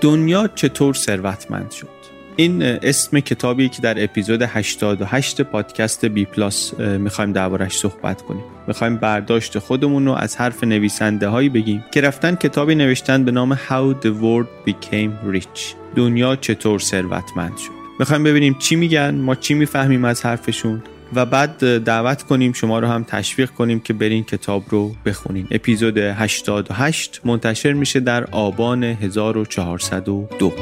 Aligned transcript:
دنیا 0.00 0.48
چطور 0.54 0.94
ثروتمند 0.94 1.70
شد. 1.70 1.88
این 2.36 2.62
اسم 2.62 3.20
کتابی 3.20 3.68
که 3.68 3.82
در 3.82 4.04
اپیزود 4.04 4.42
88 4.42 5.42
پادکست 5.42 6.04
بی 6.04 6.24
پلاس 6.24 6.80
می‌خوایم 6.80 7.32
دربارش 7.32 7.72
صحبت 7.72 8.22
کنیم. 8.22 8.42
می‌خوایم 8.66 8.96
برداشت 8.96 9.58
خودمون 9.58 10.06
رو 10.06 10.12
از 10.12 10.36
حرف 10.36 10.64
نویسنده 10.64 11.28
هایی 11.28 11.48
بگیم 11.48 11.84
که 11.92 12.00
رفتن 12.00 12.34
کتابی 12.34 12.74
نوشتن 12.74 13.24
به 13.24 13.30
نام 13.30 13.54
How 13.54 14.04
the 14.04 14.08
World 14.22 14.70
Became 14.70 15.34
Rich. 15.34 15.60
دنیا 15.96 16.36
چطور 16.36 16.78
ثروتمند 16.78 17.56
شد. 17.56 17.70
می‌خوایم 17.98 18.24
ببینیم 18.24 18.56
چی 18.58 18.76
میگن 18.76 19.14
ما 19.14 19.34
چی 19.34 19.54
می‌فهمیم 19.54 20.04
از 20.04 20.26
حرفشون. 20.26 20.82
و 21.14 21.26
بعد 21.26 21.78
دعوت 21.84 22.22
کنیم 22.22 22.52
شما 22.52 22.78
رو 22.78 22.88
هم 22.88 23.04
تشویق 23.04 23.50
کنیم 23.50 23.80
که 23.80 23.92
برین 23.92 24.24
کتاب 24.24 24.64
رو 24.68 24.94
بخونین. 25.04 25.46
اپیزود 25.50 25.98
88 25.98 27.20
منتشر 27.24 27.72
میشه 27.72 28.00
در 28.00 28.24
آبان 28.24 28.84
1402 28.84 30.54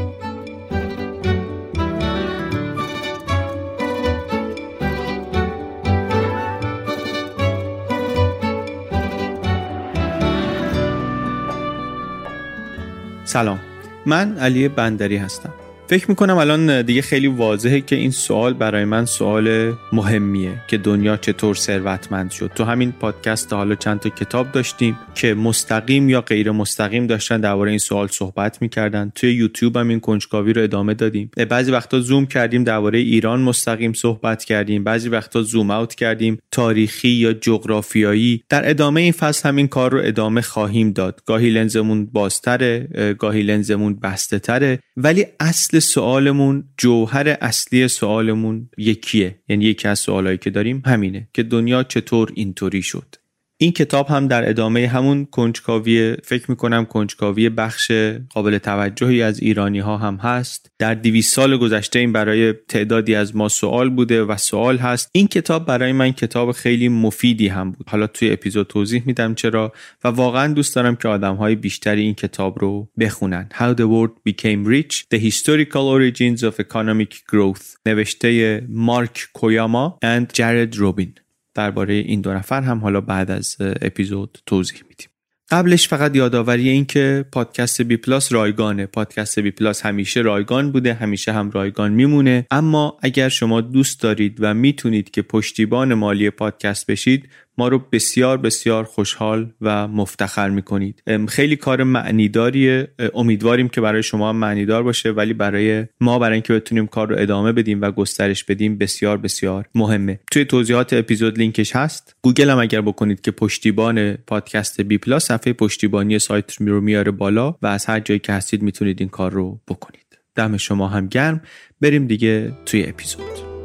سلام. 13.24 13.60
من 14.06 14.38
علی 14.38 14.68
بندری 14.68 15.16
هستم. 15.16 15.52
فکر 15.88 16.08
می‌کنم 16.08 16.36
الان 16.36 16.82
دیگه 16.82 17.02
خیلی 17.02 17.26
واضحه 17.26 17.80
که 17.80 17.96
این 17.96 18.10
سوال 18.10 18.54
برای 18.54 18.84
من 18.84 19.04
سوال 19.04 19.74
مهمیه 19.92 20.62
که 20.66 20.78
دنیا 20.78 21.16
چطور 21.16 21.54
ثروتمند 21.54 22.30
شد. 22.30 22.50
تو 22.54 22.64
همین 22.64 22.92
پادکست 22.92 23.52
حالا 23.52 23.74
چند 23.74 24.00
تا 24.00 24.08
کتاب 24.08 24.52
داشتیم 24.52 24.98
که 25.14 25.34
مستقیم 25.34 26.08
یا 26.08 26.20
غیر 26.20 26.50
مستقیم 26.50 27.06
داشتن 27.06 27.40
درباره 27.40 27.70
این 27.70 27.78
سوال 27.78 28.08
صحبت 28.08 28.62
می‌کردن. 28.62 29.12
توی 29.14 29.32
یوتیوب 29.32 29.76
هم 29.76 29.88
این 29.88 30.00
کنجکاوی 30.00 30.52
رو 30.52 30.62
ادامه 30.62 30.94
دادیم. 30.94 31.30
بعضی 31.50 31.72
وقتا 31.72 32.00
زوم 32.00 32.26
کردیم 32.26 32.64
درباره 32.64 32.98
ایران 32.98 33.40
مستقیم 33.40 33.92
صحبت 33.92 34.44
کردیم. 34.44 34.84
بعضی 34.84 35.08
وقتا 35.08 35.42
زوم 35.42 35.70
اوت 35.70 35.94
کردیم. 35.94 36.38
تاریخی 36.50 37.08
یا 37.08 37.32
جغرافیایی. 37.32 38.42
در 38.48 38.70
ادامه 38.70 39.00
این 39.00 39.12
فصل 39.12 39.48
همین 39.48 39.68
کار 39.68 39.92
رو 39.92 40.00
ادامه 40.04 40.40
خواهیم 40.40 40.92
داد. 40.92 41.22
گاهی 41.26 41.50
لنزمون 41.50 42.06
بازتره 42.06 42.88
گاهی 43.18 43.42
لنزمون 43.42 44.00
بسته 44.00 44.38
تره 44.38 44.78
ولی 44.96 45.26
اصل 45.40 45.77
سوالمون 45.80 46.64
جوهر 46.76 47.36
اصلی 47.40 47.88
سوالمون 47.88 48.70
یکیه. 48.78 49.38
یعنی 49.48 49.64
یکی 49.64 49.88
از 49.88 49.98
سوالایی 49.98 50.38
که 50.38 50.50
داریم 50.50 50.82
همینه 50.86 51.28
که 51.34 51.42
دنیا 51.42 51.82
چطور 51.82 52.32
اینطوری 52.34 52.82
شد. 52.82 53.16
این 53.60 53.72
کتاب 53.72 54.08
هم 54.08 54.28
در 54.28 54.48
ادامه 54.48 54.86
همون 54.86 55.24
کنجکاوی 55.24 56.16
فکر 56.24 56.50
می‌کنم 56.50 56.84
کنجکاوی 56.84 57.48
بخش 57.48 57.92
قابل 58.30 58.58
توجهی 58.58 59.22
از 59.22 59.40
ایرانی 59.40 59.78
ها 59.78 59.96
هم 59.96 60.16
هست. 60.16 60.70
در 60.78 60.94
دیویس 60.94 61.34
سال 61.34 61.56
گذشته 61.56 61.98
این 61.98 62.12
برای 62.12 62.52
تعدادی 62.52 63.14
از 63.14 63.36
ما 63.36 63.48
سوال 63.48 63.90
بوده 63.90 64.24
و 64.24 64.36
سوال 64.36 64.76
هست. 64.76 65.08
این 65.12 65.26
کتاب 65.26 65.66
برای 65.66 65.92
من 65.92 66.12
کتاب 66.12 66.52
خیلی 66.52 66.88
مفیدی 66.88 67.48
هم 67.48 67.70
بود. 67.70 67.86
حالا 67.90 68.06
توی 68.06 68.32
اپیزود 68.32 68.66
توضیح 68.66 69.02
میدم 69.06 69.34
چرا 69.34 69.72
و 70.04 70.08
واقعا 70.08 70.52
دوست 70.52 70.74
دارم 70.74 70.96
که 70.96 71.08
آدم 71.08 71.34
های 71.34 71.54
بیشتری 71.54 72.02
این 72.02 72.14
کتاب 72.14 72.58
رو 72.58 72.88
بخونن. 72.98 73.48
How 73.52 73.74
the 73.74 73.84
World 73.84 74.30
Became 74.30 74.68
Rich 74.68 75.04
The 75.14 75.18
Historical 75.18 75.86
Origins 75.96 76.42
of 76.42 76.60
Economic 76.60 77.14
Growth. 77.32 77.76
نوشته 77.86 78.62
مارک 78.68 79.28
کویاما 79.32 79.98
and 80.04 80.32
جرد 80.32 80.76
روبین 80.76 81.14
درباره 81.54 81.94
این 81.94 82.20
دو 82.20 82.34
نفر 82.34 82.62
هم 82.62 82.78
حالا 82.78 83.00
بعد 83.00 83.30
از 83.30 83.56
اپیزود 83.60 84.38
توضیح 84.46 84.82
میدیم. 84.88 85.08
قبلش 85.50 85.88
فقط 85.88 86.16
یادآوری 86.16 86.68
این 86.68 86.84
که 86.84 87.24
پادکست 87.32 87.82
بی 87.82 87.96
پلاس 87.96 88.32
رایگانه. 88.32 88.86
پادکست 88.86 89.38
بی 89.38 89.50
پلاس 89.50 89.86
همیشه 89.86 90.20
رایگان 90.20 90.72
بوده 90.72 90.94
همیشه 90.94 91.32
هم 91.32 91.50
رایگان 91.50 91.92
میمونه. 91.92 92.46
اما 92.50 92.98
اگر 93.02 93.28
شما 93.28 93.60
دوست 93.60 94.02
دارید 94.02 94.36
و 94.40 94.54
می‌تونید 94.54 95.10
که 95.10 95.22
پشتیبان 95.22 95.94
مالی 95.94 96.30
پادکست 96.30 96.90
بشید 96.90 97.28
ما 97.58 97.68
رو 97.68 97.82
بسیار 97.92 98.38
بسیار 98.38 98.84
خوشحال 98.84 99.50
و 99.60 99.88
مفتخر 99.88 100.50
می‌کنید. 100.50 101.02
خیلی 101.28 101.56
کار 101.56 101.82
معنیداریه. 101.82 102.88
امیدواریم 103.14 103.68
که 103.68 103.80
برای 103.80 104.02
شما 104.02 104.32
معنیدار 104.32 104.82
باشه 104.82 105.10
ولی 105.10 105.32
برای 105.32 105.84
ما 106.00 106.18
برای 106.18 106.32
اینکه 106.32 106.52
بتونیم 106.52 106.86
کار 106.86 107.08
رو 107.08 107.16
ادامه 107.18 107.52
بدیم 107.52 107.82
و 107.82 107.90
گسترش 107.90 108.44
بدیم 108.44 108.78
بسیار 108.78 109.16
بسیار 109.16 109.68
مهمه. 109.74 110.20
توی 110.32 110.44
توضیحات 110.44 110.92
اپیزود 110.92 111.38
لینکش 111.38 111.76
هست. 111.76 112.16
گوگل 112.22 112.50
هم 112.50 112.58
اگر 112.58 112.80
بکنید 112.80 113.20
که 113.20 113.30
پشتیبان 113.30 114.12
پادکست 114.12 114.80
بی 114.80 114.98
پلاس 114.98 115.24
صفحه 115.24 115.52
پشتیبانی 115.52 116.18
سایت 116.18 116.54
رو 116.60 116.80
میاره 116.80 117.10
بالا 117.10 117.54
و 117.62 117.66
از 117.66 117.86
هر 117.86 118.00
جایی 118.00 118.20
که 118.20 118.32
هستید 118.32 118.62
می‌تونید 118.62 119.00
این 119.00 119.08
کار 119.08 119.32
رو 119.32 119.60
بکنید. 119.68 120.18
دم 120.34 120.56
شما 120.56 120.88
هم 120.88 121.06
گرم. 121.06 121.40
بریم 121.80 122.06
دیگه 122.06 122.52
توی 122.66 122.86
اپیزود. 122.86 123.57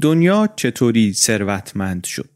دنیا 0.00 0.48
چطوری 0.56 1.12
ثروتمند 1.12 2.04
شد؟ 2.04 2.30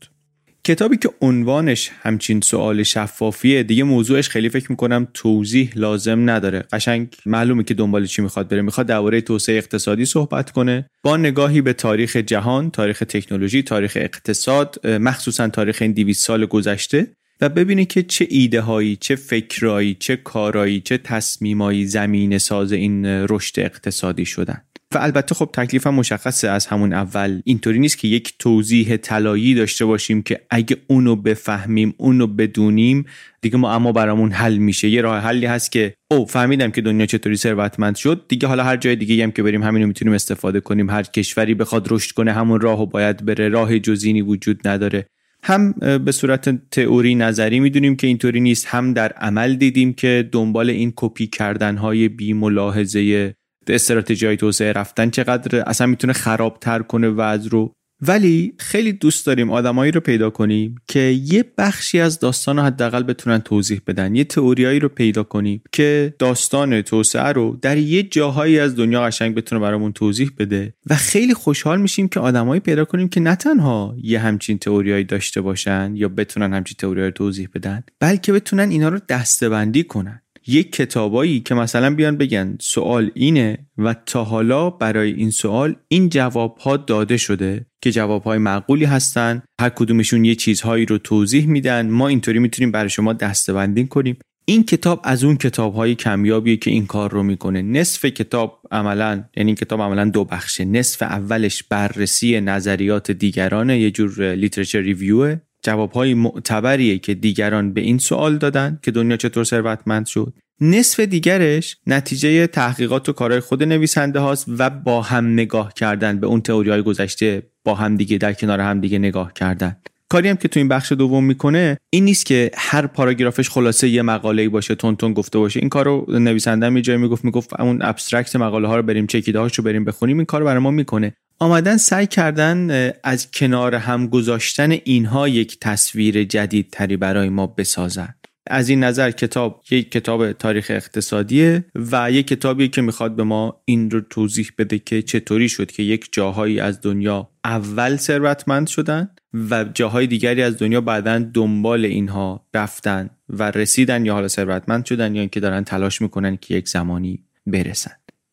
کتابی 0.64 0.96
که 0.96 1.10
عنوانش 1.20 1.90
همچین 2.02 2.40
سوال 2.40 2.82
شفافیه 2.82 3.62
دیگه 3.62 3.84
موضوعش 3.84 4.28
خیلی 4.28 4.48
فکر 4.48 4.70
می‌کنم 4.70 5.08
توضیح 5.14 5.72
لازم 5.74 6.30
نداره. 6.30 6.64
قشنگ 6.72 7.08
معلومه 7.26 7.64
که 7.64 7.74
دنبال 7.74 8.06
چی 8.06 8.22
می‌خواد 8.22 8.48
بره. 8.48 8.62
می‌خواد 8.62 8.86
درباره 8.86 9.20
توسعه 9.20 9.58
اقتصادی 9.58 10.04
صحبت 10.04 10.50
کنه. 10.50 10.86
با 11.02 11.16
نگاهی 11.16 11.60
به 11.60 11.72
تاریخ 11.72 12.16
جهان 12.16 12.70
تاریخ 12.70 12.98
تکنولوژی 12.98 13.62
تاریخ 13.62 13.92
اقتصاد 14.00 14.86
مخصوصا 14.86 15.48
تاریخ 15.48 15.78
این 15.82 15.92
200 15.92 16.26
سال 16.26 16.46
گذشته 16.46 17.06
و 17.40 17.48
ببینه 17.48 17.84
که 17.84 18.02
چه 18.02 18.26
ایده 18.30 18.60
هایی 18.60 18.96
چه 18.96 19.16
فکرایی 19.16 19.94
چه 19.94 20.16
کارایی 20.16 20.80
چه 20.80 20.98
تصمیمایی 20.98 21.86
زمین 21.86 22.38
ساز 22.38 22.72
این 22.72 23.06
رشد 23.06 23.60
اقتصادی 23.60 24.26
شدن. 24.26 24.62
و 24.94 24.98
البته 24.98 25.34
خب 25.34 25.50
تکلیف 25.52 25.86
هم 25.86 25.94
مشخصه 25.94 26.48
از 26.48 26.66
همون 26.66 26.92
اول. 26.92 27.40
اینطوری 27.44 27.78
نیست 27.78 27.98
که 27.98 28.08
یک 28.08 28.34
توضیح 28.38 28.96
طلایی 28.96 29.54
داشته 29.54 29.84
باشیم 29.84 30.22
که 30.22 30.40
اگه 30.50 30.76
اونو 30.86 31.16
بفهمیم 31.16 31.94
اونو 31.96 32.26
بدونیم 32.26 33.04
دیگه 33.40 33.56
ما 33.56 33.72
اما 33.72 33.92
برامون 33.92 34.32
حل 34.32 34.56
میشه. 34.56 34.88
یه 34.88 35.00
راه 35.00 35.18
حلی 35.18 35.46
هست 35.46 35.72
که 35.72 35.94
او 36.10 36.26
فهمیدم 36.26 36.70
که 36.70 36.80
دنیا 36.80 37.06
چطوری 37.06 37.36
ثروتمند 37.36 37.96
شد. 37.96 38.24
دیگه 38.28 38.48
حالا 38.48 38.64
هر 38.64 38.76
جای 38.76 38.96
دیگه 38.96 39.22
هم 39.22 39.30
که 39.30 39.42
بریم 39.42 39.62
همینو 39.62 39.86
می‌تونیم 39.86 40.14
استفاده 40.14 40.60
کنیم. 40.60 40.90
هر 40.90 41.02
کشوری 41.02 41.54
بخواد 41.54 41.92
رشد 41.92 42.14
کنه 42.14 42.32
همون 42.32 42.60
راهو 42.60 42.86
باید 42.86 43.24
بره. 43.24 43.48
راه 43.48 43.78
جزینی 43.78 44.22
وجود 44.22 44.68
نداره. 44.68 45.06
هم 45.44 45.72
به 46.04 46.12
صورت 46.12 46.70
تئوری 46.70 47.14
نظری 47.14 47.60
می‌دونیم 47.60 47.96
که 47.96 48.06
اینطوری 48.06 48.40
نیست. 48.40 48.66
هم 48.66 48.92
در 48.92 49.12
عمل 49.12 49.54
دیدیم 49.54 49.92
که 49.92 50.28
دنبال 50.32 50.70
این 50.70 50.92
کپی 50.96 51.26
کردن 51.26 51.76
های 51.76 52.08
بی 52.08 52.32
ملاحظه 52.32 53.34
استراتژی 53.68 54.26
های 54.26 54.36
توسعه 54.36 54.72
رفتن 54.72 55.10
چقدر 55.10 55.62
اصلا 55.66 55.86
می‌تونه 55.86 56.12
خرابتر 56.12 56.82
کنه 56.82 57.08
وضع 57.08 57.48
رو. 57.50 57.74
ولی 58.06 58.54
خیلی 58.58 58.92
دوست 58.92 59.26
داریم 59.26 59.50
آدمایی 59.50 59.92
رو 59.92 60.00
پیدا 60.00 60.30
کنیم 60.30 60.74
که 60.88 60.98
یه 61.24 61.44
بخشی 61.58 62.00
از 62.00 62.18
داستان 62.18 62.56
رو 62.56 62.62
حداقل 62.62 63.02
بتونن 63.02 63.38
توضیح 63.38 63.80
بدن. 63.86 64.14
یه 64.14 64.24
تئوریایی 64.24 64.78
رو 64.78 64.88
پیدا 64.88 65.22
کنیم 65.22 65.62
که 65.72 66.14
داستان 66.18 66.82
توسعه 66.82 67.32
رو 67.32 67.58
در 67.62 67.78
یه 67.78 68.02
جاهایی 68.02 68.58
از 68.58 68.76
دنیا 68.76 69.02
قشنگ 69.02 69.34
بتونه 69.34 69.60
برامون 69.60 69.92
توضیح 69.92 70.30
بده 70.38 70.74
و 70.90 70.94
خیلی 70.94 71.34
خوشحال 71.34 71.80
میشیم 71.80 72.08
که 72.08 72.20
آدمایی 72.20 72.60
پیدا 72.60 72.84
کنیم 72.84 73.08
که 73.08 73.20
نه 73.20 73.36
تنها 73.36 73.96
یه 74.02 74.18
همچین 74.18 74.58
تئوریایی 74.58 75.04
داشته 75.04 75.40
باشن 75.40 75.92
یا 75.96 76.08
بتونن 76.08 76.54
همچین 76.54 76.76
تئوریایی 76.78 77.10
رو 77.10 77.14
توضیح 77.16 77.48
بدن 77.54 77.82
بلکه 78.00 78.32
بتونن 78.32 78.70
اینا 78.70 78.88
رو 78.88 78.98
دستبندی 79.08 79.84
کنن. 79.84 80.22
یک 80.46 80.72
کتابایی 80.72 81.40
که 81.40 81.54
مثلا 81.54 81.94
بیان 81.94 82.16
بگن 82.16 82.56
سوال 82.60 83.10
اینه 83.14 83.58
و 83.78 83.94
تا 84.06 84.24
حالا 84.24 84.70
برای 84.70 85.12
این 85.12 85.30
سوال 85.30 85.76
این 85.88 86.08
جواب 86.08 86.58
ها 86.58 86.76
داده 86.76 87.16
شده 87.16 87.66
که 87.80 87.92
جواب 87.92 88.22
های 88.22 88.38
معقولی 88.38 88.84
هستن 88.84 89.42
هر 89.60 89.68
کدومشون 89.68 90.24
یه 90.24 90.34
چیزهایی 90.34 90.86
رو 90.86 90.98
توضیح 90.98 91.46
میدن 91.46 91.90
ما 91.90 92.08
اینطوری 92.08 92.38
می‌تونیم 92.38 92.72
برای 92.72 92.90
شما 92.90 93.12
دستبندی 93.12 93.86
کنیم. 93.86 94.18
این 94.44 94.64
کتاب 94.64 95.00
از 95.04 95.24
اون 95.24 95.36
کتاب 95.36 95.74
های 95.74 95.94
کمیابیه 95.94 96.56
که 96.56 96.70
این 96.70 96.86
کار 96.86 97.10
رو 97.10 97.22
می‌کنه. 97.22 97.62
نصف 97.62 98.04
کتاب 98.04 98.60
عملا 98.70 99.24
یعنی 99.36 99.48
این 99.48 99.54
کتاب 99.54 99.80
عملا 99.80 100.04
دو 100.04 100.24
بخشه. 100.24 100.64
نصف 100.64 101.02
اولش 101.02 101.62
بررسی 101.62 102.40
نظریات 102.40 103.10
دیگرانه 103.10 103.80
یه 103.80 103.90
جور 103.90 104.34
لیترچر 104.34 104.80
ریویوه 104.80 105.40
جوابهای 105.62 106.14
معتبریه 106.14 106.98
که 106.98 107.14
دیگران 107.14 107.72
به 107.72 107.80
این 107.80 107.98
سوال 107.98 108.38
دادن 108.38 108.78
که 108.82 108.90
دنیا 108.90 109.16
چطور 109.16 109.44
ثروتمند 109.44 110.06
شد. 110.06 110.34
نصف 110.60 111.00
دیگرش 111.00 111.76
نتیجه 111.86 112.46
تحقیقات 112.46 113.08
و 113.08 113.12
کارهای 113.12 113.40
خود 113.40 113.62
نویسنده 113.62 114.20
هاست 114.20 114.44
و 114.58 114.70
با 114.70 115.02
هم 115.02 115.32
نگاه 115.32 115.74
کردن 115.74 116.20
به 116.20 116.26
اون 116.26 116.40
تئوری 116.40 116.70
های 116.70 116.82
گذشته 116.82 117.42
با 117.64 117.74
هم 117.74 117.96
دیگه 117.96 118.18
در 118.18 118.32
کنار 118.32 118.60
هم 118.60 118.80
دیگه 118.80 118.98
نگاه 118.98 119.32
کردن. 119.32 119.76
کاری 120.12 120.28
هم 120.28 120.36
که 120.36 120.48
تو 120.48 120.60
این 120.60 120.68
بخش 120.68 120.92
دوم 120.92 121.24
می‌کنه 121.24 121.78
این 121.90 122.04
نیست 122.04 122.26
که 122.26 122.50
هر 122.56 122.86
پاراگرافش 122.86 123.50
خلاصه 123.50 123.88
یه 123.88 124.02
مقاله 124.02 124.48
باشه 124.48 124.74
تون 124.74 124.96
تون 124.96 125.12
گفته 125.12 125.38
باشه. 125.38 125.60
این 125.60 125.68
کارو 125.68 126.06
نویسنده 126.08 126.68
می 126.68 126.82
جای 126.82 126.96
می‌گفت 126.96 127.24
می‌گفت 127.24 127.60
اون 127.60 127.82
ابسترکت 127.82 128.36
مقاله 128.36 128.68
ها 128.68 128.76
رو 128.76 128.82
بریم 128.82 129.06
چکیده 129.06 129.38
هاشو 129.38 129.62
بریم 129.62 129.84
بخونیم 129.84 130.16
این 130.16 130.26
کارو 130.26 130.44
برای 130.44 130.58
ما 130.58 130.70
می‌کنه. 130.70 131.12
آمدن 131.38 131.76
سعی 131.76 132.06
کردن 132.06 132.92
از 133.04 133.30
کنار 133.30 133.74
هم 133.74 134.06
گذاشتن 134.06 134.70
اینها 134.70 135.28
یک 135.28 135.58
تصویر 135.60 136.24
جدید 136.24 136.70
تری 136.72 136.96
برای 136.96 137.28
ما 137.28 137.46
بسازن. 137.46 138.14
از 138.46 138.68
این 138.68 138.84
نظر 138.84 139.10
کتاب 139.10 139.62
یک 139.70 139.90
کتاب 139.90 140.32
تاریخ 140.32 140.66
اقتصادیه 140.70 141.64
و 141.74 142.10
یک 142.10 142.26
کتابی 142.26 142.68
که 142.68 142.82
می‌خواد 142.82 143.16
به 143.16 143.22
ما 143.22 143.62
این 143.64 143.90
رو 143.90 144.00
توضیح 144.00 144.50
بده 144.58 144.78
که 144.78 145.02
چطوری 145.02 145.48
شد 145.48 145.70
که 145.70 145.82
یک 145.82 146.08
جاهایی 146.12 146.60
از 146.60 146.80
دنیا 146.80 147.28
اول 147.44 147.96
ثروتمند 147.96 148.66
شدن 148.66 149.08
و 149.50 149.64
جاهای 149.64 150.06
دیگری 150.06 150.42
از 150.42 150.58
دنیا 150.58 150.80
بعدا 150.80 151.18
دنبال 151.18 151.84
اینها 151.84 152.46
رفتن 152.54 153.10
و 153.28 153.50
رسیدن 153.50 154.06
یا 154.06 154.12
حالا 154.12 154.28
ثروتمند 154.28 154.84
شدن 154.84 155.14
یا 155.14 155.20
اینکه 155.20 155.40
دارن 155.40 155.64
تلاش 155.64 156.02
می‌کنن 156.02 156.36
که 156.36 156.54
یک 156.54 156.68
زمانی 156.68 157.24
برسن. 157.46 157.92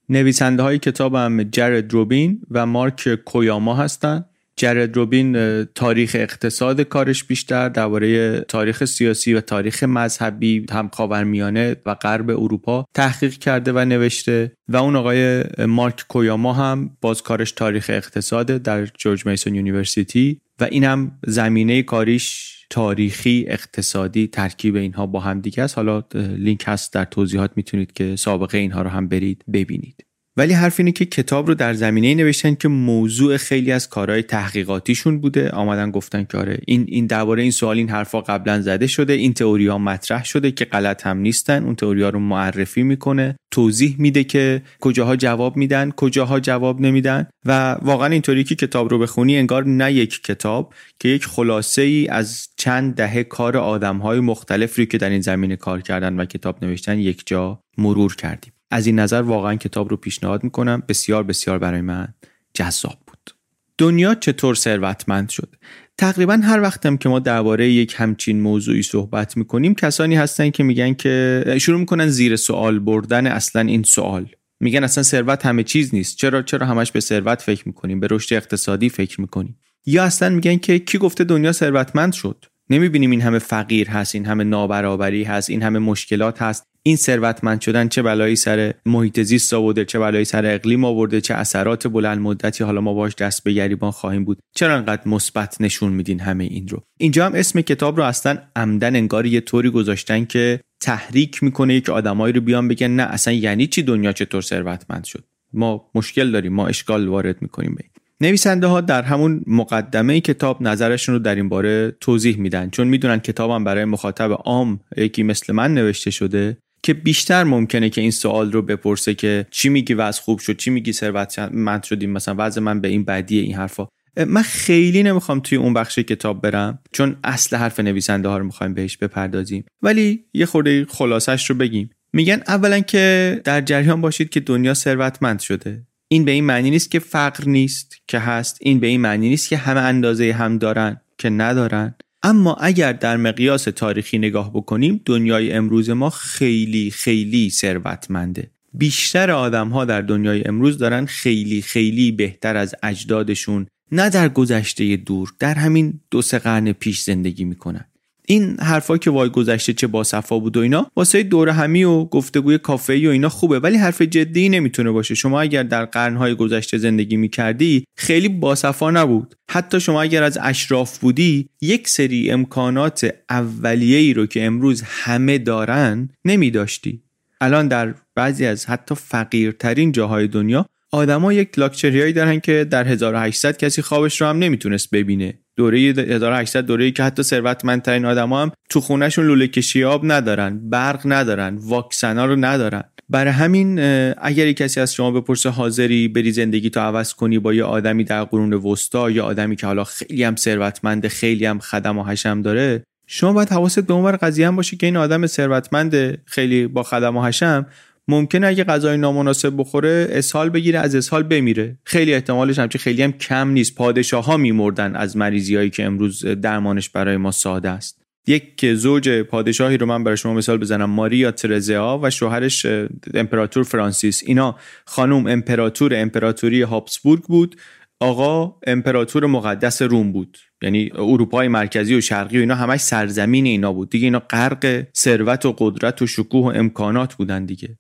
نویسنده 0.10 0.64
های 0.64 0.80
کتاب 0.80 1.16
هم 1.16 1.44
جرد 1.44 1.94
روبین 1.94 2.42
و 2.52 2.66
مارک 2.66 3.16
کویاما 3.16 3.76
هستند 3.76 4.29
جرد 4.60 4.96
روبین 4.96 5.64
تاریخ 5.64 6.16
اقتصاد 6.20 6.82
کارش 6.82 7.24
بیشتر 7.24 7.70
درباره 7.70 8.40
تاریخ 8.40 8.86
سیاسی 8.86 9.34
و 9.34 9.42
تاریخ 9.42 9.84
مذهبی 9.84 10.66
هم 10.72 10.90
خاورمیانه 10.94 11.76
و 11.86 11.96
غرب 11.96 12.30
اروپا 12.30 12.86
تحقیق 12.94 13.34
کرده 13.34 13.72
و 13.72 13.86
نوشته 13.86 14.52
و 14.68 14.78
اون 14.78 14.96
آقای 14.96 15.44
مارک 15.60 16.06
کویاما 16.08 16.54
هم 16.54 16.98
باز 17.02 17.24
کارش 17.24 17.52
تاریخ 17.52 17.86
اقتصاد 17.94 18.48
در 18.48 18.86
George 18.86 19.26
Mason 19.26 19.56
University 19.56 20.42
و 20.60 20.64
این 20.64 20.84
هم 20.84 21.12
زمینه 21.28 21.84
کاریش 21.84 22.56
تاریخی 22.70 23.46
اقتصادی 23.48 24.28
ترکیب 24.28 24.76
اینها 24.76 25.06
با 25.06 25.20
هم 25.20 25.42
دیگه 25.42 25.64
است. 25.64 25.76
حالا 25.76 26.04
لینک 26.16 26.64
هست 26.68 26.94
در 26.94 27.06
توضیحات 27.06 27.52
می‌تونید 27.56 27.94
که 27.94 28.16
سابقه 28.16 28.58
اینها 28.58 28.82
رو 28.82 28.90
هم 28.90 29.08
برید 29.08 29.44
ببینید. 29.54 30.09
ولی 30.40 30.54
حرف 30.54 30.80
اینه 30.80 30.92
که 30.92 31.06
کتاب 31.06 31.48
رو 31.48 31.56
در 31.56 31.74
زمینه 31.74 32.16
نوشتن 32.16 32.56
که 32.56 32.68
موضوع 32.68 33.38
خیلی 33.38 33.72
از 33.72 33.90
کارهای 33.90 34.24
تحقیقاتیشون 34.24 35.20
بوده. 35.20 35.50
آمدن 35.50 35.92
گفتن 35.92 36.24
که 36.24 36.38
آره 36.38 36.60
این 36.68 36.86
این 36.88 37.06
درباره 37.06 37.42
این 37.42 37.52
سوال 37.52 37.78
این 37.78 37.90
حرفا 37.90 38.22
قبلا 38.22 38.62
زده 38.62 38.88
شده. 38.88 39.14
این 39.14 39.34
تئوری 39.34 39.68
ها 39.68 39.78
مطرح 39.78 40.26
شده 40.26 40.52
که 40.52 40.66
غلط 40.66 41.08
هم 41.08 41.18
نیستن. 41.18 41.64
اون 41.64 41.76
تئوری 41.76 42.04
ها 42.04 42.10
رو 42.10 42.20
معرفی 42.20 42.84
می‌کنه. 42.84 43.36
توضیح 43.52 43.96
میده 44.00 44.24
که 44.24 44.62
کجاها 44.80 45.16
جواب 45.16 45.58
میدن 45.58 45.92
کجاها 45.92 46.40
جواب 46.40 46.82
نمیدن. 46.82 47.28
و 47.46 47.72
واقعا 47.82 48.08
اینطوری 48.08 48.44
که 48.44 48.56
کتاب 48.56 48.90
رو 48.90 49.00
بخونی 49.00 49.38
انگار 49.38 49.66
نه 49.66 49.94
یک 49.94 50.24
کتاب 50.24 50.74
که 51.00 51.10
یک 51.10 51.26
خلاصه 51.26 51.82
ای 51.82 52.08
از 52.08 52.48
چند 52.58 52.96
دهه 52.96 53.24
کار 53.24 53.58
آدم 53.58 53.98
های 53.98 54.20
مختلفی 54.20 54.86
که 54.86 54.98
در 54.98 55.10
این 55.10 55.22
زمینه 55.22 55.56
کار 55.56 55.82
کردن 55.82 56.20
و 56.20 56.26
کتاب 56.26 56.66
نوشتن 56.66 57.00
یک 57.00 57.24
جا 57.26 57.64
مرور 57.78 58.16
کردیم. 58.16 58.54
از 58.72 58.88
این 58.88 59.00
نظر 59.00 59.22
واقعا 59.22 59.56
کتاب 59.56 59.90
رو 59.90 59.98
پیشنهاد 59.98 60.44
می‌کنم. 60.44 60.84
بسیار 60.88 61.24
بسیار 61.24 61.60
برای 61.60 61.82
من 61.82 62.08
جذاب 62.54 62.98
بود. 63.08 63.36
دنیا 63.78 64.16
چطور 64.16 64.56
ثروتمند 64.56 65.30
شد؟ 65.30 65.56
تقریبا 65.98 66.34
هر 66.44 66.62
وقتم 66.62 66.98
که 66.98 67.10
ما 67.10 67.20
درباره 67.20 67.70
یک 67.70 67.96
همچین 67.98 68.42
موضوعی 68.42 68.84
صحبت 68.84 69.38
می‌کنیم 69.38 69.76
کسانی 69.76 70.16
هستن 70.16 70.50
که 70.50 70.64
میگن 70.64 70.94
که 70.94 71.44
شروع 71.62 71.80
می‌کنن 71.80 72.08
زیر 72.08 72.36
سوال 72.36 72.80
بردن 72.80 73.28
اصلا 73.28 73.62
این 73.62 73.84
سوال. 73.84 74.30
میگن 74.60 74.84
اصلا 74.84 75.04
ثروت 75.04 75.46
همه 75.46 75.64
چیز 75.64 75.96
نیست. 75.96 76.18
چرا 76.18 76.42
چرا 76.42 76.66
همش 76.66 76.92
به 76.92 77.00
ثروت 77.00 77.42
فکر 77.42 77.68
می‌کنیم؟ 77.68 78.00
به 78.00 78.08
رشد 78.12 78.36
اقتصادی 78.36 78.90
فکر 78.90 79.22
می‌کنیم. 79.22 79.60
یا 79.86 80.04
اصلا 80.04 80.30
میگن 80.30 80.58
که 80.58 80.80
کی 80.80 80.98
گفته 80.98 81.24
دنیا 81.24 81.52
ثروتمند 81.52 82.14
شد؟ 82.14 82.46
نمی‌بینیم 82.70 83.12
این 83.12 83.22
همه 83.22 83.40
فقیر 83.40 83.90
هست 83.90 84.16
این 84.16 84.26
همه 84.26 84.44
نابرابری 84.44 85.24
هست 85.24 85.50
این 85.50 85.62
همه 85.64 85.80
مشکلات 85.80 86.42
هست. 86.42 86.69
این 86.84 86.96
ثروتمند 86.96 87.62
شدن 87.62 87.88
چه 87.88 88.02
بلایی 88.02 88.36
سر 88.36 88.74
محیط 88.86 89.20
زیست 89.20 89.54
آورده 89.54 89.86
چه 89.86 90.00
بلایی 90.00 90.26
سر 90.26 90.46
اقلیم 90.46 90.86
آورده 90.86 91.22
چه 91.22 91.34
اثرات 91.34 91.88
بلند 91.88 92.20
مدتی 92.20 92.64
حالا 92.64 92.82
ما 92.82 92.94
باش 92.94 93.16
دست 93.16 93.44
به 93.44 93.54
گریبان 93.54 93.92
خواهیم 93.92 94.26
بود. 94.26 94.40
چرا 94.56 94.76
انقدر 94.76 95.08
مثبت 95.08 95.62
نشون 95.62 95.94
میدین 95.94 96.20
همه 96.20 96.44
این 96.44 96.68
رو؟ 96.68 96.84
اینجا 97.00 97.26
هم 97.26 97.34
اسم 97.36 97.62
کتاب 97.62 97.98
رو 97.98 98.04
اصلا 98.04 98.38
عمدن 98.56 98.96
انگار 98.96 99.26
یه 99.26 99.42
طوری 99.42 99.70
گذاشتن 99.70 100.26
که 100.26 100.60
تحریک 100.82 101.44
می‌کنه 101.44 101.82
که 101.82 101.92
آدمایی 101.92 102.34
رو 102.34 102.42
بیان 102.42 102.68
بگن 102.68 102.88
نه 102.88 103.04
اصلا 103.04 103.34
یعنی 103.34 103.68
چی 103.68 103.84
دنیا 103.84 104.12
چطور 104.12 104.42
ثروتمند 104.42 105.04
شد؟ 105.04 105.24
ما 105.54 105.92
مشکل 105.96 106.32
داریم 106.32 106.54
ما 106.54 106.68
اشکال 106.68 107.08
وارد 107.08 107.42
می‌کنیم 107.42 107.76
به 107.76 107.84
نویسنده 108.22 108.68
ها 108.68 108.82
در 108.82 109.02
همون 109.02 109.44
مقدمه 109.48 110.20
کتاب 110.22 110.62
نظرشون 110.62 111.16
رو 111.16 111.20
در 111.20 111.36
این 111.36 111.50
باره 111.50 111.96
توضیح 112.02 112.38
میدن. 112.38 112.70
چون 112.70 112.88
می‌دونن 112.88 113.20
کتابم 113.20 113.64
برای 113.64 113.86
مخاطب 113.86 114.32
عام 114.32 114.80
یکی 114.98 115.24
مثل 115.24 115.54
من 115.54 115.74
نوشته 115.74 116.12
شده. 116.12 116.58
که 116.84 116.94
بیشتر 116.94 117.44
ممکنه 117.44 117.90
که 117.90 118.02
این 118.02 118.12
سوال 118.12 118.52
رو 118.52 118.62
بپرسه 118.62 119.14
که 119.14 119.46
چی 119.52 119.70
میگی 119.70 119.94
وضع 119.94 120.22
خوب 120.22 120.40
شد 120.40 120.58
چی 120.58 120.70
میگی 120.70 120.94
ثروتمند 120.94 121.84
شدیم 121.84 122.10
مثلا 122.10 122.36
وضع 122.38 122.62
من 122.62 122.82
به 122.82 122.88
این 122.88 123.06
بدیه 123.06 123.42
این 123.42 123.56
حرفا. 123.56 123.88
من 124.28 124.42
خیلی 124.42 125.04
نمی‌خوام 125.04 125.40
توی 125.40 125.58
اون 125.58 125.74
بخش 125.74 126.00
کتاب 126.00 126.42
برم 126.42 126.80
چون 126.92 127.18
اصل 127.24 127.56
حرف 127.56 127.80
نویسنده 127.80 128.30
ها 128.30 128.38
رو 128.38 128.46
می‌خوایم 128.46 128.74
بهش 128.74 128.98
بپردازیم. 128.98 129.66
ولی 129.82 130.24
یه 130.34 130.46
خورده 130.46 130.86
خلاصش 130.86 131.50
رو 131.50 131.56
بگیم. 131.56 131.90
میگن 132.14 132.42
اولا 132.48 132.80
که 132.80 133.42
در 133.44 133.62
جریان 133.62 134.02
باشید 134.02 134.30
که 134.30 134.40
دنیا 134.40 134.74
ثروتمند 134.74 135.40
شده. 135.40 135.84
این 136.08 136.26
به 136.26 136.32
این 136.32 136.44
معنی 136.44 136.70
نیست 136.70 136.92
که 136.92 137.00
فقر 137.00 137.44
نیست 137.50 137.96
که 138.08 138.20
هست 138.20 138.58
این 138.62 138.80
به 138.80 138.88
این 138.88 139.02
معنی 139.02 139.30
نیست 139.30 139.50
که 139.50 139.58
همه 139.58 139.80
اندازه 139.80 140.32
هم 140.32 140.58
دارن 140.58 141.02
که 141.18 141.30
ندارن. 141.30 141.96
اما 142.24 142.54
اگر 142.54 142.94
در 142.94 143.18
مقیاس 143.18 143.64
تاریخی 143.64 144.18
نگاه 144.18 144.54
بکنیم 144.54 145.02
دنیای 145.06 145.52
امروز 145.52 145.90
ما 145.90 146.10
خیلی 146.10 146.92
خیلی 146.92 147.50
ثروتمنده. 147.50 148.52
بیشتر 148.74 149.32
آدم 149.32 149.70
ها 149.70 149.86
در 149.86 150.02
دنیای 150.02 150.44
امروز 150.46 150.78
دارن 150.78 151.06
خیلی 151.06 151.62
خیلی 151.62 152.12
بهتر 152.12 152.58
از 152.58 152.76
اجدادشون 152.84 153.68
نه 153.92 154.10
در 154.10 154.30
گذشته 154.30 154.96
دور 154.96 155.34
در 155.40 155.54
همین 155.54 156.00
دو 156.12 156.22
سه 156.22 156.40
قرن 156.40 156.72
پیش 156.72 157.02
زندگی 157.02 157.46
می‌کنن. 157.46 157.86
این 158.32 158.60
حرفا 158.60 158.98
که 158.98 159.10
وای 159.10 159.30
گذشته 159.30 159.74
چه 159.74 159.88
باصفا 159.88 160.40
بود 160.40 160.58
و 160.58 160.60
اینا 160.60 160.92
واسه 160.96 161.24
دور 161.24 161.50
همی 161.50 161.84
و 161.84 162.06
گفتگوی 162.06 162.58
کافه 162.58 163.08
و 163.08 163.12
اینا 163.12 163.30
خوبه 163.30 163.60
ولی 163.60 163.78
حرف 163.78 164.02
جدی 164.02 164.50
نمی‌تونه 164.50 164.92
باشه. 164.92 165.16
شما 165.16 165.42
اگر 165.42 165.64
در 165.64 165.86
قرنهای 165.86 166.36
گذشته 166.36 166.78
زندگی 166.78 167.18
می‌کردی 167.18 167.86
خیلی 167.96 168.30
باصفا 168.30 168.92
نبود. 168.92 169.36
حتی 169.50 169.80
شما 169.80 170.02
اگر 170.02 170.24
از 170.24 170.38
اشراف 170.42 170.98
بودی 170.98 171.50
یک 171.62 171.88
سری 171.88 172.32
امکانات 172.32 173.12
اولیه 173.30 173.98
ای 173.98 174.14
رو 174.14 174.26
که 174.26 174.46
امروز 174.46 174.82
همه 174.86 175.38
دارن 175.38 176.10
نمیداشتی. 176.26 177.04
الان 177.42 177.68
در 177.68 177.94
بعضی 178.16 178.46
از 178.46 178.66
حتی 178.66 178.96
فقیرترین 178.96 179.92
جاهای 179.92 180.28
دنیا 180.28 180.66
آدما 180.92 181.34
یک 181.34 181.60
لاکچریایی 181.60 182.14
دارن 182.14 182.40
که 182.40 182.68
در 182.70 182.88
1800 182.88 183.58
کسی 183.58 183.82
خوابش 183.82 184.22
رو 184.22 184.28
هم 184.28 184.40
نمی‌تونست 184.40 184.90
ببینه. 184.92 185.34
دوره 185.58 185.80
1800 185.80 186.66
دوره 186.66 186.92
که 186.92 187.04
حتی 187.04 187.24
ثروتمندترین 187.24 188.06
آدما 188.06 188.42
هم 188.42 188.52
تو 188.70 188.82
خونهشون 188.82 189.26
لوله 189.26 189.48
کشی 189.48 189.84
آب 189.84 190.02
ندارن 190.04 190.70
برق 190.70 191.02
ندارن 191.06 191.58
واکسنا 191.62 192.26
رو 192.26 192.36
ندارن. 192.36 192.84
برای 193.10 193.34
همین 193.34 193.80
اگر 194.18 194.52
کسی 194.52 194.80
از 194.80 194.94
شما 194.94 195.12
بپرسه 195.12 195.50
حاضری 195.50 196.08
بری 196.08 196.32
زندگی 196.32 196.70
تو 196.70 196.80
عوض 196.80 197.14
کنی 197.14 197.40
با 197.40 197.54
یه 197.54 197.64
آدمی 197.64 198.04
در 198.04 198.24
قرون 198.24 198.54
وسطا 198.54 199.12
یا 199.12 199.26
آدمی 199.26 199.56
که 199.56 199.68
حالا 199.68 199.84
خیلی 199.84 200.24
هم 200.24 200.36
ثروتمند 200.36 201.08
خیلی 201.08 201.46
هم 201.46 201.60
خدم 201.60 201.98
و 201.98 202.04
حشم 202.04 202.42
داره 202.42 202.84
شما 203.08 203.34
باید 203.34 203.50
حواست 203.50 203.80
به 203.80 203.94
اون 203.94 204.12
قضیه 204.12 204.48
هم 204.48 204.56
باشه 204.56 204.78
که 204.78 204.86
این 204.86 204.98
آدم 204.98 205.28
ثروتمند 205.28 206.22
خیلی 206.26 206.68
با 206.68 206.84
خدم 206.84 207.18
و 207.18 207.24
حشم 207.24 207.66
ممکنه 208.10 208.48
اگه 208.48 208.64
غذای 208.64 208.98
نامناسب 208.98 209.54
بخوره 209.58 210.08
اسهال 210.12 210.50
بگیره 210.50 210.80
از 210.80 210.96
اسهال 210.96 211.24
بمیره. 211.24 211.78
خیلی 211.86 212.14
احتمالش 212.14 212.60
همچه 212.60 212.80
خیلی 212.80 213.04
هم 213.04 213.12
کم 213.12 213.50
نیست. 213.50 213.76
پادشاه 213.76 214.26
ها 214.26 214.38
میمردن 214.38 214.96
از 214.96 215.18
مریضی 215.18 215.56
هایی 215.56 215.70
که 215.70 215.86
امروز 215.86 216.26
درمانش 216.26 216.90
برای 216.90 217.18
ما 217.18 217.32
ساده 217.32 217.70
است. 217.70 218.02
یک 218.28 218.74
زوج 218.74 219.10
پادشاهی 219.10 219.78
رو 219.78 219.86
من 219.86 220.04
برای 220.04 220.18
شما 220.18 220.34
مثال 220.34 220.58
بزنم 220.58 220.90
ماریا 220.90 221.32
ترزیا 221.32 222.00
و 222.04 222.10
شوهرش 222.10 222.66
امپراتور 223.14 223.64
فرانسیس. 223.64 224.24
اینا 224.26 224.56
خانم 224.86 225.28
امپراتور 225.28 225.96
امپراتوری 225.96 226.62
هابسبورگ 226.62 227.24
بود. 227.24 227.56
آقا 228.00 228.56
امپراتور 228.68 229.26
مقدس 229.26 229.82
روم 229.82 230.12
بود. 230.12 230.38
یعنی 230.62 230.92
اروپای 230.96 231.48
مرکزی 231.48 231.96
و 231.96 232.02
شرقی 232.02 232.38
و 232.38 232.40
اینا 232.40 232.56
همش 232.56 232.80
سرزمین 232.80 233.46
اینا 233.46 233.74
بود. 233.74 233.90
دیگه 233.90 234.06
اینا 234.06 234.20
غرق 234.20 234.84
ثروت 234.96 235.46
و 235.46 235.56
قدرت 235.58 236.02
و 236.02 236.08
شکوه 236.08 236.46
و 236.46 236.58
امکانات 236.58 237.16
بودن 237.16 237.46
دیگه. 237.46 237.78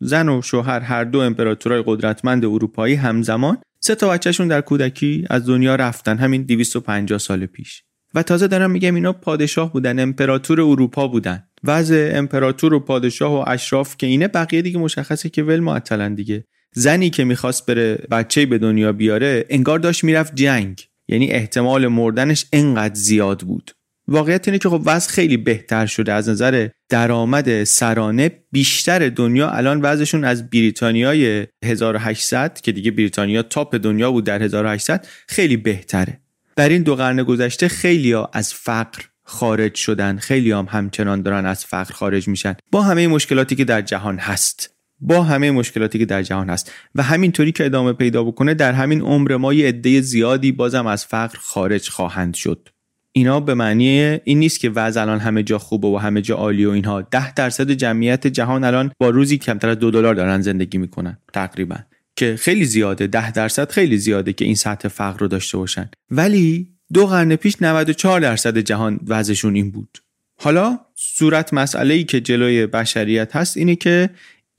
زن 0.00 0.28
و 0.28 0.42
شوهر 0.42 0.80
هر 0.80 1.04
دو 1.04 1.18
امپراتورای 1.18 1.82
قدرتمند 1.86 2.44
اروپایی 2.44 2.94
همزمان 2.94 3.58
سه 3.80 3.94
تا 3.94 4.08
بچهشون 4.08 4.48
در 4.48 4.60
کودکی 4.60 5.24
از 5.30 5.46
دنیا 5.46 5.74
رفتن 5.74 6.18
همین 6.18 6.42
250 6.42 7.18
سال 7.18 7.46
پیش. 7.46 7.82
و 8.14 8.22
تازه 8.22 8.48
دارم 8.48 8.70
میگم 8.70 8.94
اینا 8.94 9.12
پادشاه 9.12 9.72
بودن 9.72 9.98
امپراتور 9.98 10.60
اروپا 10.60 11.08
بودن. 11.08 11.44
وضع 11.64 12.12
امپراتور 12.14 12.74
و 12.74 12.80
پادشاه 12.80 13.32
و 13.32 13.44
اشراف 13.46 13.96
که 13.96 14.06
اینه 14.06 14.28
بقیه 14.28 14.62
دیگه 14.62 14.78
مشخصه 14.78 15.28
که 15.28 15.42
ول 15.42 15.60
معطلن 15.60 16.14
دیگه. 16.14 16.44
زنی 16.74 17.10
که 17.10 17.24
می‌خواست 17.24 17.66
بره 17.66 17.94
بچه 18.10 18.46
به 18.46 18.58
دنیا 18.58 18.92
بیاره 18.92 19.44
انگار 19.50 19.78
داشت 19.78 20.04
می‌رفت 20.04 20.34
جنگ. 20.34 20.84
یعنی 21.08 21.30
احتمال 21.30 21.86
مردنش 21.86 22.46
انقدر 22.52 22.94
زیاد 22.94 23.40
بود. 23.40 23.70
واقعیت 24.08 24.48
اینه 24.48 24.58
که 24.58 24.68
خب 24.68 24.82
وضع 24.84 25.10
خیلی 25.10 25.36
بهتر 25.36 25.86
شده. 25.86 26.12
از 26.12 26.28
نظر 26.28 26.68
درآمد 26.88 27.64
سرانه 27.64 28.30
بیشتر 28.52 29.08
دنیا 29.08 29.50
الان 29.50 29.80
وضعشون 29.80 30.24
از 30.24 30.50
بریتانیای 30.50 31.46
1800 31.64 32.60
که 32.60 32.72
دیگه 32.72 32.90
بریتانیا 32.90 33.42
تاپ 33.42 33.74
دنیا 33.76 34.10
بود 34.12 34.24
در 34.24 34.42
1800 34.42 35.06
خیلی 35.28 35.56
بهتره. 35.56 36.20
در 36.56 36.68
این 36.68 36.82
دو 36.82 36.96
قرن 36.96 37.22
گذشته 37.22 37.68
خیلی 37.68 38.12
ها 38.12 38.30
از 38.32 38.54
فقر 38.54 39.02
خارج 39.24 39.74
شدن. 39.74 40.16
خیلی 40.16 40.52
هم 40.52 40.66
همچنان 40.70 41.22
دارن 41.22 41.46
از 41.46 41.64
فقر 41.64 41.92
خارج 41.92 42.28
میشن. 42.28 42.56
با 42.72 42.82
همه 42.82 43.08
مشکلاتی 43.08 43.56
که 43.56 43.64
در 43.64 43.82
جهان 43.82 44.18
هست. 44.18 44.70
با 45.00 45.22
همه 45.22 45.50
مشکلاتی 45.50 45.98
که 45.98 46.04
در 46.04 46.22
جهان 46.22 46.50
هست. 46.50 46.72
و 46.94 47.02
همینطوری 47.02 47.52
که 47.52 47.64
ادامه 47.64 47.92
پیدا 47.92 48.24
بکنه 48.24 48.54
در 48.54 48.72
همین 48.72 49.00
عمر 49.00 49.36
ما 49.36 49.52
یه 49.54 49.68
عده 49.68 50.00
زیادی 50.00 50.52
بازم 50.52 50.86
از 50.86 51.06
فقر 51.06 51.38
خارج 51.38 51.88
خواهند 51.88 52.34
شد. 52.34 52.68
اینا 53.12 53.40
به 53.40 53.54
معنی 53.54 54.00
این 54.24 54.38
نیست 54.38 54.60
که 54.60 54.70
وضع 54.70 55.00
الان 55.00 55.18
همه 55.18 55.42
جا 55.42 55.58
خوبه 55.58 55.88
و 55.88 55.96
همه 55.96 56.22
جا 56.22 56.36
عالی 56.36 56.64
و 56.64 56.70
اینها. 56.70 57.02
ده 57.02 57.34
درصد 57.34 57.70
جمعیت 57.70 58.26
جهان 58.26 58.64
الان 58.64 58.92
با 58.98 59.10
روزی 59.10 59.38
کمتر 59.38 59.68
از 59.68 59.78
دو 59.78 59.90
دلار 59.90 60.14
دارن 60.14 60.40
زندگی 60.40 60.78
می‌کنن 60.78 61.18
تقریبا. 61.32 61.76
که 62.16 62.36
خیلی 62.36 62.64
زیاده. 62.64 63.06
ده 63.06 63.30
درصد 63.30 63.70
خیلی 63.70 63.96
زیاده 63.96 64.32
که 64.32 64.44
این 64.44 64.54
سطح 64.54 64.88
فقر 64.88 65.18
رو 65.18 65.28
داشته 65.28 65.58
باشن. 65.58 65.90
ولی 66.10 66.68
دو 66.92 67.06
قرن 67.06 67.36
پیش 67.36 67.54
94 67.60 68.20
درصد 68.20 68.58
جهان 68.58 69.00
وضعشون 69.06 69.54
این 69.54 69.70
بود. 69.70 69.98
حالا 70.40 70.78
صورت 70.94 71.54
مسئله 71.54 71.94
ای 71.94 72.04
که 72.04 72.20
جلوی 72.20 72.66
بشریت 72.66 73.36
هست 73.36 73.56
اینه 73.56 73.76
که 73.76 74.10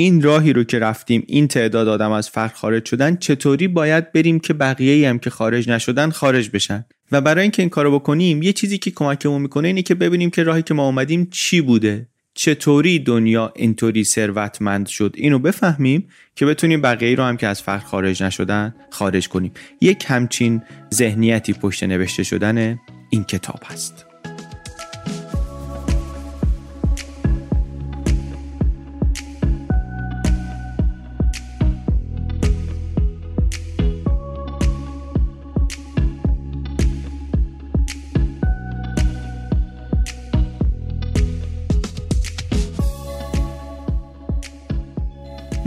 این 0.02 0.22
راهی 0.22 0.54
رو 0.54 0.64
که 0.64 0.80
رفتیم 0.80 1.24
این 1.28 1.48
تعداد 1.48 1.88
آدم 1.88 2.12
از 2.12 2.30
فقر 2.30 2.54
خارج 2.54 2.86
شدن 2.86 3.16
چطوری 3.16 3.68
باید 3.68 4.12
بریم 4.12 4.40
که 4.40 4.54
بقیه 4.54 5.10
هم 5.10 5.20
که 5.20 5.30
خارج 5.30 5.70
نشدن 5.70 6.10
خارج 6.10 6.50
بشن؟ 6.54 6.86
و 7.12 7.22
برای 7.22 7.42
اینکه 7.42 7.62
این 7.62 7.70
کارو 7.70 8.00
بکنیم 8.00 8.44
یه 8.44 8.54
چیزی 8.54 8.78
که 8.78 8.92
کمکمون 8.92 9.42
می‌کنه 9.42 9.68
اینه 9.68 9.82
که 9.82 9.96
ببینیم 9.96 10.30
که 10.30 10.44
راهی 10.44 10.62
که 10.62 10.74
ما 10.74 10.86
اومدیم 10.86 11.28
چی 11.32 11.62
بوده. 11.62 12.08
چطوری 12.34 13.00
دنیا 13.00 13.54
اینطوری 13.56 14.04
ثروتمند 14.04 14.88
شد؟ 14.88 15.14
اینو 15.18 15.40
بفهمیم 15.40 16.08
که 16.36 16.46
بتونیم 16.46 16.82
بقیه 16.82 17.16
رو 17.16 17.24
هم 17.24 17.38
که 17.38 17.48
از 17.48 17.62
فقر 17.62 17.86
خارج 17.86 18.24
نشدن 18.24 18.76
خارج 18.90 19.30
کنیم. 19.30 19.52
یک 19.82 20.06
همچین 20.08 20.62
ذهنیتی 20.94 21.54
پشت 21.54 21.84
نوشته 21.84 22.24
شدن 22.24 22.80
این 23.10 23.24
کتاب 23.24 23.60
هست. 23.66 24.09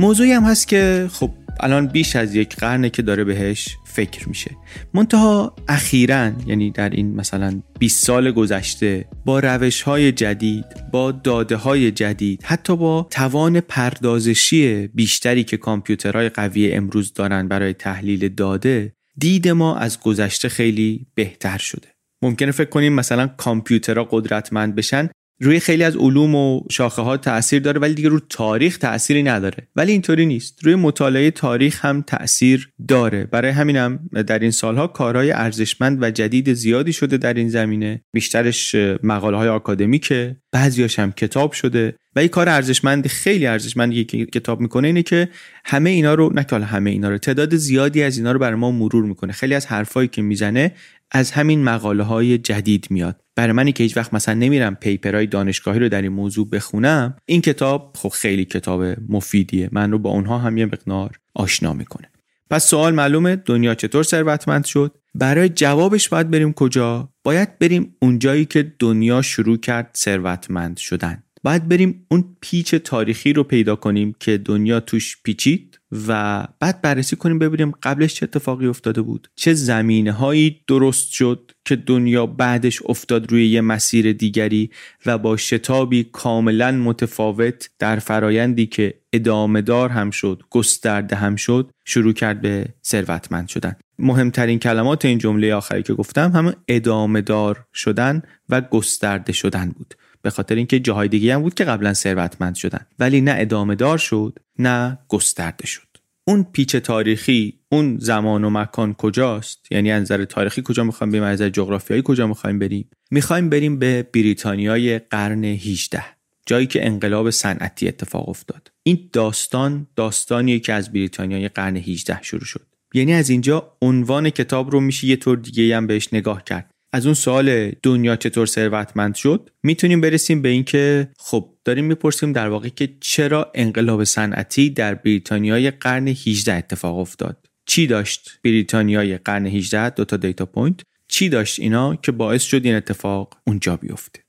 موضوعی 0.02 0.32
هم 0.32 0.44
هست 0.44 0.68
که 0.68 1.08
خب 1.12 1.30
الان 1.60 1.86
بیش 1.86 2.16
از 2.16 2.34
یک 2.34 2.56
قرنه 2.56 2.90
که 2.90 3.02
داره 3.02 3.24
بهش 3.24 3.76
فکر 3.84 4.28
میشه. 4.28 4.50
منتها 4.94 5.56
اخیرا 5.68 6.32
یعنی 6.46 6.70
در 6.70 6.90
این 6.90 7.14
مثلا 7.14 7.62
20 7.78 8.06
سال 8.06 8.30
گذشته 8.30 9.04
با 9.24 9.40
روش 9.40 9.82
های 9.82 10.12
جدید 10.12 10.64
با 10.92 11.12
داده 11.12 11.56
های 11.56 11.90
جدید 11.90 12.42
حتی 12.44 12.76
با 12.76 13.06
توان 13.10 13.60
پردازشی 13.60 14.86
بیشتری 14.86 15.44
که 15.44 15.56
کامپیوترهای 15.56 16.28
قوی 16.28 16.72
امروز 16.72 17.12
دارن 17.12 17.48
برای 17.48 17.72
تحلیل 17.72 18.28
داده 18.28 18.92
دید 19.18 19.48
ما 19.48 19.76
از 19.76 20.00
گذشته 20.00 20.48
خیلی 20.48 21.06
بهتر 21.14 21.58
شده. 21.58 21.88
ممکنه 22.22 22.50
فکر 22.50 22.70
کنیم 22.70 22.92
مثلا 22.92 23.26
کامپیوترها 23.26 24.08
قدرتمند 24.10 24.74
بشن 24.74 25.10
روی 25.40 25.60
خیلی 25.60 25.84
از 25.84 25.96
علوم 25.96 26.34
و 26.34 26.60
شاخه 26.70 27.02
ها 27.02 27.16
تاثیر 27.16 27.62
داره 27.62 27.80
ولی 27.80 27.94
دیگه 27.94 28.08
رو 28.08 28.20
تاریخ 28.28 28.78
تأثیری 28.78 29.22
نداره. 29.22 29.68
ولی 29.76 29.92
اینطوری 29.92 30.26
نیست. 30.26 30.64
روی 30.64 30.74
مطالعه 30.74 31.30
تاریخ 31.30 31.84
هم 31.84 32.02
تاثیر 32.06 32.70
داره. 32.88 33.24
برای 33.24 33.50
همینم 33.50 34.00
هم 34.16 34.22
در 34.22 34.38
این 34.38 34.50
سالها 34.50 34.86
کارهای 34.86 35.30
ارزشمند 35.30 36.02
و 36.02 36.10
جدید 36.10 36.52
زیادی 36.52 36.92
شده 36.92 37.16
در 37.16 37.34
این 37.34 37.48
زمینه. 37.48 38.04
بیشترش 38.12 38.74
مقاله 39.02 39.36
های 39.36 39.48
آکادمیکه. 39.48 40.36
بعضیاش 40.52 40.98
هم 40.98 41.12
کتاب 41.12 41.52
شده. 41.52 41.94
و 42.16 42.18
این 42.18 42.28
کار 42.28 42.48
ارزشمند 42.48 43.06
خیلی 43.06 43.46
ارزشمندی 43.46 44.04
که 44.04 44.26
کتاب 44.26 44.60
می‌کنه 44.60 44.86
اینه 44.86 45.02
که 45.02 45.28
همه 45.64 45.90
اینا 45.90 46.14
رو 46.14 46.32
نه 46.34 46.64
همه 46.64 46.90
اینا 46.90 47.08
رو 47.08 47.18
تعداد 47.18 47.56
زیادی 47.56 48.02
از 48.02 48.18
اینا 48.18 48.32
رو 48.32 48.38
برای 48.38 48.54
ما 48.54 48.70
مرور 48.70 49.04
می‌کنه. 49.04 49.32
خیلی 49.32 49.54
از 49.54 49.66
حرفایی 49.66 50.08
که 50.08 50.22
می‌زنه 50.22 50.72
از 51.12 51.30
همین 51.30 51.64
مقاله 51.64 52.02
های 52.02 52.38
جدید 52.38 52.86
میاد. 52.90 53.22
برای 53.36 53.52
منی 53.52 53.72
که 53.72 53.82
هیچ 53.82 53.96
وقت 53.96 54.14
مثلا 54.14 54.34
نمیرم 54.34 54.74
پیپرهای 54.74 55.26
دانشگاهی 55.26 55.78
رو 55.78 55.88
در 55.88 56.02
این 56.02 56.12
موضوع 56.12 56.48
بخونم 56.50 57.16
این 57.26 57.40
کتاب 57.40 57.96
خب 57.98 58.08
خیلی 58.08 58.44
کتاب 58.44 58.82
مفیدیه. 59.08 59.68
من 59.72 59.90
رو 59.92 59.98
با 59.98 60.10
اونها 60.10 60.38
هم 60.38 60.58
یه 60.58 60.66
مقدار 60.66 61.18
آشنا 61.34 61.72
می‌کنه. 61.72 62.08
پس 62.50 62.66
سوال 62.66 62.94
معلومه 62.94 63.36
دنیا 63.36 63.74
چطور 63.74 64.02
ثروتمند 64.02 64.64
شد؟ 64.64 64.94
برای 65.14 65.48
جوابش 65.48 66.08
باید 66.08 66.30
بریم 66.30 66.52
کجا؟ 66.52 67.08
باید 67.24 67.58
بریم 67.58 67.96
اونجایی 68.02 68.44
که 68.44 68.74
دنیا 68.78 69.22
شروع 69.22 69.56
کرد 69.56 69.90
ثروتمند 69.96 70.76
شدن. 70.76 71.22
باید 71.42 71.68
بریم 71.68 72.06
اون 72.10 72.36
پیچ 72.40 72.74
تاریخی 72.74 73.32
رو 73.32 73.44
پیدا 73.44 73.76
کنیم 73.76 74.14
که 74.20 74.38
دنیا 74.38 74.80
توش 74.80 75.16
پیچید؟ 75.24 75.71
و 76.08 76.44
بعد 76.60 76.82
بررسی 76.82 77.16
کنیم 77.16 77.38
ببینیم 77.38 77.72
قبلش 77.82 78.14
چه 78.14 78.24
اتفاقی 78.24 78.66
افتاده 78.66 79.02
بود. 79.02 79.30
چه 79.34 79.54
زمینه 79.54 80.12
هایی 80.12 80.60
درست 80.66 81.10
شد 81.10 81.50
که 81.64 81.76
دنیا 81.76 82.26
بعدش 82.26 82.82
افتاد 82.86 83.32
روی 83.32 83.46
یه 83.46 83.60
مسیر 83.60 84.12
دیگری 84.12 84.70
و 85.06 85.18
با 85.18 85.36
شتابی 85.36 86.04
کاملا 86.12 86.72
متفاوت 86.72 87.70
در 87.78 87.98
فرایندی 87.98 88.66
که 88.66 88.94
ادامه 89.12 89.62
دار 89.62 89.88
هم 89.88 90.10
شد 90.10 90.42
گسترده 90.50 91.16
هم 91.16 91.36
شد 91.36 91.70
شروع 91.84 92.12
کرد 92.12 92.40
به 92.40 92.64
ثروتمند 92.84 93.48
شدن. 93.48 93.76
مهمترین 93.98 94.58
کلمات 94.58 95.04
این 95.04 95.18
جمله 95.18 95.54
آخری 95.54 95.82
که 95.82 95.94
گفتم 95.94 96.30
همه 96.30 96.54
ادامه 96.68 97.20
دار 97.20 97.64
شدن 97.74 98.22
و 98.48 98.60
گسترده 98.60 99.32
شدن 99.32 99.70
بود. 99.70 99.94
به 100.22 100.30
خاطر 100.30 100.54
اینکه 100.54 100.80
جاهای 100.80 101.08
دیگه 101.08 101.34
هم 101.34 101.42
بود 101.42 101.54
که 101.54 101.64
قبلا 101.64 101.94
ثروتمند 101.94 102.54
شدن. 102.54 102.86
ولی 102.98 103.20
نه 103.20 103.34
ادامه 103.38 103.74
دار 103.74 103.98
شد 103.98 104.38
نه 104.58 104.98
گسترده 105.08 105.66
شد. 105.66 105.92
اون 106.24 106.46
پیچ 106.52 106.76
تاریخی 106.76 107.58
اون 107.68 107.98
زمان 107.98 108.44
و 108.44 108.50
مکان 108.50 108.94
کجاست؟ 108.94 109.66
یعنی 109.70 109.90
از 109.90 110.02
نظر 110.02 110.24
تاریخی 110.24 110.62
کجا 110.64 110.84
می‌خوایم 110.84 111.10
بریم؟ 111.10 111.22
از 111.22 111.34
نظر 111.34 111.48
جغرافیایی 111.48 112.02
کجا 112.06 112.26
می‌خوایم 112.26 112.58
بریم؟ 112.58 112.90
می‌خوایم 113.10 113.50
بریم 113.50 113.78
به 113.78 114.02
بریتانیای 114.02 114.98
قرن 114.98 115.44
18 115.44 116.04
جایی 116.46 116.66
که 116.66 116.86
انقلاب 116.86 117.30
صنعتی 117.30 117.88
اتفاق 117.88 118.28
افتاد. 118.28 118.72
این 118.82 119.10
داستان 119.12 119.86
داستانیه 119.96 120.58
که 120.58 120.72
از 120.72 120.92
بریتانیای 120.92 121.48
قرن 121.48 121.76
18 121.76 122.18
شروع 122.22 122.44
شد. 122.44 122.66
یعنی 122.94 123.12
از 123.12 123.30
اینجا 123.30 123.72
عنوان 123.82 124.30
کتاب 124.30 124.70
رو 124.70 124.80
میشه 124.80 125.06
یه 125.06 125.16
طور 125.16 125.38
دیگه 125.38 125.76
هم 125.76 125.86
بهش 125.86 126.08
نگاه 126.12 126.44
کرد. 126.44 126.70
از 126.92 127.06
اون 127.06 127.14
سوال 127.14 127.70
دنیا 127.82 128.16
چطور 128.16 128.46
ثروتمند 128.46 129.14
شد 129.14 129.50
می‌تونیم 129.62 130.00
برسیم 130.00 130.42
به 130.42 130.48
اینکه 130.48 131.08
خب 131.18 131.48
داریم 131.64 131.84
می‌پرسیم 131.84 132.32
در 132.32 132.48
واقع 132.48 132.68
که 132.68 132.88
چرا 133.00 133.52
انقلاب 133.54 134.04
صنعتی 134.04 134.70
در 134.70 134.94
بریتانیای 134.94 135.70
قرن 135.70 136.08
18 136.08 136.54
اتفاق 136.54 136.98
افتاد؟ 136.98 137.46
چی 137.66 137.86
داشت 137.86 138.38
بریتانیای 138.44 139.18
قرن 139.18 139.46
18 139.46 139.90
دو 139.90 140.04
تا 140.04 140.16
data 140.16 140.46
point. 140.46 140.80
چی 141.08 141.28
داشت 141.28 141.60
اینا 141.60 141.96
که 141.96 142.12
باعث 142.12 142.42
شد 142.42 142.64
این 142.64 142.74
اتفاق 142.74 143.34
اونجا 143.46 143.76
بیفته؟ 143.76 144.20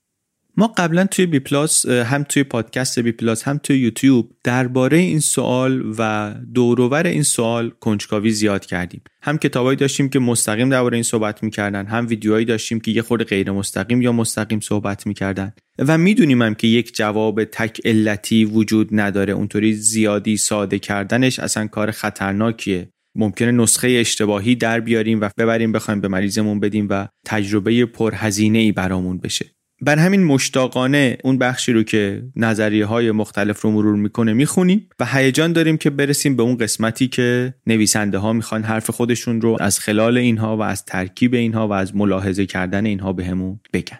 ما 0.56 0.66
قبلا 0.76 1.06
توی 1.06 1.26
بی 1.26 1.38
پلاس 1.38 1.86
هم 1.86 2.22
توی 2.22 2.42
پادکست 2.44 2.98
بی 2.98 3.12
پلاس 3.12 3.42
هم 3.42 3.58
توی 3.62 3.78
یوتیوب 3.78 4.30
درباره 4.44 4.98
این 4.98 5.20
سوال 5.20 5.94
و 5.98 6.34
دوروور 6.54 7.06
این 7.06 7.22
سوال 7.22 7.70
کنجکاوی 7.80 8.30
زیاد 8.30 8.66
کردیم. 8.66 9.02
هم 9.22 9.38
کتابایی 9.38 9.76
داشتیم 9.76 10.08
که 10.08 10.18
مستقیم 10.18 10.68
درباره 10.70 10.96
این 10.96 11.02
صحبت 11.02 11.42
می‌کردن 11.42 11.86
هم 11.86 12.06
ویدیوهایی 12.08 12.44
داشتیم 12.44 12.80
که 12.80 12.90
یه 12.90 13.02
خورده 13.02 13.24
غیر 13.24 13.50
مستقیم 13.50 14.02
یا 14.02 14.12
مستقیم 14.12 14.60
صحبت 14.60 15.06
می‌کردن. 15.06 15.52
و 15.78 15.98
می‌دونیم 15.98 16.42
هم 16.42 16.54
که 16.54 16.66
یک 16.66 16.96
جواب 16.96 17.44
تک 17.44 17.80
علتی 17.84 18.44
وجود 18.44 18.88
نداره. 18.92 19.32
اونطوری 19.32 19.72
زیادی 19.72 20.36
ساده 20.36 20.78
کردنش 20.78 21.38
اصلا 21.38 21.66
کار 21.66 21.90
خطرناکیه. 21.90 22.88
ممکنه 23.16 23.50
نسخه 23.50 23.88
اشتباهی 23.88 24.54
در 24.54 24.80
بیاریم 24.80 25.20
و 25.20 25.28
ببریم 25.38 25.72
بخوایم 25.72 26.00
به 26.00 26.08
مریضمون 26.08 26.60
بدیم 26.60 26.86
و 26.90 27.08
تجربه 27.26 27.86
پرهزینه 27.86 28.58
ای 28.58 28.72
برامون 28.72 29.18
بشه. 29.18 29.46
بر 29.84 29.98
همین 29.98 30.24
مشتاقانه 30.24 31.18
اون 31.24 31.38
بخشی 31.38 31.72
رو 31.72 31.82
که 31.82 32.22
نظریه 32.36 32.86
های 32.86 33.10
مختلف 33.10 33.60
رو 33.60 33.70
مرور 33.70 33.96
می‌کنه 33.96 34.32
می‌خونیم 34.32 34.88
و 35.00 35.06
هیجان 35.06 35.52
داریم 35.52 35.76
که 35.76 35.90
برسیم 35.90 36.36
به 36.36 36.42
اون 36.42 36.56
قسمتی 36.56 37.08
که 37.08 37.54
نویسنده 37.66 38.18
ها 38.18 38.32
می‌خوان 38.32 38.62
حرف 38.62 38.90
خودشون 38.90 39.40
رو 39.40 39.56
از 39.60 39.80
خلال 39.80 40.18
اینها 40.18 40.56
و 40.56 40.62
از 40.62 40.84
ترکیب 40.84 41.34
اینها 41.34 41.68
و 41.68 41.72
از 41.72 41.96
ملاحظه 41.96 42.46
کردن 42.46 42.86
اینها 42.86 43.12
بهمون 43.12 43.60
به 43.72 43.78
بگن. 43.78 43.98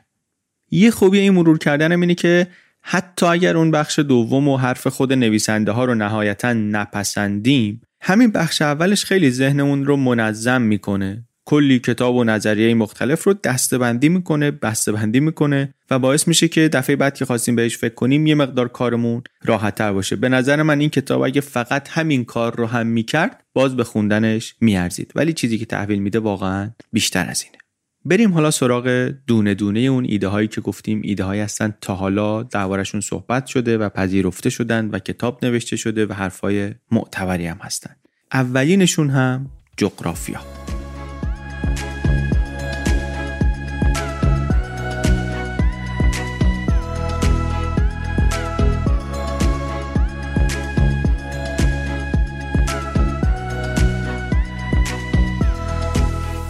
یه 0.70 0.90
خوبی 0.90 1.18
این 1.18 1.32
مرور 1.32 1.58
کردن 1.58 1.92
اینه 1.92 2.14
که 2.14 2.46
حتی 2.82 3.26
اگر 3.26 3.56
اون 3.56 3.70
بخش 3.70 3.98
دوم 3.98 4.48
و 4.48 4.56
حرف 4.56 4.86
خود 4.86 5.12
نویسنده 5.12 5.72
ها 5.72 5.84
رو 5.84 5.94
نهایتا 5.94 6.52
نپسندیم 6.52 7.82
همین 8.00 8.30
بخش 8.30 8.62
اولش 8.62 9.04
خیلی 9.04 9.30
ذهنمون 9.30 9.84
رو 9.84 9.96
منظم 9.96 10.62
می‌کنه. 10.62 11.24
کلی 11.46 11.78
کتاب 11.78 12.14
و 12.14 12.24
نظریه 12.24 12.74
مختلف 12.74 13.24
رو 13.24 13.34
دستبندی 13.34 14.08
می‌کنه 14.08 14.50
بسته‌بندی 14.50 15.20
می‌کنه 15.20 15.74
و 15.90 15.98
باعث 15.98 16.28
میشه 16.28 16.48
که 16.48 16.68
دفعه 16.68 16.96
بعد 16.96 17.14
که 17.14 17.24
خواستیم 17.24 17.56
بهش 17.56 17.78
فکر 17.78 17.94
کنیم 17.94 18.26
یه 18.26 18.34
مقدار 18.34 18.68
کارمون 18.68 19.22
راحت 19.44 19.74
تر 19.74 19.92
باشه. 19.92 20.16
به 20.16 20.28
نظر 20.28 20.62
من 20.62 20.80
این 20.80 20.90
کتاب 20.90 21.22
اگه 21.22 21.40
فقط 21.40 21.88
همین 21.90 22.24
کار 22.24 22.56
رو 22.56 22.66
هم 22.66 22.86
می‌کرد 22.86 23.44
باز 23.52 23.76
به 23.76 23.84
خوندنش 23.84 24.54
میارزید. 24.60 25.12
ولی 25.14 25.32
چیزی 25.32 25.58
که 25.58 25.66
تحویل 25.66 25.98
میده 25.98 26.18
واقعا 26.18 26.70
بیشتر 26.92 27.26
از 27.28 27.42
اینه. 27.42 27.58
بریم 28.04 28.32
حالا 28.32 28.50
سراغ 28.50 29.12
دونه 29.26 29.54
دونه 29.54 29.80
اون 29.80 30.04
ایده 30.04 30.28
هایی 30.28 30.48
که 30.48 30.60
گفتیم. 30.60 31.00
ایده 31.04 31.24
هایی 31.24 31.40
هستن 31.40 31.74
تا 31.80 31.94
حالا 31.94 32.42
دربارشون 32.42 33.00
صحبت 33.00 33.46
شده 33.46 33.78
و 33.78 33.88
پذیرفته 33.88 34.50
شدن 34.50 34.88
و 34.88 34.98
کتاب 34.98 35.44
نوشته 35.44 35.76
شده 35.76 36.06
و 36.06 36.12
حرفای 36.12 36.74
معتبری 36.90 37.46
هم 37.46 37.58
هستن. 37.62 37.96
اولینشون 38.32 39.10
هم 39.10 39.50
جغرافیا. 39.76 40.40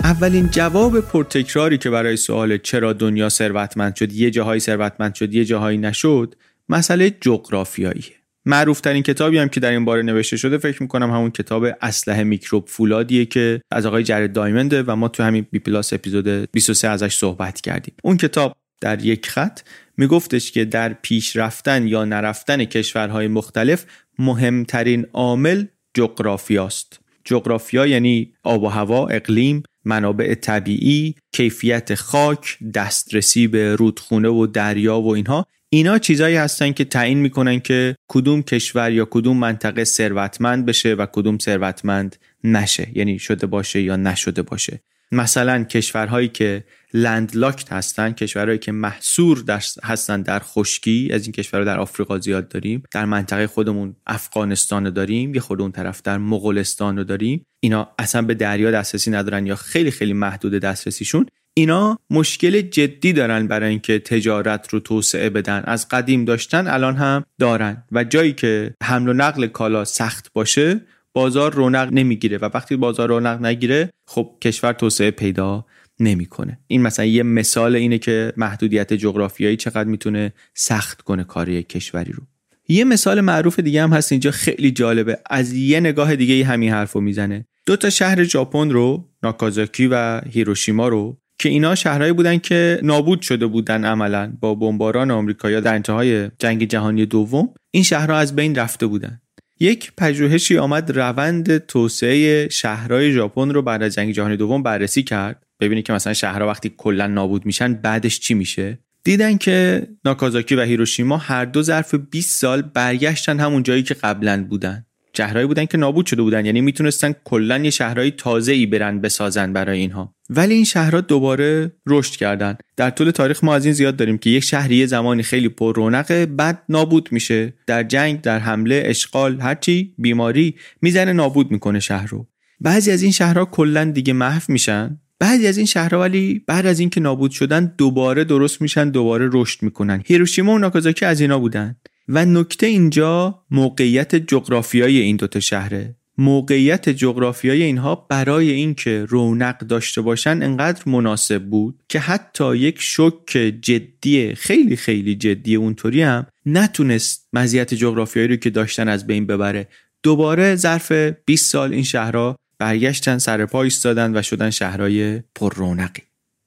اولین 0.04 0.48
جواب 0.50 1.00
پرتکراری 1.00 1.78
که 1.78 1.90
برای 1.90 2.16
سوال 2.16 2.58
چرا 2.58 2.92
دنیا 2.92 3.28
ثروتمند 3.28 3.94
شد 3.96 4.12
یه 4.12 4.30
جاهایی 4.30 4.60
ثروتمند 4.60 5.14
شد 5.14 5.34
یه 5.34 5.44
جاهایی 5.44 5.78
نشد 5.78 6.34
مسئله 6.68 7.10
جغرافیایی 7.20 8.04
معروف 8.46 8.80
ترین 8.80 9.02
کتابی 9.02 9.38
هم 9.38 9.48
که 9.48 9.60
در 9.60 9.70
این 9.70 9.84
باره 9.84 10.02
نوشته 10.02 10.36
شده 10.36 10.58
فکر 10.58 10.82
می‌کنم 10.82 11.10
همون 11.10 11.30
کتاب 11.30 11.66
اسلحه 11.82 12.24
میکروب 12.24 12.68
فولادیه 12.68 13.24
که 13.24 13.60
از 13.70 13.86
آقای 13.86 14.02
جرد 14.02 14.32
دایمنده 14.32 14.82
و 14.82 14.96
ما 14.96 15.08
تو 15.08 15.22
همین 15.22 15.46
بی 15.50 15.58
پلاس 15.58 15.92
اپیزود 15.92 16.28
23 16.28 16.88
ازش 16.88 17.14
صحبت 17.14 17.60
کردیم. 17.60 17.94
اون 18.02 18.16
کتاب 18.16 18.56
در 18.80 19.04
یک 19.04 19.28
خط 19.28 19.60
میگفتش 19.96 20.52
که 20.52 20.64
در 20.64 20.92
پیش 20.92 21.36
رفتن 21.36 21.88
یا 21.88 22.04
نرفتن 22.04 22.64
کشورهای 22.64 23.28
مختلف 23.28 23.84
مهمترین 24.18 25.06
عامل 25.12 25.64
جغرافیاست. 25.94 27.00
جغرافیا 27.24 27.86
یعنی 27.86 28.32
آب 28.42 28.62
و 28.62 28.68
هوا 28.68 29.08
اقلیم 29.08 29.62
منابع 29.84 30.34
طبیعی 30.34 31.14
کیفیت 31.32 31.94
خاک 31.94 32.58
دسترسی 32.74 33.46
به 33.46 33.76
رودخونه 33.76 34.28
و 34.28 34.46
دریا 34.46 35.00
و 35.00 35.14
اینها. 35.14 35.46
اینا 35.68 35.98
چیزایی 35.98 36.36
هستن 36.36 36.72
که 36.72 36.84
تعیین 36.84 37.18
می‌کنن 37.18 37.60
که 37.60 37.96
کدوم 38.08 38.42
کشور 38.42 38.92
یا 38.92 39.08
کدوم 39.10 39.36
منطقه 39.36 39.84
ثروتمند 39.84 40.66
بشه 40.66 40.94
و 40.94 41.06
کدوم 41.12 41.38
ثروتمند 41.38 42.16
نشه. 42.44 42.88
یعنی 42.94 43.18
شده 43.18 43.46
باشه 43.46 43.82
یا 43.82 43.96
نشده 43.96 44.42
باشه. 44.42 44.80
مثلا 45.14 45.64
کشورهایی 45.64 46.28
که 46.28 46.64
لندلاکت 46.94 47.72
هستن 47.72 48.12
کشورهایی 48.12 48.58
که 48.58 48.72
محصور 48.72 49.44
هستن 49.84 50.22
در 50.22 50.38
خشکی 50.38 51.10
از 51.12 51.22
این 51.22 51.32
کشورها 51.32 51.64
در 51.64 51.78
آفریقا 51.78 52.18
زیاد 52.18 52.48
داریم 52.48 52.82
در 52.92 53.04
منطقه 53.04 53.46
خودمون 53.46 53.96
افغانستان 54.06 54.84
رو 54.84 54.90
داریم 54.90 55.34
یه 55.34 55.40
خود 55.40 55.60
اون 55.60 55.72
طرف 55.72 56.02
در 56.02 56.18
مغولستان 56.18 56.96
رو 56.96 57.04
داریم. 57.04 57.46
اینا 57.60 57.88
اصلا 57.98 58.22
به 58.22 58.34
دریا 58.34 58.70
دسترسی 58.70 59.10
ندارن 59.10 59.46
یا 59.46 59.56
خیلی 59.56 59.90
خیلی 59.90 60.12
محدود 60.12 60.54
دسترسیشون. 60.54 61.26
اینا 61.56 61.98
مشکل 62.10 62.60
جدی 62.60 63.12
دارن 63.12 63.46
برای 63.46 63.70
اینکه 63.70 63.98
تجارت 63.98 64.68
رو 64.68 64.80
توسعه 64.80 65.30
بدن. 65.30 65.62
از 65.64 65.88
قدیم 65.88 66.24
داشتن 66.24 66.66
الان 66.66 66.96
هم 66.96 67.24
دارن. 67.40 67.84
و 67.92 68.04
جایی 68.04 68.32
که 68.32 68.74
حمل 68.82 69.08
و 69.08 69.12
نقل 69.12 69.46
کالا 69.46 69.84
سخت 69.84 70.32
باشه 70.32 70.80
بازار 71.14 71.54
رونق 71.54 71.88
نمی‌گیره 71.92 72.38
و 72.38 72.50
وقتی 72.54 72.76
بازار 72.76 73.08
رونق 73.08 73.44
نگیره 73.44 73.90
خب 74.06 74.36
کشور 74.42 74.72
توسعه 74.72 75.10
پیدا 75.10 75.64
نمی‌کنه. 76.00 76.58
این 76.66 76.82
مثلا 76.82 77.04
یه 77.04 77.22
مثال 77.22 77.76
اینه 77.76 77.98
که 77.98 78.32
محدودیت 78.36 78.92
جغرافیایی 78.92 79.56
چقدر 79.56 79.84
می‌تونه 79.84 80.32
سخت 80.54 81.02
کنه 81.02 81.24
کار 81.24 81.48
یک 81.48 81.68
کشوری 81.68 82.12
رو. 82.12 82.22
یه 82.68 82.84
مثال 82.84 83.20
معروف 83.20 83.60
دیگه 83.60 83.82
هم 83.82 83.92
هست 83.92 84.12
اینجا 84.12 84.30
خیلی 84.30 84.70
جالبه. 84.70 85.18
از 85.30 85.52
یه 85.52 85.80
نگاه 85.80 86.16
دیگه 86.16 86.44
همین 86.44 86.70
حرفو 86.70 87.00
می‌زنه. 87.00 87.46
دو 87.66 87.76
تا 87.76 87.90
شهر 87.90 88.24
ژاپن 88.24 88.70
رو 88.70 89.08
ناکازاکی 89.22 89.86
و 89.86 90.20
هیروشیما 90.30 90.88
رو 90.88 91.18
که 91.38 91.48
اینا 91.48 91.74
شهرهایی 91.74 92.12
بودن 92.12 92.38
که 92.38 92.80
نابود 92.82 93.22
شده 93.22 93.46
بودن 93.46 93.84
عملا 93.84 94.32
با 94.40 94.54
بمباران 94.54 95.10
آمریکا 95.10 95.60
در 95.60 95.74
انتهای 95.74 96.30
جنگ 96.38 96.64
جهانی 96.64 97.06
دوم 97.06 97.54
این 97.70 97.82
شهرها 97.82 98.16
از 98.16 98.36
بین 98.36 98.54
رفته 98.54 98.86
بودن. 98.86 99.20
یک 99.60 99.92
پژوهشی 99.96 100.58
آمد 100.58 100.98
روند 100.98 101.58
توسعه 101.58 102.48
شهرهای 102.48 103.12
ژاپن 103.12 103.50
رو 103.50 103.62
بعد 103.62 103.82
از 103.82 103.94
جنگ 103.94 104.12
جهانی 104.12 104.36
دوم 104.36 104.62
بررسی 104.62 105.02
کرد. 105.02 105.42
ببینید 105.60 105.86
که 105.86 105.92
مثلا 105.92 106.12
شهرها 106.12 106.48
وقتی 106.48 106.74
کلا 106.76 107.06
نابود 107.06 107.46
میشن 107.46 107.74
بعدش 107.74 108.20
چی 108.20 108.34
میشه؟ 108.34 108.78
دیدن 109.04 109.36
که 109.36 109.86
ناکازاکی 110.04 110.54
و 110.54 110.62
هیروشیما 110.62 111.16
هر 111.16 111.44
دو 111.44 111.62
ظرف 111.62 111.94
20 111.94 112.40
سال 112.40 112.62
برگشتن 112.62 113.40
همون 113.40 113.62
جایی 113.62 113.82
که 113.82 113.94
قبلا 113.94 114.46
بودن. 114.50 114.83
شهرهایی 115.16 115.46
بودن 115.46 115.64
که 115.66 115.78
نابود 115.78 116.06
شده 116.06 116.22
بودن. 116.22 116.46
یعنی 116.46 116.60
می‌تونستن 116.60 117.14
کلا 117.24 117.58
یه 117.58 117.70
شهرهای 117.70 118.10
تازه 118.10 118.52
ای 118.52 118.66
برن 118.66 119.00
بسازن 119.00 119.52
برای 119.52 119.78
اینها. 119.78 120.14
ولی 120.30 120.54
این 120.54 120.64
شهرها 120.64 121.00
دوباره 121.00 121.72
رشد 121.86 122.12
کردن. 122.16 122.56
در 122.76 122.90
طول 122.90 123.10
تاریخ 123.10 123.44
ما 123.44 123.54
از 123.54 123.64
این 123.64 123.74
زیاد 123.74 123.96
داریم 123.96 124.18
که 124.18 124.30
یک 124.30 124.44
شهری 124.44 124.86
زمانی 124.86 125.22
خیلی 125.22 125.48
پر 125.48 125.74
رونقه 125.74 126.26
بعد 126.26 126.62
نابود 126.68 127.08
میشه. 127.12 127.54
در 127.66 127.82
جنگ 127.82 128.20
در 128.20 128.38
حمله 128.38 128.82
اشغال 128.86 129.40
هرچی 129.40 129.94
بیماری 129.98 130.54
می‌زنه 130.82 131.12
نابود 131.12 131.50
می‌کنه 131.50 131.80
شهر 131.80 132.06
رو. 132.06 132.26
بعضی 132.60 132.90
از 132.90 133.02
این 133.02 133.12
شهرها 133.12 133.44
کلا 133.44 133.84
دیگه 133.84 134.12
محو 134.12 134.42
میشن. 134.48 135.00
بعضی 135.20 135.46
از 135.46 135.56
این 135.56 135.66
شهرها 135.66 136.00
ولی 136.00 136.44
بعد 136.46 136.66
از 136.66 136.80
اینکه 136.80 137.00
نابود 137.00 137.30
شدن 137.30 137.74
دوباره 137.78 138.24
درست 138.24 138.62
میشن 138.62 138.90
دوباره 138.90 139.28
رشد 139.32 139.62
می‌کنن. 139.62 140.02
هیروشیما 140.06 140.54
و 140.54 140.58
ناکازاکی 140.58 141.04
از 141.04 141.20
اینا 141.20 141.38
بودن. 141.38 141.76
و 142.08 142.24
نکته 142.24 142.66
اینجا 142.66 143.42
موقعیت 143.50 144.14
جغرافیایی 144.14 145.00
این 145.00 145.16
دوتا 145.16 145.40
شهره. 145.40 145.96
موقعیت 146.18 146.88
جغرافیایی 146.88 147.62
اینها 147.62 147.94
برای 147.94 148.50
اینکه 148.50 149.04
رونق 149.08 149.58
داشته 149.58 150.00
باشن 150.00 150.42
انقدر 150.42 150.82
مناسب 150.86 151.42
بود 151.42 151.82
که 151.88 151.98
حتی 151.98 152.56
یک 152.56 152.76
شک 152.78 153.30
جدی 153.60 154.34
خیلی 154.34 154.76
خیلی 154.76 155.14
جدی 155.14 155.54
اونطوری 155.54 156.02
هم 156.02 156.26
نتونست 156.46 157.28
مزیت 157.32 157.74
جغرافیایی 157.74 158.28
رو 158.28 158.36
که 158.36 158.50
داشتن 158.50 158.88
از 158.88 159.06
بین 159.06 159.26
ببره. 159.26 159.68
دوباره 160.02 160.56
ظرف 160.56 160.92
20 161.24 161.50
سال 161.50 161.72
این 161.72 161.82
شهرها 161.82 162.36
برگشتن 162.58 163.18
سر 163.18 163.46
پا 163.46 163.62
ایستادن 163.62 164.16
و 164.16 164.22
شدن 164.22 164.50
شهرهای 164.50 165.22
پر 165.34 165.54
رونقی 165.54 166.02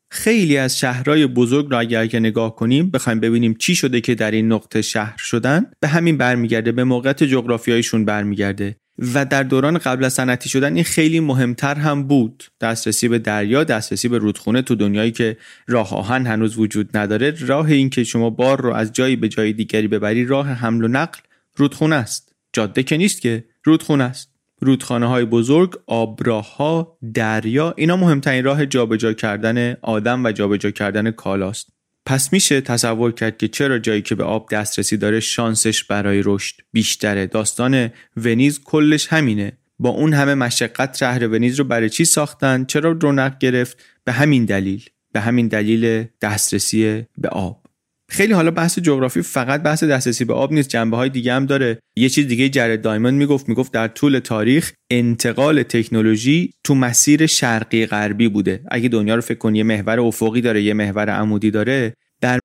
خیلی 0.10 0.58
از 0.58 0.80
شهرهای 0.80 1.28
بزرگ 1.28 1.68
را 1.72 1.80
اگر 1.80 2.08
که 2.08 2.20
نگاه 2.20 2.56
کنیم 2.56 2.90
بخوایم 2.90 3.20
ببینیم 3.20 3.54
چی 3.54 3.76
شده 3.76 4.02
که 4.02 4.16
در 4.16 4.32
این 4.32 4.52
نقطه 4.52 4.82
شهر 4.82 5.18
شدن 5.18 5.66
به 5.80 5.88
همین 5.88 6.18
برمیگرده 6.18 6.72
به 6.72 6.84
موقعیت 6.84 7.24
جغرافیاییشون 7.24 8.06
برمیگرده. 8.06 8.76
و 9.14 9.26
در 9.26 9.44
دوران 9.44 9.78
قبل 9.78 10.04
از 10.04 10.14
صنعتی 10.14 10.50
شدن 10.50 10.76
این 10.76 10.84
خیلی 10.84 11.20
مهمتر 11.20 11.76
هم 11.76 12.04
بود. 12.04 12.44
دسترسی 12.62 13.08
به 13.08 13.20
دریا 13.20 13.64
دسترسی 13.64 14.08
به 14.08 14.18
رودخونه 14.18 14.62
تو 14.62 14.76
دنیایی 14.76 15.12
که 15.12 15.38
راه 15.68 15.94
آهن 15.96 16.26
هنوز 16.26 16.58
وجود 16.58 16.98
نداره. 16.98 17.34
راه 17.40 17.66
این 17.66 17.90
که 17.90 18.04
شما 18.04 18.30
بار 18.30 18.62
رو 18.62 18.74
از 18.74 18.94
جایی 18.94 19.16
به 19.16 19.30
جای 19.30 19.54
دیگری 19.54 19.88
ببری 19.88 20.26
راه 20.26 20.48
حمل 20.48 20.84
و 20.84 20.88
نقل 20.88 21.20
رودخونه 21.56 21.96
است. 21.96 22.36
جاده 22.54 22.84
که 22.84 22.98
نیست 22.98 23.22
که 23.22 23.44
رودخونه 23.64 24.04
است. 24.04 24.37
رودخانه 24.60 25.08
های 25.08 25.26
بزرگ، 25.26 25.80
آبراه 25.88 26.56
ها، 26.56 26.98
دریا 27.14 27.74
اینا 27.78 27.98
مهمترین 27.98 28.44
راه 28.44 28.66
جابجا 28.66 29.14
کردن 29.14 29.74
آدم 29.82 30.26
و 30.26 30.32
جابجا 30.32 30.72
کردن 30.72 31.12
کالاست. 31.12 31.70
پس 32.06 32.34
میشه 32.34 32.62
تصور 32.62 33.12
کرد 33.12 33.38
که 33.38 33.48
چرا 33.48 33.80
جایی 33.80 34.02
که 34.02 34.16
به 34.16 34.24
آب 34.24 34.50
دسترسی 34.50 34.98
داره 34.98 35.20
شانسش 35.20 35.84
برای 35.84 36.22
رشد 36.26 36.56
بیشتره. 36.72 37.28
داستان 37.28 37.90
ونیز 38.18 38.64
کلش 38.64 39.08
همینه. 39.08 39.58
با 39.80 39.90
اون 39.90 40.14
همه 40.14 40.36
مشقت 40.36 40.98
شهر 40.98 41.28
ونیز 41.28 41.60
رو 41.60 41.66
برای 41.66 41.90
چی 41.90 42.06
ساختن؟ 42.06 42.66
چرا 42.66 42.92
رونق 42.92 43.38
گرفت؟ 43.38 43.84
به 44.04 44.12
همین 44.12 44.46
دلیل. 44.46 44.86
به 45.14 45.20
همین 45.20 45.48
دلیل 45.48 46.06
دسترسی 46.22 47.06
به 47.18 47.30
آب. 47.30 47.67
خیلی 48.10 48.34
حالا 48.34 48.52
بحث 48.52 48.80
جغرافی 48.80 49.22
فقط 49.22 49.62
بحث 49.62 49.84
دسترسی 49.84 50.26
به 50.26 50.34
آب 50.34 50.54
نیست 50.54 50.70
جنبه 50.70 50.98
های 50.98 51.10
دیگه 51.10 51.34
هم 51.34 51.46
داره. 51.46 51.80
یه 51.98 52.10
چیز 52.10 52.28
دیگه 52.28 52.50
جرد 52.50 52.82
دایموند 52.82 53.14
می‌گفت 53.14 53.50
می‌گفت 53.50 53.72
در 53.72 53.88
طول 53.88 54.20
تاریخ 54.20 54.72
انتقال 54.92 55.64
تکنولوژی 55.64 56.54
تو 56.64 56.76
مسیر 56.76 57.26
شرقی 57.26 57.86
غربی 57.86 58.28
بوده. 58.28 58.62
اگه 58.72 58.90
دنیا 58.90 59.16
رو 59.16 59.22
فکر 59.22 59.38
کنی 59.38 59.58
یه 59.58 59.64
محور 59.64 60.00
افقی 60.00 60.42
داره 60.42 60.64
یه 60.64 60.74
محور 60.74 61.10
عمودی 61.10 61.52
داره. 61.52 61.94
در 62.22 62.40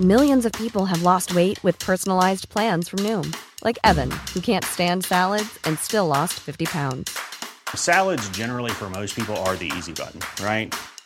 Millions 0.00 0.44
of 0.44 0.52
people 0.52 0.84
have 0.92 1.02
lost 1.02 1.28
weight 1.34 1.58
with 1.64 1.76
personalized 1.78 2.50
plans 2.54 2.84
from 2.90 3.00
Noom. 3.06 3.26
Like 3.66 3.78
Evan 3.90 4.10
who 4.32 4.40
can't 4.40 4.66
stand 4.76 4.98
salads 5.12 5.52
and 5.64 5.78
still 5.78 6.06
lost 6.16 6.34
50 6.34 6.66
pounds. 6.66 7.06
Salads 7.74 8.28
generally 8.28 8.70
for 8.70 8.90
most 8.90 9.16
people 9.16 9.36
are 9.46 9.56
the 9.56 9.72
easy 9.76 9.94
button 10.00 10.20
right? 10.44 10.74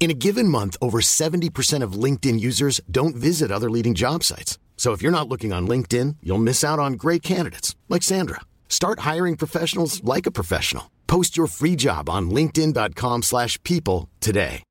In 0.00 0.10
a 0.10 0.14
given 0.26 0.48
month, 0.48 0.78
over 0.80 1.00
70% 1.02 1.82
of 1.82 1.92
LinkedIn 2.04 2.40
users 2.40 2.80
don't 2.90 3.14
visit 3.14 3.52
other 3.52 3.68
leading 3.68 3.94
job 3.94 4.24
sites. 4.24 4.58
So 4.78 4.92
if 4.92 5.02
you're 5.02 5.18
not 5.18 5.28
looking 5.28 5.52
on 5.52 5.68
LinkedIn, 5.68 6.16
you'll 6.22 6.46
miss 6.48 6.64
out 6.64 6.78
on 6.78 6.94
great 6.94 7.22
candidates 7.22 7.76
like 7.90 8.02
Sandra. 8.02 8.40
Start 8.70 9.00
hiring 9.00 9.36
professionals 9.36 10.02
like 10.02 10.26
a 10.26 10.30
professional. 10.30 10.90
Post 11.06 11.36
your 11.36 11.48
free 11.48 11.76
job 11.76 12.08
on 12.08 12.30
linkedin.com/people 12.30 13.22
slash 13.22 13.62
people 13.62 14.08
today. 14.20 14.62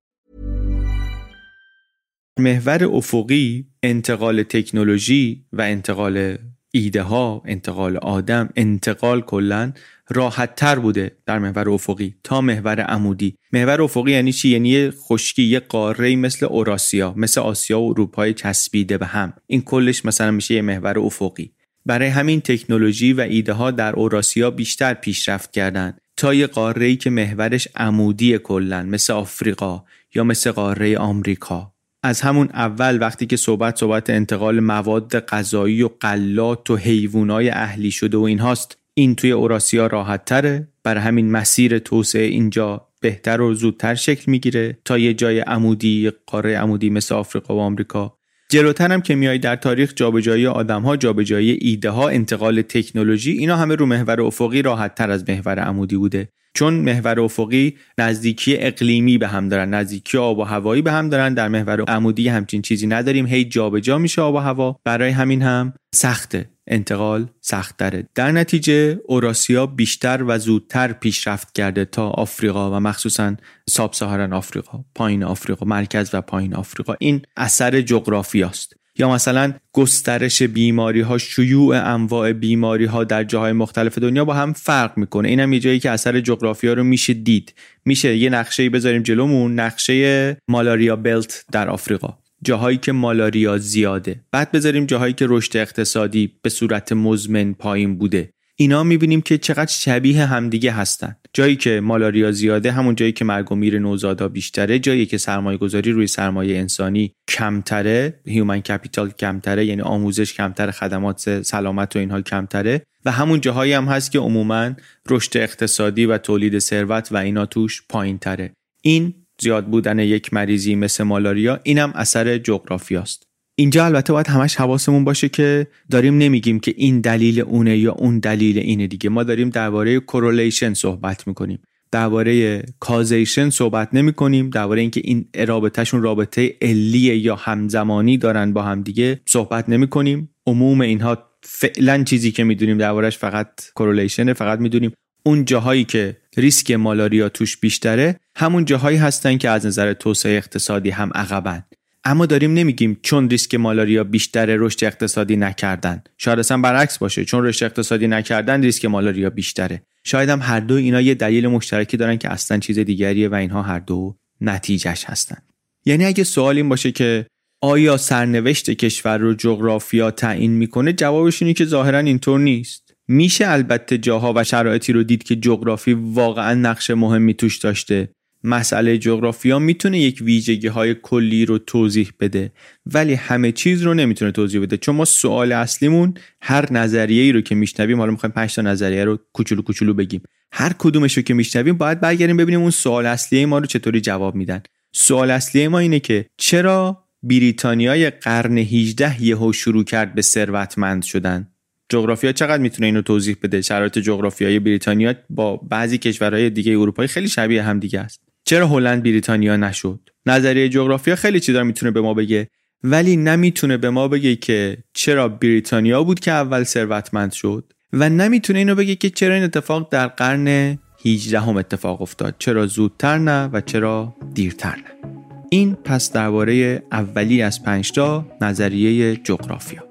محور 2.40 2.84
افقی 2.84 3.66
انتقال 3.84 4.44
تکنولوژی 4.44 5.46
و 5.54 5.62
انتقال 5.62 6.38
ایده 6.72 7.04
ها 7.04 7.42
انتقال 7.46 7.98
آدم 7.98 8.50
انتقال 8.56 9.22
کلا 9.22 9.74
راحت 10.09 10.55
تر 10.55 10.79
بوده 10.79 11.17
در 11.27 11.39
محور 11.39 11.71
افقی 11.71 12.15
تا 12.25 12.41
محور 12.41 12.81
عمودی. 12.81 13.37
محور 13.53 13.83
افقی 13.83 14.13
یعنی 14.13 14.33
چی؟ 14.33 14.49
یعنی 14.49 14.91
خشکی 14.91 15.43
یه 15.43 15.61
قاره 15.61 16.17
مثل 16.17 16.47
اوراسیا 16.47 17.15
مثل 17.17 17.41
آسیا 17.41 17.81
و 17.81 17.91
اروپای 17.91 18.35
چسبیده 18.35 18.99
به 18.99 19.07
هم. 19.07 19.33
این 19.47 19.63
کلش 19.63 20.05
مثلا 20.05 20.31
میشه 20.31 20.55
یه 20.55 20.63
محور 20.63 20.99
افقی. 20.99 21.53
برای 21.87 22.09
همین 22.09 22.41
تکنولوژی 22.41 23.13
و 23.13 23.21
ایده 23.21 23.53
ها 23.53 23.71
در 23.71 23.93
اوراسیا 23.93 24.51
بیشتر 24.51 24.95
پیشرفت 24.95 25.53
کردند 25.53 26.01
تا 26.17 26.35
یه 26.35 26.47
قاره 26.47 26.97
که 26.97 27.11
محورش 27.11 27.69
عمودی 27.77 28.39
کلا 28.39 28.83
مثل 28.83 29.13
آفریقا 29.13 29.85
یا 30.15 30.25
مثل 30.25 30.51
قاره 30.51 30.99
آمریکا. 30.99 31.75
از 32.03 32.21
همون 32.21 32.49
اول 32.55 33.01
وقتی 33.01 33.27
که 33.27 33.37
صحبت 33.37 33.77
صحبت 33.77 34.11
انتقال 34.11 34.61
مواد 34.61 35.21
غذایی 35.21 35.83
و 35.83 35.89
قلات 36.01 36.71
و 36.71 36.77
حیوانای 36.77 37.51
اهلی 37.51 37.91
شده 37.91 38.17
و 38.17 38.23
این 38.23 38.39
هاست 38.39 38.79
این 38.97 39.15
توی 39.15 39.33
اوراسیا 39.33 39.87
راحت 39.87 40.25
تره 40.25 40.69
برای 40.83 41.03
همین 41.03 41.31
مسیر 41.31 41.79
توسعه 41.79 42.25
اینجا 42.25 42.89
بهتر 43.01 43.41
و 43.41 43.55
زودتر 43.55 43.95
شکل 43.95 44.31
می‌گیره 44.31 44.79
تا 44.85 44.99
یه 44.99 45.15
جای 45.15 45.41
عمودی 45.41 46.13
قاره 46.27 46.59
عمودی 46.59 46.91
مثل 46.91 47.15
آفریقا 47.15 47.57
و 47.57 47.61
آمریکا. 47.61 48.19
جلوتر 48.49 48.93
هم 48.93 49.01
که 49.01 49.15
میای 49.15 49.39
در 49.39 49.57
تاریخ 49.57 49.93
جابجایی 49.97 50.47
آدم 50.47 50.83
ها 50.83 50.97
جابجایی 50.97 51.51
ایده 51.51 51.91
ها 51.91 52.09
انتقال 52.09 52.63
تکنولوژی 52.63 53.33
اینا 53.33 53.57
همه 53.57 53.75
رو 53.75 53.87
محور 53.87 54.21
افقی 54.21 54.63
راحت 54.63 54.95
تر 54.95 55.11
از 55.11 55.29
محور 55.29 55.59
عمودی 55.59 55.97
بوده. 55.97 56.29
چون 56.55 56.75
محور 56.75 57.21
افقی 57.21 57.77
نزدیکی 57.99 58.57
اقلیمی 58.57 59.19
به 59.19 59.29
هم 59.29 59.49
دارن 59.49 59.75
نزدیکی 59.75 60.19
آب 60.19 60.39
و 60.39 60.43
هوایی 60.43 60.83
به 60.83 60.93
هم 60.93 61.09
دارن 61.09 61.35
در 61.35 61.49
محور 61.49 61.81
عمودی 61.81 62.29
همچین 62.29 62.63
چیزی 62.63 62.87
نداریم. 62.87 63.27
هی 63.27 63.45
جابجا 63.45 63.99
میشه 63.99 64.23
آب 64.23 64.35
و 64.35 64.39
هوا. 64.39 64.81
برای 64.85 65.11
همین 65.11 65.43
هم 65.43 65.73
سخته 65.95 66.51
انتقال 66.67 67.27
سخت 67.41 67.77
داره. 67.77 68.09
در 68.15 68.33
نتیجه 68.33 69.01
اوراسیا 69.07 69.67
بیشتر 69.67 70.25
و 70.27 70.39
زودتر 70.39 70.93
پیشرفت 70.93 71.53
کرده 71.53 71.85
تا 71.85 72.09
آفریقا 72.09 72.77
و 72.77 72.81
مخصوصا 72.81 73.37
ساب 73.69 73.95
آفریقا 74.33 74.85
پایین 74.95 75.25
آفریقا 75.25 75.67
مرکز 75.67 76.11
و 76.13 76.21
پایین 76.21 76.55
آفریقا. 76.55 76.95
این 77.01 77.23
اثر 77.37 77.81
جغرافیاست. 77.81 78.84
یا 78.99 79.11
مثلا 79.11 79.53
گسترش 79.73 80.43
بیماری 80.43 81.01
ها 81.01 81.19
شیوع 81.19 81.95
انواع 81.95 82.33
بیماری 82.33 82.85
ها 82.85 83.05
در 83.05 83.25
جاهای 83.25 83.53
مختلف 83.53 83.99
دنیا 83.99 84.25
با 84.25 84.35
هم 84.35 84.53
فرق 84.53 84.99
می‌کنه. 84.99 85.29
اینم 85.29 85.53
یه 85.53 85.61
جایی 85.61 85.79
که 85.81 85.91
اثر 85.91 86.21
جغرافیا 86.21 86.73
رو 86.73 86.85
میشه 86.85 87.15
دید. 87.15 87.55
میشه 87.85 88.17
یه 88.17 88.31
نقشه 88.31 88.71
بذاریم 88.71 89.03
جلومون 89.03 89.61
نقشه 89.61 90.37
مالاریا 90.49 90.97
بلت 90.97 91.45
در 91.53 91.69
آفریقا. 91.69 92.19
جاهایی 92.43 92.79
که 92.79 92.93
مالاریا 92.93 93.59
زیاده. 93.59 94.21
بعد 94.33 94.53
بذاریم 94.53 94.87
جاهایی 94.87 95.13
که 95.13 95.27
رشد 95.29 95.57
اقتصادی 95.57 96.33
به 96.43 96.51
صورت 96.51 96.93
مزمن 96.93 97.53
پایین 97.53 97.99
بوده. 97.99 98.34
اینا 98.57 98.83
می‌بینیم 98.83 99.21
که 99.21 99.39
چقدر 99.39 99.73
شبیه 99.73 100.27
همدیگه 100.27 100.73
هستن. 100.73 101.17
جایی 101.33 101.57
که 101.57 101.81
مالاریا 101.81 102.33
زیاده 102.33 102.73
همون 102.73 102.95
جایی 102.95 103.13
که 103.13 103.25
مرگ 103.25 103.53
و 103.53 103.55
میر 103.55 103.79
نوزادا 103.79 104.29
بیشتره 104.29 104.79
جایی 104.79 105.07
که 105.07 105.19
سرمایه 105.19 105.59
گذاری 105.59 105.93
روی 105.93 106.07
سرمایه 106.07 106.59
انسانی 106.59 107.13
کمتره 107.29 108.21
هیومن 108.27 108.61
کپیتال 108.61 109.11
کمتره 109.11 109.65
یعنی 109.67 109.83
آموزش 109.83 110.35
کمتره 110.35 110.73
خدمات 110.73 111.43
سلامت 111.43 111.97
و 111.97 111.99
اینها 111.99 112.21
کمتره. 112.21 112.83
و 113.05 113.11
همون 113.11 113.41
جاهایی 113.41 113.73
هم 113.73 113.85
هست 113.85 114.13
که 114.13 114.19
عموما 114.19 114.71
رشد 115.11 115.37
اقتصادی 115.37 116.07
و 116.07 116.19
تولید 116.19 116.59
ثروت 116.59 117.13
و 117.13 117.17
اینا 117.17 117.47
توش 117.47 117.83
پایین 117.89 118.19
تره 118.19 118.53
این 118.83 119.15
زیاد 119.41 119.67
بودن 119.67 119.99
یک 119.99 120.35
مریضی 120.35 120.75
مثل 120.75 121.05
مالاریا 121.05 121.61
اینم 121.63 121.93
اثر 121.95 122.39
جغرافیاست. 122.39 123.27
اینجا 123.57 123.85
البته 123.85 124.13
باید 124.13 124.27
همش 124.27 124.57
حواسمون 124.57 125.05
باشه 125.05 125.29
که 125.29 125.67
داریم 125.91 126.19
نمیگیم 126.19 126.61
که 126.61 126.75
این 126.77 127.01
دلیل 127.01 127.41
اونه 127.41 127.79
یا 127.79 127.93
اون 127.93 128.19
دلیل 128.19 128.59
اینه 128.59 128.87
دیگه. 128.87 129.11
ما 129.11 129.23
داریم 129.23 129.51
درباره 129.51 130.01
کورلیشن 130.01 130.75
صحبت 130.75 131.27
می‌کنیم. 131.27 131.59
درباره 131.91 132.63
کازیشن 132.81 133.51
صحبت 133.51 133.89
نمی 133.95 134.13
کنیم 134.13 134.51
درباره 134.51 134.81
اینکه 134.81 135.01
این 135.05 135.29
رابطهشون 135.47 136.03
رابطه 136.03 136.55
علیه 136.63 137.17
یا 137.17 137.37
همزمانی 137.37 138.19
دارن 138.19 138.53
با 138.53 138.63
هم 138.63 138.83
دیگه 138.83 139.21
صحبت 139.27 139.69
نمی 139.69 139.89
کنیم 139.89 140.31
عموم 140.47 140.81
اینها 140.81 141.19
فعلا 141.43 142.05
چیزی 142.05 142.33
که 142.33 142.45
می‌دونیم 142.45 142.79
دربارهش 142.79 143.19
فقط 143.19 143.49
کورلیشنه 143.75 144.33
فقط 144.33 144.59
می‌دونیم 144.59 144.93
اون 145.27 145.45
جاهایی 145.45 145.85
که 145.85 146.17
ریسک 146.37 146.71
مالاریا 146.71 147.29
توش 147.29 147.57
بیشتره 147.57 148.21
همون 148.37 148.65
جاهایی 148.65 148.97
هستن 148.97 149.39
که 149.39 149.51
از 149.51 149.67
نظر 149.67 149.93
توسعه 149.93 150.37
اقتصادی 150.37 150.91
هم 150.91 151.11
عقبن. 151.15 151.65
اما 152.05 152.27
داریم 152.27 152.53
نمیگیم 152.53 152.99
چون 153.03 153.31
ریسک 153.31 153.55
مالاریا 153.55 154.05
بیشتره 154.05 154.57
رشد 154.59 154.85
اقتصادی 154.85 155.37
نکردن. 155.37 156.03
شاید 156.19 156.39
اصلا 156.39 156.59
برعکس 156.59 156.99
باشه. 156.99 157.25
چون 157.25 157.45
رشد 157.45 157.65
اقتصادی 157.65 158.07
نکردن 158.07 158.63
ریسک 158.63 158.85
مالاریا 158.85 159.31
بیشتره. 159.31 159.83
شاید 160.05 160.29
هم 160.29 160.41
هر 160.43 160.61
دو 160.61 160.75
اینا 160.75 161.01
یه 161.01 161.15
دلیل 161.15 161.47
مشترکی 161.47 161.97
دارن 161.97 162.17
که 162.17 162.33
اصلا 162.33 162.59
چیز 162.59 162.79
دیگریه 162.79 163.29
و 163.29 163.35
اینها 163.35 163.63
هر 163.63 163.79
دو 163.79 164.17
نتیجهش 164.41 165.05
هستن. 165.05 165.37
یعنی 165.85 166.05
اگه 166.05 166.25
سوال 166.25 166.57
این 166.57 166.69
باشه 166.69 166.93
که 166.93 167.27
آیا 167.61 167.97
سرنوشت 167.97 168.71
کشور 168.71 169.19
رو 169.19 169.35
جغرافیا 169.35 170.11
تعیین 170.11 170.53
می‌کنه 170.53 170.93
جوابش 170.93 171.43
اینه 171.43 171.55
که 171.55 171.65
ظاهرا 171.65 171.99
اینطور 171.99 172.41
نیست. 172.41 172.95
میشه 173.09 173.49
البته 173.49 173.99
جاها 173.99 174.33
و 174.37 174.45
شرایطی 174.45 174.93
رو 174.93 175.03
دید 175.03 175.23
که 175.23 175.37
جغرافی 175.37 175.93
واقعا 175.93 176.55
نقش 176.55 176.91
مهمی 176.91 177.35
توش 177.35 177.59
داشته. 177.59 178.09
مسئله 178.45 178.99
جغرافیا 178.99 179.59
می‌تونه 179.59 180.01
یک 180.01 180.23
ویژگی 180.23 180.67
های 180.67 180.95
کلی 180.95 181.47
رو 181.47 181.59
توضیح 181.59 182.11
بده 182.21 182.53
ولی 182.87 183.15
همه 183.15 183.53
چیز 183.53 183.83
رو 183.83 183.95
نمی‌تونه 183.95 184.33
توضیح 184.33 184.61
بده. 184.61 184.77
چون 184.77 184.97
ما 184.97 185.05
سوال 185.05 185.53
اصلیمون 185.53 186.15
هر 186.41 186.73
نظریه 186.73 187.23
ای 187.23 187.33
رو 187.33 187.41
که 187.41 187.55
میشنویم 187.55 187.99
حالا 187.99 188.11
می‌خوایم 188.11 188.33
5 188.33 188.55
تا 188.55 188.63
نظریه 188.63 189.05
رو 189.05 189.19
کوچولو 189.33 189.63
کوچولو 189.63 189.95
بگیم. 189.95 190.23
هر 190.53 190.73
کدومش 190.79 191.17
رو 191.17 191.23
که 191.23 191.35
میشنویم 191.35 191.77
باید 191.77 192.01
برگردیم 192.01 192.37
ببینیم 192.37 192.61
اون 192.61 192.71
سوال 192.71 193.07
اصلی 193.07 193.45
ما 193.45 193.59
رو 193.59 193.67
چطوری 193.67 194.01
جواب 194.01 194.35
میدن. 194.35 194.63
سوال 194.93 195.31
اصلی 195.31 195.69
ما 195.69 195.79
اینه 195.79 196.01
که 196.01 196.27
چرا 196.37 197.05
بریتانیای 197.23 198.11
قرن 198.11 198.59
18 198.59 199.23
یهو 199.23 199.53
شروع 199.53 199.85
کرد 199.85 200.15
به 200.15 200.23
ثروتمند 200.23 201.03
شدن؟ 201.03 201.49
جغرافیا 201.89 202.33
چقدر 202.33 202.63
می‌تونه 202.63 202.87
اینو 202.87 203.03
توضیح 203.03 203.37
بده؟ 203.43 203.61
شرایط 203.61 203.99
جغرافیایی 203.99 204.59
بریتانیا 204.59 205.15
با 205.31 205.57
بعضی 205.57 205.99
کشورهای 205.99 206.51
دیگه 206.51 206.73
اروپایی 206.73 207.09
خیلی 207.09 207.29
شبیه 207.29 207.63
هم 207.63 207.79
دیگه 207.81 208.01
است. 208.01 208.34
چرا 208.45 208.67
هلند 208.67 209.03
بریتانیا 209.03 209.57
نشد؟ 209.57 210.01
نظریه 210.27 210.69
جغرافیا 210.69 211.17
خیلی 211.17 211.41
چیزا 211.41 211.65
می‌تونه 211.65 211.91
به 211.91 212.01
ما 212.01 212.15
بگه 212.15 212.49
ولی 212.83 213.17
نمی‌تونه 213.17 213.77
به 213.77 213.91
ما 213.91 214.09
بگه 214.09 214.37
که 214.37 214.77
چرا 214.95 215.29
بریتانیا 215.29 216.05
بود 216.05 216.21
که 216.21 216.31
اول 216.31 216.65
ثروتمند 216.65 217.33
شد 217.33 217.73
و 217.93 218.09
نمی‌تونه 218.09 218.59
اینو 218.59 218.75
بگه 218.75 218.95
که 218.95 219.11
چرا 219.11 219.35
این 219.35 219.45
اتفاق 219.45 219.89
در 219.91 220.07
قرن 220.07 220.79
18 221.07 221.41
هم 221.41 221.57
اتفاق 221.57 222.03
افتاد. 222.03 222.35
چرا 222.39 222.67
زودتر 222.67 223.19
نه 223.19 223.51
و 223.53 223.61
چرا 223.61 224.15
دیرتر 224.35 224.77
نه. 224.77 225.11
این 225.51 225.75
پس 225.75 226.13
درباره 226.13 226.83
اولی 226.93 227.43
از 227.43 227.63
پنجتا 227.63 228.27
نظریه 228.41 229.17
جغرافیا. 229.17 229.85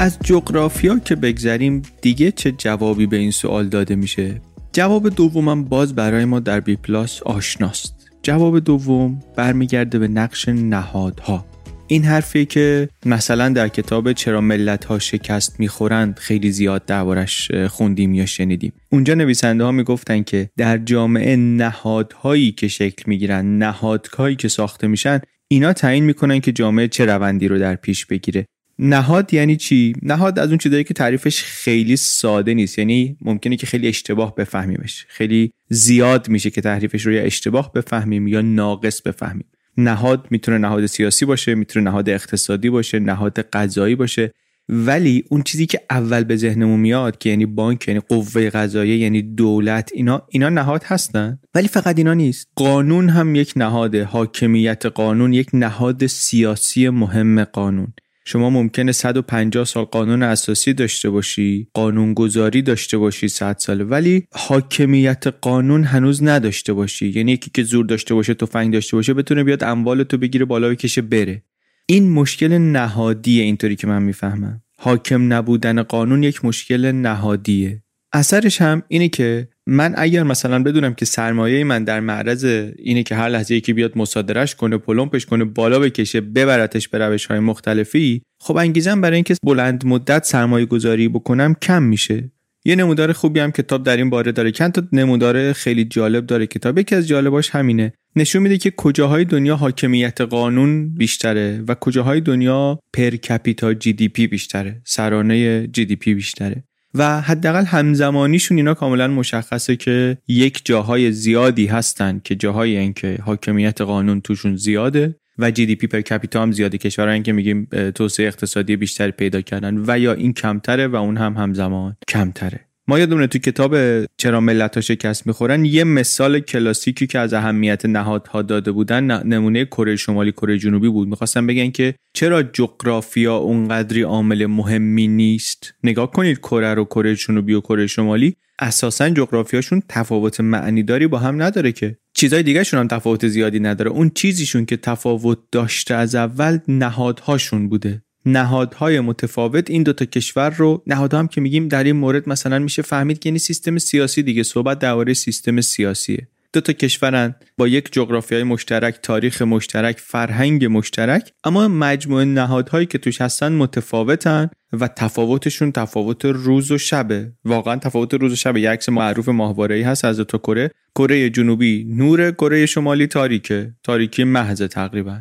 از 0.00 0.18
جغرافیا 0.24 0.98
که 0.98 1.14
بگذریم 1.14 1.82
دیگه 2.02 2.30
چه 2.30 2.52
جوابی 2.52 3.06
به 3.06 3.16
این 3.16 3.30
سوال 3.30 3.68
داده 3.68 3.96
میشه؟ 3.96 4.40
جواب 4.72 5.08
دومم 5.08 5.64
باز 5.64 5.94
برای 5.94 6.24
ما 6.24 6.40
در 6.40 6.60
بی 6.60 6.76
پلاس 6.76 7.22
آشناست. 7.22 8.10
جواب 8.22 8.58
دوم 8.58 9.20
برمیگرده 9.36 9.98
به 9.98 10.08
نقش 10.08 10.48
نهادها. 10.48 11.46
این 11.86 12.04
حرفی 12.04 12.44
که 12.46 12.88
مثلا 13.06 13.48
در 13.48 13.68
کتاب 13.68 14.12
چرا 14.12 14.40
ملت 14.40 14.84
ها 14.84 14.98
شکست 14.98 15.60
می‌خورند 15.60 16.18
خیلی 16.18 16.52
زیاد 16.52 16.84
دربارش 16.84 17.50
خوندیم 17.50 18.14
یا 18.14 18.26
شنیدیم. 18.26 18.72
اونجا 18.92 19.14
نویسنده 19.14 19.64
ها 19.64 19.72
می‌گفتن 19.72 20.22
که 20.22 20.50
در 20.56 20.78
جامعه 20.78 21.36
نهادهایی 21.36 22.52
که 22.52 22.68
شکل 22.68 23.02
می‌گیرن 23.06 23.58
نهادهایی 23.58 24.36
که 24.36 24.48
ساخته 24.48 24.86
میشن 24.86 25.20
اینا 25.48 25.72
تعیین 25.72 26.04
می‌کنن 26.04 26.40
که 26.40 26.52
جامعه 26.52 26.88
چه 26.88 27.04
روندی 27.04 27.48
رو 27.48 27.58
در 27.58 27.74
پیش 27.74 28.06
بگیره. 28.06 28.46
نهاد 28.78 29.34
یعنی 29.34 29.56
چی؟ 29.56 29.92
نهاد 30.02 30.38
از 30.38 30.48
اون 30.48 30.58
چیزایی 30.58 30.84
که 30.84 30.94
تعریفش 30.94 31.42
خیلی 31.42 31.96
ساده 31.96 32.54
نیست. 32.54 32.78
یعنی 32.78 33.16
ممکنه 33.20 33.56
که 33.56 33.66
خیلی 33.66 33.88
اشتباه 33.88 34.34
بفهمیمش. 34.34 35.06
خیلی 35.08 35.52
زیاد 35.68 36.28
میشه 36.28 36.50
که 36.50 36.60
تعریفش 36.60 37.06
رو 37.06 37.12
یا 37.12 37.22
اشتباه 37.22 37.72
بفهمیم 37.72 38.28
یا 38.28 38.40
ناقص 38.40 39.02
بفهمیم. 39.02 39.46
نهاد 39.76 40.26
می‌تونه 40.30 40.58
نهاد 40.58 40.86
سیاسی 40.86 41.24
باشه 41.24 41.54
می‌تونه 41.54 41.90
نهاد 41.90 42.08
اقتصادی 42.08 42.70
باشه 42.70 42.98
نهاد 42.98 43.40
قضایی 43.40 43.94
باشه. 43.94 44.32
ولی 44.68 45.24
اون 45.30 45.42
چیزی 45.42 45.66
که 45.66 45.80
اول 45.90 46.24
به 46.24 46.36
ذهنمون 46.36 46.80
میاد 46.80 47.18
که 47.18 47.30
یعنی 47.30 47.46
بانک 47.46 47.88
یعنی 47.88 48.00
قوه 48.00 48.50
قضاییه 48.50 48.96
یعنی 48.96 49.22
دولت 49.22 49.90
اینا 49.94 50.22
اینا 50.28 50.48
نهاد 50.48 50.82
هستن. 50.84 51.38
ولی 51.54 51.68
فقط 51.68 51.98
اینا 51.98 52.14
نیست. 52.14 52.48
قانون 52.54 53.08
هم 53.08 53.34
یک 53.34 53.52
نهاد 53.56 53.94
حاکمیت 53.94 54.86
قانون 54.86 55.32
یک 55.32 55.48
نهاد 55.52 56.06
سیاسی 56.06 56.88
مهم 56.88 57.44
قانون. 57.44 57.92
شما 58.30 58.50
ممکنه 58.50 58.92
150 58.92 59.64
سال 59.64 59.84
قانون 59.84 60.22
اساسی 60.22 60.72
داشته 60.72 61.10
باشی 61.10 61.68
قانونگذاری 61.74 62.62
داشته 62.62 62.98
باشی 62.98 63.28
100 63.28 63.56
ساله 63.58 63.84
ولی 63.84 64.26
حاکمیت 64.32 65.26
قانون 65.40 65.84
هنوز 65.84 66.22
نداشته 66.22 66.72
باشی. 66.72 67.08
یعنی 67.08 67.32
یکی 67.32 67.50
که 67.54 67.62
زور 67.62 67.86
داشته 67.86 68.14
باشه 68.14 68.34
تفنگ 68.34 68.72
داشته 68.72 68.96
باشه 68.96 69.14
بتونه 69.14 69.44
بیاد 69.44 69.64
اموال 69.64 70.02
تو 70.02 70.18
بگیره 70.18 70.44
بالا 70.44 70.68
بکشه 70.70 71.02
بره. 71.02 71.42
این 71.86 72.10
مشکل 72.10 72.58
نهادیه 72.58 73.42
اینطوری 73.42 73.76
که 73.76 73.86
من 73.86 74.02
می‌فهمم. 74.02 74.62
حاکم 74.78 75.32
نبودن 75.32 75.82
قانون 75.82 76.22
یک 76.22 76.44
مشکل 76.44 76.92
نهادیه. 76.92 77.82
اثرش 78.12 78.62
هم 78.62 78.82
اینه 78.88 79.08
که 79.08 79.48
من 79.70 79.94
اگر 79.96 80.22
مثلا 80.22 80.62
بدونم 80.62 80.94
که 80.94 81.04
سرمایه 81.04 81.64
من 81.64 81.84
در 81.84 82.00
معرض 82.00 82.44
اینه 82.78 83.02
که 83.02 83.14
هر 83.14 83.28
لحظه 83.28 83.54
یکی 83.54 83.72
بیاد 83.72 83.98
مصادرش 83.98 84.54
کنه 84.54 84.78
پلمپش 84.78 85.26
کنه 85.26 85.44
بالا 85.44 85.78
بکشه 85.78 86.20
ببرتش 86.20 86.88
به 86.88 86.98
روش 86.98 87.26
های 87.26 87.38
مختلفی 87.38 88.22
خب 88.40 88.56
انگیزم 88.56 89.00
برای 89.00 89.14
اینکه 89.14 89.34
بلند 89.42 89.86
مدت 89.86 90.24
سرمایه 90.24 90.66
گذاری 90.66 91.08
بکنم 91.08 91.54
کم 91.62 91.82
میشه. 91.82 92.30
یه 92.64 92.76
نمودار 92.76 93.12
خوبی 93.12 93.40
هم 93.40 93.50
کتاب 93.50 93.82
در 93.82 93.96
این 93.96 94.10
باره 94.10 94.32
داره. 94.32 94.50
چند 94.50 94.72
تا 94.72 94.82
نمودار 94.92 95.52
خیلی 95.52 95.84
جالب 95.84 96.26
داره 96.26 96.46
کتاب. 96.46 96.78
یکی 96.78 96.94
از 96.94 97.08
جالباش 97.08 97.50
همینه. 97.50 97.92
نشون 98.16 98.42
میده 98.42 98.58
که 98.58 98.70
کجاهای 98.70 99.24
دنیا 99.24 99.56
حاکمیت 99.56 100.20
قانون 100.20 100.94
بیشتره 100.94 101.64
و 101.68 101.74
کجاهای 101.74 102.20
دنیا 102.20 102.78
per 102.92 103.10
capita 103.10 103.74
GDP 103.74 104.26
بیشتره. 104.26 104.82
سرانه 104.84 105.66
GDP 105.66 106.14
بیشتره. 106.14 106.64
و 106.94 107.20
حداقل 107.20 107.64
همزمانیشون 107.64 108.56
اینا 108.56 108.74
کاملا 108.74 109.08
مشخصه 109.08 109.76
که 109.76 110.18
یک 110.28 110.62
جاهای 110.64 111.12
زیادی 111.12 111.66
هستن 111.66 112.20
که 112.24 112.34
جاهای 112.34 112.76
این 112.76 112.92
که 112.92 113.18
حاکمیت 113.24 113.80
قانون 113.80 114.20
توشون 114.20 114.56
زیاده 114.56 115.14
و 115.38 115.50
GDP 115.50 115.86
per 115.86 116.00
capita 116.00 116.42
هم 116.42 116.52
زیاده. 116.52 116.78
کشورهایی 116.78 117.22
که 117.22 117.32
میگیم 117.32 117.68
توسعه 117.94 118.26
اقتصادی 118.26 118.76
بیشتری 118.76 119.10
پیدا 119.10 119.40
کردن 119.40 119.84
و 119.86 119.98
یا 119.98 120.12
این 120.12 120.32
کمتره 120.32 120.86
و 120.86 120.96
اون 120.96 121.16
هم 121.16 121.36
همزمان 121.36 121.96
کمتره. 122.08 122.67
ما 122.90 122.98
یادمونه 122.98 123.26
تو 123.26 123.38
کتاب 123.38 123.76
چرا 124.16 124.40
ملت 124.40 124.74
ها 124.74 124.80
شکست 124.80 125.26
می‌خورن 125.26 125.64
یه 125.64 125.84
مثال 125.84 126.40
کلاسیکی 126.40 127.06
که 127.06 127.18
از 127.18 127.32
اهمیت 127.32 127.86
نهادها 127.86 128.42
داده 128.42 128.72
بودن 128.72 129.22
نمونه 129.26 129.64
کره 129.64 129.96
شمالی 129.96 130.32
کره 130.32 130.58
جنوبی 130.58 130.88
بود. 130.88 131.08
می‌خواستم 131.08 131.46
بگن 131.46 131.70
که 131.70 131.94
چرا 132.12 132.42
جغرافیا 132.42 133.36
اونقدری 133.36 134.02
عامل 134.02 134.46
مهمی 134.46 135.08
نیست. 135.08 135.74
نگاه 135.84 136.10
کنید 136.10 136.38
کره 136.38 136.74
رو 136.74 136.84
کره 136.84 137.14
جنوبی 137.14 137.54
و 137.54 137.60
کره 137.60 137.86
شمالی 137.86 138.36
اساسا 138.58 139.10
جغرافیاشون 139.10 139.82
تفاوت 139.88 140.40
معنیداری 140.40 141.06
با 141.06 141.18
هم 141.18 141.42
نداره 141.42 141.72
که. 141.72 141.96
چیزای 142.14 142.42
دیگه 142.42 142.64
شون 142.64 142.80
هم 142.80 142.88
تفاوت 142.88 143.28
زیادی 143.28 143.60
نداره. 143.60 143.90
اون 143.90 144.10
چیزیشون 144.14 144.64
که 144.64 144.76
تفاوت 144.76 145.38
داشته 145.52 145.94
از 145.94 146.14
اول 146.14 146.58
نهادهاشون 146.68 147.68
بوده. 147.68 148.02
نهادهای 148.26 149.00
متفاوت 149.00 149.70
این 149.70 149.82
دوتا 149.82 150.04
کشور 150.04 150.50
رو 150.50 150.82
نهادها 150.86 151.18
هم 151.18 151.28
که 151.28 151.40
میگیم 151.40 151.68
در 151.68 151.84
این 151.84 151.96
مورد 151.96 152.28
مثلا 152.28 152.58
میشه 152.58 152.82
فهمید 152.82 153.18
که 153.18 153.28
یعنی 153.28 153.38
سیستم 153.38 153.78
سیاسی 153.78 154.22
دیگه 154.22 154.42
صحبت 154.42 154.78
درباره 154.78 155.14
سیستم 155.14 155.60
سیاسیه. 155.60 156.28
دو 156.52 156.60
تا 156.60 156.72
کشورن 156.72 157.34
با 157.58 157.68
یک 157.68 157.88
جغرافیای 157.92 158.42
مشترک 158.42 158.98
تاریخ 159.02 159.42
مشترک 159.42 159.98
فرهنگ 159.98 160.64
مشترک 160.64 161.32
اما 161.44 161.68
مجموعه 161.68 162.24
نهادهایی 162.24 162.86
که 162.86 162.98
توش 162.98 163.20
هستن 163.20 163.52
متفاوتن 163.52 164.50
و 164.72 164.88
تفاوتشون 164.88 165.72
تفاوت 165.72 166.24
روز 166.24 166.70
و 166.70 166.78
شبه. 166.78 167.32
واقعا 167.44 167.76
تفاوت 167.76 168.14
روز 168.14 168.32
و 168.32 168.36
شبه 168.36 168.60
یک 168.60 168.66
عکس 168.66 168.88
معروف 168.88 169.28
ماهواره‌ای 169.28 169.82
هست 169.82 170.04
از 170.04 170.16
دو 170.16 170.24
تا 170.24 170.38
کره. 170.38 170.70
کره 170.94 171.30
جنوبی 171.30 171.84
نور 171.84 172.30
کره 172.30 172.66
شمالی 172.66 173.06
تاریکه. 173.06 173.74
تاریکی 173.82 174.24
محض 174.24 174.62
تقریبا. 174.62 175.20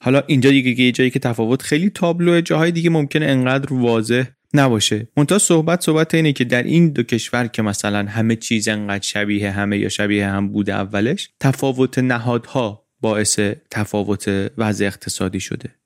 حالا 0.00 0.22
اینجا 0.26 0.50
دیگه 0.50 0.84
یه 0.84 0.92
جایی 0.92 1.10
که 1.10 1.18
تفاوت 1.18 1.62
خیلی 1.62 1.90
تابلوه 1.90 2.42
جاهای 2.42 2.70
دیگه 2.70 2.90
ممکنه 2.90 3.26
انقدر 3.26 3.72
واضح 3.72 4.24
نباشه. 4.54 5.08
منتها 5.16 5.38
صحبت 5.38 5.80
صحبت 5.80 6.14
اینه 6.14 6.32
که 6.32 6.44
در 6.44 6.62
این 6.62 6.92
دو 6.92 7.02
کشور 7.02 7.46
که 7.46 7.62
مثلا 7.62 8.06
همه 8.08 8.36
چیز 8.36 8.68
انقدر 8.68 9.04
شبیه 9.04 9.50
همه 9.50 9.78
یا 9.78 9.88
شبیه 9.88 10.26
هم 10.26 10.48
بوده 10.48 10.74
اولش 10.74 11.30
تفاوت 11.40 11.98
نهادها 11.98 12.84
باعث 13.00 13.40
تفاوت 13.70 14.50
وضع 14.58 14.86
اقتصادی 14.86 15.40
شده. 15.40 15.77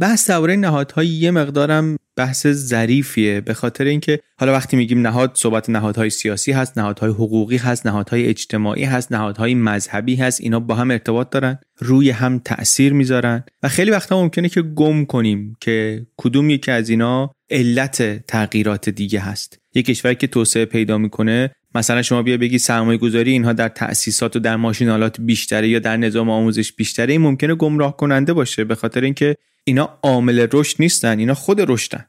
بحث 0.00 0.30
درباره 0.30 0.56
نهادها 0.56 1.02
یه 1.02 1.30
مقدارم 1.30 1.96
بحث 2.16 2.46
ظریفیه 2.46 3.40
به 3.40 3.54
خاطر 3.54 3.84
اینکه 3.84 4.20
حالا 4.38 4.52
وقتی 4.52 4.76
میگیم 4.76 5.06
نهاد 5.06 5.32
صحبت 5.34 5.70
نهادهای 5.70 6.10
سیاسی 6.10 6.52
هست 6.52 6.78
نهادهای 6.78 7.10
حقوقی 7.10 7.56
هست 7.56 7.86
نهادهای 7.86 8.26
اجتماعی 8.26 8.84
هست 8.84 9.12
نهادهای 9.12 9.54
مذهبی 9.54 10.16
هست 10.16 10.40
اینا 10.40 10.60
با 10.60 10.74
هم 10.74 10.90
ارتباط 10.90 11.30
دارن 11.30 11.58
روی 11.78 12.10
هم 12.10 12.38
تاثیر 12.38 12.92
می‌ذارن 12.92 13.44
و 13.62 13.68
خیلی 13.68 13.90
وقتا 13.90 14.22
ممکنه 14.22 14.48
که 14.48 14.62
گم 14.62 15.04
کنیم 15.04 15.56
که 15.60 16.06
کدوم 16.16 16.50
یکی 16.50 16.70
از 16.70 16.88
اینا 16.88 17.30
علت 17.50 18.26
تغییرات 18.26 18.88
دیگه 18.88 19.20
هست. 19.20 19.58
یه 19.74 19.82
کشوری 19.82 20.14
که 20.14 20.26
توسعه 20.26 20.64
پیدا 20.64 20.98
می‌کنه 20.98 21.50
مثلا 21.74 22.02
شما 22.02 22.22
بیا 22.22 22.36
بگی 22.36 22.58
سرمایه 22.58 22.98
گذاری 22.98 23.32
اینها 23.32 23.52
در 23.52 23.68
تأسیسات 23.68 24.36
و 24.36 24.38
در 24.38 24.56
ماشینالات 24.56 25.20
بیشتره 25.20 25.68
یا 25.68 25.78
در 25.78 25.96
نظام 25.96 26.30
آموزش 26.30 26.72
بیشتره 26.72 27.12
این 27.12 27.20
ممکنه 27.20 27.54
گمراه 27.54 27.96
کننده 27.96 28.32
باشه 28.32 28.64
به 28.64 28.74
خاطر 28.74 29.00
اینکه 29.00 29.36
اینا 29.68 29.98
عامل 30.02 30.46
رشد 30.52 30.76
نیستن 30.78 31.18
اینا 31.18 31.34
خود 31.34 31.70
رشدن. 31.70 32.04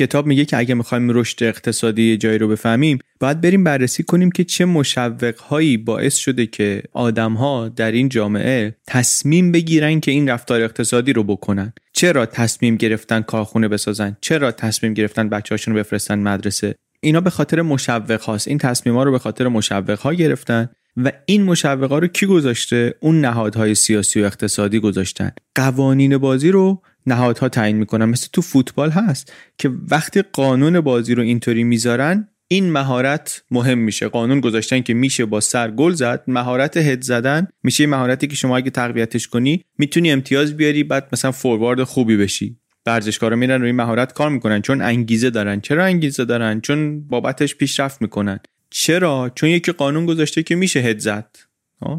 کتاب 0.00 0.26
میگه 0.26 0.44
که 0.44 0.56
اگه 0.56 0.74
می‌خوایم 0.74 1.10
رشد 1.10 1.44
اقتصادی 1.44 2.16
جایی 2.16 2.38
رو 2.38 2.48
بفهمیم 2.48 2.98
باید 3.20 3.40
بریم 3.40 3.64
بررسی 3.64 4.02
کنیم 4.02 4.30
که 4.30 4.44
چه 4.44 4.64
مشوقهایی 4.64 5.76
باعث 5.76 6.16
شده 6.16 6.46
که 6.46 6.82
آدمها 6.92 7.68
در 7.68 7.92
این 7.92 8.08
جامعه 8.08 8.76
تصمیم 8.86 9.52
بگیرن 9.52 10.00
که 10.00 10.10
این 10.10 10.28
رفتار 10.28 10.60
اقتصادی 10.60 11.12
رو 11.12 11.24
بکنن. 11.24 11.72
چرا 11.92 12.26
تصمیم 12.26 12.76
گرفتن 12.76 13.20
کارخونه 13.20 13.68
بسازن؟ 13.68 14.16
چرا 14.20 14.52
تصمیم 14.52 14.94
گرفتن 14.94 15.28
بچه‌هاشون 15.28 15.74
رو 15.74 15.80
بفرستن 15.80 16.18
مدرسه؟ 16.18 16.74
اینا 17.00 17.20
به 17.20 17.30
خاطر 17.30 17.62
مشوق 17.62 18.20
هاست 18.20 18.48
این 18.48 18.58
تصمیم 18.58 18.96
ها 18.96 19.02
رو 19.02 19.12
به 19.12 19.18
خاطر 19.18 19.48
مشوق 19.48 19.98
ها 19.98 20.14
گرفتن 20.14 20.68
و 20.96 21.12
این 21.26 21.42
مشوق 21.42 21.90
ها 21.90 21.98
رو 21.98 22.06
کی 22.06 22.26
گذاشته؟ 22.26 22.94
اون 23.00 23.20
نهادهای 23.20 23.74
سیاسی 23.74 24.20
و 24.20 24.24
اقتصادی 24.24 24.80
گذاشتن. 24.80 25.30
قوانین 25.54 26.18
بازی 26.18 26.50
رو 26.50 26.82
نهادها 27.06 27.48
تعیین 27.48 27.76
می‌کنن. 27.76 28.04
مثل 28.04 28.28
تو 28.32 28.42
فوتبال 28.42 28.90
هست 28.90 29.32
که 29.58 29.70
وقتی 29.90 30.22
قانون 30.22 30.80
بازی 30.80 31.14
رو 31.14 31.22
اینطوری 31.22 31.64
می‌ذارن 31.64 32.28
این 32.48 32.72
مهارت 32.72 33.42
مهم 33.50 33.78
میشه. 33.78 34.08
قانون 34.08 34.40
گذاشتن 34.40 34.80
که 34.80 34.94
میشه 34.94 35.24
با 35.24 35.40
سر 35.40 35.70
گل 35.70 35.92
زد 35.92 36.22
مهارت 36.26 36.76
هد 36.76 37.02
زدن 37.02 37.46
میشه. 37.62 37.86
مهارتی 37.86 38.26
که 38.26 38.36
شما 38.36 38.56
اگه 38.56 38.70
تقویتش 38.70 39.28
کنی 39.28 39.64
می‌تونی 39.78 40.12
امتیاز 40.12 40.56
بیاری 40.56 40.84
بعد 40.84 41.08
مثلا 41.12 41.32
فوروارد 41.32 41.82
خوبی 41.82 42.16
بشی. 42.16 42.56
ورزشکارا 42.86 43.36
میرن 43.36 43.60
روی 43.60 43.72
مهارت 43.72 44.12
کار 44.12 44.30
می‌کنن 44.30 44.62
چون 44.62 44.82
انگیزه 44.82 45.30
دارن. 45.30 45.60
چرا 45.60 45.84
انگیزه 45.84 46.24
دارن؟ 46.24 46.60
چون 46.60 47.08
بابتش 47.08 47.56
پیشرفت 47.56 48.02
می‌کنن. 48.02 48.40
چرا؟ 48.70 49.32
چون 49.34 49.48
یکی 49.48 49.72
قانون 49.72 50.06
گذاشته 50.06 50.42
که 50.42 50.54
میشه 50.54 50.80
هد 50.80 50.98
زد. 50.98 51.36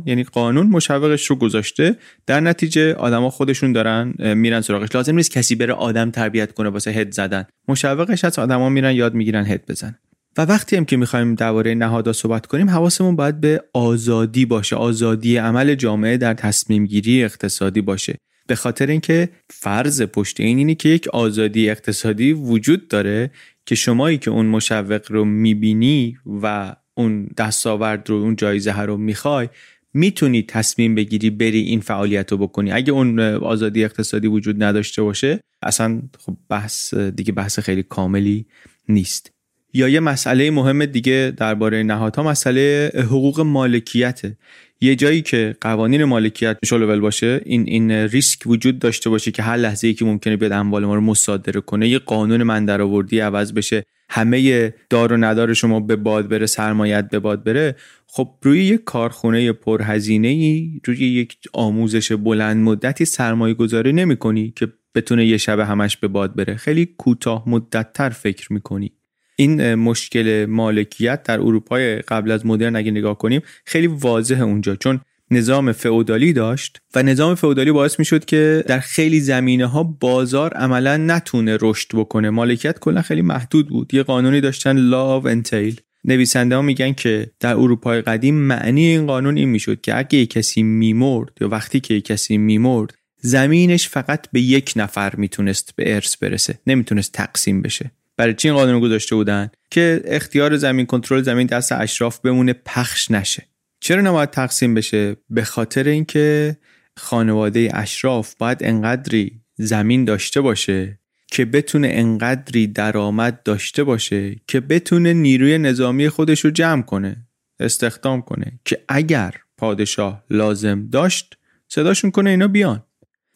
یعنی 0.06 0.24
قانون 0.24 0.68
مشوقش 0.68 1.26
رو 1.26 1.36
گذاشته. 1.36 1.96
در 2.26 2.40
نتیجه 2.40 2.94
آدما 2.94 3.30
خودشون 3.30 3.72
دارن 3.72 4.14
میرن 4.34 4.62
سراغش. 4.62 4.96
لازم 4.96 5.16
نیست 5.16 5.32
کسی 5.32 5.56
بره 5.56 5.74
آدم 5.74 6.12
تربیت 6.12 6.54
کنه 6.54 6.70
واسه 6.70 6.92
هد 6.92 7.12
زدن. 7.12 7.46
مشوقش 7.68 8.26
هست 8.26 8.40
آدما 8.40 8.70
میرن 8.70 8.96
یاد 8.96 9.14
می‌گیرن 9.14 9.46
هد 9.46 9.66
بزن 9.68 9.96
و 10.38 10.42
وقتی 10.42 10.76
هم 10.76 10.86
که 10.86 10.98
می‌خوایم 10.98 11.36
درباره 11.36 11.74
نهادها 11.74 12.14
صحبت 12.14 12.46
کنیم 12.46 12.70
حواسمون 12.70 13.16
باید 13.16 13.42
به 13.42 13.64
آزادی 13.74 14.46
باشه. 14.46 14.76
آزادی 14.76 15.38
عمل 15.38 15.76
جامعه 15.76 16.18
در 16.18 16.34
تصمیم 16.34 16.86
گیری 16.86 17.24
اقتصادی 17.24 17.82
باشه. 17.82 18.16
به 18.48 18.56
خاطر 18.56 18.88
اینکه 18.88 19.30
فرض 19.50 20.02
پشت 20.02 20.40
این 20.40 20.58
اینه 20.58 20.76
که 20.76 20.90
یک 20.90 21.08
آزادی 21.08 21.70
اقتصادی 21.70 22.34
وجود 22.34 22.88
داره 22.88 23.32
که 23.66 23.76
شمایی 23.76 24.18
که 24.18 24.32
اون 24.32 24.46
مشوق 24.46 25.02
رو 25.10 25.26
می‌بینی 25.26 26.18
و 26.42 26.76
اون 26.94 27.28
دستاورد 27.38 28.10
رو 28.10 28.16
اون 28.16 28.36
جایزه 28.36 28.82
رو 28.82 28.98
می‌خوای 28.98 29.50
می‌تونی 29.94 30.44
تصمیم 30.44 30.96
بگیری 30.96 31.30
بری 31.30 31.60
این 31.60 31.80
فعالیت 31.80 32.32
رو 32.32 32.38
بکنی. 32.38 32.72
اگه 32.72 32.94
اون 32.94 33.20
آزادی 33.20 33.84
اقتصادی 33.84 34.28
وجود 34.28 34.64
نداشته 34.64 35.02
باشه 35.02 35.40
اصلا 35.62 36.02
خب 36.20 36.38
بحث 36.50 36.94
دیگه 36.94 37.32
بحث 37.32 37.60
خیلی 37.60 37.84
کاملی 37.84 38.46
نیست. 38.90 39.32
یا 39.74 39.90
یه 39.90 40.00
مسئله 40.00 40.52
مهم 40.52 40.86
دیگه 40.86 41.34
درباره 41.38 41.84
نهادها 41.84 42.24
مسئله 42.24 42.92
حقوق 42.96 43.40
مالکیته. 43.40 44.38
یه 44.82 44.96
جایی 44.96 45.22
که 45.22 45.56
قوانین 45.62 46.04
مالکیت 46.04 46.58
شلوول 46.66 47.00
باشه 47.00 47.42
این 47.46 47.64
این 47.68 47.92
ریسک 47.92 48.40
وجود 48.46 48.80
داشته 48.80 49.10
باشه 49.10 49.32
که 49.32 49.44
هر 49.44 49.58
لحظه 49.58 49.88
ای 49.88 49.94
که 49.94 50.06
ممکنه 50.06 50.38
بیاد 50.38 50.52
اموال 50.52 50.86
ما 50.86 50.96
رو 50.96 51.02
مصادره 51.02 51.62
کنه 51.62 51.90
یه 51.90 52.00
قانون 52.00 52.44
من 52.44 52.66
درآوردی 52.66 53.20
عوض 53.20 53.54
بشه. 53.54 53.84
همه 54.14 54.74
دار 54.90 55.14
و 55.14 55.18
ندار 55.18 55.54
شما 55.54 55.80
به 55.80 55.96
باد 55.96 56.28
بره 56.28 56.46
سرمایت 56.46 57.10
به 57.10 57.20
باد 57.20 57.44
بره 57.44 57.76
خب 58.08 58.36
روی 58.42 58.64
یک 58.64 58.84
کارخونه 58.84 59.52
پرهزینه 59.52 60.28
ای 60.28 60.82
روی 60.86 60.98
یک 60.98 61.38
آموزش 61.54 62.12
بلند 62.12 62.64
مدتی 62.64 63.06
سرمایه 63.06 63.54
گذاری 63.54 63.94
نمی 63.94 64.18
کنی 64.18 64.54
که 64.56 64.68
بتونه 64.96 65.26
یه 65.26 65.38
شب 65.38 65.60
همش 65.60 65.98
به 65.98 66.08
باد 66.08 66.36
بره. 66.36 66.56
خیلی 66.56 66.86
کوتاه 66.86 67.50
مدت 67.50 67.94
تر 67.94 68.10
فکر 68.10 68.54
می‌کنی. 68.54 68.92
این 69.36 69.76
مشکل 69.76 70.46
مالکیت 70.50 71.24
در 71.24 71.40
اروپای 71.40 71.96
قبل 71.96 72.32
از 72.32 72.46
مدرن 72.46 72.76
اگه 72.76 72.92
نگاه 72.92 73.18
کنیم 73.18 73.42
خیلی 73.66 73.88
واضحه 73.88 74.44
اونجا. 74.44 74.76
چون 74.76 75.02
نظام 75.32 75.72
فئودالی 75.72 76.34
داشت 76.34 76.78
و 76.96 77.04
نظام 77.04 77.36
فئودالی 77.36 77.72
باعث 77.72 78.00
می‌شد 78.00 78.26
که 78.26 78.64
در 78.68 78.80
خیلی 78.80 79.20
زمینه 79.20 79.66
ها 79.66 79.84
بازار 79.84 80.54
عملا 80.54 80.98
نتونه 80.98 81.58
رشد 81.62 81.88
بکنه. 81.94 82.30
مالکیت 82.30 82.80
کلا 82.80 83.02
خیلی 83.02 83.22
محدود 83.22 83.70
بود. 83.70 83.94
یه 83.94 84.04
قانونی 84.04 84.42
داشتن 84.42 84.78
لا 84.78 85.22
انتیل 85.22 85.82
نویسنده 86.04 86.56
ها 86.56 86.62
میگن 86.62 86.94
که 86.94 87.32
در 87.40 87.54
اروپای 87.54 88.02
قدیم 88.02 88.36
معنی 88.36 88.86
این 88.86 89.08
قانون 89.08 89.38
این 89.38 89.50
می‌شد 89.50 89.82
که 89.82 89.98
اگه 89.98 90.26
کسی 90.26 90.64
میمرد 90.64 91.30
یا 91.42 91.50
وقتی 91.50 91.80
که 91.80 92.02
کسی 92.02 92.38
میمرد 92.38 92.94
زمینش 93.22 93.90
فقط 93.90 94.28
به 94.32 94.42
یک 94.42 94.74
نفر 94.76 95.16
می‌تونست 95.16 95.74
به 95.76 95.96
ارث 95.96 96.18
برسه. 96.18 96.60
نمی‌تونست 96.68 97.12
تقسیم 97.12 97.62
بشه. 97.62 97.92
برای 98.18 98.34
چی 98.34 98.48
این 98.48 98.58
قانون 98.58 98.80
گذاشته 98.80 99.16
بودن؟ 99.16 99.50
که 99.72 100.02
اختیار 100.06 100.58
زمین 100.58 100.86
کنترل 100.86 101.22
زمین 101.22 101.48
دست 101.48 101.72
اشراف 101.72 102.20
بمونه 102.20 102.54
پخش 102.66 103.12
نشه. 103.12 103.48
چرا 103.82 104.02
نباید 104.02 104.30
تقسیم 104.30 104.74
بشه؟ 104.74 105.16
به 105.30 105.44
خاطر 105.44 105.88
اینکه 105.88 106.58
خانواده 106.98 107.70
اشراف 107.74 108.36
باید 108.36 108.58
انقدری 108.62 109.42
زمین 109.58 110.06
داشته 110.06 110.42
باشه 110.42 111.00
که 111.28 111.46
بتونه 111.46 111.90
انقدری 111.92 112.68
درآمد 112.68 113.44
داشته 113.44 113.84
باشه 113.84 114.36
که 114.48 114.60
بتونه 114.60 115.14
نیروی 115.14 115.58
نظامی 115.58 116.10
خودش 116.10 116.46
رو 116.46 116.52
جمع 116.52 116.82
کنه 116.82 117.28
استخدام 117.60 118.22
کنه. 118.22 118.60
که 118.66 118.84
اگر 118.88 119.36
پادشاه 119.58 120.24
لازم 120.30 120.88
داشت 120.92 121.38
صداشون 121.68 122.12
کنه 122.12 122.30
اینا 122.30 122.48
بیان. 122.48 122.84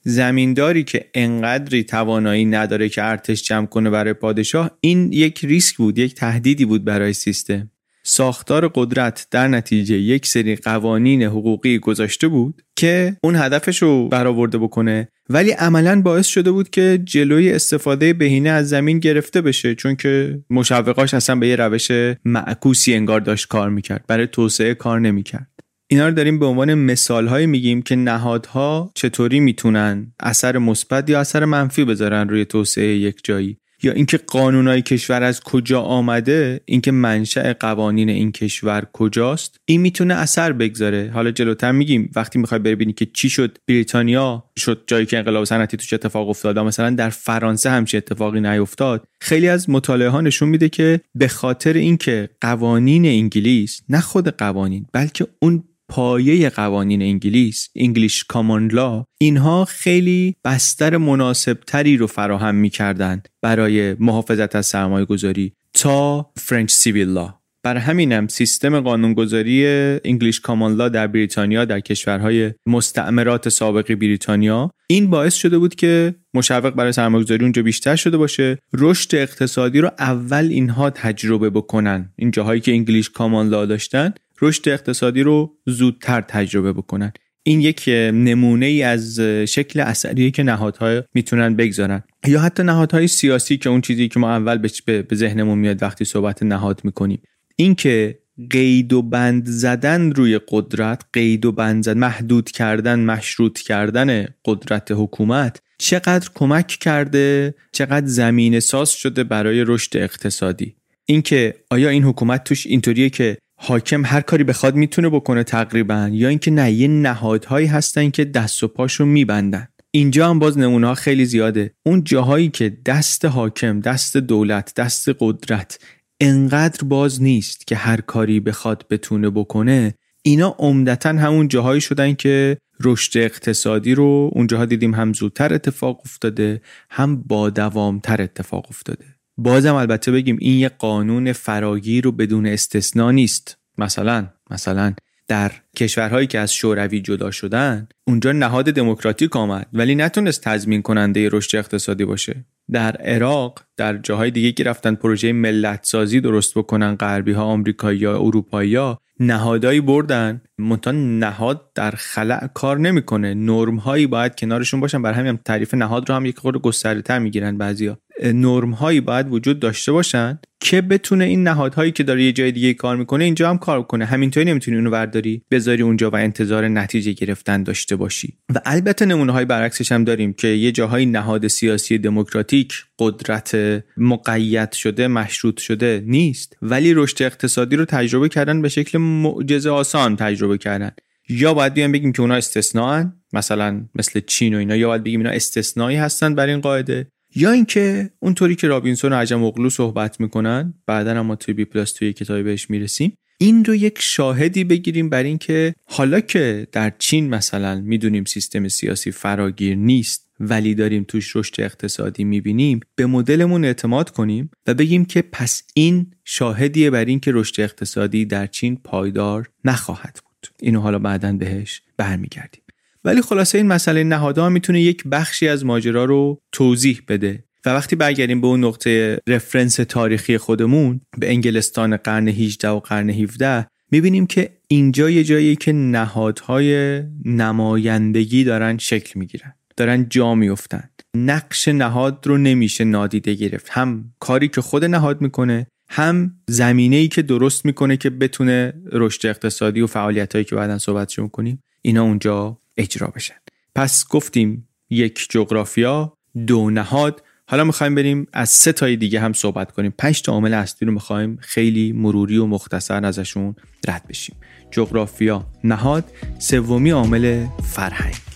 زمینداری 0.01 0.83
که 0.83 1.09
انقدری 1.13 1.83
توانایی 1.83 2.45
نداره 2.45 2.89
که 2.89 3.03
ارتش 3.03 3.43
جمع 3.43 3.65
کنه 3.65 3.89
برای 3.89 4.13
پادشاه 4.13 4.77
این 4.81 5.13
یک 5.13 5.45
ریسک 5.45 5.77
بود 5.77 5.99
یک 5.99 6.15
تهدیدی 6.15 6.65
بود 6.65 6.83
برای 6.85 7.13
سیستم. 7.13 7.71
ساختار 8.07 8.71
قدرت 8.75 9.27
در 9.31 9.47
نتیجه 9.47 9.95
یک 9.95 10.25
سری 10.25 10.55
قوانین 10.55 11.23
حقوقی 11.23 11.79
گذاشته 11.79 12.27
بود 12.27 12.61
که 12.75 13.17
اون 13.23 13.35
هدفش 13.35 13.81
رو 13.81 14.09
برآورده 14.09 14.57
بکنه. 14.57 15.07
ولی 15.29 15.51
عملا 15.51 16.01
باعث 16.01 16.27
شده 16.27 16.51
بود 16.51 16.69
که 16.69 17.01
جلوی 17.03 17.51
استفاده 17.51 18.13
بهینه 18.13 18.49
از 18.49 18.69
زمین 18.69 18.99
گرفته 18.99 19.41
بشه 19.41 19.75
چون 19.75 19.95
که 19.95 20.39
مشوقاش 20.49 21.13
اصلا 21.13 21.35
به 21.35 21.47
یه 21.47 21.55
روش 21.55 21.91
معکوسی 22.25 22.93
انگار 22.93 23.19
داشت 23.19 23.47
کار 23.47 23.69
می‌کرد 23.69 24.05
برای 24.07 24.27
توسعه 24.27 24.73
کار 24.73 24.99
نمی‌کرد. 24.99 25.47
اینا 25.87 26.07
رو 26.07 26.13
داریم 26.13 26.39
به 26.39 26.45
عنوان 26.45 26.73
مثال 26.73 27.27
های 27.27 27.45
میگیم 27.45 27.81
که 27.81 27.95
نهادها 27.95 28.91
چطوری 28.95 29.39
می‌تونن 29.39 30.13
اثر 30.19 30.57
مثبت 30.57 31.09
یا 31.09 31.19
اثر 31.19 31.45
منفی 31.45 31.85
بذارن 31.85 32.29
روی 32.29 32.45
توسعه 32.45 32.95
یک 32.95 33.15
جایی. 33.23 33.57
یا 33.83 33.91
اینکه 33.91 34.17
قانونهای 34.17 34.81
کشور 34.81 35.23
از 35.23 35.41
کجا 35.41 35.81
آمده 35.81 36.61
اینکه 36.65 36.91
منشأ 36.91 37.53
قوانین 37.53 38.09
این 38.09 38.31
کشور 38.31 38.83
کجاست 38.93 39.59
این 39.65 39.81
می‌تونه 39.81 40.13
اثر 40.13 40.51
بگذاره. 40.51 41.11
حالا 41.13 41.31
جلوتر 41.31 41.71
میگیم 41.71 42.11
وقتی 42.15 42.39
می‌خوای 42.39 42.59
ببینی 42.59 42.93
که 42.93 43.05
چی 43.05 43.29
شد 43.29 43.57
بریتانیا 43.67 44.43
شد 44.57 44.83
جایی 44.87 45.05
که 45.05 45.17
انقلاب 45.17 45.43
صنعتی 45.43 45.77
توش 45.77 45.93
اتفاق 45.93 46.29
افتاد 46.29 46.59
مثلا 46.59 46.89
در 46.89 47.09
فرانسه 47.09 47.69
همچین 47.69 47.97
اتفاقی 47.97 48.41
نیفتاد 48.41 49.07
خیلی 49.19 49.47
از 49.47 49.69
مطالعه 49.69 50.09
ها 50.09 50.21
نشون 50.21 50.49
میده 50.49 50.69
که 50.69 51.01
به 51.15 51.27
خاطر 51.27 51.73
اینکه 51.73 52.29
قوانین 52.41 53.05
انگلیس 53.05 53.81
نه 53.89 54.01
خود 54.01 54.27
قوانین 54.27 54.85
بلکه 54.93 55.27
اون 55.39 55.63
پایه 55.89 56.49
قوانین 56.49 57.01
انگلیس 57.01 57.69
English 57.75 58.23
common 58.23 58.71
law 58.71 59.05
اینها 59.19 59.65
خیلی 59.65 60.35
بستر 60.45 60.97
مناسب 60.97 61.57
تری 61.67 61.97
رو 61.97 62.07
فراهم 62.07 62.55
می‌کردن 62.55 63.23
برای 63.41 63.93
محافظت 63.93 64.55
از 64.55 64.65
سرمایه 64.65 65.05
گذاری 65.05 65.53
تا 65.73 66.31
French 66.37 66.71
civil 66.71 67.07
law 67.07 67.33
بر 67.65 67.77
همینم 67.77 68.27
سیستم 68.27 68.79
قانونگذاری 68.79 69.67
English 70.05 70.39
common 70.39 70.75
law 70.75 70.89
در 70.89 71.07
بریتانیا 71.07 71.65
در 71.65 71.79
کشورهای 71.79 72.51
مستعمرات 72.65 73.49
سابق 73.49 73.95
بریتانیا 73.95 74.71
این 74.87 75.09
باعث 75.09 75.33
شده 75.33 75.57
بود 75.57 75.75
که 75.75 76.15
مشوق 76.33 76.69
برای 76.69 76.91
سرمایه‌گذاری 76.91 77.43
اونجا 77.43 77.61
بیشتر 77.63 77.95
شده 77.95 78.17
باشه 78.17 78.57
رشد 78.73 79.15
اقتصادی 79.15 79.81
رو 79.81 79.91
اول 79.99 80.47
اینها 80.51 80.89
تجربه 80.89 81.49
بکنن. 81.49 82.13
این 82.15 82.31
جاهایی 82.31 82.61
که 82.61 82.71
English 82.71 83.09
common 83.09 83.49
law 83.49 83.65
داشتن 83.65 84.13
رشد 84.41 84.69
اقتصادی 84.69 85.23
رو 85.23 85.57
زودتر 85.65 86.21
تجربه 86.21 86.73
بکنن. 86.73 87.13
این 87.43 87.61
یک 87.61 87.83
نمونه 88.13 88.65
ای 88.65 88.83
از 88.83 89.19
شکل 89.47 89.79
اثری 89.79 90.31
که 90.31 90.43
نهادها 90.43 91.01
می‌تونن 91.13 91.55
بگذارن. 91.55 92.03
یا 92.27 92.39
حتی 92.39 92.63
نهادهای 92.63 93.07
سیاسی 93.07 93.57
که 93.57 93.69
اون 93.69 93.81
چیزی 93.81 94.07
که 94.07 94.19
ما 94.19 94.31
اول 94.31 94.57
به 94.85 95.15
ذهنمون 95.15 95.57
میاد 95.57 95.83
وقتی 95.83 96.05
صحبت 96.05 96.43
نهاد 96.43 96.81
می‌کنیم. 96.83 97.21
اینکه 97.55 98.19
قید 98.49 98.93
و 98.93 99.01
بند 99.01 99.45
زدن 99.45 100.11
روی 100.11 100.39
قدرت 100.47 101.01
قید 101.13 101.45
و 101.45 101.51
بند 101.51 101.83
زدن 101.83 101.97
محدود 101.97 102.51
کردن 102.51 102.99
مشروط 102.99 103.59
کردن 103.59 104.25
قدرت 104.45 104.91
حکومت 104.91 105.61
چقدر 105.77 106.29
کمک 106.35 106.67
کرده 106.67 107.55
چقدر 107.71 108.07
زمینه 108.07 108.59
ساز 108.59 108.91
شده 108.91 109.23
برای 109.23 109.63
رشد 109.67 109.97
اقتصادی. 109.97 110.75
اینکه 111.05 111.55
آیا 111.69 111.89
این 111.89 112.03
حکومت 112.03 112.43
توش 112.43 112.67
اینطوریه 112.67 113.09
که 113.09 113.37
حاکم 113.67 114.05
هر 114.05 114.21
کاری 114.21 114.43
بخواد 114.43 114.75
می‌تونه 114.75 115.09
بکنه 115.09 115.43
تقریبا 115.43 116.09
یا 116.11 116.29
اینکه 116.29 116.51
نه 116.51 116.71
یه 116.71 116.87
نهادهایی 116.87 117.67
هستن 117.67 118.09
که 118.09 118.25
دست 118.25 118.63
و 118.63 118.67
پاشو 118.67 119.05
میبندن. 119.05 119.67
اینجا 119.91 120.29
هم 120.29 120.39
باز 120.39 120.57
نمونه 120.57 120.93
خیلی 120.93 121.25
زیاده. 121.25 121.73
اون 121.85 122.03
جاهایی 122.03 122.49
که 122.49 122.77
دست 122.85 123.25
حاکم 123.25 123.79
دست 123.79 124.17
دولت 124.17 124.73
دست 124.75 125.09
قدرت 125.19 125.79
انقدر 126.19 126.87
باز 126.87 127.21
نیست 127.21 127.67
که 127.67 127.75
هر 127.75 128.01
کاری 128.01 128.39
بخواد 128.39 128.85
بتونه 128.89 129.29
بکنه 129.29 129.93
اینا 130.21 130.55
عمدتا 130.59 131.09
همون 131.09 131.47
جاهایی 131.47 131.81
شدن 131.81 132.13
که 132.13 132.57
رشد 132.83 133.17
اقتصادی 133.17 133.95
رو 133.95 134.29
اونجاها 134.33 134.65
دیدیم 134.65 134.93
هم 134.93 135.13
زودتر 135.13 135.53
اتفاق 135.53 136.01
افتاده 136.05 136.61
هم 136.89 137.15
با 137.15 137.49
دوامتر 137.49 138.21
اتفاق 138.21 138.65
افتاده. 138.69 139.14
بازم 139.37 139.75
البته 139.75 140.11
بگیم 140.11 140.37
این 140.41 140.59
یه 140.59 140.69
قانون 140.69 141.33
فراگیر 141.33 142.03
رو 142.03 142.11
بدون 142.11 142.45
استثنا 142.45 143.11
نیست. 143.11 143.57
مثلا 143.77 144.27
مثلا 144.51 144.93
در 145.27 145.51
کشورهایی 145.75 146.27
که 146.27 146.39
از 146.39 146.53
شوروی 146.53 147.01
جدا 147.01 147.31
شدن 147.31 147.87
اونجا 148.07 148.31
نهاد 148.31 148.65
دموکراتیک 148.65 149.35
آمد 149.35 149.67
ولی 149.73 149.95
نتونست 149.95 150.41
تضمین 150.41 150.81
کننده 150.81 151.29
رشد 151.31 151.57
اقتصادی 151.57 152.05
باشه. 152.05 152.45
در 152.71 152.95
عراق 152.95 153.64
در 153.77 153.97
جاهای 153.97 154.31
دیگه 154.31 154.51
که 154.51 154.63
رفتن 154.63 154.95
پروژه 154.95 155.33
ملت 155.33 155.79
سازی 155.83 156.21
درست 156.21 156.57
بکنن 156.57 156.95
غربی 156.95 157.31
ها 157.31 157.43
آمریکایی 157.43 157.99
یا 157.99 158.17
اروپایی 158.17 158.75
ها 158.75 158.99
نهادایی 159.19 159.81
بردن 159.81 160.41
منتها 160.57 160.93
نهاد 160.93 161.61
در 161.75 161.91
خلع 161.91 162.47
کار 162.53 162.79
نمی‌کنه. 162.79 163.33
نرم 163.33 163.75
هایی 163.75 164.07
باید 164.07 164.35
کنارشون 164.35 164.79
باشن. 164.79 165.01
بر 165.01 165.13
همین 165.13 165.39
تعریف 165.45 165.73
نهاد 165.73 166.09
رو 166.09 166.15
هم 166.15 166.25
یک 166.25 166.37
خورده 166.37 166.59
گسترده 166.59 167.01
تر 167.01 167.19
می‌گیرن 167.19 167.57
بعضیا. 167.57 167.97
نرم 168.23 168.71
هایی 168.71 169.01
باید 169.01 169.31
وجود 169.31 169.59
داشته 169.59 169.91
باشن 169.91 170.39
که 170.59 170.81
بتونه 170.81 171.25
این 171.25 171.43
نهادهایی 171.43 171.91
که 171.91 172.03
داره 172.03 172.23
یه 172.23 172.31
جای 172.31 172.51
دیگه 172.51 172.73
کار 172.73 172.95
می‌کنه 172.95 173.23
اینجا 173.23 173.49
هم 173.49 173.57
کار 173.57 173.83
کنه. 173.83 174.05
همینطوری 174.05 174.45
نمی‌تونی 174.45 174.77
اونو 174.77 174.89
برداری 174.89 175.41
بذاری 175.51 175.81
اونجا 175.83 176.09
و 176.09 176.15
انتظار 176.15 176.67
نتیجه 176.67 177.11
گرفتن 177.11 177.63
داشته 177.63 177.95
باشی. 177.95 178.33
و 178.55 178.61
البته 178.65 179.05
نمونه 179.05 179.31
های 179.31 179.45
برعکسش 179.45 179.91
هم 179.91 180.03
داریم 180.03 180.33
که 180.33 180.47
یه 180.47 180.71
جاهای 180.71 181.05
نهاد 181.05 181.47
سیاسی 181.47 181.97
دموکراتیک 181.97 182.73
قدرت 182.99 183.83
مقید 183.97 184.71
شده 184.71 185.07
مشروط 185.07 185.59
شده 185.59 186.03
نیست. 186.05 186.57
ولی 186.61 186.93
رشد 186.93 187.23
اقتصادی 187.23 187.75
رو 187.75 187.85
تجربه 187.85 188.29
کردن 188.29 188.61
به 188.61 188.69
شکل 188.69 188.97
معجزه 188.97 189.69
آسان 189.69 190.15
تجربه 190.15 190.57
کردن. 190.57 190.91
یا 191.29 191.53
باید 191.53 191.73
بیان 191.73 191.91
بگیم 191.91 192.11
که 192.11 192.21
اونا 192.21 192.35
استثناءن 192.35 193.13
مثلا 193.33 193.85
مثل 193.95 194.19
چین 194.27 194.55
و 194.55 194.57
اینا 194.57 194.75
یا 194.75 194.87
باید 194.87 195.03
بگیم 195.03 195.19
اینا 195.19 195.31
استثنایی 195.31 195.97
هستن 195.97 196.35
بر 196.35 196.47
این 196.47 196.61
قاعده. 196.61 197.07
یا 197.35 197.51
اینکه 197.51 198.09
اونطوری 198.19 198.55
که 198.55 198.67
رابینسون 198.67 199.13
و 199.13 199.15
عجم 199.15 199.43
اغلو 199.43 199.69
صحبت 199.69 200.19
می‌کنن 200.19 200.73
بعدا 200.87 201.23
ما 201.23 201.35
توی 201.35 201.53
بی 201.53 201.65
پلاس 201.65 201.91
توی 201.93 202.13
کتابی 202.13 202.43
بهش 202.43 202.69
می‌رسیم. 202.69 203.17
این 203.37 203.65
رو 203.65 203.75
یک 203.75 203.97
شاهدی 203.99 204.63
بگیریم 204.63 205.09
بر 205.09 205.23
اینکه 205.23 205.73
حالا 205.85 206.19
که 206.19 206.67
در 206.71 206.93
چین 206.99 207.29
مثلا 207.29 207.81
می‌دونیم 207.81 208.25
سیستم 208.25 208.67
سیاسی 208.67 209.11
فراگیر 209.11 209.75
نیست 209.75 210.24
ولی 210.39 210.75
داریم 210.75 211.03
توش 211.07 211.35
رشد 211.35 211.61
اقتصادی 211.61 212.23
می‌بینیم 212.23 212.79
به 212.95 213.05
مدلمون 213.05 213.65
اعتماد 213.65 214.09
کنیم 214.09 214.51
و 214.67 214.73
بگیم 214.73 215.05
که 215.05 215.21
پس 215.21 215.63
این 215.73 216.11
شاهدیه 216.25 216.89
بر 216.89 217.05
اینکه 217.05 217.31
رشد 217.33 217.61
اقتصادی 217.61 218.25
در 218.25 218.47
چین 218.47 218.75
پایدار 218.83 219.49
نخواهد 219.65 220.19
بود. 220.25 220.47
اینو 220.61 220.81
حالا 220.81 220.99
بعدا 220.99 221.33
بهش 221.33 221.81
برمیگردیم. 221.97 222.61
ولی 223.03 223.21
خلاصه 223.21 223.57
این 223.57 223.67
مسئله 223.67 224.03
نهادها 224.03 224.49
می‌تونه 224.49 224.81
یک 224.81 225.03
بخشی 225.11 225.47
از 225.47 225.65
ماجرا 225.65 226.05
رو 226.05 226.41
توضیح 226.51 227.01
بده 227.07 227.43
و 227.65 227.69
وقتی 227.69 227.95
برگردیم 227.95 228.41
به 228.41 228.47
اون 228.47 228.63
نقطه 228.63 229.19
رفرنس 229.27 229.75
تاریخی 229.75 230.37
خودمون 230.37 231.01
به 231.17 231.29
انگلستان 231.29 231.97
قرن 231.97 232.27
18 232.27 232.69
و 232.69 232.79
قرن 232.79 233.09
17 233.09 233.67
می‌بینیم 233.91 234.25
که 234.25 234.57
اینجا 234.67 235.09
یه 235.09 235.23
جایی 235.23 235.55
که 235.55 235.73
نهادهای 235.73 237.01
نمایندگی 237.25 238.43
دارن 238.43 238.77
شکل 238.77 239.19
می‌گیرن. 239.19 239.53
دارن 239.77 240.09
جا 240.09 240.35
میفتن 240.35 240.89
نقش 241.17 241.67
نهاد 241.67 242.27
رو 242.27 242.37
نمیشه 242.37 242.83
نادیده 242.83 243.33
گرفت. 243.33 243.67
هم 243.69 244.13
کاری 244.19 244.47
که 244.47 244.61
خود 244.61 244.85
نهاد 244.85 245.21
می‌کنه 245.21 245.67
هم 245.89 246.35
زمینه 246.47 246.95
ای 246.95 247.07
که 247.07 247.21
درست 247.21 247.65
می‌کنه 247.65 247.97
که 247.97 248.09
بتونه 248.09 248.73
رشد 248.91 249.25
اقتصادی 249.25 249.81
و 249.81 249.87
فعالیت 249.87 250.33
هایی 250.33 250.45
که 250.45 250.55
بعدا 250.55 250.77
صحبتش 250.77 251.19
کنیم 251.19 251.63
اینا 251.81 252.03
اونجا 252.03 252.57
اجرا 252.77 253.07
بشن. 253.07 253.35
پس 253.75 254.07
گفتیم 254.09 254.67
یک 254.89 255.27
جغرافیا 255.29 256.13
دو 256.47 256.69
نهاد. 256.69 257.23
حالا 257.47 257.63
می‌خوایم 257.63 257.95
بریم 257.95 258.27
از 258.33 258.49
سه 258.49 258.71
تای 258.71 258.95
دیگه 258.95 259.19
هم 259.19 259.33
صحبت 259.33 259.71
کنیم. 259.71 259.93
پنج 259.97 260.21
تا 260.21 260.31
عامل 260.31 260.53
اصلی 260.53 260.85
رو 260.85 260.93
می‌خوایم 260.93 261.37
خیلی 261.41 261.91
مروری 261.91 262.37
و 262.37 262.45
مختصر 262.45 263.05
ازشون 263.05 263.55
رد 263.87 264.07
بشیم. 264.09 264.35
جغرافیا 264.71 265.45
نهاد. 265.63 266.11
سومی 266.39 266.89
عامل 266.89 267.45
فرهنگ. 267.63 268.34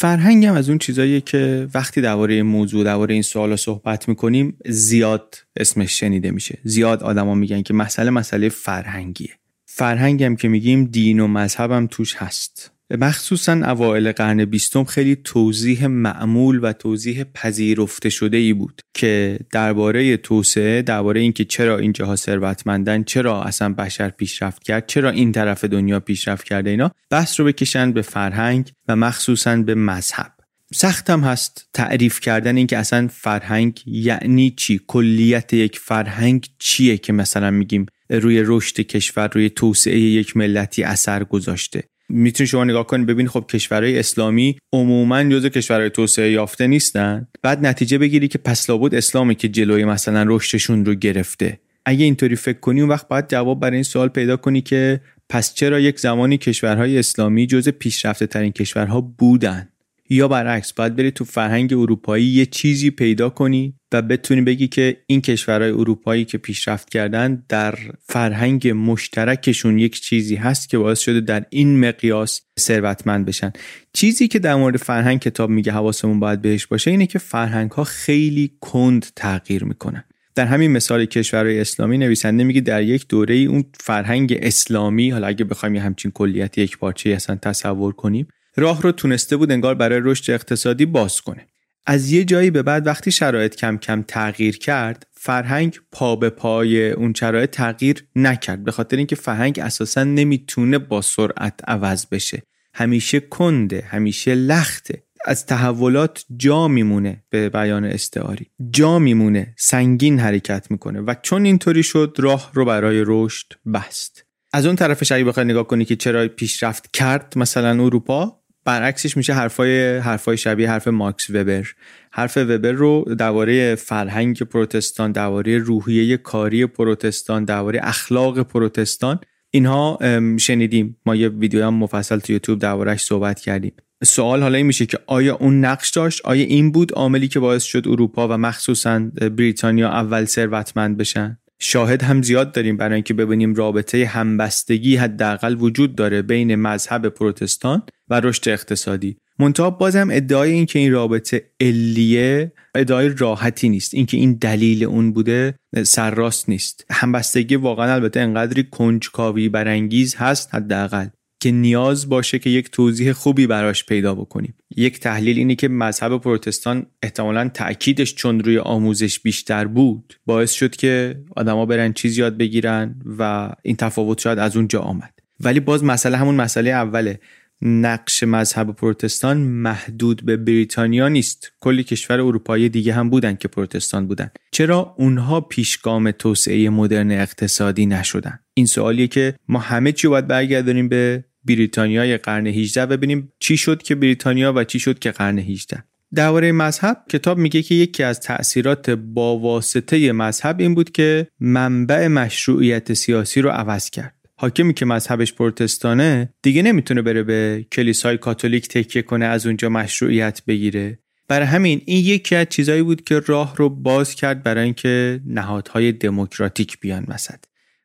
فرهنگ 0.00 0.46
هم 0.46 0.54
از 0.54 0.68
اون 0.68 0.78
چیزاییه 0.78 1.20
که 1.20 1.68
وقتی 1.74 2.00
درباره 2.00 2.34
این 2.34 2.42
موضوع 2.42 2.84
درباره 2.84 3.14
این 3.14 3.22
سوالا 3.22 3.56
صحبت 3.56 4.08
می‌کنیم 4.08 4.58
زیاد 4.66 5.34
اسمش 5.56 6.00
شنیده 6.00 6.30
میشه. 6.30 6.58
زیاد 6.64 7.02
آدما 7.02 7.34
میگن 7.34 7.62
که 7.62 7.74
مسئله 7.74 8.10
مسئله 8.10 8.48
فرهنگیه. 8.48 9.30
فرهنگ 9.66 10.22
هم 10.22 10.36
که 10.36 10.48
میگیم 10.48 10.84
دین 10.84 11.20
و 11.20 11.26
مذهب 11.26 11.72
هم 11.72 11.86
توش 11.86 12.16
هست. 12.16 12.72
مخصوصا 12.90 13.52
اوایل 13.52 14.12
قرن 14.12 14.44
بیستم 14.44 14.84
خیلی 14.84 15.16
توضیح 15.16 15.86
معمول 15.86 16.60
و 16.62 16.72
توضیح 16.72 17.24
پذیرفته 17.24 18.08
شده 18.08 18.36
ای 18.36 18.52
بود 18.52 18.82
که 18.94 19.38
درباره 19.52 20.16
توسعه 20.16 20.82
درباره 20.82 21.20
اینکه 21.20 21.44
چرا 21.44 21.78
این 21.78 21.92
جاها 21.92 22.16
ثروتمندن 22.16 23.02
چرا 23.02 23.42
اصلا 23.42 23.72
بشر 23.74 24.08
پیشرفت 24.08 24.62
کرد 24.62 24.86
چرا 24.86 25.10
این 25.10 25.32
طرف 25.32 25.64
دنیا 25.64 26.00
پیشرفت 26.00 26.44
کرده 26.44 26.70
اینا 26.70 26.90
بحث 27.10 27.40
رو 27.40 27.46
بکشن 27.46 27.92
به 27.92 28.02
فرهنگ 28.02 28.72
و 28.88 28.96
مخصوصا 28.96 29.56
به 29.56 29.74
مذهب. 29.74 30.32
سختم 30.74 31.20
هست 31.20 31.68
تعریف 31.74 32.20
کردن 32.20 32.56
اینکه 32.56 32.78
اصلا 32.78 33.08
فرهنگ 33.12 33.82
یعنی 33.86 34.50
چی؟ 34.50 34.80
کلیت 34.86 35.54
یک 35.54 35.78
فرهنگ 35.78 36.46
چیه 36.58 36.96
که 36.96 37.12
مثلا 37.12 37.50
میگیم 37.50 37.86
روی 38.10 38.42
رشد 38.46 38.80
کشور 38.80 39.28
روی 39.28 39.50
توسعه 39.50 39.98
یک 39.98 40.36
ملتی 40.36 40.82
اثر 40.82 41.24
گذاشته؟ 41.24 41.84
می‌تونی 42.08 42.46
شما 42.46 42.64
نگاه 42.64 42.86
کنید 42.86 43.06
ببین 43.06 43.28
خب 43.28 43.44
کشورهای 43.48 43.98
اسلامی 43.98 44.58
عموما 44.72 45.24
جزو 45.24 45.48
کشورهای 45.48 45.90
توسعه 45.90 46.30
یافته 46.30 46.66
نیستن. 46.66 47.28
بعد 47.42 47.66
نتیجه 47.66 47.98
بگیری 47.98 48.28
که 48.28 48.38
پس 48.38 48.70
لابد 48.70 48.94
اسلامی 48.94 49.34
که 49.34 49.48
جلوی 49.48 49.84
مثلا 49.84 50.24
رشدشون 50.28 50.84
رو 50.84 50.94
گرفته. 50.94 51.60
اگه 51.86 52.04
اینطوری 52.04 52.36
فکر 52.36 52.60
کنی 52.60 52.80
اون 52.80 52.90
وقت 52.90 53.08
باید 53.08 53.28
جواب 53.28 53.60
برای 53.60 53.74
این 53.74 53.82
سوال 53.82 54.08
پیدا 54.08 54.36
کنی 54.36 54.60
که 54.60 55.00
پس 55.28 55.54
چرا 55.54 55.80
یک 55.80 56.00
زمانی 56.00 56.38
کشورهای 56.38 56.98
اسلامی 56.98 57.46
جز 57.46 57.68
پیشرفته 57.68 58.26
ترین 58.26 58.52
کشورها 58.52 59.00
بودن؟ 59.00 59.68
یا 60.10 60.28
برعکس 60.28 60.72
باید 60.72 60.96
بری 60.96 61.10
تو 61.10 61.24
فرهنگ 61.24 61.72
اروپایی 61.72 62.24
یه 62.24 62.46
چیزی 62.46 62.90
پیدا 62.90 63.30
کنی 63.30 63.74
و 63.92 64.02
بتونی 64.02 64.40
بگی 64.40 64.68
که 64.68 64.96
این 65.06 65.20
کشورهای 65.20 65.70
اروپایی 65.70 66.24
که 66.24 66.38
پیشرفت 66.38 66.90
کردن 66.90 67.44
در 67.48 67.78
فرهنگ 68.02 68.68
مشترکشون 68.68 69.78
یک 69.78 70.00
چیزی 70.00 70.36
هست 70.36 70.68
که 70.68 70.78
باعث 70.78 71.00
شده 71.00 71.20
در 71.20 71.44
این 71.50 71.80
مقیاس 71.80 72.40
ثروتمند 72.60 73.26
بشن. 73.26 73.52
چیزی 73.92 74.28
که 74.28 74.38
در 74.38 74.54
مورد 74.54 74.76
فرهنگ 74.76 75.20
کتاب 75.20 75.50
میگه 75.50 75.72
حواسمون 75.72 76.20
باید 76.20 76.42
بهش 76.42 76.66
باشه 76.66 76.90
اینه 76.90 77.06
که 77.06 77.18
فرهنگ 77.18 77.70
ها 77.70 77.84
خیلی 77.84 78.52
کند 78.60 79.06
تغییر 79.16 79.64
می‌کنن. 79.64 80.04
در 80.34 80.46
همین 80.46 80.70
مثال 80.70 81.04
کشورهای 81.04 81.60
اسلامی 81.60 81.98
نویسنده 81.98 82.44
میگه 82.44 82.60
در 82.60 82.82
یک 82.82 83.08
دوره 83.08 83.34
ای 83.34 83.46
اون 83.46 83.64
فرهنگ 83.80 84.38
اسلامی 84.42 85.10
حالا 85.10 85.26
اگه 85.26 85.44
بخوایم 85.44 85.76
همچین 85.76 86.10
کلیت 86.10 86.58
یک 86.58 86.78
پارچه 86.78 87.10
اصلا 87.10 87.36
تصور 87.36 87.92
کنیم 87.92 88.28
راه 88.58 88.82
رو 88.82 88.92
تونسته 88.92 89.36
بود 89.36 89.52
انگار 89.52 89.74
برای 89.74 90.00
رشد 90.04 90.30
اقتصادی 90.30 90.86
باز 90.86 91.20
کنه. 91.20 91.46
از 91.86 92.10
یه 92.10 92.24
جایی 92.24 92.50
به 92.50 92.62
بعد 92.62 92.86
وقتی 92.86 93.12
شرایط 93.12 93.56
کم 93.56 93.76
کم 93.76 94.02
تغییر 94.02 94.58
کرد 94.58 95.06
فرهنگ 95.12 95.80
پا 95.92 96.16
به 96.16 96.30
پای 96.30 96.90
اون 96.90 97.12
شرایط 97.14 97.50
تغییر 97.50 98.04
نکرد 98.16 98.64
به 98.64 98.72
خاطر 98.72 98.96
اینکه 98.96 99.16
فرهنگ 99.16 99.60
اساسا 99.60 100.04
نمی‌تونه 100.04 100.78
با 100.78 101.02
سرعت 101.02 101.60
عوض 101.68 102.06
بشه. 102.06 102.42
همیشه 102.74 103.20
کنده 103.20 103.84
همیشه 103.88 104.34
لخته. 104.34 105.02
از 105.24 105.46
تحولات 105.46 106.24
جا 106.36 106.68
میمونه 106.68 107.24
به 107.30 107.48
بیان 107.48 107.84
استعاری. 107.84 108.46
جا 108.70 108.98
میمونه 108.98 109.54
سنگین 109.58 110.18
حرکت 110.18 110.70
می‌کنه 110.70 111.00
و 111.00 111.14
چون 111.22 111.44
اینطوری 111.44 111.82
شد 111.82 112.16
راه 112.18 112.50
رو 112.54 112.64
برای 112.64 113.04
رشد 113.06 113.52
بست. 113.74 114.24
از 114.52 114.66
اون 114.66 114.76
طرفش 114.76 115.12
اگه 115.12 115.24
بخوای 115.24 115.46
نگاه 115.46 115.66
کنی 115.66 115.84
که 115.84 115.96
چرا 115.96 116.28
پیشرفت 116.28 116.90
کرد 116.92 117.32
مثلا 117.36 117.84
اروپا 117.84 118.37
برعکسش 118.68 119.16
میشه 119.16 119.32
حرفای 119.32 119.98
حرفای 119.98 120.36
شبیه 120.36 120.70
حرف 120.70 120.88
ماکس 120.88 121.30
وبر. 121.30 121.66
حرف 122.12 122.36
وبر 122.36 122.72
رو 122.72 123.14
درباره 123.18 123.74
فرهنگ 123.74 124.42
پروتستان 124.42 125.12
درباره 125.12 125.58
روحیه 125.58 126.16
کاری 126.16 126.66
پروتستان 126.66 127.44
درباره 127.44 127.80
اخلاق 127.82 128.42
پروتستان 128.42 129.20
اینها 129.50 129.98
شنیدیم. 130.40 130.96
ما 131.06 131.16
یه 131.16 131.28
ویدیو 131.28 131.64
هم 131.64 131.74
مفصل 131.74 132.18
تو 132.18 132.32
یوتیوب 132.32 132.58
دربارهش 132.58 133.02
صحبت 133.02 133.40
کردیم. 133.40 133.72
سوال 134.04 134.42
حالا 134.42 134.56
این 134.56 134.66
میشه 134.66 134.86
که 134.86 134.98
آیا 135.06 135.36
اون 135.36 135.64
نقش 135.64 135.90
داشت؟ 135.90 136.20
آیا 136.24 136.44
این 136.44 136.72
بود 136.72 136.92
عاملی 136.92 137.28
که 137.28 137.40
باعث 137.40 137.62
شد 137.62 137.88
اروپا 137.88 138.28
و 138.28 138.32
مخصوصا 138.32 138.98
بریتانیا 139.36 139.88
اول 139.88 140.24
ثروتمند 140.24 140.96
بشن؟ 140.96 141.38
شاهد 141.58 142.02
هم 142.02 142.22
زیاد 142.22 142.52
داریم 142.52 142.76
برای 142.76 142.94
اینکه 142.94 143.14
ببینیم 143.14 143.54
رابطه 143.54 144.06
همبستگی 144.06 144.96
حداقل 144.96 145.56
وجود 145.60 145.94
داره 145.94 146.22
بین 146.22 146.54
مذهب 146.54 147.08
پروتستان 147.08 147.82
و 148.08 148.20
رشد 148.20 148.48
اقتصادی. 148.48 149.16
منتها 149.38 149.70
بازم 149.70 150.08
ادعای 150.10 150.52
این 150.52 150.66
که 150.66 150.78
این 150.78 150.92
رابطه 150.92 151.50
علیه 151.60 152.52
ادعای 152.74 153.08
راحتی 153.08 153.68
نیست. 153.68 153.94
اینکه 153.94 154.16
این 154.16 154.32
دلیل 154.32 154.84
اون 154.84 155.12
بوده 155.12 155.54
سرراست 155.82 156.48
نیست. 156.48 156.84
همبستگی 156.90 157.56
واقعا 157.56 157.94
البته 157.94 158.20
انقدری 158.20 158.64
کنجکاوی 158.64 159.48
برانگیز 159.48 160.14
هست 160.14 160.54
حداقل. 160.54 161.06
که 161.40 161.50
نیاز 161.50 162.08
باشه 162.08 162.38
که 162.38 162.50
یک 162.50 162.70
توضیح 162.70 163.12
خوبی 163.12 163.46
براش 163.46 163.86
پیدا 163.86 164.14
بکنیم. 164.14 164.54
یک 164.76 165.00
تحلیل 165.00 165.38
اینه 165.38 165.54
که 165.54 165.68
مذهب 165.68 166.18
پروتستان 166.18 166.86
احتمالا 167.02 167.50
تاکیدش 167.54 168.14
چون 168.14 168.40
روی 168.40 168.58
آموزش 168.58 169.20
بیشتر 169.20 169.64
بود. 169.64 170.20
باعث 170.26 170.52
شد 170.52 170.76
که 170.76 171.20
آدما 171.36 171.66
برن 171.66 171.92
چیز 171.92 172.18
یاد 172.18 172.36
بگیرن 172.36 172.94
و 173.18 173.52
این 173.62 173.76
تفاوت 173.76 174.20
شاید 174.20 174.38
از 174.38 174.56
اونجا 174.56 174.80
آمد. 174.80 175.12
ولی 175.40 175.60
باز 175.60 175.84
مسئله 175.84 176.16
همون 176.16 176.34
مسئله 176.34 176.70
اوله. 176.70 177.20
نقش 177.62 178.22
مذهب 178.22 178.72
پروتستان 178.72 179.36
محدود 179.36 180.24
به 180.24 180.36
بریتانیا 180.36 181.08
نیست. 181.08 181.52
کلی 181.60 181.84
کشور 181.84 182.20
اروپایی 182.20 182.68
دیگه 182.68 182.92
هم 182.92 183.10
بودن 183.10 183.34
که 183.34 183.48
پروتستان 183.48 184.06
بودن. 184.06 184.30
چرا 184.50 184.94
اونها 184.98 185.40
پیشگام 185.40 186.10
توسعه 186.10 186.70
مدرن 186.70 187.10
اقتصادی 187.10 187.86
نشدن؟ 187.86 188.38
این 188.54 188.66
سوالیه 188.66 189.06
که 189.06 189.34
ما 189.48 189.58
همه 189.58 189.92
چی 189.92 190.08
باید 190.08 190.26
برگردونیم 190.26 190.88
به 190.88 191.24
بریتانیای 191.44 192.16
قرن 192.16 192.46
18 192.46 192.86
ببینیم 192.86 193.32
چی 193.38 193.56
شد 193.56 193.82
که 193.82 193.94
بریتانیا 193.94 194.52
و 194.56 194.64
چی 194.64 194.78
شد 194.78 194.98
که 194.98 195.10
قرن 195.10 195.38
18 195.38 195.84
درباره 196.14 196.52
مذهب 196.52 197.04
کتاب 197.10 197.38
میگه 197.38 197.62
که 197.62 197.74
یکی 197.74 198.02
از 198.02 198.20
تأثیرات 198.20 198.90
با 198.90 199.38
واسطه 199.38 200.12
مذهب 200.12 200.60
این 200.60 200.74
بود 200.74 200.90
که 200.90 201.28
منبع 201.40 202.06
مشروعیت 202.06 202.92
سیاسی 202.92 203.40
رو 203.40 203.50
عوض 203.50 203.90
کرد. 203.90 204.14
حاکمی 204.36 204.74
که 204.74 204.86
مذهبش 204.86 205.32
پروتستانه 205.32 206.34
دیگه 206.42 206.62
نمی‌تونه 206.62 207.02
بره 207.02 207.22
به 207.22 207.66
کلیسای 207.72 208.18
کاتولیک 208.18 208.68
تکیه 208.68 209.02
کنه 209.02 209.24
از 209.24 209.46
اونجا 209.46 209.68
مشروعیت 209.68 210.42
بگیره. 210.46 210.98
برای 211.28 211.46
همین 211.46 211.82
این 211.86 212.04
یکی 212.04 212.34
از 212.34 212.46
چیزایی 212.50 212.82
بود 212.82 213.04
که 213.04 213.20
راه 213.26 213.56
رو 213.56 213.68
باز 213.68 214.14
کرد 214.14 214.42
برای 214.42 214.64
اینکه 214.64 215.20
نهادهای 215.26 215.92
دموکراتیک 215.92 216.80
بیان 216.80 217.04
وسط. 217.08 217.38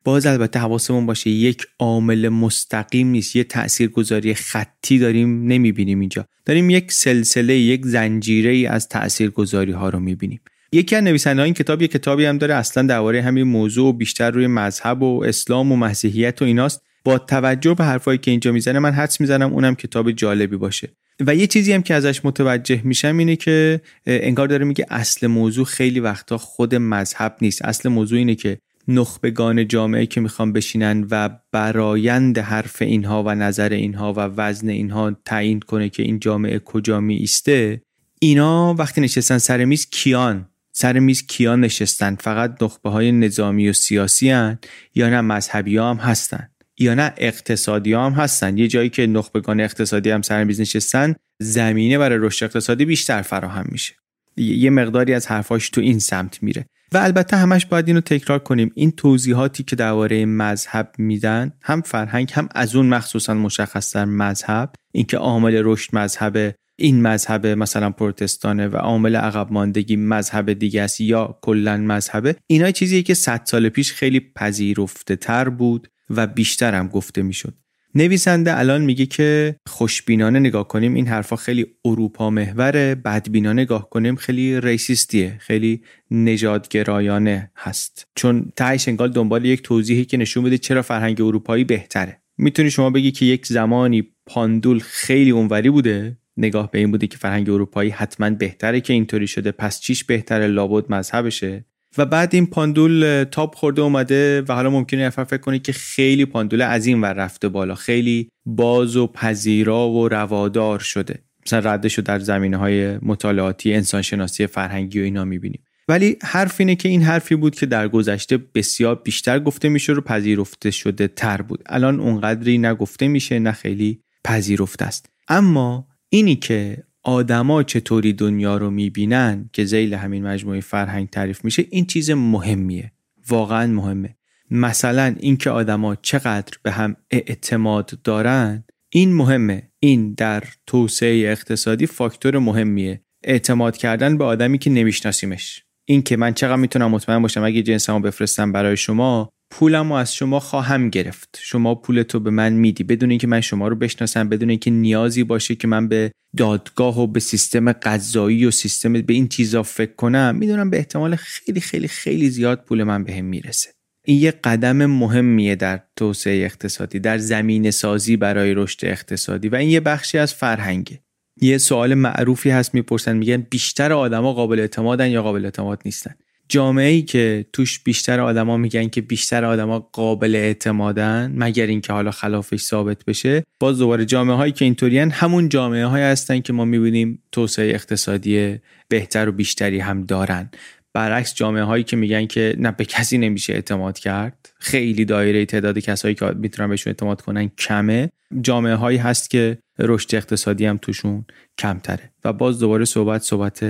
باز 0.04 0.26
البته 0.26 0.58
حواسمون 0.58 1.06
باشه 1.06 1.30
یک 1.30 1.66
عامل 1.78 2.28
مستقیم 2.28 3.08
نیست 3.08 3.36
یه 3.36 3.44
تاثیرگذاری 3.44 4.34
خطی 4.34 4.98
داریم 4.98 5.46
نمی‌بینیم 5.46 6.00
اینجا. 6.00 6.26
داریم 6.44 6.70
یک 6.70 6.92
سلسله 6.92 7.58
یک 7.58 7.86
زنجیره 7.86 8.50
ای 8.50 8.66
از 8.66 8.88
تاثیرگذاری 8.88 9.72
ها 9.72 9.88
رو 9.88 10.00
می‌بینیم. 10.00 10.40
یکی 10.72 10.96
از 10.96 11.04
نویسنده 11.04 11.42
این 11.42 11.54
کتاب 11.54 11.82
یه 11.82 11.88
کتابی 11.88 12.24
هم 12.24 12.38
داره 12.38 12.54
اصلا 12.54 12.86
درباره 12.86 13.22
همین 13.22 13.42
موضوع 13.42 13.88
و 13.88 13.92
بیشتر 13.92 14.30
روی 14.30 14.46
مذهب 14.46 15.02
و 15.02 15.24
اسلام 15.24 15.72
و 15.72 15.76
مسیحیت 15.76 16.42
و 16.42 16.44
ایناست. 16.44 16.82
با 17.04 17.18
توجه 17.18 17.74
به 17.74 17.84
حرفایی 17.84 18.18
که 18.18 18.30
اینجا 18.30 18.52
می‌زنه 18.52 18.78
من 18.78 18.92
حدس 18.92 19.20
می‌زنم 19.20 19.52
اونم 19.52 19.74
کتاب 19.74 20.10
جالبی 20.10 20.56
باشه. 20.56 20.88
و 21.20 21.34
یه 21.34 21.46
چیزی 21.46 21.72
هم 21.72 21.82
که 21.82 21.94
ازش 21.94 22.24
متوجه 22.24 22.80
میشم 22.84 23.18
اینه 23.18 23.36
که 23.36 23.80
انگار 24.06 24.48
داره 24.48 24.64
میگه 24.64 24.86
اصل 24.90 25.26
موضوع 25.26 25.64
خیلی 25.64 26.00
وقتا 26.00 26.38
خود 26.38 26.74
مذهب 26.74 27.36
نیست. 27.40 27.64
اصل 27.64 27.88
موضوع 27.88 28.18
اینه 28.18 28.34
که 28.34 28.58
نخبگان 28.88 29.68
جامعه 29.68 30.06
که 30.06 30.20
می‌خوان 30.20 30.52
بشینن 30.52 31.06
و 31.10 31.30
برایند 31.52 32.38
حرف 32.38 32.82
اینها 32.82 33.22
و 33.22 33.34
نظر 33.34 33.68
اینها 33.68 34.12
و 34.12 34.20
وزن 34.20 34.68
اینها 34.68 35.16
تعیین 35.24 35.60
کنه 35.60 35.88
که 35.88 36.02
این 36.02 36.18
جامعه 36.18 36.58
کجا 36.58 37.00
می 37.00 37.14
ایسته 37.14 37.82
اینا 38.20 38.74
وقتی 38.74 39.00
نشستن 39.00 39.38
سر 39.38 39.64
میز 39.64 39.90
کیان؟ 39.90 40.48
سر 40.72 40.98
میز 40.98 41.26
کیان 41.26 41.60
نشستن؟ 41.60 42.14
فقط 42.14 42.62
نخبه 42.62 42.90
های 42.90 43.12
نظامی 43.12 43.68
و 43.68 43.72
سیاسی 43.72 44.30
هن 44.30 44.58
یا 44.94 45.08
نه 45.08 45.20
مذهبی 45.20 45.78
هم 45.78 45.96
هستن؟ 45.96 46.48
یا 46.78 46.94
نه 46.94 47.12
اقتصادی 47.16 47.92
هم 47.92 48.12
هستن؟ 48.12 48.58
یه 48.58 48.68
جایی 48.68 48.88
که 48.88 49.06
نخبگان 49.06 49.60
اقتصادی 49.60 50.10
هم 50.10 50.22
سر 50.22 50.44
میز 50.44 50.60
نشستن 50.60 51.14
زمینه 51.38 51.98
برای 51.98 52.18
رشد 52.20 52.44
اقتصادی 52.44 52.84
بیشتر 52.84 53.22
فراهم 53.22 53.66
میشه. 53.68 53.94
یه 54.36 54.70
مقداری 54.70 55.14
از 55.14 55.26
حرفاش 55.26 55.70
تو 55.70 55.80
این 55.80 55.98
سمت 55.98 56.42
میره. 56.42 56.66
و 56.94 56.96
البته 56.96 57.36
همش 57.36 57.66
باید 57.66 57.88
اینو 57.88 58.00
تکرار 58.00 58.38
کنیم. 58.38 58.72
این 58.74 58.90
توضیحاتی 58.90 59.62
که 59.62 59.76
درباره 59.76 60.26
مذهب 60.26 60.92
میدن 60.98 61.52
هم 61.62 61.80
فرهنگ 61.80 62.30
هم 62.32 62.48
از 62.54 62.76
اون 62.76 62.86
مخصوصا 62.86 63.34
مشخص 63.34 63.96
در 63.96 64.04
مذهب. 64.04 64.72
اینکه 64.92 65.16
عامل 65.16 65.62
رشد 65.64 65.96
مذهب 65.96 66.54
این 66.78 67.02
مذهب 67.02 67.46
مثلا 67.46 67.90
پروتستانه 67.90 68.68
و 68.68 68.76
عامل 68.76 69.16
عقب 69.16 69.52
ماندگی 69.52 69.96
مذهب 69.96 70.52
دیگه 70.52 70.82
است 70.82 71.00
یا 71.00 71.38
کلا 71.42 71.76
مذهبه 71.76 72.36
اینا 72.46 72.70
چیزیه 72.70 73.02
که 73.02 73.14
100 73.14 73.40
سال 73.44 73.68
پیش 73.68 73.92
خیلی 73.92 74.20
پذیرفته 74.20 75.16
تر 75.16 75.48
بود 75.48 75.88
و 76.10 76.26
بیشتر 76.26 76.74
هم 76.74 76.88
گفته 76.88 77.22
می‌شد. 77.22 77.54
نویسنده 77.96 78.58
الان 78.58 78.82
میگه 78.82 79.06
که 79.06 79.56
خوشبینانه 79.66 80.38
نگاه 80.38 80.68
کنیم 80.68 80.94
این 80.94 81.06
حرفا 81.06 81.36
خیلی 81.36 81.66
اروپا 81.84 82.30
محوره 82.30 82.94
بدبینانه 82.94 83.62
نگاه 83.62 83.90
کنیم 83.90 84.16
خیلی 84.16 84.60
ریسیستیه 84.60 85.36
خیلی 85.38 85.82
نژادگرایانه 86.10 87.50
هست. 87.56 88.06
چون 88.14 88.52
تهش 88.56 88.88
انگار 88.88 89.08
دنبال 89.08 89.44
یک 89.44 89.62
توضیحی 89.62 90.04
که 90.04 90.16
نشون 90.16 90.44
بده 90.44 90.58
چرا 90.58 90.82
فرهنگ 90.82 91.20
اروپایی 91.20 91.64
بهتره. 91.64 92.20
می‌تونی 92.38 92.70
شما 92.70 92.90
بگی 92.90 93.12
که 93.12 93.26
یک 93.26 93.46
زمانی 93.46 94.08
پاندول 94.26 94.78
خیلی 94.78 95.30
اونوری 95.30 95.70
بوده 95.70 96.18
نگاه 96.36 96.70
به 96.70 96.78
این 96.78 96.90
بوده 96.90 97.06
که 97.06 97.18
فرهنگ 97.18 97.50
اروپایی 97.50 97.90
حتما 97.90 98.30
بهتره 98.30 98.80
که 98.80 98.92
اینطوری 98.92 99.26
شده 99.26 99.52
پس 99.52 99.80
چیش 99.80 100.04
بهتره 100.04 100.46
لابد 100.46 100.92
مذهبشه؟ 100.92 101.64
و 101.98 102.06
بعد 102.06 102.34
این 102.34 102.46
پاندول 102.46 103.24
تاپ 103.30 103.54
خورده 103.54 103.82
اومده 103.82 104.42
و 104.48 104.52
حالا 104.52 104.70
ممکنه 104.70 105.06
نفر 105.06 105.24
فکر 105.24 105.40
کنه 105.40 105.58
که 105.58 105.72
خیلی 105.72 106.24
پاندول 106.24 106.62
از 106.62 106.86
این 106.86 107.00
ور 107.00 107.12
رفته 107.12 107.48
بالا. 107.48 107.74
خیلی 107.74 108.28
باز 108.46 108.96
و 108.96 109.06
پذیرا 109.06 109.88
و 109.88 110.08
روادار 110.08 110.78
شده. 110.78 111.18
مثلا 111.46 111.72
ردش 111.72 111.94
رو 111.94 112.04
در 112.04 112.18
زمینه 112.18 112.56
های 112.56 112.98
مطالعاتی 113.02 113.74
انسانشناسی 113.74 114.46
فرهنگی 114.46 115.00
و 115.00 115.04
اینا 115.04 115.24
می‌بینیم. 115.24 115.64
ولی 115.88 116.16
حرف 116.22 116.54
اینه 116.58 116.76
که 116.76 116.88
این 116.88 117.02
حرفی 117.02 117.36
بود 117.36 117.54
که 117.54 117.66
در 117.66 117.88
گذشته 117.88 118.38
بسیار 118.54 118.94
بیشتر 118.94 119.40
گفته 119.40 119.68
میشه 119.68 119.92
رو 119.92 120.00
پذیرفته 120.00 120.70
شده 120.70 121.08
تر 121.08 121.42
بود. 121.42 121.62
الان 121.66 122.00
اونقدری 122.00 122.58
نگفته 122.58 123.08
میشه 123.08 123.38
نه 123.38 123.52
خیلی 123.52 124.00
پذیرفته 124.24 124.84
است. 124.84 125.08
اما 125.28 125.88
اینی 126.08 126.36
که 126.36 126.84
آدما 127.04 127.62
چطوری 127.62 128.12
دنیا 128.12 128.56
رو 128.56 128.70
می‌بینن 128.70 129.50
که 129.52 129.64
زیل 129.64 129.94
همین 129.94 130.26
مجموعه 130.26 130.60
فرهنگ 130.60 131.10
تعریف 131.10 131.44
میشه 131.44 131.66
این 131.70 131.86
چیز 131.86 132.10
مهمیه. 132.10 132.92
واقعا 133.28 133.66
مهمه. 133.66 134.16
مثلا 134.50 135.14
اینکه 135.20 135.50
آدما 135.50 135.94
چقدر 135.94 136.58
به 136.62 136.72
هم 136.72 136.96
اعتماد 137.10 137.92
دارن 138.04 138.64
این 138.90 139.14
مهمه. 139.14 139.70
این 139.80 140.14
در 140.14 140.44
توسعه 140.66 141.30
اقتصادی 141.32 141.86
فاکتور 141.86 142.38
مهمیه. 142.38 143.04
اعتماد 143.24 143.76
کردن 143.76 144.18
به 144.18 144.24
آدمی 144.24 144.58
که 144.58 144.70
نمیشناسیمش. 144.70 145.64
این 145.84 146.02
که 146.02 146.16
من 146.16 146.34
چقدر 146.34 146.56
می‌تونم 146.56 146.90
مطمئن 146.90 147.22
باشم 147.22 147.44
اگه 147.44 147.62
جنسمو 147.62 148.00
بفرستم 148.00 148.52
برای 148.52 148.76
شما 148.76 149.30
پولم 149.56 149.88
رو 149.88 149.94
از 149.94 150.14
شما 150.14 150.40
خواهم 150.40 150.90
گرفت. 150.90 151.38
شما 151.42 151.74
پولتو 151.74 152.20
به 152.20 152.30
من 152.30 152.52
میدی. 152.52 152.84
بدون 152.84 153.10
اینکه 153.10 153.26
من 153.26 153.40
شما 153.40 153.68
رو 153.68 153.76
بشناسم 153.76 154.28
بدون 154.28 154.50
اینکه 154.50 154.70
نیازی 154.70 155.24
باشه 155.24 155.54
که 155.54 155.68
من 155.68 155.88
به 155.88 156.12
دادگاه 156.36 157.00
و 157.00 157.06
به 157.06 157.20
سیستم 157.20 157.72
قضایی 157.72 158.46
و 158.46 158.50
سیستم 158.50 158.92
به 158.92 159.12
این 159.12 159.28
چیزا 159.28 159.62
فکر 159.62 159.94
کنم 159.94 160.36
می‌دونم 160.38 160.70
به 160.70 160.76
احتمال 160.76 161.16
خیلی 161.16 161.60
خیلی 161.60 161.88
خیلی 161.88 162.30
زیاد 162.30 162.64
پول 162.64 162.82
من 162.82 163.04
بهم 163.04 163.24
می‌رسه. 163.24 163.70
این 164.04 164.20
یه 164.20 164.30
قدم 164.30 164.86
مهمیه 164.86 165.56
در 165.56 165.80
توسعه 165.96 166.44
اقتصادی 166.44 166.98
در 166.98 167.18
زمین 167.18 167.70
سازی 167.70 168.16
برای 168.16 168.54
رشد 168.54 168.86
اقتصادی 168.86 169.48
و 169.48 169.54
این 169.54 169.70
یه 169.70 169.80
بخشی 169.80 170.18
از 170.18 170.34
فرهنگه. 170.34 171.00
یه 171.40 171.58
سوال 171.58 171.94
معروفی 171.94 172.50
هست 172.50 172.74
می‌پرسن 172.74 173.16
میگن 173.16 173.46
بیشتر 173.50 173.92
آدما 173.92 174.32
قابل 174.32 174.60
اعتمادن 174.60 175.10
یا 175.10 175.22
قابل 175.22 175.44
اعتماد 175.44 175.82
نیستن؟ 175.84 176.14
جامعه 176.48 176.90
ای 176.90 177.02
که 177.02 177.46
توش 177.52 177.78
بیشتر 177.78 178.20
آدما 178.20 178.56
میگن 178.56 178.88
که 178.88 179.00
بیشتر 179.00 179.44
آدما 179.44 179.78
قابل 179.78 180.34
اعتمادن 180.34 181.32
مگر 181.36 181.66
اینکه 181.66 181.92
حالا 181.92 182.10
خلافش 182.10 182.60
ثابت 182.60 183.04
بشه 183.04 183.44
باز 183.60 183.78
دوباره 183.78 184.04
جامعه 184.04 184.36
هایی 184.36 184.52
که 184.52 184.64
اینطورین 184.64 185.10
همون 185.10 185.48
جامعه 185.48 185.86
هایی 185.86 186.04
هستن 186.04 186.40
که 186.40 186.52
ما 186.52 186.64
می‌بینیم 186.64 187.22
توسعه 187.32 187.74
اقتصادی 187.74 188.56
بهتر 188.88 189.28
و 189.28 189.32
بیشتری 189.32 189.80
هم 189.80 190.04
دارن. 190.04 190.50
برعکس 190.92 191.34
جامعه 191.34 191.62
هایی 191.62 191.84
که 191.84 191.96
میگن 191.96 192.26
که 192.26 192.56
نه 192.58 192.70
به 192.70 192.84
کسی 192.84 193.18
نمیشه 193.18 193.52
اعتماد 193.52 193.98
کرد. 193.98 194.52
خیلی 194.58 195.04
دایره 195.04 195.46
تعداد 195.46 195.78
کسایی 195.78 196.14
که 196.14 196.26
می‌تونن 196.26 196.68
بهشون 196.68 196.90
اعتماد 196.90 197.20
کنن 197.20 197.50
کمه. 197.58 198.10
جامعه 198.40 198.74
هایی 198.74 198.98
هست 198.98 199.30
که 199.30 199.58
رشد 199.78 200.14
اقتصادی 200.14 200.66
هم 200.66 200.76
توشون 200.76 201.24
کمتره. 201.58 202.10
و 202.24 202.32
باز 202.32 202.58
دوباره 202.58 202.84
صحبت 202.84 203.22
صحبت 203.22 203.64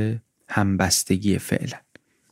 همبستگی 0.49 1.39
فعلا. 1.39 1.84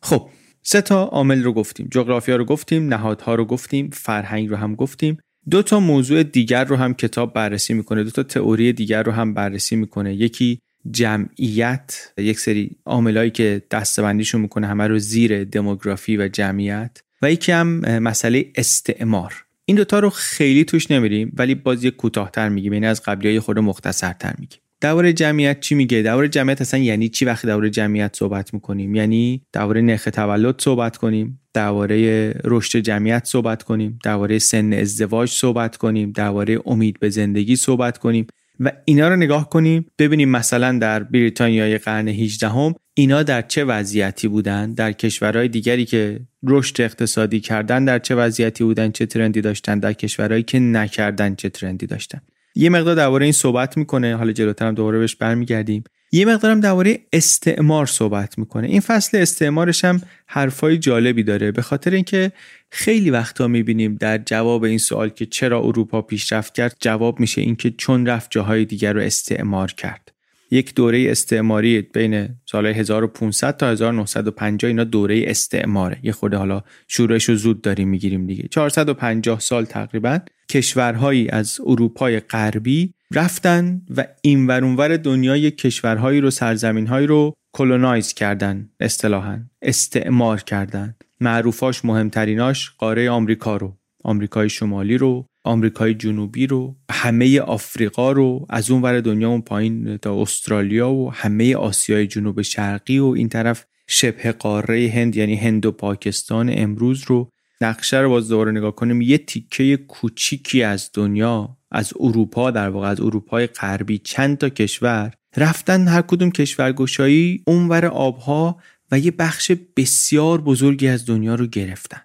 خب 0.03 0.29
سه 0.63 0.81
تا 0.81 1.05
عامل 1.05 1.43
رو 1.43 1.53
گفتیم. 1.53 1.89
جغرافیا 1.91 2.37
رو 2.37 2.45
گفتیم 2.45 2.89
نهادها 2.89 3.35
رو 3.35 3.45
گفتیم 3.45 3.91
فرهنگ 3.93 4.49
رو 4.49 4.57
هم 4.57 4.75
گفتیم. 4.75 5.19
دو 5.51 5.63
تا 5.63 5.81
موضوع 5.81 6.23
دیگر 6.23 6.65
رو 6.65 6.77
هم 6.77 6.95
کتاب 6.95 7.35
بررسی 7.35 7.75
می‌کنه. 7.75 8.05
دو 8.05 8.11
تا 8.11 8.23
تئوری 8.23 8.73
دیگر 8.73 9.03
رو 9.03 9.13
هم 9.13 9.35
بررسی 9.35 9.77
می‌کنه. 9.77 10.15
یکی 10.15 10.59
جمعیت 10.91 12.13
یک 12.19 12.41
سری 12.41 12.77
عاملایی 12.87 13.31
که 13.31 13.63
دستبندیشون 13.71 14.41
می‌کنه 14.41 14.67
همه 14.67 14.87
رو 14.87 14.99
زیر 14.99 15.45
دموگرافی 15.45 16.17
و 16.17 16.29
جمعیت. 16.29 17.03
و 17.23 17.33
یکی 17.33 17.53
هم 17.53 17.99
مسئله 17.99 18.53
استعمار. 18.55 19.45
این 19.65 19.77
دوتا 19.77 19.99
رو 19.99 20.11
خیلی 20.11 20.65
توش 20.65 20.91
نمیریم 20.91 21.33
ولی 21.37 21.55
باز 21.55 21.85
یک 21.85 21.97
کوتاهتر 21.97 22.49
میگیم. 22.49 22.73
یعنی 22.73 22.87
از 22.87 23.03
قبلی 23.03 23.29
های 23.29 23.41
خود 23.41 23.59
مختصرتر 23.59 24.35
میگیم. 24.39 24.61
درباره 24.83 25.13
جمعیت 25.13 25.61
چی 25.61 25.75
میگه؟ 25.75 26.03
درباره 26.03 26.29
جمعیت 26.29 26.61
اصلا 26.61 26.81
یعنی 26.81 27.09
چی 27.09 27.25
وقتی 27.25 27.47
درباره 27.47 27.71
جمعیت 27.71 28.17
صحبت 28.17 28.55
می‌کنیم؟ 28.55 28.95
یعنی 28.95 29.43
درباره 29.53 29.81
نرخ 29.81 30.05
تولد 30.05 30.61
صحبت 30.61 30.97
کنیم 30.97 31.41
درباره 31.55 32.31
رشد 32.45 32.79
جمعیت 32.79 33.25
صحبت 33.25 33.63
کنیم 33.63 33.99
درباره 34.05 34.39
سن 34.39 34.73
ازدواج 34.73 35.31
صحبت 35.31 35.77
کنیم 35.77 36.13
درباره 36.13 36.59
امید 36.67 36.99
به 37.01 37.11
زندگی 37.11 37.57
صحبت 37.57 37.99
کنیم 37.99 38.27
و 38.61 38.73
اینا 38.85 39.09
رو 39.09 39.17
نگاه 39.17 39.51
کنیم. 39.51 39.87
ببینیم 39.99 40.29
مثلا 40.29 40.79
در 40.79 41.03
بریتانیای 41.03 41.79
قرن 41.79 42.09
18 42.09 42.49
هم 42.49 42.75
اینا 42.95 43.23
در 43.23 43.43
چه 43.43 43.65
وضعیتی 43.65 44.29
بودن؟ 44.29 44.73
در 44.73 44.93
کشورهای 44.93 45.49
دیگری 45.49 45.85
که 45.85 46.21
رشد 46.47 46.81
اقتصادی 46.81 47.41
کردن 47.41 47.85
در 47.85 47.99
چه 47.99 48.15
وضعیتی 48.15 48.65
بودن؟ 48.65 48.91
چه 48.91 49.07
ترندی 49.07 49.41
داشتن؟ 49.41 49.79
در 49.79 49.93
کشورهایی 49.93 50.43
که 50.43 50.59
نکردن 50.59 51.35
چه 51.35 51.49
ترندی 51.49 51.87
داشتن؟ 51.87 52.21
یه 52.55 52.71
مقدار 52.71 52.95
درباره 52.95 53.25
این 53.27 53.33
صحبت 53.33 53.77
می‌کنه. 53.77 54.17
حالا 54.17 54.33
جلوتر 54.33 54.67
هم 54.67 54.75
دوباره 54.75 54.99
بهش 54.99 55.15
برمیگردیم. 55.15 55.85
یه 56.13 56.25
مقدارم 56.25 56.61
درباره 56.61 56.99
استعمار 57.13 57.87
صحبت 57.87 58.39
می‌کنه. 58.39 58.67
این 58.67 58.81
فصل 58.81 59.19
استعمارش 59.19 59.85
هم 59.85 60.01
حرفای 60.27 60.79
جالبی 60.79 61.23
داره. 61.23 61.53
به 61.53 61.63
خاطر 61.63 61.91
اینکه 61.91 62.33
خیلی 62.71 63.11
وقتا 63.11 63.49
می‌بینیم 63.49 63.95
در 63.95 64.19
جواب 64.19 64.65
این 64.65 64.79
سوال 64.79 65.09
که 65.09 65.27
چرا 65.27 65.61
اروپا 65.61 66.03
پیشرفت 66.03 66.55
کرد 66.55 66.77
جواب 66.81 67.21
میشه 67.21 67.41
اینکه 67.41 67.71
چون 67.71 68.07
رفت 68.07 68.31
جاهای 68.31 68.65
دیگر 68.65 68.93
رو 68.93 69.01
استعمار 69.01 69.73
کرد. 69.73 70.12
یک 70.53 70.75
دوره 70.75 71.07
استعماری 71.11 71.83
بین 71.83 72.29
سال 72.47 72.67
1500 72.67 73.57
تا 73.57 73.71
1950 73.71 74.69
اینا 74.69 74.85
دوره 74.85 75.25
استعماره. 75.27 75.99
یه 76.03 76.13
خورده 76.13 76.37
حالا 76.37 76.63
شورش 76.89 77.29
رو 77.29 77.35
زود 77.37 77.63
داریم 77.63 77.89
می‌گیریم 77.89 78.27
دیگه. 78.27 78.49
450 78.49 79.41
سال 79.41 79.65
تقریبا 79.65 80.19
کشورهایی 80.51 81.29
از 81.29 81.61
اروپای 81.67 82.21
غربی 82.21 82.95
رفتن 83.15 83.83
و 83.97 84.07
این 84.23 84.47
ور 84.47 84.97
دنیای 84.97 85.51
کشورهایی 85.51 86.21
رو 86.21 86.31
سرزمینهایی 86.31 87.07
رو 87.07 87.35
کلونایز 87.53 88.15
کردن 88.15 88.71
اصطلاحا 88.81 89.41
استعمار 89.63 90.41
کردن. 90.41 90.95
معروفاش 91.21 91.85
مهمتریناش 91.85 92.71
قاره 92.79 93.11
آمریکا 93.11 93.57
رو 93.57 93.77
آمریکای 94.05 94.49
شمالی 94.49 94.99
رو 94.99 95.27
آمریکای 95.45 95.95
جنوبی 95.95 96.47
رو 96.47 96.77
همه 96.91 97.41
آفریقا 97.41 98.13
رو 98.13 98.47
از 98.49 98.71
اون 98.71 98.83
ور 98.83 99.01
دنیا 99.01 99.29
اون 99.29 99.41
پایین 99.41 99.97
تا 99.97 100.23
استرالیا 100.23 100.91
و 100.91 101.13
همه 101.13 101.57
آسیای 101.57 102.07
جنوب 102.07 102.43
شرقی 102.43 102.99
و 102.99 103.07
این 103.07 103.29
طرف 103.29 103.67
شبه 103.87 104.33
قاره 104.33 104.93
هند 104.95 105.17
یعنی 105.17 105.37
هند 105.37 105.67
و 105.67 105.73
پاکستان 105.73 106.51
امروز 106.53 107.05
رو 107.07 107.31
نقشه 107.61 108.01
رو 108.01 108.09
باز 108.09 108.29
دوباره 108.29 108.53
نگاه 108.53 108.75
کنیم 108.75 109.01
یه 109.01 109.19
تیکه 109.19 109.77
کوچیکی 109.77 110.63
از 110.63 110.91
دنیا 110.95 111.57
از 111.71 111.93
اروپا 112.01 112.51
در 112.51 112.69
واقع 112.69 112.89
از 112.89 113.01
اروپای 113.01 113.47
غربی 113.47 113.99
چند 113.99 114.39
تا 114.39 114.49
کشور 114.49 115.15
رفتن 115.37 115.89
هر 115.89 116.03
کدوم 116.03 116.31
کشورگشایی 116.31 117.43
اونور 117.47 117.87
آبها 117.87 118.61
و 118.91 118.99
یه 118.99 119.11
بخش 119.11 119.53
بسیار 119.77 120.41
بزرگی 120.41 120.89
از 120.89 121.07
دنیا 121.07 121.35
رو 121.35 121.47
گرفتن. 121.47 122.01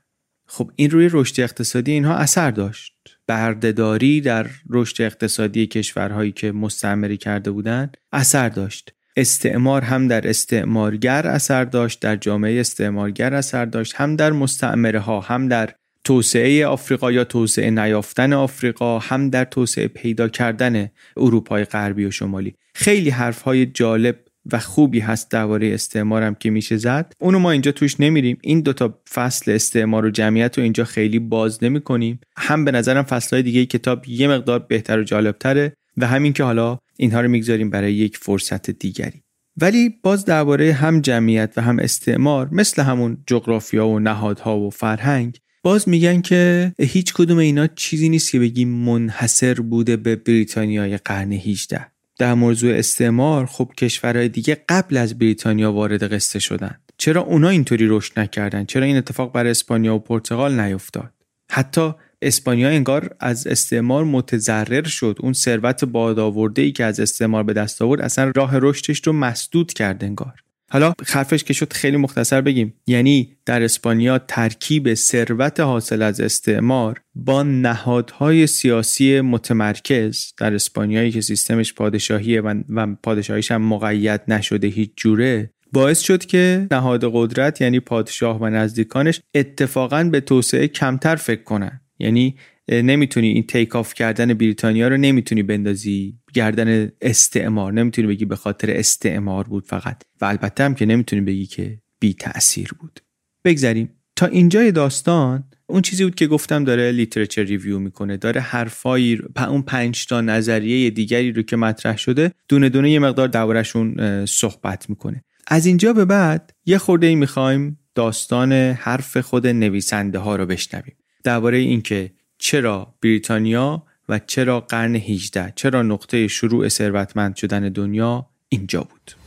خب 0.48 0.72
این 0.76 0.90
روی 0.90 1.10
رشد 1.12 1.42
اقتصادی 1.42 1.92
اینها 1.92 2.16
اثر 2.16 2.52
داشت. 2.52 3.16
بردهداری 3.28 4.21
در 4.21 4.47
رشد 4.69 5.01
اقتصادی 5.01 5.67
کشورهایی 5.67 6.32
که 6.32 6.51
مستعمری 6.51 7.17
کرده 7.17 7.51
بودند 7.51 7.97
اثر 8.11 8.49
داشت. 8.49 8.93
استعمار 9.17 9.82
هم 9.82 10.07
در 10.07 10.30
استعمارگر 10.30 11.28
اثر 11.28 11.63
داشت 11.63 11.99
در 11.99 12.15
جامعه 12.15 12.59
استعمارگر 12.59 13.34
اثر 13.34 13.65
داشت 13.65 13.95
هم 13.95 14.15
در 14.15 14.32
مستعمره 14.32 14.99
ها 14.99 15.19
هم 15.19 15.47
در 15.47 15.73
توسعه 16.03 16.67
آفریقا 16.67 17.11
یا 17.11 17.23
توسعه 17.23 17.69
نیافتن 17.69 18.34
آفریقا 18.34 18.99
هم 18.99 19.30
در 19.30 19.45
توسعه 19.45 19.88
پیدا 19.88 20.28
کردن 20.28 20.89
اروپای 21.17 21.65
غربی 21.65 22.05
و 22.05 22.11
شمالی. 22.11 22.55
خیلی 22.75 23.09
حرف 23.09 23.41
های 23.41 23.65
جالب 23.65 24.15
و 24.52 24.60
خوبی 24.60 25.00
هست 25.00 25.32
درباره 25.32 25.74
استعمارم 25.74 26.36
که 26.36 26.50
میشه 26.50 26.78
زد. 26.78 27.14
اونو 27.20 27.39
ما 27.39 27.52
اینجا 27.52 27.72
توش 27.72 28.00
نمیریم. 28.00 28.38
این 28.41 28.62
دوتا 28.62 29.00
فصل 29.14 29.52
استعمار 29.52 30.06
و 30.06 30.10
جمعیت 30.10 30.58
رو 30.58 30.64
اینجا 30.64 30.84
خیلی 30.84 31.20
باز 31.20 31.64
نمی 31.64 31.82
کنیم 31.82 32.20
هم 32.38 32.66
به 32.66 32.72
نظرم 32.72 33.04
فصل 33.04 33.36
های 33.36 33.43
دیگه 33.43 33.66
کتاب 33.66 34.08
یه 34.08 34.28
مقدار 34.28 34.60
بهتر 34.60 35.00
و 35.00 35.04
جالبتره 35.04 35.74
و 35.98 36.08
همین 36.08 36.34
که 36.34 36.43
حالا 36.43 36.80
اینها 36.98 37.22
رو 37.22 37.28
می‌گذاریم 37.28 37.70
برای 37.70 37.93
یک 37.93 38.18
فرصت 38.18 38.70
دیگری. 38.70 39.22
ولی 39.62 39.89
باز 40.04 40.26
درباره 40.26 40.74
هم 40.74 41.02
جمعیت 41.02 41.54
و 41.58 41.62
هم 41.62 41.80
استعمار 41.80 42.50
مثل 42.52 42.82
همون 42.82 43.18
جغرافیا 43.28 43.88
و 43.88 44.00
نهادها 44.00 44.60
و 44.60 44.70
فرهنگ 44.70 45.38
باز 45.64 45.89
میگن 45.89 46.22
که 46.22 46.74
هیچ 46.80 47.14
کدوم 47.14 47.38
اینا 47.38 47.68
چیزی 47.68 48.10
نیست 48.10 48.32
که 48.32 48.39
بگیم 48.39 48.70
منحصر 48.70 49.54
بوده 49.54 49.98
به 49.98 50.16
بریتانیای 50.16 50.98
قرن 50.98 51.32
18 51.32 51.88
در 52.18 52.34
موضوع 52.34 52.74
استعمار 52.74 53.45
خب 53.45 53.72
کشورهای 53.78 54.30
دیگه 54.30 54.57
قبل 54.70 54.97
از 54.97 55.18
بریتانیا 55.18 55.72
وارد 55.72 56.13
قصه 56.13 56.39
شدن. 56.39 56.80
چرا 56.97 57.22
اونا 57.22 57.49
اینطوری 57.49 57.88
رشد 57.88 58.20
نکردن؟ 58.20 58.65
چرا 58.65 58.86
این 58.86 58.97
اتفاق 58.97 59.32
برای 59.32 59.51
اسپانیا 59.51 59.95
و 59.95 59.99
پرتغال 59.99 60.59
نیفتاد؟ 60.59 61.13
حتی 61.51 61.93
اسپانیا 62.22 62.70
انگار 62.70 63.15
از 63.20 63.47
استعمار 63.47 64.03
متضرر 64.03 64.88
شد. 64.88 65.18
اون 65.20 65.34
ثروت 65.34 65.86
بادآورده 65.86 66.61
ای 66.61 66.72
که 66.72 66.86
از 66.86 66.99
استعمار 66.99 67.43
به 67.43 67.53
دست 67.53 67.82
آورد 67.82 68.01
اصلا 68.01 68.32
راه 68.36 68.51
رشدش 68.53 69.07
رو 69.07 69.13
مسدود 69.13 69.74
کرد 69.74 70.03
انگار. 70.03 70.34
حالا 70.72 70.93
حرفش 71.07 71.43
که 71.43 71.53
شد 71.53 71.74
خیلی 71.74 71.97
مختصر 71.97 72.41
بگیم. 72.41 72.74
یعنی 72.88 73.38
در 73.45 73.63
اسپانیا 73.63 74.20
ترکیب 74.20 74.93
ثروت 74.93 75.59
حاصل 75.59 76.01
از 76.01 76.22
استعمار 76.22 77.01
با 77.15 77.43
نهادهای 77.43 78.47
سیاسی 78.47 79.22
متمرکز 79.22 80.34
در 80.38 80.53
اسپانیایی 80.53 81.11
که 81.11 81.22
سیستمش 81.22 81.74
پادشاهیه 81.74 82.41
و 82.41 82.95
پادشاهیش 83.03 83.51
هم 83.51 83.61
مقید 83.61 84.22
نشده 84.28 84.68
هیچ 84.68 84.91
جوره 84.95 85.53
باعث 85.74 85.99
شد 85.99 86.26
که 86.26 86.68
نهاد 86.72 87.09
قدرت 87.13 87.61
یعنی 87.61 87.80
پادشاه 87.80 88.41
و 88.41 88.49
نزدیکانش 88.49 89.22
اتفاقا 89.36 90.03
به 90.03 90.20
توسعه 90.20 90.68
کمتر 90.68 91.15
فکر 91.15 91.43
کنن. 91.43 91.82
یعنی 91.99 92.36
نمی‌تونی 92.70 93.28
این 93.28 93.43
تیک 93.43 93.76
آف 93.76 93.93
کردن 93.93 94.34
بریتانیا 94.34 94.88
رو 94.88 94.97
نمی‌تونی 94.97 95.43
بندازی 95.43 96.20
گردن 96.34 96.91
استعمار. 97.01 97.74
نمی‌تونی 97.74 98.07
بگی 98.07 98.26
به 98.26 98.36
خاطر 98.36 98.72
استعمار 98.72 99.43
بود 99.43 99.65
فقط. 99.65 100.03
و 100.22 100.26
البته 100.26 100.63
هم 100.63 100.76
که 100.76 100.86
نمی‌تونی 100.86 101.22
بگی 101.22 101.45
که 101.45 101.80
بی 101.99 102.13
تأثیر 102.13 102.70
بود. 102.80 102.99
بگذریم. 103.45 103.89
تا 104.15 104.26
اینجای 104.26 104.72
داستان 104.72 105.43
اون 105.68 105.82
چیزی 105.82 106.03
بود 106.03 106.15
که 106.15 106.28
گفتم 106.28 106.63
داره 106.63 106.91
لیترچر 106.91 107.43
ریویو 107.43 107.80
می‌کنه. 107.80 108.18
داره 108.18 108.41
حرفایی 108.41 109.20
اون 109.38 109.61
پنج 109.61 110.05
تا 110.05 110.22
نظریه 110.22 110.89
دیگری 110.89 111.32
رو 111.32 111.41
که 111.41 111.55
مطرح 111.55 111.97
شده 111.97 112.32
دونه 112.49 112.70
دونه 112.70 112.91
یه 112.91 112.99
مقدار 112.99 113.28
دورشون 113.28 114.26
صحبت 114.26 114.89
می‌کنه. 114.89 115.24
از 115.47 115.65
اینجا 115.65 115.93
به 115.93 116.05
بعد 116.05 116.51
یه 116.65 116.78
خورده 116.78 117.07
ای 117.07 117.15
می‌خوایم 117.15 117.80
داستان 117.95 118.51
حرف 118.53 119.18
خود 119.18 119.47
نویسنده 119.47 120.20
ها 120.20 120.36
رو 120.36 120.45
بشنویم. 120.45 120.95
درباره 121.24 121.57
اینکه 121.57 122.11
چرا 122.38 122.94
بریتانیا 123.02 123.84
و 124.10 124.20
چرا 124.20 124.60
قرن 124.60 124.96
18 124.96 125.54
چرا 125.56 125.82
نقطه 125.82 126.28
شروع 126.28 126.68
ثروتمند 126.68 127.36
شدن 127.36 127.70
دنیا 127.70 128.28
اینجا 128.50 128.82
بود؟ 128.82 129.26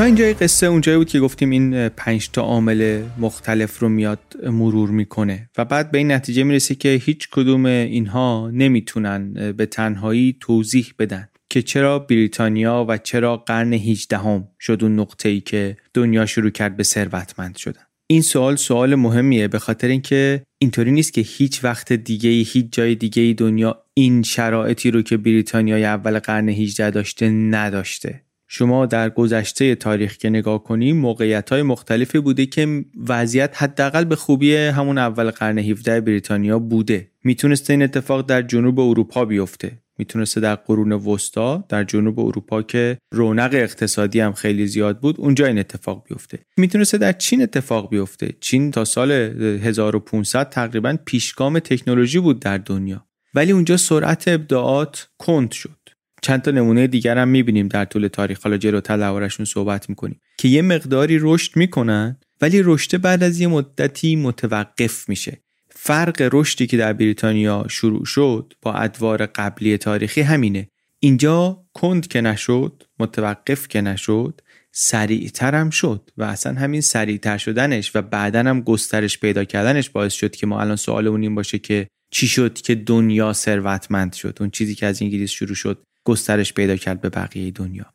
تا 0.00 0.04
اینجای 0.04 0.34
قصه 0.34 0.66
اونجایی 0.66 0.98
بود 0.98 1.08
که 1.08 1.20
گفتیم 1.20 1.50
این 1.50 1.88
پنج 1.88 2.30
تا 2.30 2.42
عامل 2.42 3.02
مختلف 3.18 3.78
رو 3.78 3.88
میاد 3.88 4.18
مرور 4.46 4.90
می‌کنه 4.90 5.50
و 5.58 5.64
بعد 5.64 5.90
به 5.90 5.98
این 5.98 6.12
نتیجه 6.12 6.42
می‌رسه 6.42 6.74
که 6.74 6.88
هیچ 6.88 7.28
کدوم 7.32 7.66
اینها 7.66 8.50
نمی‌تونن 8.52 9.52
به 9.52 9.66
تنهایی 9.66 10.36
توضیح 10.40 10.94
بدن 10.98 11.28
که 11.50 11.62
چرا 11.62 11.98
بریتانیا 11.98 12.86
و 12.88 12.98
چرا 12.98 13.36
قرن 13.36 13.72
18 13.72 14.18
هم 14.18 14.48
شد 14.60 14.78
اون 14.82 15.00
نقطه 15.00 15.28
ای 15.28 15.40
که 15.40 15.76
دنیا 15.94 16.26
شروع 16.26 16.50
کرد 16.50 16.76
به 16.76 16.82
ثروتمند 16.82 17.56
شدن. 17.56 17.82
این 18.06 18.22
سوال 18.22 18.56
سوال 18.56 18.94
مهمیه 18.94 19.48
به 19.48 19.58
خاطر 19.58 19.88
اینکه 19.88 20.42
اینطوری 20.58 20.92
نیست 20.92 21.12
که 21.12 21.20
هیچ 21.20 21.64
وقت 21.64 21.92
دیگه 21.92 22.30
هیچ 22.30 22.66
جای 22.72 22.94
دیگه 22.94 23.34
دنیا 23.38 23.82
این 23.94 24.22
شرایطی 24.22 24.90
رو 24.90 25.02
که 25.02 25.16
بریتانیای 25.16 25.84
اول 25.84 26.18
قرن 26.18 26.48
18 26.48 26.90
داشته 26.90 27.28
نداشته. 27.28 28.29
شما 28.52 28.86
در 28.86 29.10
گذشته 29.10 29.74
تاریخ 29.74 30.16
که 30.16 30.30
نگاه 30.30 30.64
کنیم 30.64 30.96
موقعیت 30.96 31.50
های 31.50 31.62
مختلفی 31.62 32.20
بوده 32.20 32.46
که 32.46 32.84
وضعیت 33.08 33.62
حداقل 33.62 34.04
به 34.04 34.16
خوبی 34.16 34.56
همون 34.56 34.98
اول 34.98 35.30
قرن 35.30 35.58
17 35.58 36.00
بریتانیا 36.00 36.58
بوده. 36.58 37.10
می‌تونسته 37.24 37.72
این 37.72 37.82
اتفاق 37.82 38.26
در 38.26 38.42
جنوب 38.42 38.80
اروپا 38.80 39.24
بیفته. 39.24 39.78
می‌تونسته 39.98 40.40
در 40.40 40.54
قرون 40.54 40.92
وسطا 40.92 41.64
در 41.68 41.84
جنوب 41.84 42.20
اروپا 42.20 42.62
که 42.62 42.98
رونق 43.12 43.50
اقتصادی 43.54 44.20
هم 44.20 44.32
خیلی 44.32 44.66
زیاد 44.66 45.00
بود 45.00 45.20
اونجا 45.20 45.46
این 45.46 45.58
اتفاق 45.58 46.04
بیفته. 46.08 46.38
می‌تونسته 46.56 46.98
در 46.98 47.12
چین 47.12 47.42
اتفاق 47.42 47.90
بیفته. 47.90 48.34
چین 48.40 48.70
تا 48.70 48.84
سال 48.84 49.10
1500 49.10 50.48
تقریبا 50.48 50.96
پیشگام 51.04 51.58
تکنولوژی 51.58 52.18
بود 52.18 52.40
در 52.40 52.58
دنیا. 52.58 53.06
ولی 53.34 53.52
اونجا 53.52 53.76
سرعت 53.76 54.28
ابداعات 54.28 55.08
کند 55.18 55.50
شد. 55.50 55.79
چند 56.22 56.42
تا 56.42 56.50
نمونه 56.50 56.86
دیگر 56.86 57.18
هم 57.18 57.28
می‌بینیم 57.28 57.68
در 57.68 57.84
طول 57.84 58.08
تاریخ. 58.08 58.42
حالا 58.42 58.56
جلوتر 58.56 58.96
دربارشون 58.96 59.46
صحبت 59.46 59.88
می‌کنیم. 59.88 60.20
که 60.38 60.48
یه 60.48 60.62
مقداری 60.62 61.18
رشد 61.20 61.56
می‌کنن 61.56 62.16
ولی 62.40 62.62
رشد 62.64 63.00
بعد 63.00 63.22
از 63.22 63.40
یه 63.40 63.46
مدتی 63.46 64.16
متوقف 64.16 65.08
میشه. 65.08 65.40
فرق 65.70 66.28
رشدی 66.32 66.66
که 66.66 66.76
در 66.76 66.92
بریتانیا 66.92 67.66
شروع 67.68 68.04
شد 68.04 68.52
با 68.62 68.72
ادوار 68.72 69.26
قبلی 69.26 69.78
تاریخی 69.78 70.20
همینه. 70.20 70.68
اینجا 70.98 71.64
کند 71.74 72.06
که 72.06 72.20
نشد 72.20 72.82
متوقف 72.98 73.68
که 73.68 73.80
نشد 73.80 74.40
سریعتر 74.72 75.54
هم 75.54 75.70
شد 75.70 76.10
و 76.16 76.22
اصلا 76.22 76.54
همین 76.54 76.80
سریعتر 76.80 77.38
شدنش 77.38 77.96
و 77.96 78.02
بعدا 78.02 78.38
هم 78.38 78.60
گسترش 78.60 79.18
پیدا 79.18 79.44
کردنش 79.44 79.90
باعث 79.90 80.12
شد 80.12 80.36
که 80.36 80.46
ما 80.46 80.60
الان 80.60 80.76
سوالمون 80.76 81.22
این 81.22 81.34
باشه 81.34 81.58
که 81.58 81.86
چی 82.10 82.26
شد 82.28 82.54
که 82.54 82.74
دنیا 82.74 83.32
ثروتمند 83.32 84.12
شد. 84.12 84.36
اون 84.40 84.50
چیزی 84.50 84.74
که 84.74 84.86
از 84.86 85.02
انگلیس 85.02 85.30
شروع 85.30 85.54
شد 85.54 85.82
گسترش 86.04 86.52
پیدا 86.52 86.76
کرد 86.76 87.00
به 87.00 87.08
بقیه 87.08 87.50
دنیا. 87.50 87.86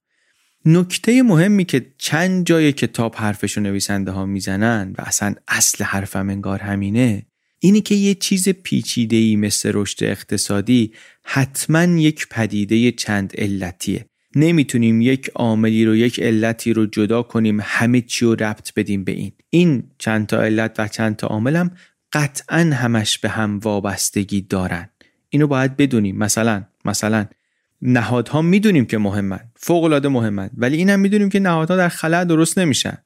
نکته 0.66 1.24
مهمی 1.24 1.66
که 1.66 1.86
چند 1.98 2.46
جای 2.46 2.72
کتاب 2.72 3.16
حرفشو 3.16 3.62
نویسنده 3.62 4.12
ها 4.12 4.26
می‌زنن 4.26 4.94
و 4.98 5.02
اصلا 5.02 5.36
اصل 5.48 5.84
حرفم 5.84 6.30
انگار 6.30 6.60
همینه 6.60 7.26
اینی 7.60 7.82
که 7.82 7.96
یه 7.96 8.16
چیز 8.16 8.50
پیچیده 8.50 9.16
ای 9.16 9.36
مثل 9.36 9.72
رشد 9.74 10.04
اقتصادی 10.04 10.94
حتما 11.24 11.84
یک 11.84 12.28
پدیده 12.32 12.92
چند 12.92 13.34
علتیه. 13.38 14.06
نمی‌تونیم 14.36 15.02
یک 15.02 15.30
عاملی 15.36 15.86
رو 15.86 15.96
یک 15.96 16.20
علتی 16.20 16.74
رو 16.74 16.86
جدا 16.86 17.24
کنیم 17.24 17.60
همه 17.64 18.02
چی 18.02 18.26
رو 18.26 18.36
ربط 18.36 18.74
بدیم 18.74 19.04
به 19.04 19.12
این. 19.12 19.32
این 19.50 19.84
چند 19.98 20.28
تا 20.28 20.42
علت 20.42 20.76
و 20.80 20.88
چند 20.88 21.16
تا 21.16 21.28
عامل 21.28 21.56
هم 21.56 21.72
قطعا 22.14 22.60
همش 22.60 23.20
به 23.20 23.30
هم 23.30 23.60
وابستگی 23.60 24.42
دارن. 24.42 24.90
اینو 25.30 25.48
باید 25.48 25.78
بدونیم. 25.78 26.18
مثلا 26.18 26.64
مثلا 26.86 27.26
نهادها 27.86 28.42
می‌دونیم 28.42 28.86
که 28.86 28.98
مهمن 28.98 29.40
فوق 29.56 29.84
العاده 29.84 30.08
مهمن 30.08 30.50
ولی 30.58 30.78
اینم 30.78 31.00
می‌دونیم 31.00 31.30
که 31.30 31.40
نهادها 31.40 31.78
در 31.78 31.90
خلع 31.90 32.24
درست 32.24 32.58
نمیشن. 32.58 32.98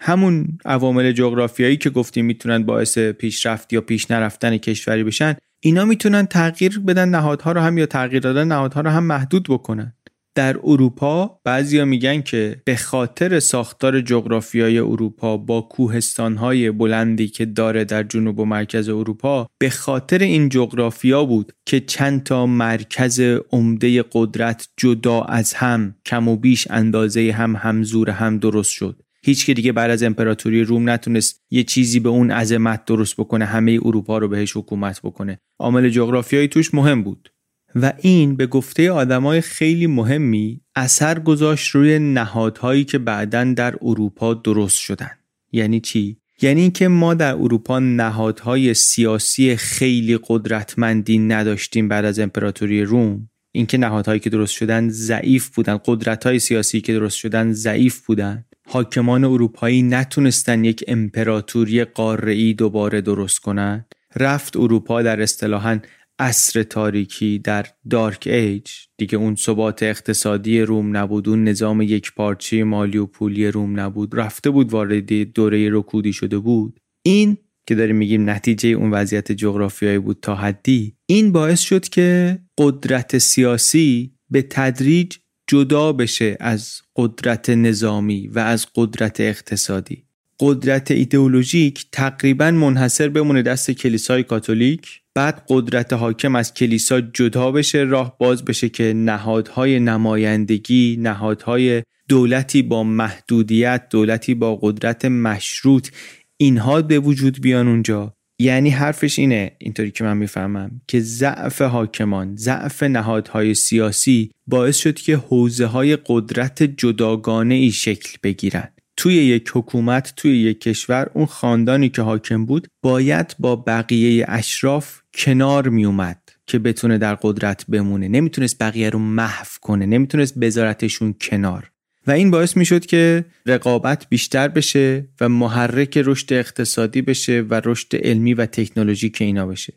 همون 0.00 0.58
عوامل 0.64 1.12
جغرافیایی 1.12 1.76
که 1.76 1.90
گفتیم 1.90 2.24
می‌تونن 2.24 2.62
باعث 2.62 2.98
پیشرفت 2.98 3.72
یا 3.72 3.80
پیش 3.80 4.10
نرفتن 4.10 4.56
کشوری 4.56 5.04
بشن 5.04 5.34
اینا 5.60 5.84
می‌تونن 5.84 6.26
تغییر 6.26 6.78
بدن 6.78 7.08
نهادها 7.08 7.52
رو 7.52 7.60
هم 7.60 7.78
یا 7.78 7.86
تغییر 7.86 8.22
دادن 8.22 8.48
نهادها 8.48 8.80
رو 8.80 8.90
هم 8.90 9.04
محدود 9.04 9.46
بکنن. 9.48 9.92
در 10.40 10.56
اروپا 10.64 11.40
بعضیا 11.44 11.84
میگن 11.84 12.22
که 12.22 12.62
به 12.64 12.76
خاطر 12.76 13.40
ساختار 13.40 14.00
جغرافیایی 14.00 14.78
اروپا 14.78 15.36
با 15.36 15.60
کوهستانهای 15.60 16.70
بلندی 16.70 17.28
که 17.28 17.44
داره 17.44 17.84
در 17.84 18.02
جنوب 18.02 18.38
و 18.38 18.44
مرکز 18.44 18.88
اروپا 18.88 19.46
به 19.58 19.70
خاطر 19.70 20.18
این 20.18 20.48
جغرافیا 20.48 21.24
بود 21.24 21.52
که 21.66 21.80
چند 21.80 22.22
تا 22.22 22.46
مرکز 22.46 23.20
عمده 23.52 24.04
قدرت 24.12 24.68
جدا 24.76 25.20
از 25.20 25.54
هم 25.54 25.94
کم 26.06 26.28
و 26.28 26.36
بیش 26.36 26.66
اندازه 26.70 27.32
هم 27.32 27.56
همزور 27.56 28.10
هم 28.10 28.38
درست 28.38 28.70
شد. 28.70 29.02
هیچ 29.24 29.46
که 29.46 29.54
دیگه 29.54 29.72
بعد 29.72 29.90
از 29.90 30.02
امپراتوری 30.02 30.64
روم 30.64 30.90
نتونست 30.90 31.40
یه 31.50 31.62
چیزی 31.62 32.00
به 32.00 32.08
اون 32.08 32.30
عظمت 32.30 32.84
درست 32.84 33.16
بکنه 33.16 33.44
همه 33.44 33.78
اروپا 33.84 34.18
رو 34.18 34.28
بهش 34.28 34.56
حکومت 34.56 35.00
بکنه. 35.02 35.38
عامل 35.58 35.88
جغرافیایی 35.88 36.48
توش 36.48 36.74
مهم 36.74 37.02
بود. 37.02 37.32
و 37.74 37.92
این 38.00 38.36
به 38.36 38.46
گفته 38.46 38.90
آدمای 38.90 39.40
خیلی 39.40 39.86
مهمی 39.86 40.60
اثر 40.76 41.18
گذاشت 41.18 41.74
روی 41.74 41.98
نهادهایی 41.98 42.84
که 42.84 42.98
بعدا 42.98 43.44
در 43.44 43.74
اروپا 43.82 44.34
درست 44.34 44.78
شدن. 44.78 45.10
یعنی 45.52 45.80
چی؟ 45.80 46.16
یعنی 46.42 46.60
اینکه 46.60 46.88
ما 46.88 47.14
در 47.14 47.34
اروپا 47.34 47.78
نهادهای 47.78 48.74
سیاسی 48.74 49.56
خیلی 49.56 50.18
قدرتمندی 50.26 51.18
نداشتیم 51.18 51.88
بعد 51.88 52.04
از 52.04 52.18
امپراتوری 52.18 52.82
روم. 52.82 53.28
اینکه 53.52 53.78
نهادهایی 53.78 54.20
که 54.20 54.30
درست 54.30 54.52
شدن 54.52 54.88
ضعیف 54.88 55.48
بودن 55.48 55.78
قدرت‌های 55.84 56.38
سیاسی 56.38 56.80
که 56.80 56.92
درست 56.92 57.16
شدن 57.16 57.52
ضعیف 57.52 58.06
بودن. 58.06 58.44
حاکمان 58.66 59.24
اروپایی 59.24 59.82
نتونستن 59.82 60.64
یک 60.64 60.84
امپراتوری 60.88 61.84
قاره‌ای 61.84 62.54
دوباره 62.54 63.00
درست 63.00 63.38
کنند 63.38 63.94
رفت 64.16 64.56
اروپا 64.56 65.02
در 65.02 65.22
اصطلاحا 65.22 65.78
عصر 66.20 66.62
تاریکی 66.62 67.38
در 67.38 67.66
دارک 67.90 68.26
ایج. 68.26 68.70
دیگه 68.96 69.18
اون 69.18 69.34
ثبات 69.34 69.82
اقتصادی 69.82 70.60
روم 70.60 70.96
نبود 70.96 71.28
اون 71.28 71.44
نظام 71.44 71.82
یک 71.82 72.12
پارچه 72.14 72.64
مالی 72.64 72.98
و 72.98 73.06
پولی 73.06 73.46
روم 73.46 73.80
نبود. 73.80 74.18
رفته 74.18 74.50
بود 74.50 74.72
وارد 74.72 75.12
دوره 75.12 75.68
رکودی 75.72 76.12
شده 76.12 76.38
بود. 76.38 76.80
این 77.02 77.36
که 77.66 77.74
داریم 77.74 77.96
میگیم 77.96 78.30
نتیجه 78.30 78.68
اون 78.68 78.90
وضعیت 78.90 79.32
جغرافیایی 79.32 79.98
بود 79.98 80.18
تا 80.22 80.34
حدی 80.34 80.96
این 81.06 81.32
باعث 81.32 81.60
شد 81.60 81.88
که 81.88 82.38
قدرت 82.58 83.18
سیاسی 83.18 84.12
به 84.30 84.42
تدریج 84.42 85.16
جدا 85.46 85.92
بشه 85.92 86.36
از 86.40 86.80
قدرت 86.96 87.50
نظامی 87.50 88.28
و 88.28 88.38
از 88.38 88.66
قدرت 88.74 89.20
اقتصادی. 89.20 90.04
قدرت 90.40 90.90
ایدئولوژیک 90.90 91.86
تقریبا 91.92 92.50
منحصر 92.50 93.08
بمونه 93.08 93.42
دست 93.42 93.70
کلیسای 93.70 94.22
کاتولیک. 94.22 95.00
بعد 95.20 95.42
قدرت 95.48 95.92
حاکم 95.92 96.36
از 96.36 96.54
کلیسا 96.54 97.00
جدا 97.00 97.52
بشه 97.52 97.78
راه 97.78 98.18
باز 98.18 98.44
بشه 98.44 98.68
که 98.68 98.92
نهادهای 98.96 99.80
نمایندگی 99.80 100.96
نهادهای 101.00 101.82
دولتی 102.08 102.62
با 102.62 102.84
محدودیت 102.84 103.86
دولتی 103.90 104.34
با 104.34 104.56
قدرت 104.56 105.04
مشروط 105.04 105.88
اینها 106.36 106.82
به 106.82 106.98
وجود 106.98 107.40
بیان 107.40 107.68
اونجا. 107.68 108.14
یعنی 108.38 108.70
حرفش 108.70 109.18
اینه 109.18 109.52
اینطوری 109.58 109.90
که 109.90 110.04
من 110.04 110.16
می‌فهمم 110.16 110.80
که 110.88 111.00
ضعف 111.00 111.62
حاکمان 111.62 112.36
ضعف 112.36 112.82
نهادهای 112.82 113.54
سیاسی 113.54 114.30
باعث 114.46 114.76
شد 114.76 114.94
که 114.94 115.16
حوزه 115.16 115.66
های 115.66 115.98
قدرت 116.06 116.62
جداگانه 116.62 117.54
ای 117.54 117.70
شکل 117.70 118.18
بگیرن. 118.22 118.68
توی 118.96 119.14
یک 119.14 119.50
حکومت 119.54 120.12
توی 120.16 120.38
یک 120.38 120.60
کشور 120.60 121.10
اون 121.14 121.26
خاندانی 121.26 121.88
که 121.88 122.02
حاکم 122.02 122.46
بود 122.46 122.68
باید 122.82 123.36
با 123.38 123.56
بقیه 123.56 124.24
اشراف 124.28 124.99
کنار 125.14 125.68
می 125.68 125.84
اومد 125.84 126.22
که 126.46 126.58
بتونه 126.58 126.98
در 126.98 127.14
قدرت 127.14 127.66
بمونه. 127.66 128.08
نمی‌تونست 128.08 128.62
بقیه 128.62 128.90
رو 128.90 128.98
محو 128.98 129.46
کنه 129.60 129.86
نمی‌تونست 129.86 130.38
بذارتشون 130.38 131.14
کنار. 131.20 131.70
و 132.06 132.10
این 132.10 132.30
باعث 132.30 132.56
می 132.56 132.64
شد 132.64 132.86
که 132.86 133.24
رقابت 133.46 134.06
بیشتر 134.08 134.48
بشه 134.48 135.08
و 135.20 135.28
محرک 135.28 135.98
رشد 135.98 136.32
اقتصادی 136.32 137.02
بشه 137.02 137.40
و 137.40 137.60
رشد 137.64 137.96
علمی 137.96 138.34
و 138.34 138.46
تکنولوژیک 138.46 139.22
اینا 139.22 139.46
بشه. 139.46 139.72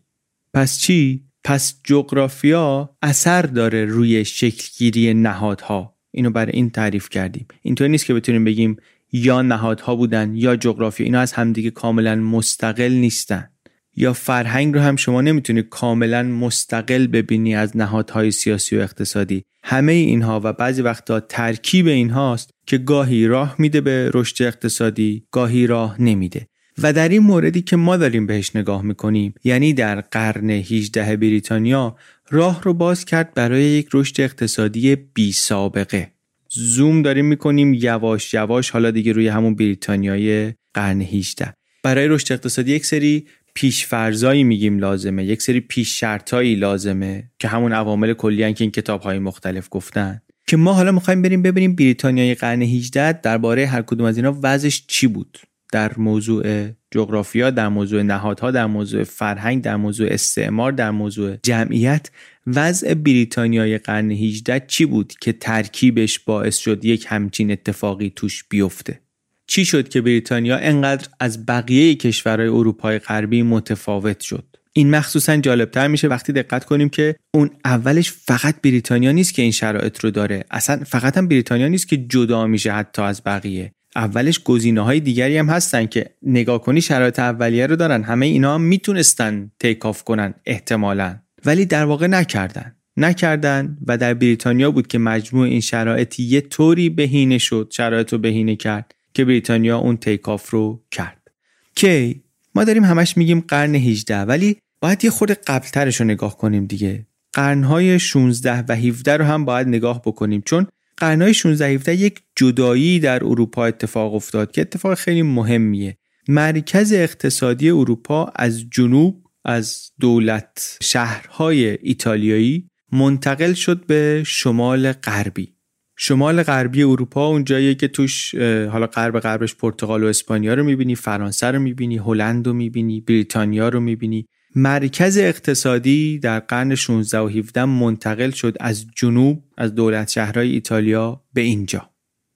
پس 0.54 0.80
چی؟ 0.80 1.24
پس 1.44 1.80
جغرافیا 1.84 2.98
اثر 3.02 3.42
داره 3.42 3.86
روی 3.86 4.26
شکلگیری 4.26 5.14
نهادها. 5.14 5.98
اینو 6.12 6.30
برای 6.30 6.52
این 6.52 6.70
تعریف 6.70 7.10
کردیم. 7.10 7.48
اینطور 7.62 7.88
نیست 7.88 8.06
که 8.06 8.14
بتونیم 8.14 8.44
بگیم 8.44 8.78
یا 9.12 9.42
نهادها 9.42 9.96
بودن 9.96 10.36
یا 10.36 10.56
جغرافیا. 10.56 11.06
اینا 11.06 11.20
از 11.20 11.34
همدیگه 11.34 11.72
کاملا 11.72 12.16
مستقل 12.16 12.92
نیستن. 12.92 13.50
یا 13.96 14.14
فرهنگ 14.14 14.74
رو 14.74 14.80
هم 14.80 14.96
شما 14.96 15.22
نمی‌تونی 15.22 15.62
کاملا 15.62 16.24
مستقل 16.24 17.08
ببینی 17.08 17.56
از 17.56 17.78
نهادهای 17.78 18.32
سیاسی 18.32 18.78
و 18.78 18.80
اقتصادی. 18.80 19.44
همه 19.64 19.92
اینها 19.92 20.42
و 20.44 20.54
بعضی 20.54 20.82
وقتا 20.82 21.20
ترکیب 21.20 21.88
اینهاست 21.88 22.50
که 22.68 22.78
گاهی 22.78 23.28
راه 23.28 23.56
میده 23.60 23.82
به 23.82 24.12
رشد 24.14 24.44
اقتصادی 24.44 25.24
گاهی 25.32 25.68
راه 25.68 26.02
نمیده. 26.02 26.48
و 26.84 26.94
در 26.94 27.10
این 27.10 27.24
موردی 27.24 27.62
که 27.62 27.76
ما 27.76 27.98
داریم 27.98 28.28
بهش 28.28 28.56
نگاه 28.56 28.82
می‌کنیم 28.82 29.34
یعنی 29.44 29.74
در 29.74 30.02
قرن 30.02 30.50
18 30.50 31.16
بریتانیا 31.16 31.96
راه 32.30 32.64
رو 32.64 32.74
باز 32.74 33.06
کرد 33.06 33.34
برای 33.34 33.64
یک 33.64 33.88
رشد 33.94 34.22
اقتصادی 34.22 34.96
بی 34.96 35.32
سابقه. 35.32 36.12
زوم 36.50 37.02
داریم 37.02 37.26
می‌کنیم 37.26 37.74
یواش 37.74 38.34
یواش 38.34 38.70
حالا 38.70 38.92
دیگه 38.92 39.12
روی 39.12 39.28
همون 39.28 39.56
بریتانیای 39.56 40.54
قرن 40.74 41.02
18 41.02 41.54
برای 41.84 42.08
رشد 42.08 42.34
اقتصادی 42.34 42.72
یک 42.72 42.86
سری 42.86 43.28
پیشفرزایی 43.54 44.44
میگیم 44.44 44.80
لازمه. 44.80 45.26
یک 45.26 45.42
سری 45.42 45.60
پیش 45.60 46.00
شرطایی 46.00 46.56
لازمه 46.56 47.30
که 47.40 47.48
همون 47.48 47.74
عوامل 47.74 48.14
کلی 48.14 48.54
که 48.54 48.64
این 48.64 48.72
کتاب 48.72 49.02
های 49.02 49.20
مختلف 49.20 49.68
گفتن. 49.72 50.22
که 50.48 50.58
ما 50.58 50.74
حالا 50.74 50.92
می‌خوایم 50.92 51.22
بریم 51.22 51.42
ببینیم 51.42 51.76
بریتانیای 51.76 52.36
قرن 52.36 52.62
18 52.62 53.22
درباره 53.22 53.66
هر 53.66 53.82
کدوم 53.82 54.06
از 54.06 54.18
اینا 54.18 54.40
وضعش 54.44 54.86
چی 54.88 55.08
بود. 55.08 55.40
در 55.74 55.92
موضوع 55.98 56.68
جغرافیا 56.92 57.50
در 57.50 57.68
موضوع 57.68 58.02
نهادها 58.02 58.52
در 58.52 58.66
موضوع 58.66 59.04
فرهنگ 59.04 59.62
در 59.62 59.76
موضوع 59.76 60.08
استعمار 60.12 60.72
در 60.72 60.92
موضوع 60.92 61.36
جمعیت 61.44 62.12
وضع 62.48 62.94
بریتانیای 62.94 63.78
قرن 63.78 64.12
18 64.12 64.66
چی 64.68 64.86
بود 64.86 65.14
که 65.22 65.34
ترکیبش 65.34 66.20
باعث 66.20 66.58
شد 66.58 66.86
یک 66.86 67.06
همچین 67.10 67.52
اتفاقی 67.52 68.14
توش 68.16 68.44
بیفته؟ 68.50 69.00
چی 69.48 69.66
شد 69.66 69.90
که 69.90 70.02
بریتانیا 70.02 70.58
انقدر 70.58 71.08
از 71.20 71.46
بقیه 71.46 71.96
کشورهای 71.96 72.50
اروپای 72.50 73.00
غربی 73.00 73.44
متفاوت 73.44 74.20
شد؟ 74.20 74.44
این 74.74 74.90
مخصوصا 74.90 75.38
جالبتر 75.38 75.88
میشه 75.88 76.08
وقتی 76.08 76.34
دقت 76.34 76.66
کنیم 76.66 76.90
که 76.90 77.16
اون 77.34 77.50
اولش 77.66 78.12
فقط 78.12 78.62
بریتانیا 78.62 79.12
نیست 79.12 79.34
که 79.34 79.42
این 79.42 79.52
شرایط 79.52 80.00
رو 80.00 80.12
داره. 80.12 80.46
اصلا 80.52 80.84
فقط 80.86 81.18
هم 81.18 81.28
بریتانیا 81.28 81.68
نیست 81.68 81.88
که 81.88 81.98
جدا 81.98 82.48
میشه 82.48 82.74
حتی 82.74 83.02
از 83.02 83.22
بقیه. 83.26 83.72
اولش 83.96 84.40
گزینه 84.44 84.82
های 84.82 85.00
دیگری 85.00 85.38
هم 85.38 85.50
هستن 85.50 85.86
که 85.86 86.10
نگاه 86.24 86.62
کنی 86.62 86.82
شرایط 86.82 87.20
اولیه 87.20 87.68
رو 87.68 87.76
دارن. 87.76 88.04
همه 88.04 88.26
اینا 88.26 88.54
هم 88.54 88.62
می‌تونستن 88.62 89.52
تیک 89.60 89.86
آف 89.86 90.04
کنن 90.04 90.34
احتمالا. 90.46 91.16
ولی 91.46 91.66
در 91.66 91.86
واقع 91.86 92.08
نکردن. 92.08 92.76
نکردن 92.98 93.78
و 93.88 93.98
در 93.98 94.14
بریتانیا 94.14 94.72
بود 94.72 94.88
که 94.88 94.98
مجموع 94.98 95.48
این 95.48 95.62
شرایط 95.62 96.20
یه 96.20 96.42
طوری 96.42 96.90
بهینه 96.90 97.38
شد 97.38 97.68
شرایط 97.72 98.14
رو 98.14 98.20
بهینه 98.20 98.56
کرد. 98.56 98.96
که 99.14 99.26
بریتانیا 99.26 99.78
اون 99.78 99.98
تیک 99.98 100.30
آف 100.30 100.50
رو 100.50 100.84
کرد. 100.92 101.32
کی 101.76 102.24
ما 102.56 102.64
داریم 102.64 102.84
همش 102.84 103.18
میگیم 103.18 103.40
قرن 103.48 103.76
18 103.76 104.18
ولی 104.18 104.58
باید 104.82 105.06
یه 105.06 105.10
خود 105.10 105.32
قبلترش 105.32 106.00
رو 106.00 106.06
نگاه 106.06 106.38
کنیم 106.38 106.66
دیگه. 106.66 107.06
قرنهای 107.34 108.00
16 108.00 108.64
و 108.70 108.76
17 108.76 109.18
رو 109.18 109.26
هم 109.26 109.46
باید 109.46 109.68
نگاه 109.68 110.02
بکنیم 110.02 110.42
چون 110.46 110.68
قرنهای 110.98 111.34
16 111.34 111.66
17 111.66 111.96
یک 111.96 112.22
جدایی 112.36 113.00
در 113.00 113.24
اروپا 113.24 113.66
اتفاق 113.66 114.16
افتاد 114.16 114.52
که 114.52 114.62
اتفاق 114.62 114.94
خیلی 114.94 115.22
مهمیه. 115.22 115.98
مرکز 116.28 116.94
اقتصادی 116.94 117.70
اروپا 117.70 118.32
از 118.36 118.70
جنوب 118.72 119.24
از 119.46 119.92
دولت 120.00 120.78
شهرهای 120.82 121.78
ایتالیایی 121.82 122.70
منتقل 122.92 123.54
شد 123.54 123.86
به 123.86 124.24
شمال 124.26 124.92
غربی. 124.92 125.54
شمال 125.98 126.44
غربی 126.44 126.84
اروپا 126.84 127.28
اون 127.28 127.44
جاییه 127.44 127.76
که 127.76 127.88
توش 127.88 128.36
حالا 128.36 128.88
غرب 128.88 129.20
غربش 129.20 129.56
پرتغال 129.56 130.04
و 130.04 130.08
اسپانیا 130.08 130.54
رو 130.54 130.64
می‌بینی 130.64 130.96
فرانسه 130.96 131.48
رو 131.48 131.60
می‌بینی 131.60 131.98
هلند 131.98 132.48
رو 132.48 132.54
می‌بینی 132.54 133.02
بریتانیا 133.02 133.70
رو 133.70 133.80
می‌بینی. 133.80 134.26
مرکز 134.56 135.18
اقتصادی 135.18 136.20
در 136.20 136.40
قرن 136.40 136.76
16 136.76 137.20
و 137.20 137.28
17 137.28 137.66
منتقل 137.66 138.32
شد 138.32 138.58
از 138.60 138.86
جنوب 138.96 139.44
از 139.58 139.76
دولت 139.76 140.10
شهرهای 140.10 140.52
ایتالیا 140.52 141.24
به 141.34 141.42
اینجا. 141.42 141.90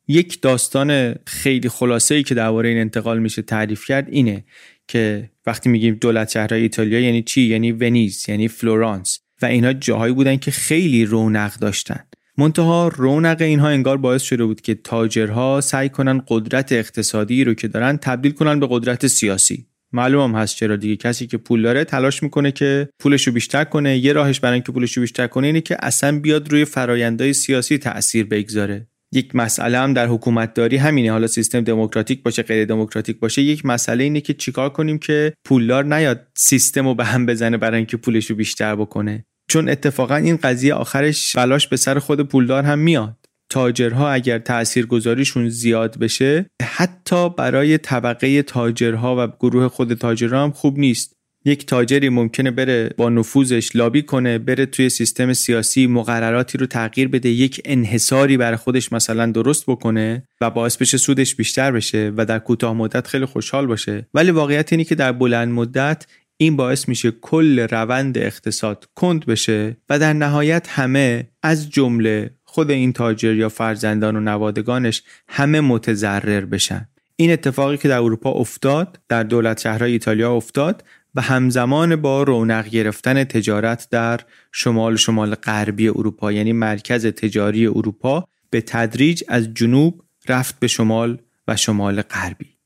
یک 0.08 0.42
داستان 0.42 1.16
خیلی 1.26 1.70
خلاصه 1.70 2.16
ای 2.16 2.24
که 2.24 2.36
درباره 2.36 2.70
این 2.70 2.78
انتقال 2.78 3.20
میشه 3.20 3.42
تعریف 3.42 3.86
کرد 3.86 4.08
اینه 4.10 4.46
که 4.88 5.32
وقتی 5.46 5.70
میگیم 5.70 5.96
دولت 5.96 6.30
شهرهای 6.30 6.62
ایتالیا 6.62 7.00
یعنی 7.00 7.24
چی؟ 7.24 7.42
یعنی 7.42 7.72
ونیز 7.72 8.30
یعنی 8.30 8.48
فلورانس. 8.48 9.20
و 9.42 9.46
اینها 9.46 9.74
جاهایی 9.74 10.14
بودن 10.14 10.38
که 10.38 10.52
خیلی 10.52 11.06
رونق 11.06 11.54
داشتن. 11.54 12.00
منتها 12.40 12.88
رونق 12.88 13.42
اینها 13.42 13.68
انگار 13.68 13.98
باعث 13.98 14.22
شده 14.22 14.46
بود 14.46 14.62
که 14.62 14.76
تاجرها 14.76 15.62
سعی 15.62 15.90
کنن 15.90 16.22
قدرت 16.28 16.72
اقتصادی 16.72 17.44
رو 17.44 17.54
که 17.54 17.68
دارن 17.68 17.98
تبدیل 17.98 18.32
کنن 18.32 18.60
به 18.60 18.68
قدرت 18.70 19.08
سیاسی. 19.08 19.68
معلوم 19.94 20.34
هم 20.34 20.42
هست 20.42 20.56
چرا 20.56 20.76
دیگه. 20.76 20.96
کسی 20.96 21.28
که 21.28 21.38
پول 21.38 21.62
داره 21.62 21.84
تلاش 21.84 22.24
می‌کنه 22.24 22.52
که 22.52 22.90
پولش 23.00 23.28
رو 23.28 23.34
بیشتر 23.34 23.64
کنه. 23.64 23.98
یه 23.98 24.14
راهش 24.14 24.40
برای 24.40 24.54
اینکه 24.54 24.72
پولش 24.72 24.98
رو 24.98 25.02
بیشتر 25.02 25.28
کنه 25.28 25.48
اینه 25.48 25.62
که 25.62 25.78
اصلا 25.80 26.20
بیاد 26.20 26.52
روی 26.52 26.66
فرایندهای 26.66 27.34
سیاسی 27.34 27.78
تاثیر 27.78 28.26
بگذاره. 28.26 28.88
یک 29.14 29.36
مسئله 29.36 29.78
هم 29.78 29.94
در 29.94 30.08
حکومتداری 30.08 30.78
همینه. 30.78 31.12
حالا 31.12 31.28
سیستم 31.28 31.62
دموکراتیک 31.62 32.24
باشه 32.24 32.44
غیر 32.44 32.66
دموکراتیک 32.66 33.20
باشه. 33.20 33.42
یک 33.42 33.66
مسئله 33.66 34.04
اینه 34.04 34.22
که 34.22 34.34
چیکار 34.34 34.70
کنیم 34.70 34.98
که 34.98 35.34
پولدار 35.46 35.86
نیاد 35.86 36.28
سیستم 36.36 36.88
رو 36.88 36.96
به 36.96 37.06
هم 37.06 37.26
بزنه 37.26 37.58
برای 37.58 37.78
اینکه 37.78 37.98
پولش 37.98 38.26
رو 38.26 38.36
بیشتر 38.36 38.76
بکنه. 38.76 39.26
چون 39.48 39.70
اتفاقا 39.70 40.16
این 40.16 40.38
قضیه 40.38 40.74
آخرش 40.74 41.36
بلاش 41.36 41.68
به 41.68 41.78
سر 41.78 42.00
خود 42.00 42.22
پولدار 42.22 42.64
هم 42.64 42.80
میاد. 42.80 43.18
تاجرها 43.50 44.12
اگر 44.12 44.40
تاثیرگذاریشون 44.40 45.50
زیاد 45.50 45.98
بشه 46.00 46.46
حتی 46.62 47.30
برای 47.30 47.78
طبقه 47.78 48.42
تاجرها 48.42 49.16
و 49.26 49.28
گروه 49.40 49.68
خود 49.68 49.94
تاجرها 49.94 50.44
هم 50.44 50.52
خوب 50.52 50.80
نیست. 50.80 51.18
یک 51.46 51.66
تاجری 51.66 52.10
ممکنه 52.10 52.52
بره 52.52 52.90
با 52.98 53.10
نفوذش 53.10 53.76
لابی 53.76 54.02
کنه 54.02 54.38
بره 54.38 54.66
توی 54.66 54.90
سیستم 54.90 55.34
سیاسی 55.34 55.88
مقرراتی 55.88 56.58
رو 56.58 56.66
تغییر 56.66 57.08
بده 57.08 57.30
یک 57.30 57.62
انحصاری 57.66 58.38
برای 58.38 58.58
خودش 58.58 58.94
مثلا 58.94 59.32
درست 59.32 59.66
بکنه 59.66 60.24
و 60.42 60.50
باعث 60.50 60.78
بشه 60.78 60.98
سودش 60.98 61.36
بیشتر 61.36 61.72
بشه 61.72 62.14
و 62.18 62.26
در 62.26 62.40
کوتاه 62.40 62.74
مدت 62.74 63.08
خیلی 63.08 63.26
خوشحال 63.26 63.68
باشه. 63.68 64.08
ولی 64.14 64.32
واقعیت 64.32 64.74
اینه 64.74 64.84
که 64.84 64.96
در 64.96 65.12
بلند 65.12 65.52
مدت 65.52 66.06
این 66.38 66.56
باعث 66.56 66.88
میشه 66.88 67.12
کل 67.12 67.60
روند 67.60 68.18
اقتصاد 68.18 68.90
کند 68.96 69.26
بشه 69.26 69.78
و 69.90 70.00
در 70.00 70.14
نهایت 70.14 70.68
همه 70.70 71.28
از 71.44 71.70
جمله 71.70 72.32
خود 72.44 72.72
این 72.72 72.94
تاجر 72.94 73.36
یا 73.36 73.50
فرزندان 73.50 74.16
و 74.16 74.20
نوادگانش 74.20 75.04
همه 75.28 75.62
متضرر 75.62 76.46
بشن. 76.46 76.88
این 77.16 77.32
اتفاقی 77.32 77.78
که 77.78 77.88
در 77.88 77.98
اروپا 77.98 78.32
افتاد 78.32 79.00
در 79.10 79.24
دولت 79.24 79.60
شهرهای 79.60 79.92
ایتالیا 79.92 80.34
افتاد 80.34 80.84
و 81.16 81.22
همزمان 81.22 81.96
با 81.96 82.24
رونق 82.24 82.68
گرفتن 82.70 83.24
تجارت 83.24 83.88
در 83.92 84.20
شمال 84.52 84.96
شمال 84.96 85.36
غربی 85.36 85.88
اروپا 85.88 86.32
یعنی 86.32 86.54
مرکز 86.54 87.06
تجاری 87.06 87.68
اروپا 87.68 88.28
به 88.50 88.62
تدریج 88.62 89.24
از 89.28 89.54
جنوب 89.54 90.04
رفت 90.28 90.60
به 90.60 90.68
شمال 90.68 91.18
و 91.48 91.56
شمال 91.56 92.02
غربی. 92.02 92.57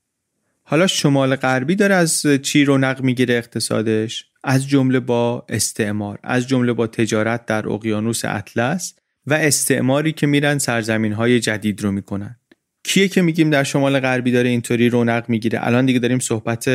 حالا 0.64 0.86
شمال 0.86 1.36
غربی 1.36 1.74
داره 1.74 1.94
از 1.94 2.26
چی 2.42 2.64
رونق 2.64 3.02
می‌گیره 3.02 3.34
اقتصادش؟ 3.34 4.24
از 4.44 4.68
جمله 4.68 5.00
با 5.00 5.46
استعمار 5.48 6.18
از 6.22 6.48
جمله 6.48 6.72
با 6.72 6.86
تجارت 6.86 7.46
در 7.46 7.68
اقیانوس 7.68 8.24
اطلس 8.24 8.94
و 9.26 9.34
استعماری 9.34 10.12
که 10.12 10.26
میرن 10.26 10.58
سرزمین 10.58 11.12
های 11.12 11.40
جدید 11.40 11.82
رو 11.82 11.92
می‌کنن. 11.92 12.36
کیه 12.84 13.08
که 13.08 13.22
میگیم 13.22 13.50
در 13.50 13.64
شمال 13.64 14.00
غربی 14.00 14.32
داره 14.32 14.48
اینطوری 14.48 14.88
رونق 14.88 15.24
می‌گیره؟ 15.28 15.66
الان 15.66 15.86
دیگه 15.86 15.98
داریم 15.98 16.18
صحبت 16.18 16.68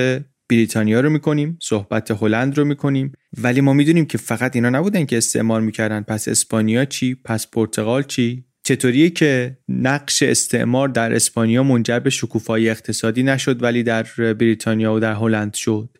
بریتانیا 0.49 0.99
رو 0.99 1.09
می‌کنیم 1.09 1.59
صحبت 1.61 2.11
هلند 2.11 2.57
رو 2.57 2.65
می‌کنیم 2.65 3.11
ولی 3.37 3.61
ما 3.61 3.73
می‌دونیم 3.73 4.05
که 4.05 4.17
فقط 4.17 4.55
اینا 4.55 4.69
نبودن 4.69 5.05
که 5.05 5.17
استعمار 5.17 5.61
می‌کردن. 5.61 6.01
پس 6.01 6.27
اسپانیا 6.27 6.85
چی؟ 6.85 7.15
پس 7.15 7.47
پرتغال 7.47 8.03
چی؟ 8.03 8.43
چطوریه 8.67 9.09
که 9.09 9.57
نقش 9.69 10.23
استعمار 10.23 10.87
در 10.87 11.13
اسپانیا 11.13 11.63
منجر 11.63 11.99
به 11.99 12.09
شکوفایی 12.09 12.69
اقتصادی 12.69 13.23
نشد 13.23 13.63
ولی 13.63 13.83
در 13.83 14.03
بریتانیا 14.33 14.93
و 14.93 14.99
در 14.99 15.13
هلند 15.13 15.53
شد. 15.53 15.97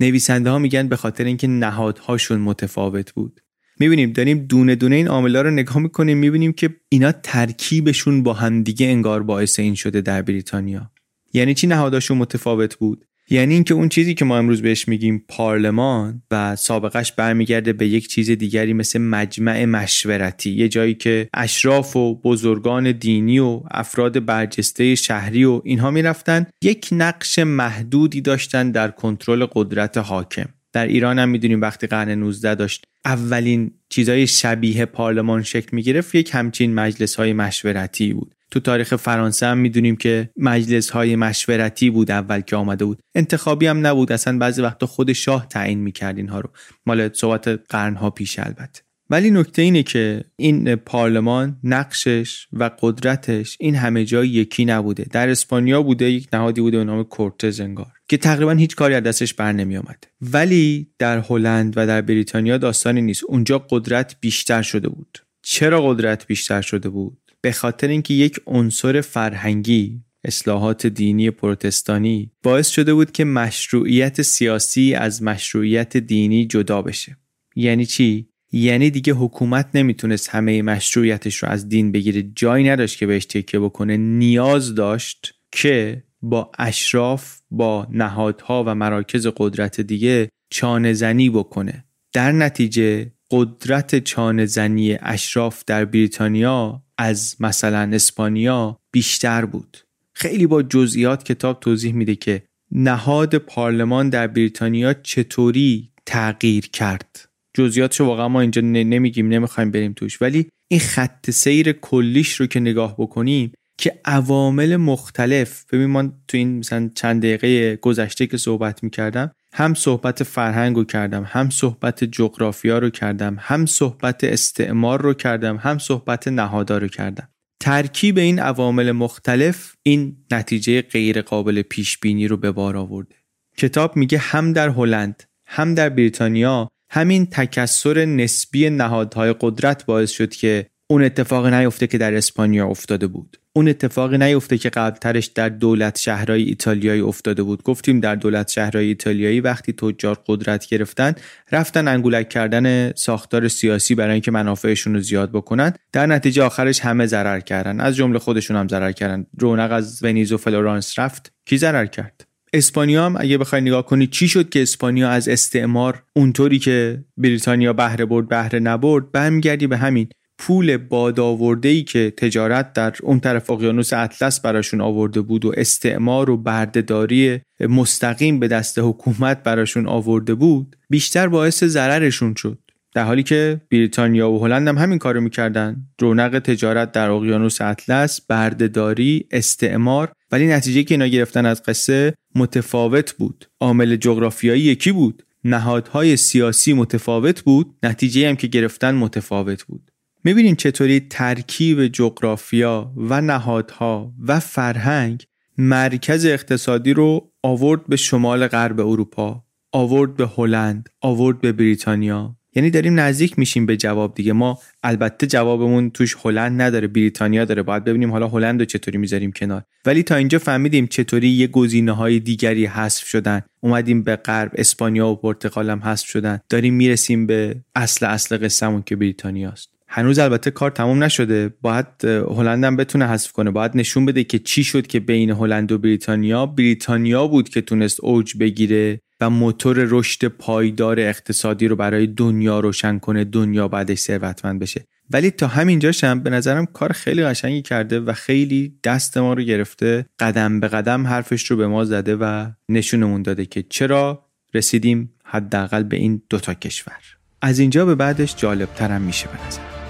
نویسنده 0.00 0.50
ها 0.50 0.58
میگن 0.58 0.88
به 0.88 0.96
خاطر 0.96 1.24
اینکه 1.24 1.46
نهادهاشون 1.46 2.40
متفاوت 2.40 3.12
بود. 3.12 3.40
می‌بینیم 3.80 4.12
داریم 4.12 4.38
دونه 4.38 4.74
دونه 4.74 4.96
این 4.96 5.08
عاملا 5.08 5.42
رو 5.42 5.50
نگاه 5.50 5.78
می‌کنیم 5.78 6.18
می‌بینیم 6.18 6.52
که 6.52 6.76
اینا 6.88 7.12
ترکیبشون 7.12 8.22
با 8.22 8.32
همدیگه 8.32 8.86
انگار 8.86 9.22
باعث 9.22 9.58
این 9.58 9.74
شده 9.74 10.00
در 10.00 10.22
بریتانیا. 10.22 10.90
یعنی 11.32 11.54
چی 11.54 11.66
نهاداشون 11.66 12.18
متفاوت 12.18 12.76
بود؟ 12.76 13.04
یعنی 13.30 13.54
اینکه 13.54 13.74
اون 13.74 13.88
چیزی 13.88 14.14
که 14.14 14.24
ما 14.24 14.38
امروز 14.38 14.62
بهش 14.62 14.88
میگیم 14.88 15.24
پارلمان 15.28 16.22
و 16.30 16.56
سابقش 16.56 17.12
برمیگرده 17.12 17.72
به 17.72 17.86
یک 17.86 18.08
چیز 18.08 18.30
دیگری 18.30 18.72
مثل 18.72 19.00
مجمع 19.00 19.64
مشورتی 19.64 20.50
یه 20.50 20.68
جایی 20.68 20.94
که 20.94 21.28
اشراف 21.34 21.96
و 21.96 22.14
بزرگان 22.14 22.92
دینی 22.92 23.38
و 23.38 23.60
افراد 23.70 24.24
برجسته 24.24 24.94
شهری 24.94 25.44
و 25.44 25.60
اینها 25.64 25.90
می‌رفتن 25.90 26.46
یک 26.62 26.88
نقش 26.92 27.38
محدودی 27.38 28.20
داشتن 28.20 28.70
در 28.70 28.90
کنترل 28.90 29.46
قدرت 29.52 29.98
حاکم. 29.98 30.48
در 30.72 30.86
ایران 30.86 31.18
هم 31.18 31.28
می‌دونیم 31.28 31.60
وقتی 31.60 31.86
قرن 31.86 32.10
19 32.10 32.54
داشت 32.54 32.84
اولین 33.04 33.70
چیزای 33.88 34.26
شبیه 34.26 34.84
پارلمان 34.84 35.42
شکل 35.42 35.68
می‌گرفت 35.72 36.14
یک 36.14 36.30
همچین 36.32 36.74
مجلس 36.74 37.14
های 37.14 37.32
مشورتی 37.32 38.12
بود. 38.12 38.33
تو 38.50 38.60
تاریخ 38.60 38.96
فرانسه 38.96 39.46
هم 39.46 39.58
می‌دونیم 39.58 39.96
که 39.96 40.30
مجلس 40.36 40.90
های 40.90 41.16
مشورتی 41.16 41.90
بود 41.90 42.10
اول 42.10 42.40
که 42.40 42.56
آمده 42.56 42.84
بود. 42.84 42.98
انتخابی 43.14 43.66
هم 43.66 43.86
نبود. 43.86 44.12
اصلا 44.12 44.38
بعضی 44.38 44.62
وقتا 44.62 44.86
خود 44.86 45.12
شاه 45.12 45.48
تعیین 45.48 45.78
می‌کرد 45.78 46.16
اینها 46.16 46.40
رو. 46.40 46.50
مال 46.86 47.12
صحبت 47.12 47.48
قرنها 47.48 48.10
پیش 48.10 48.38
البته. 48.38 48.80
ولی 49.10 49.30
نکته 49.30 49.62
اینه 49.62 49.82
که 49.82 50.24
این 50.36 50.76
پارلمان 50.76 51.56
نقشش 51.64 52.46
و 52.52 52.70
قدرتش 52.80 53.56
این 53.60 53.74
همه 53.74 54.04
جای 54.04 54.28
یکی 54.28 54.64
نبوده. 54.64 55.06
در 55.10 55.28
اسپانیا 55.28 55.82
بوده 55.82 56.10
یک 56.10 56.28
نهادی 56.32 56.60
بوده 56.60 56.78
به 56.78 56.84
نام 56.84 57.04
کورتز 57.04 57.60
انگار 57.60 57.92
که 58.08 58.16
تقریبا 58.16 58.52
هیچ 58.52 58.76
کاری 58.76 58.94
از 58.94 59.02
دستش 59.02 59.34
بر 59.34 59.52
نمی 59.52 59.76
آمد. 59.76 60.04
ولی 60.20 60.90
در 60.98 61.18
هلند 61.28 61.74
و 61.76 61.86
در 61.86 62.00
بریتانیا 62.00 62.58
داستانی 62.58 63.02
نیست. 63.02 63.24
اونجا 63.24 63.58
قدرت 63.58 64.16
بیشتر 64.20 64.62
شده 64.62 64.88
بود. 64.88 65.18
چرا 65.42 65.88
قدرت 65.88 66.26
بیشتر 66.26 66.60
شده 66.60 66.88
بود؟ 66.88 67.18
به 67.44 67.52
خاطر 67.52 67.88
اینکه 67.88 68.14
یک 68.14 68.40
عنصر 68.46 69.00
فرهنگی 69.00 70.00
اصلاحات 70.24 70.86
دینی 70.86 71.30
پروتستانی 71.30 72.30
باعث 72.42 72.68
شده 72.68 72.94
بود 72.94 73.12
که 73.12 73.24
مشروعیت 73.24 74.22
سیاسی 74.22 74.94
از 74.94 75.22
مشروعیت 75.22 75.96
دینی 75.96 76.46
جدا 76.46 76.82
بشه. 76.82 77.16
یعنی 77.56 77.86
چی؟ 77.86 78.28
یعنی 78.52 78.90
دیگه 78.90 79.12
حکومت 79.12 79.68
نمی‌تونست 79.74 80.28
همه 80.28 80.62
مشروعیتش 80.62 81.36
رو 81.36 81.48
از 81.48 81.68
دین 81.68 81.92
بگیره. 81.92 82.22
جایی 82.22 82.68
نداشت 82.68 82.98
که 82.98 83.06
بهش 83.06 83.24
تکیه 83.24 83.60
بکنه. 83.60 83.96
نیاز 83.96 84.74
داشت 84.74 85.34
که 85.52 86.02
با 86.22 86.50
اشراف 86.58 87.38
با 87.50 87.86
نهادها 87.90 88.64
و 88.66 88.74
مراکز 88.74 89.26
قدرت 89.36 89.80
دیگه 89.80 90.28
چانه 90.50 90.92
زنی 90.92 91.30
بکنه. 91.30 91.84
در 92.12 92.32
نتیجه 92.32 93.12
قدرت 93.30 94.04
چانه 94.04 94.46
زنی 94.46 94.98
اشراف 95.00 95.64
در 95.66 95.84
بریتانیا 95.84 96.83
از 96.98 97.36
مثلا 97.40 97.90
اسپانیا 97.92 98.78
بیشتر 98.92 99.44
بود. 99.44 99.76
خیلی 100.12 100.46
با 100.46 100.62
جزئیات 100.62 101.24
کتاب 101.24 101.60
توضیح 101.60 101.92
میده 101.92 102.14
که 102.14 102.42
نهاد 102.72 103.38
پارلمان 103.38 104.08
در 104.08 104.26
بریتانیا 104.26 104.94
چطوری 104.94 105.90
تغییر 106.06 106.66
کرد. 106.66 107.28
جزئیاتشو 107.54 108.04
واقعا 108.04 108.28
ما 108.28 108.40
اینجا 108.40 108.62
نمیگیم 108.62 109.28
نمی‌خوایم 109.28 109.70
بریم 109.70 109.92
توش. 109.92 110.22
ولی 110.22 110.48
این 110.68 110.80
خط 110.80 111.30
سیر 111.30 111.72
کلیش 111.72 112.34
رو 112.34 112.46
که 112.46 112.60
نگاه 112.60 112.94
بکنیم 112.98 113.52
که 113.78 114.00
عوامل 114.04 114.76
مختلف 114.76 115.64
ببین 115.72 115.86
من 115.86 116.12
تو 116.28 116.36
این 116.36 116.58
مثلا 116.58 116.90
چند 116.94 117.22
دقیقه 117.22 117.76
گذشته 117.76 118.26
که 118.26 118.36
صحبت 118.36 118.82
می‌کردم 118.82 119.30
هم 119.56 119.74
صحبت 119.74 120.22
فرهنگ 120.22 120.76
رو 120.76 120.84
کردم 120.84 121.24
هم 121.28 121.50
صحبت 121.50 122.04
جغرافیا 122.04 122.78
رو 122.78 122.90
کردم 122.90 123.36
هم 123.40 123.66
صحبت 123.66 124.24
استعمار 124.24 125.02
رو 125.02 125.14
کردم 125.14 125.56
هم 125.56 125.78
صحبت 125.78 126.28
نهادا 126.28 126.78
رو 126.78 126.88
کردم. 126.88 127.28
ترکیب 127.60 128.18
این 128.18 128.38
عوامل 128.38 128.92
مختلف 128.92 129.74
این 129.82 130.16
نتیجه 130.30 130.82
غیر 130.82 131.22
قابل 131.22 131.62
پیش 131.62 131.98
بینی 131.98 132.28
رو 132.28 132.36
به 132.36 132.52
بار 132.52 132.76
آورده. 132.76 133.14
کتاب 133.56 133.96
میگه 133.96 134.18
هم 134.18 134.52
در 134.52 134.68
هلند 134.68 135.22
هم 135.46 135.74
در 135.74 135.88
بریتانیا 135.88 136.68
همین 136.90 137.26
تکسر 137.26 138.04
نسبی 138.04 138.70
نهادهای 138.70 139.34
قدرت 139.40 139.86
باعث 139.86 140.10
شد 140.10 140.30
که 140.34 140.66
اون 140.90 141.04
اتفاق 141.04 141.46
نیفته 141.46 141.86
که 141.86 141.98
در 141.98 142.14
اسپانیا 142.14 142.66
افتاده 142.66 143.06
بود. 143.06 143.36
اون 143.56 143.68
اتفاقی 143.68 144.18
نیفته 144.18 144.58
که 144.58 144.70
قبلترش 144.70 145.26
در 145.26 145.48
دولت 145.48 145.98
شهرهای 145.98 146.42
ایتالیایی 146.42 147.00
افتاده 147.00 147.42
بود. 147.42 147.62
گفتیم 147.62 148.00
در 148.00 148.14
دولت 148.14 148.48
شهرهای 148.48 148.86
ایتالیایی 148.86 149.40
وقتی 149.40 149.72
تجار 149.72 150.18
قدرت 150.26 150.66
گرفتن 150.66 151.14
رفتن 151.52 151.88
انگولک 151.88 152.28
کردن 152.28 152.92
ساختار 152.92 153.48
سیاسی 153.48 153.94
برای 153.94 154.12
اینکه 154.12 154.30
منافعشون 154.30 154.94
رو 154.94 155.00
زیاد 155.00 155.32
بکنن 155.32 155.72
در 155.92 156.06
نتیجه 156.06 156.42
آخرش 156.42 156.80
همه 156.80 157.06
ضرر 157.06 157.40
کردن. 157.40 157.80
از 157.80 157.96
جمله 157.96 158.18
خودشون 158.18 158.56
هم 158.56 158.68
ضرر 158.68 158.92
کردن. 158.92 159.26
رونق 159.38 159.72
از 159.72 160.04
ونیز 160.04 160.32
و 160.32 160.36
فلورانس 160.36 160.98
رفت. 160.98 161.32
کی 161.46 161.58
ضرر 161.58 161.86
کرد؟ 161.86 162.24
اسپانیا 162.52 163.06
هم 163.06 163.16
اگه 163.18 163.38
بخوای 163.38 163.60
نگاه 163.60 163.86
کنی 163.86 164.06
چی 164.06 164.28
شد 164.28 164.48
که 164.48 164.62
اسپانیا 164.62 165.10
از 165.10 165.28
استعمار 165.28 166.02
اونطوری 166.16 166.58
که 166.58 167.04
بریتانیا 167.16 167.72
بهره 167.72 168.04
برد 168.04 168.28
بهره 168.28 168.58
نبرد 168.58 169.12
برمیگردی 169.12 169.66
به 169.66 169.76
همین. 169.76 170.08
پول 170.46 170.76
باد 170.76 171.66
ای 171.66 171.82
که 171.82 172.12
تجارت 172.16 172.72
در 172.72 172.94
اون 173.02 173.20
طرف 173.20 173.50
اقیانوس 173.50 173.92
اطلس 173.92 174.40
براشون 174.40 174.80
آورده 174.80 175.20
بود 175.20 175.44
و 175.44 175.52
استعمار 175.56 176.30
و 176.30 176.36
بردهداری 176.36 177.40
مستقیم 177.60 178.40
به 178.40 178.48
دست 178.48 178.78
حکومت 178.78 179.42
براشون 179.42 179.86
آورده 179.86 180.34
بود 180.34 180.76
بیشتر 180.90 181.28
باعث 181.28 181.64
ضررشون 181.64 182.34
شد. 182.34 182.58
در 182.94 183.04
حالی 183.04 183.22
که 183.22 183.60
بریتانیا 183.70 184.30
و 184.30 184.44
هلند 184.44 184.68
هم 184.68 184.78
همین 184.78 184.98
کارو 184.98 185.20
می‌کردن. 185.20 185.76
رونق 186.00 186.38
تجارت 186.38 186.92
در 186.92 187.10
اقیانوس 187.10 187.60
اطلس 187.60 188.20
بردهداری 188.20 189.26
استعمار 189.30 190.12
ولی 190.32 190.46
نتیجه 190.46 190.82
که 190.82 190.94
اینا 190.94 191.06
گرفتن 191.06 191.46
از 191.46 191.62
قصه 191.62 192.14
متفاوت 192.34 193.12
بود. 193.12 193.48
عامل 193.60 193.96
جغرافیایی 193.96 194.62
یکی 194.62 194.92
بود. 194.92 195.22
نهادهای 195.44 196.16
سیاسی 196.16 196.72
متفاوت 196.72 197.42
بود. 197.42 197.74
نتیجه 197.82 198.28
هم 198.28 198.36
که 198.36 198.46
گرفتن 198.46 198.94
متفاوت 198.94 199.62
بود. 199.62 199.90
می‌بینیم 200.24 200.54
چطوری 200.54 201.00
ترکیب 201.00 201.86
جغرافیا 201.86 202.92
و 202.96 203.20
نهادها 203.20 204.12
و 204.26 204.40
فرهنگ 204.40 205.24
مرکز 205.58 206.26
اقتصادی 206.26 206.92
رو 206.92 207.32
آورد 207.42 207.86
به 207.88 207.96
شمال 207.96 208.46
غرب 208.46 208.80
اروپا 208.80 209.44
آورد 209.72 210.16
به 210.16 210.30
هلند 210.36 210.88
آورد 211.00 211.40
به 211.40 211.52
بریتانیا. 211.52 212.36
یعنی 212.56 212.70
داریم 212.70 213.00
نزدیک 213.00 213.38
میشیم 213.38 213.66
به 213.66 213.76
جواب 213.76 214.14
دیگه. 214.14 214.32
ما 214.32 214.58
البته 214.82 215.26
جوابمون 215.26 215.90
توش 215.90 216.16
هلند 216.24 216.62
نداره 216.62 216.86
بریتانیا 216.86 217.44
داره. 217.44 217.62
باید 217.62 217.84
ببینیم 217.84 218.10
حالا 218.10 218.28
هلند 218.28 218.60
رو 218.60 218.66
چطوری 218.66 218.98
می‌ذاریم 218.98 219.32
کنار. 219.32 219.62
ولی 219.84 220.02
تا 220.02 220.14
اینجا 220.14 220.38
فهمیدیم 220.38 220.86
چطوری 220.86 221.28
یه 221.28 221.46
گزینه 221.46 221.92
های 221.92 222.20
دیگری 222.20 222.66
حذف 222.66 223.06
شدن. 223.06 223.42
اومدیم 223.60 224.02
به 224.02 224.16
غرب 224.16 224.52
اسپانیا 224.54 225.08
و 225.08 225.16
پرتغال 225.16 225.70
هم 225.70 225.82
حذف 225.82 226.06
شدن. 226.06 226.40
داریم 226.48 226.74
می‌رسیم 226.74 227.26
به 227.26 227.56
اصل 227.74 228.06
اصل 228.06 228.44
قصهمون 228.44 228.82
که 228.82 228.96
بریتانیاست. 228.96 229.73
هنوز 229.96 230.18
البته 230.18 230.50
کار 230.50 230.70
تموم 230.70 231.04
نشده. 231.04 231.54
باید 231.62 232.04
هلند 232.04 232.64
هم 232.64 232.76
بتونه 232.76 233.06
حذف 233.06 233.32
کنه. 233.32 233.50
باید 233.50 233.70
نشون 233.74 234.06
بده 234.06 234.24
که 234.24 234.38
چی 234.38 234.64
شد 234.64 234.86
که 234.86 235.00
بین 235.00 235.30
هلند 235.30 235.72
و 235.72 235.78
بریتانیا. 235.78 236.46
بریتانیا 236.46 237.26
بود 237.26 237.48
که 237.48 237.60
تونست 237.60 238.00
اوج 238.00 238.36
بگیره 238.36 239.00
و 239.20 239.30
موتور 239.30 239.76
رشد 239.90 240.28
پایدار 240.28 241.00
اقتصادی 241.00 241.68
رو 241.68 241.76
برای 241.76 242.06
دنیا 242.06 242.60
روشن 242.60 242.98
کنه 242.98 243.24
دنیا 243.24 243.68
بعدش 243.68 243.98
ثروتمند 243.98 244.60
بشه. 244.60 244.84
ولی 245.10 245.30
تا 245.30 245.46
همینجاش 245.46 246.04
هم 246.04 246.20
به 246.20 246.30
نظرم 246.30 246.66
کار 246.66 246.92
خیلی 246.92 247.24
قشنگی 247.24 247.62
کرده 247.62 248.00
و 248.00 248.12
خیلی 248.12 248.78
دست 248.84 249.18
ما 249.18 249.34
رو 249.34 249.42
گرفته. 249.42 250.06
قدم 250.18 250.60
به 250.60 250.68
قدم 250.68 251.06
حرفش 251.06 251.50
رو 251.50 251.56
به 251.56 251.66
ما 251.66 251.84
زده 251.84 252.16
و 252.16 252.46
نشونمون 252.68 253.22
داده 253.22 253.46
که 253.46 253.62
چرا 253.62 254.26
رسیدیم 254.54 255.14
حداقل 255.24 255.82
به 255.82 255.96
این 255.96 256.22
دوتا 256.30 256.54
کشور. 256.54 257.00
از 257.42 257.58
اینجا 257.58 257.86
به 257.86 257.94
بعدش 257.94 258.36
جالب 258.36 258.68
ترم 258.74 259.02
میشه 259.02 259.28
به 259.28 259.46
نظر. 259.46 259.83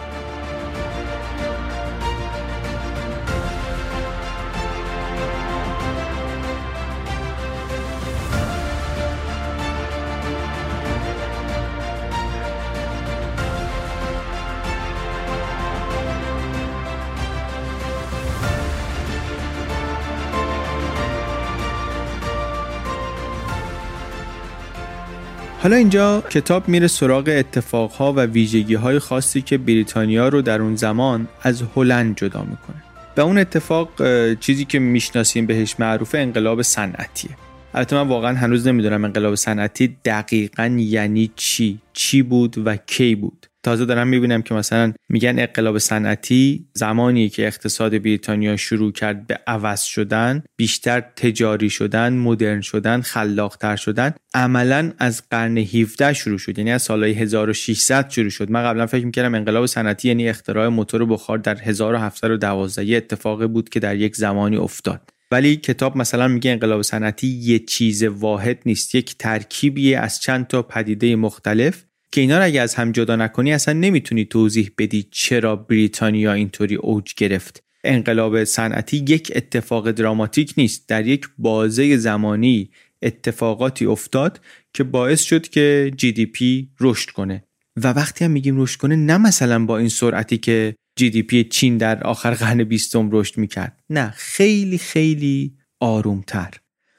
حالا 25.65 25.77
اینجا 25.77 26.21
کتاب 26.21 26.69
میره 26.69 26.87
سراغ 26.87 27.29
اتفاقها 27.29 28.13
و 28.13 28.21
ویژگی 28.21 28.75
های 28.75 28.99
خاصی 28.99 29.43
که 29.43 29.59
بریتانیا 29.59 30.29
رو 30.29 30.43
در 30.43 30.63
اون 30.63 30.77
زمان 30.77 31.29
از 31.43 31.63
هلند 31.77 32.17
جدا 32.17 32.43
می‌کنه. 32.43 32.83
و 33.17 33.21
اون 33.21 33.39
اتفاق 33.39 33.89
چیزی 34.35 34.65
که 34.65 34.79
می‌شناسیم 34.79 35.47
بهش 35.47 35.75
معروف 35.79 36.15
انقلاب 36.19 36.63
صنعتیه. 36.63 37.31
البته 37.75 37.97
من 37.97 38.09
واقعا 38.09 38.37
هنوز 38.37 38.67
نمی‌دونم 38.67 39.05
انقلاب 39.05 39.35
صنعتی 39.35 39.97
دقیقا 40.05 40.77
یعنی 40.79 41.31
چی 41.37 41.79
چی 41.93 42.23
بود 42.23 42.67
و 42.67 42.77
کی 42.77 43.15
بود. 43.15 43.47
تازه 43.65 43.85
دارم 43.85 44.09
می‌بینم 44.09 44.43
که 44.43 44.55
مثلا 44.55 44.93
میگن 45.09 45.39
انقلاب 45.39 45.79
صنعتی 45.79 46.69
زمانی 46.75 47.29
که 47.29 47.47
اقتصاد 47.47 47.99
بریتانیا 47.99 48.57
شروع 48.57 48.93
کرد 48.93 49.27
به 49.27 49.39
عوض 49.47 49.83
شدن 49.83 50.43
بیشتر 50.57 51.01
تجاری 51.01 51.71
شدن 51.71 52.13
مدرن 52.13 52.61
شدن 52.61 53.01
خلاقتر 53.01 53.77
شدن. 53.77 54.15
عملا 54.35 54.93
از 54.99 55.23
قرن 55.31 55.59
17 55.59 56.13
شروع 56.13 56.39
شد 56.39 56.59
یعنی 56.59 56.73
از 56.73 56.83
سالهای 56.83 57.13
1600 57.13 58.11
شروع 58.11 58.31
شد. 58.31 58.51
من 58.51 58.63
قبلا 58.63 58.87
فکر 58.87 59.07
می‌کردم 59.07 59.35
انقلاب 59.35 59.67
صنعتی 59.67 60.09
یعنی 60.09 60.29
اختراع 60.29 60.69
موتور 60.69 61.05
بخار 61.05 61.39
در 61.39 61.59
1712 61.63 62.85
یه 62.85 62.97
اتفاقی 62.97 63.47
بود 63.47 63.69
که 63.69 63.81
در 63.81 63.97
یک 63.97 64.17
زمانی 64.17 64.57
افتاد. 64.57 65.11
ولی 65.31 65.57
کتاب 65.57 65.97
مثلا 65.97 66.29
میگه 66.29 66.51
انقلاب 66.51 66.83
صنعتی 66.83 67.27
یه 67.27 67.59
چیز 67.59 68.03
واحد 68.03 68.59
نیست 68.67 68.95
یک 68.95 69.19
ترکیبی 69.19 69.95
از 69.95 70.21
چند 70.21 70.47
تا 70.47 70.63
پدیده 70.63 71.17
مختلف. 71.17 71.85
که 72.15 72.21
اینا 72.21 72.39
رو 72.39 72.45
اگه 72.45 72.61
از 72.61 72.75
هم 72.75 72.93
جدا 72.93 73.17
نکنی 73.17 73.53
اصلا 73.53 73.75
نمی‌تونی 73.75 74.25
توضیح 74.25 74.71
بدی 74.79 75.09
چرا 75.11 75.57
بریتانیا 75.57 76.33
اینطوری 76.33 76.75
اوج 76.75 77.15
گرفت. 77.17 77.63
انقلاب 77.85 78.45
صنعتی 78.45 78.97
یک 78.97 79.33
اتفاق 79.35 79.91
دراماتیک 79.91 80.55
نیست. 80.57 80.89
در 80.89 81.07
یک 81.07 81.29
بازه 81.39 81.97
زمانی 81.97 82.71
اتفاقاتی 83.03 83.87
افتاد 83.87 84.41
که 84.75 84.85
باعث 84.85 85.23
شد 85.23 85.49
که 85.49 85.93
GDP 85.97 86.69
رشد 86.81 87.11
کنه. 87.11 87.45
و 87.77 87.93
وقتی 87.93 88.25
هم 88.25 88.31
میگیم 88.31 88.61
رشد 88.61 88.81
کنه 88.81 88.97
نه 88.97 89.19
مثلا 89.19 89.65
با 89.65 89.79
این 89.79 89.89
سرعتی 89.89 90.39
که 90.39 90.75
GDP 90.97 91.45
چین 91.45 91.77
در 91.79 92.05
آخر 92.05 92.35
قرن 92.35 92.65
بیستم 92.65 93.09
رشد 93.13 93.39
می‌کرد. 93.39 93.81
نه 93.91 94.11
خیلی 94.17 94.79
خیلی 94.79 95.55
آرومتر. 95.81 96.51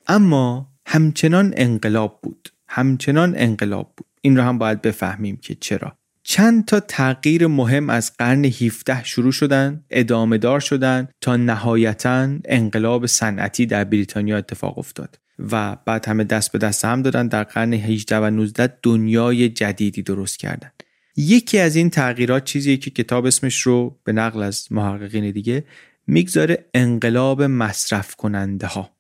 اما 0.08 0.74
همچنان 0.86 1.54
انقلاب 1.58 2.20
بود. 2.24 2.50
همچنان 2.68 3.34
انقلاب 3.38 3.94
بود. 3.98 4.08
این 4.26 4.38
رو 4.38 4.44
هم 4.44 4.58
باید 4.58 4.82
بفهمیم 4.82 5.38
که 5.42 5.56
چرا. 5.56 5.98
چند 6.24 6.66
تا 6.66 6.80
تغییر 6.80 7.48
مهم 7.48 7.90
از 7.90 8.18
قرن 8.18 8.46
17 8.46 9.04
شروع 9.04 9.32
شدن 9.32 9.84
ادامه 9.90 10.38
دار 10.38 10.60
شدن 10.60 11.08
تا 11.22 11.38
نهایتا 11.38 12.30
انقلاب 12.46 13.06
صنعتی 13.06 13.66
در 13.66 13.84
بریتانیا 13.84 14.38
اتفاق 14.38 14.78
افتاد 14.78 15.20
و 15.52 15.78
بعد 15.86 16.08
همه 16.08 16.24
دست 16.24 16.52
به 16.52 16.58
دست 16.58 16.86
هم 16.86 17.02
دادن 17.02 17.28
در 17.28 17.44
قرن 17.44 17.74
18 17.74 18.18
و 18.18 18.30
19 18.30 18.78
دنیای 18.84 19.50
جدیدی 19.50 20.02
درست 20.02 20.40
کردن. 20.40 20.72
یکی 21.18 21.60
از 21.60 21.76
این 21.76 21.90
تغییرات 21.90 22.44
چیزی 22.44 22.78
که 22.78 22.92
کتاب 22.92 23.26
اسمش 23.26 23.62
رو 23.62 24.00
به 24.04 24.14
نقل 24.14 24.44
از 24.44 24.68
محققین 24.72 25.32
دیگه 25.32 25.64
می‌گذاره 26.08 26.66
انقلاب 26.74 27.44
مصرف 27.44 28.16
کننده 28.16 28.68
ها 28.68 28.95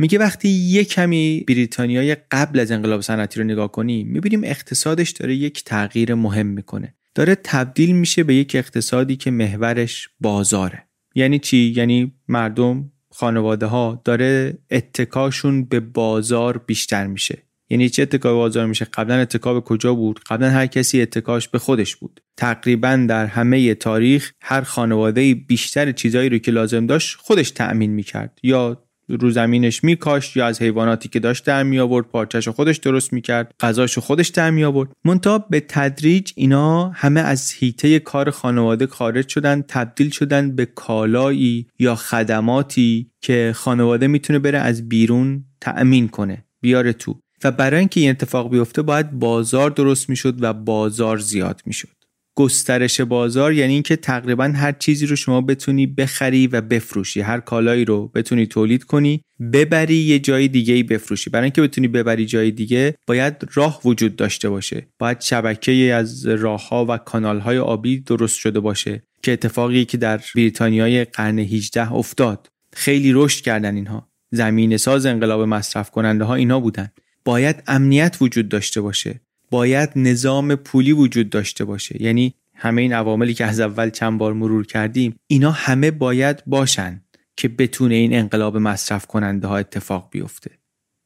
میگه 0.00 0.18
وقتی 0.18 0.48
یه 0.48 0.84
کمی 0.84 1.44
بریتانیای 1.48 2.16
قبل 2.30 2.60
از 2.60 2.70
انقلاب 2.70 3.00
صنعتی 3.00 3.40
رو 3.40 3.46
نگاه 3.46 3.72
کنیم 3.72 4.08
می‌بینیم 4.08 4.44
اقتصادش 4.44 5.10
داره 5.10 5.34
یک 5.34 5.64
تغییر 5.64 6.14
مهم 6.14 6.46
می‌کنه. 6.46 6.94
داره 7.14 7.34
تبدیل 7.34 7.96
میشه 7.96 8.22
به 8.24 8.34
یک 8.34 8.52
اقتصادی 8.54 9.16
که 9.16 9.30
محورش 9.30 10.08
بازاره. 10.20 10.86
یعنی 11.14 11.38
چی؟ 11.38 11.74
یعنی 11.76 12.12
مردم 12.28 12.92
خانواده 13.10 13.66
ها 13.66 14.02
داره 14.04 14.58
اتکاشون 14.70 15.64
به 15.64 15.80
بازار 15.80 16.58
بیشتر 16.58 17.06
میشه. 17.06 17.42
یعنی 17.70 17.88
چه 17.88 18.02
اتکا 18.02 18.34
بازار 18.34 18.66
میشه؟ 18.66 18.84
قبلا 18.84 19.14
اتکا 19.14 19.54
به 19.54 19.60
کجا 19.60 19.94
بود؟ 19.94 20.20
قبلا 20.26 20.50
هر 20.50 20.66
کسی 20.66 21.02
اتکاش 21.02 21.48
به 21.48 21.58
خودش 21.58 21.96
بود. 21.96 22.20
تقریبا 22.36 23.06
در 23.08 23.26
همه 23.26 23.74
تاریخ 23.74 24.32
هر 24.42 24.60
خانواده 24.60 25.34
بیشتر 25.34 25.92
چیزایی 25.92 26.28
رو 26.28 26.38
که 26.38 26.50
لازم 26.50 26.86
داشت 26.86 27.16
خودش 27.16 27.50
تأمین 27.50 27.90
می‌کرد. 27.90 28.38
یا 28.42 28.84
رو 29.16 29.30
زمینش 29.30 29.84
میکاشت 29.84 30.36
یا 30.36 30.46
از 30.46 30.62
حیواناتی 30.62 31.08
که 31.08 31.20
داشت 31.20 31.44
در 31.46 31.62
می 31.62 31.78
آورد 31.78 32.06
پارچش 32.06 32.48
خودش 32.48 32.76
درست 32.76 33.12
می‌کرد 33.12 33.54
غذاش 33.60 33.98
خودش 33.98 34.28
در 34.28 34.50
می 34.50 34.64
آورد 34.64 34.90
منتها 35.04 35.38
به 35.38 35.60
تدریج 35.60 36.32
اینا 36.36 36.88
همه 36.88 37.20
از 37.20 37.52
هیته 37.52 37.98
کار 37.98 38.30
خانواده 38.30 38.86
خارج 38.86 39.28
شدن 39.28 39.62
تبدیل 39.68 40.10
شدن 40.10 40.56
به 40.56 40.66
کالایی 40.66 41.66
یا 41.78 41.94
خدماتی 41.94 43.10
که 43.20 43.52
خانواده 43.54 44.06
می‌تونه 44.06 44.38
بره 44.38 44.58
از 44.58 44.88
بیرون 44.88 45.44
تأمین 45.60 46.08
کنه 46.08 46.44
بیاره 46.60 46.92
تو. 46.92 47.20
و 47.44 47.50
برای 47.50 47.78
اینکه 47.78 48.00
این 48.00 48.10
اتفاق 48.10 48.50
بیفته 48.50 48.82
باید 48.82 49.10
بازار 49.10 49.70
درست 49.70 50.10
می‌شد 50.10 50.42
و 50.42 50.52
بازار 50.52 51.18
زیاد 51.18 51.62
می‌شد. 51.66 51.99
گسترش 52.40 53.00
بازار 53.00 53.52
یعنی 53.52 53.72
اینکه 53.72 53.96
تقریبا 53.96 54.44
هر 54.44 54.72
چیزی 54.72 55.06
رو 55.06 55.16
شما 55.16 55.40
بتونی 55.40 55.86
بخری 55.86 56.46
و 56.46 56.60
بفروشی 56.60 57.20
هر 57.20 57.40
کالایی 57.40 57.84
رو 57.84 58.08
بتونی 58.14 58.46
تولید 58.46 58.84
کنی 58.84 59.22
ببری 59.52 59.94
یه 59.94 60.18
جای 60.18 60.48
دیگه 60.48 60.74
ای 60.74 60.82
بفروشی. 60.82 61.30
برای 61.30 61.44
اینکه 61.44 61.62
بتونی 61.62 61.88
ببری 61.88 62.26
جای 62.26 62.50
دیگه 62.50 62.94
باید 63.06 63.34
راه 63.54 63.80
وجود 63.84 64.16
داشته 64.16 64.48
باشه. 64.48 64.88
باید 64.98 65.20
شبکه 65.20 65.72
از 65.72 66.26
راه 66.26 66.68
ها 66.68 66.86
و 66.88 66.98
کانال 66.98 67.40
های 67.40 67.58
آبی 67.58 68.00
درست 68.00 68.38
شده 68.38 68.60
باشه 68.60 69.02
که 69.22 69.32
اتفاقی 69.32 69.84
که 69.84 69.96
در 69.96 70.20
بریتانیای 70.34 71.04
قرن 71.04 71.38
18 71.38 71.92
افتاد. 71.92 72.48
خیلی 72.72 73.12
رشد 73.12 73.44
کردن 73.44 73.74
اینها. 73.74 74.10
زمین 74.30 74.76
ساز 74.76 75.06
انقلاب 75.06 75.40
مصرف 75.40 75.90
کننده 75.90 76.24
ها 76.24 76.34
اینا 76.34 76.60
بودن. 76.60 76.88
باید 77.24 77.62
امنیت 77.66 78.16
وجود 78.20 78.48
داشته 78.48 78.80
باشه. 78.80 79.20
باید 79.50 79.90
نظام 79.96 80.54
پولی 80.54 80.92
وجود 80.92 81.30
داشته 81.30 81.64
باشه. 81.64 82.02
یعنی 82.02 82.34
همه 82.54 82.82
این 82.82 82.92
عواملی 82.92 83.34
که 83.34 83.44
از 83.44 83.60
اول 83.60 83.90
چند 83.90 84.18
بار 84.18 84.32
مرور 84.32 84.66
کردیم 84.66 85.16
اینا 85.26 85.50
همه 85.50 85.90
باید 85.90 86.42
باشن 86.46 87.04
که 87.36 87.48
بتونه 87.48 87.94
این 87.94 88.14
انقلاب 88.14 88.56
مصرف 88.56 89.06
کننده 89.06 89.46
ها 89.46 89.56
اتفاق 89.56 90.08
بیفته. 90.12 90.50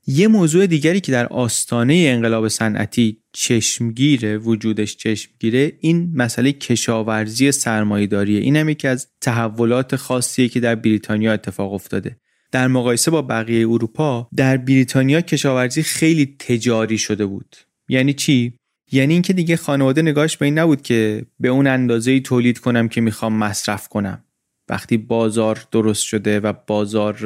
یه 0.07 0.29
موضوع 0.29 0.67
دیگری 0.67 1.01
که 1.01 1.13
در 1.13 1.27
آستانه 1.27 1.95
انقلاب 1.95 2.49
صنعتی 2.49 3.23
چشمگیره 3.33 4.39
وجودش 4.39 4.97
چشمگیره 4.97 5.73
این 5.81 6.11
مسئله 6.15 6.53
کشاورزی 6.53 7.53
سرمایه‌داریه. 7.53 8.41
این 8.41 8.57
هم 8.57 8.69
یکی 8.69 8.89
از 8.89 9.09
تحولات 9.21 9.97
خاصیه 9.97 10.49
که 10.49 10.61
در 10.61 10.75
بریتانیا 10.75 11.33
اتفاق 11.33 11.73
افتاده. 11.73 12.17
در 12.53 12.69
مقایسه 12.69 13.11
با 13.11 13.23
بقیه 13.23 13.69
اروپا 13.69 14.29
در 14.37 14.57
بریتانیا 14.57 15.21
کشاورزی 15.21 15.83
خیلی 15.83 16.37
تجاری 16.39 16.99
شده 16.99 17.27
بود. 17.27 17.57
یعنی 17.89 18.13
چی؟ 18.13 18.57
یعنی 18.93 19.13
اینکه 19.13 19.33
دیگه 19.33 19.57
خانواده 19.57 20.03
نگاهش 20.03 20.37
به 20.37 20.45
این 20.47 20.59
نبود 20.59 20.83
که 20.83 21.27
به 21.41 21.49
اون 21.49 21.67
اندازه 21.67 22.21
تولید 22.21 22.59
کنم 22.59 22.89
که 22.89 23.01
می‌خوام 23.01 23.33
مصرف 23.33 23.89
کنم. 23.89 24.25
وقتی 24.69 24.97
بازار 24.97 25.67
درست 25.73 26.03
شده 26.03 26.41
و 26.41 26.53
بازار 26.67 27.17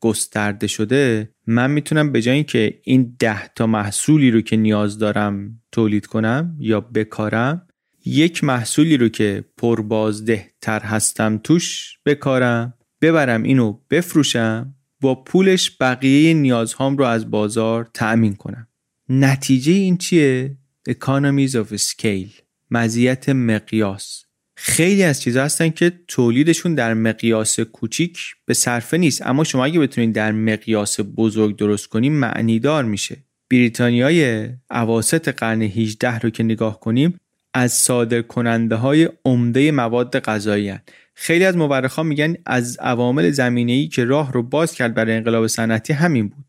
گسترده 0.00 0.66
شده 0.66 1.30
من 1.46 1.70
می‌تونم 1.70 2.12
به 2.12 2.22
جای 2.22 2.44
که 2.44 2.80
این 2.84 3.16
ده 3.18 3.48
تا 3.48 3.66
محصولی 3.66 4.30
رو 4.30 4.40
که 4.40 4.56
نیاز 4.56 4.98
دارم 4.98 5.62
تولید 5.72 6.06
کنم 6.06 6.56
یا 6.60 6.80
بکارم 6.80 7.68
یک 8.04 8.44
محصولی 8.44 8.96
رو 8.96 9.08
که 9.08 9.44
پربازده 9.56 10.50
تر 10.60 10.80
هستم 10.80 11.38
توش 11.44 11.98
بکارم 12.06 12.74
ببرم 13.02 13.42
اینو 13.42 13.78
بفروشم 13.90 14.74
با 15.00 15.14
پولش 15.14 15.76
بقیه 15.80 16.34
نیازهام 16.34 16.96
رو 16.96 17.04
از 17.04 17.30
بازار 17.30 17.90
تأمین 17.94 18.34
کنم. 18.34 18.68
نتیجه 19.08 19.72
این 19.72 19.96
چیه؟ 19.96 20.56
economies 20.90 21.52
of 21.52 21.76
scale. 21.76 22.42
مزیت 22.70 23.28
مقیاس. 23.28 24.24
خیلی 24.56 25.02
از 25.02 25.20
چیزها 25.20 25.44
هستن 25.44 25.70
که 25.70 25.92
تولیدشون 26.08 26.74
در 26.74 26.94
مقیاس 26.94 27.60
کوچیک 27.60 28.18
به 28.44 28.54
صرفه 28.54 28.96
نیست. 28.96 29.26
اما 29.26 29.44
شما 29.44 29.64
اگه 29.64 29.80
بتونید 29.80 30.12
در 30.12 30.32
مقیاس 30.32 31.00
بزرگ 31.00 31.56
درست 31.56 31.86
کنیم 31.86 32.12
معنیدار 32.12 32.84
میشه. 32.84 33.16
بریتانیای 33.50 34.48
عواست 34.70 35.28
قرن 35.28 35.62
18 35.62 36.18
رو 36.18 36.30
که 36.30 36.42
نگاه 36.42 36.80
کنیم 36.80 37.20
از 37.54 37.72
صادر 37.72 38.22
کننده 38.22 38.74
های 38.74 39.08
عمده 39.24 39.70
مواد 39.70 40.18
غذایی 40.18 40.74
خیلی 41.14 41.44
از 41.44 41.56
مورخان 41.56 42.06
میگن 42.06 42.36
از 42.46 42.76
عوامل 42.80 43.30
زمینه‌ای 43.30 43.88
که 43.88 44.04
راه 44.04 44.32
رو 44.32 44.42
باز 44.42 44.74
کرد 44.74 44.94
برای 44.94 45.16
انقلاب 45.16 45.46
صنعتی 45.46 45.92
همین 45.92 46.28
بود. 46.28 46.47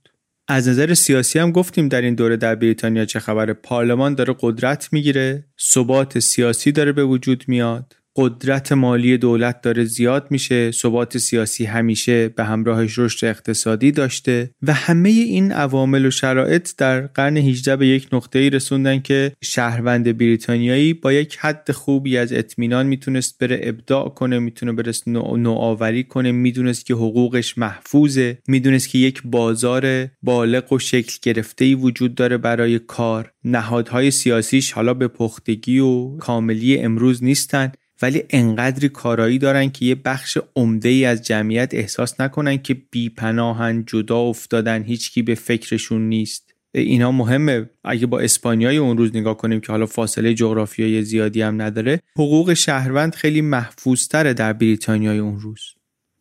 از 0.52 0.68
نظر 0.68 0.94
سیاسی 0.94 1.40
هم 1.40 1.52
گفتیم 1.52 1.88
در 1.88 2.02
این 2.02 2.16
دوره 2.16 2.38
در 2.38 2.56
بریتانیا 2.56 3.06
چه 3.06 3.20
خبره. 3.20 3.54
پارلمان 3.54 4.16
داره 4.16 4.36
قدرت 4.40 4.90
می‌گیره. 4.92 5.46
ثبات 5.60 6.20
سیاسی 6.20 6.72
داره 6.72 6.92
به 6.92 7.04
وجود 7.04 7.44
میاد. 7.48 7.96
قدرت 8.22 8.72
مالی 8.72 9.18
دولت 9.18 9.62
داره 9.62 9.84
زیاد 9.84 10.28
میشه 10.30 10.72
ثبات 10.72 11.18
سیاسی 11.18 11.66
همیشه 11.66 12.30
به 12.30 12.44
همراهش 12.44 13.00
رشد 13.00 13.26
اقتصادی 13.26 13.92
داشته 13.92 14.52
و 14.64 14.74
همه 14.74 15.10
این 15.10 15.52
عوامل 15.52 16.06
و 16.06 16.12
شرایط 16.12 16.70
در 16.78 17.02
قرن 17.02 17.38
18 17.38 17.76
به 17.76 17.88
یک 17.88 18.08
نقطه 18.14 18.40
ای 18.40 18.50
رسوندن 18.50 19.00
که 19.00 19.32
شهروند 19.42 20.18
بریتانیایی 20.18 20.94
با 20.94 21.14
یک 21.14 21.38
حد 21.40 21.72
خوبی 21.72 22.18
از 22.18 22.34
اطمینان 22.34 22.86
می‌تونست 22.86 23.38
بره 23.40 23.60
ابداع 23.64 24.10
کنه 24.10 24.40
می‌تونه 24.40 24.72
برست 24.72 25.08
نوآوری 25.08 26.04
کنه 26.04 26.32
می‌دونست 26.32 26.86
که 26.86 26.94
حقوقش 26.94 27.58
محفوظه 27.58 28.38
می‌دونست 28.48 28.90
که 28.90 28.98
یک 28.98 29.22
بازار 29.26 30.08
بالغ 30.24 30.74
و 30.74 30.80
شکل 30.80 31.18
گرفته 31.22 31.66
ای 31.66 31.76
وجود 31.76 32.16
داره 32.16 32.38
برای 32.38 32.80
کار. 32.80 33.32
نهادهای 33.44 34.12
سیاسیش 34.12 34.72
حالا 34.72 34.94
به 34.94 35.08
پختگی 35.08 35.80
و 35.80 36.18
کاملی 36.18 36.78
امروز 36.78 37.24
نیستن. 37.24 37.72
ولی 38.02 38.24
انقدری 38.30 38.90
کارایی 38.90 39.38
دارن 39.38 39.70
که 39.70 39.86
یه 39.86 39.96
بخش 39.96 40.38
عمده 40.56 40.90
ای 40.90 41.06
از 41.06 41.22
جمعیت 41.22 41.74
احساس 41.74 42.22
نکنن 42.22 42.58
که 42.58 42.74
بیپناهن 42.92 43.84
جدا 43.88 44.20
افتادن 44.20 44.84
هیچکی 44.84 45.22
به 45.22 45.36
فکرشون 45.36 46.10
نیست. 46.10 46.54
اینا 46.76 47.12
مهمه. 47.12 47.70
اگه 47.84 48.06
با 48.06 48.20
اسپانیای 48.20 48.78
اون 48.78 48.98
روز 48.98 49.16
نگاه 49.16 49.38
کنیم 49.38 49.60
که 49.60 49.72
حالا 49.72 49.86
فاصله 49.86 50.34
جغرافیایی 50.34 51.02
زیادی 51.02 51.42
هم 51.42 51.62
نداره 51.62 52.02
حقوق 52.16 52.54
شهروند 52.54 53.16
خیلی 53.16 53.42
محفوظتره 53.42 54.34
در 54.34 54.54
بریتانیای 54.54 55.18
اون 55.18 55.40
روز. 55.40 55.62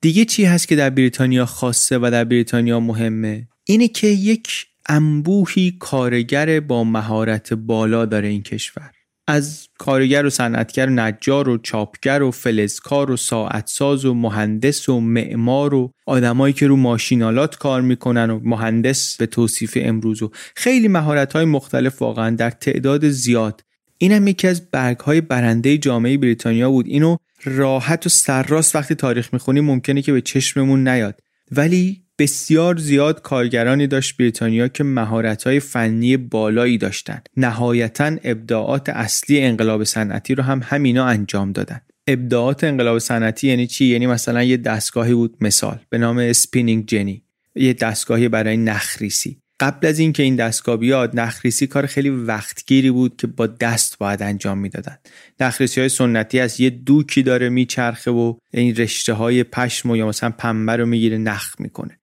دیگه 0.00 0.24
چی 0.24 0.44
هست 0.44 0.68
که 0.68 0.76
در 0.76 0.90
بریتانیا 0.90 1.46
خاصه 1.46 1.98
و 1.98 2.08
در 2.12 2.24
بریتانیا 2.24 2.80
مهمه؟ 2.80 3.48
اینه 3.64 3.88
که 3.88 4.06
یک 4.06 4.66
انبوهی 4.88 5.76
کارگر 5.80 6.60
با 6.60 6.84
مهارت 6.84 7.52
بالا 7.52 8.04
داره 8.04 8.28
این 8.28 8.42
کشور. 8.42 8.90
از 9.30 9.68
کارگر 9.78 10.26
و 10.26 10.30
صنعتگر 10.30 10.86
و 10.86 10.90
نجار 10.90 11.48
و 11.48 11.58
چاپگر 11.58 12.22
و 12.22 12.30
فلزکار 12.30 13.10
و 13.10 13.16
ساعتساز 13.16 14.04
و 14.04 14.14
مهندس 14.14 14.88
و 14.88 15.00
معمار 15.00 15.74
و 15.74 15.92
آدمایی 16.06 16.54
که 16.54 16.66
رو 16.66 16.76
ماشینالات 16.76 17.56
کار 17.56 17.80
می‌کنن 17.80 18.30
و 18.30 18.40
مهندس 18.42 19.16
به 19.16 19.26
توصیف 19.26 19.78
امروز 19.80 20.22
و 20.22 20.30
خیلی 20.56 20.88
مهارت 20.88 21.32
های 21.32 21.44
مختلف 21.44 22.02
واقعا 22.02 22.36
در 22.36 22.50
تعداد 22.50 23.08
زیاد. 23.08 23.64
اینم 23.98 24.28
یکی 24.28 24.48
از 24.48 24.70
برگ 24.70 24.98
های 24.98 25.20
برنده 25.20 25.78
جامعه 25.78 26.18
بریتانیا 26.18 26.70
بود. 26.70 26.86
اینو 26.86 27.16
راحت 27.44 28.06
و 28.06 28.08
سرراست 28.08 28.76
وقتی 28.76 28.94
تاریخ 28.94 29.32
می‌خونی 29.32 29.60
ممکنه 29.60 30.02
که 30.02 30.12
به 30.12 30.20
چشممون 30.20 30.88
نیاد. 30.88 31.20
ولی 31.50 32.02
بسیار 32.18 32.76
زیاد 32.76 33.22
کارگرانی 33.22 33.86
داشت 33.86 34.16
بریتانیا 34.16 34.68
که 34.68 34.84
مهارت‌های 34.84 35.60
فنی 35.60 36.16
بالایی 36.16 36.78
داشتند. 36.78 37.28
نهایتا 37.36 38.16
ابداعات 38.24 38.88
اصلی 38.88 39.40
انقلاب 39.40 39.84
صنعتی 39.84 40.34
رو 40.34 40.42
هم 40.42 40.60
همینا 40.64 41.06
انجام 41.06 41.52
دادن. 41.52 41.80
ابداعات 42.06 42.64
انقلاب 42.64 42.98
صنعتی 42.98 43.48
یعنی 43.48 43.66
چی؟ 43.66 43.84
یعنی 43.84 44.06
مثلا 44.06 44.42
یه 44.42 44.56
دستگاهی 44.56 45.14
بود 45.14 45.36
مثال 45.40 45.78
به 45.88 45.98
نام 45.98 46.18
spinning 46.18 46.86
jenny 46.86 47.22
یه 47.54 47.72
دستگاهی 47.72 48.28
برای 48.28 48.56
نخریسی 48.56 49.42
قبل 49.60 49.86
از 49.86 49.98
اینکه 49.98 50.22
این 50.22 50.36
دستگاه 50.36 50.76
بیاد 50.76 51.20
نخریسی 51.20 51.66
کار 51.66 51.86
خیلی 51.86 52.10
وقتگیری 52.10 52.90
بود 52.90 53.16
که 53.16 53.26
با 53.26 53.46
دست 53.46 53.98
باید 53.98 54.22
انجام 54.22 54.58
می‌دادن 54.58 54.98
نخریسی 55.40 55.80
های 55.80 55.88
سنتی 55.88 56.40
از 56.40 56.60
یه 56.60 56.70
دوکی 56.70 57.22
داره 57.22 57.48
میچرخه 57.48 58.10
و 58.10 58.34
این 58.50 58.76
رشته 58.76 59.12
های 59.12 59.44
پشم 59.44 59.90
و 59.90 59.96
یا 59.96 60.08
مثلا 60.08 60.30
پنبه 60.30 60.76
رو 60.76 60.86
می‌گیره 60.86 61.18
نخ 61.18 61.54
می‌کنه 61.58 61.97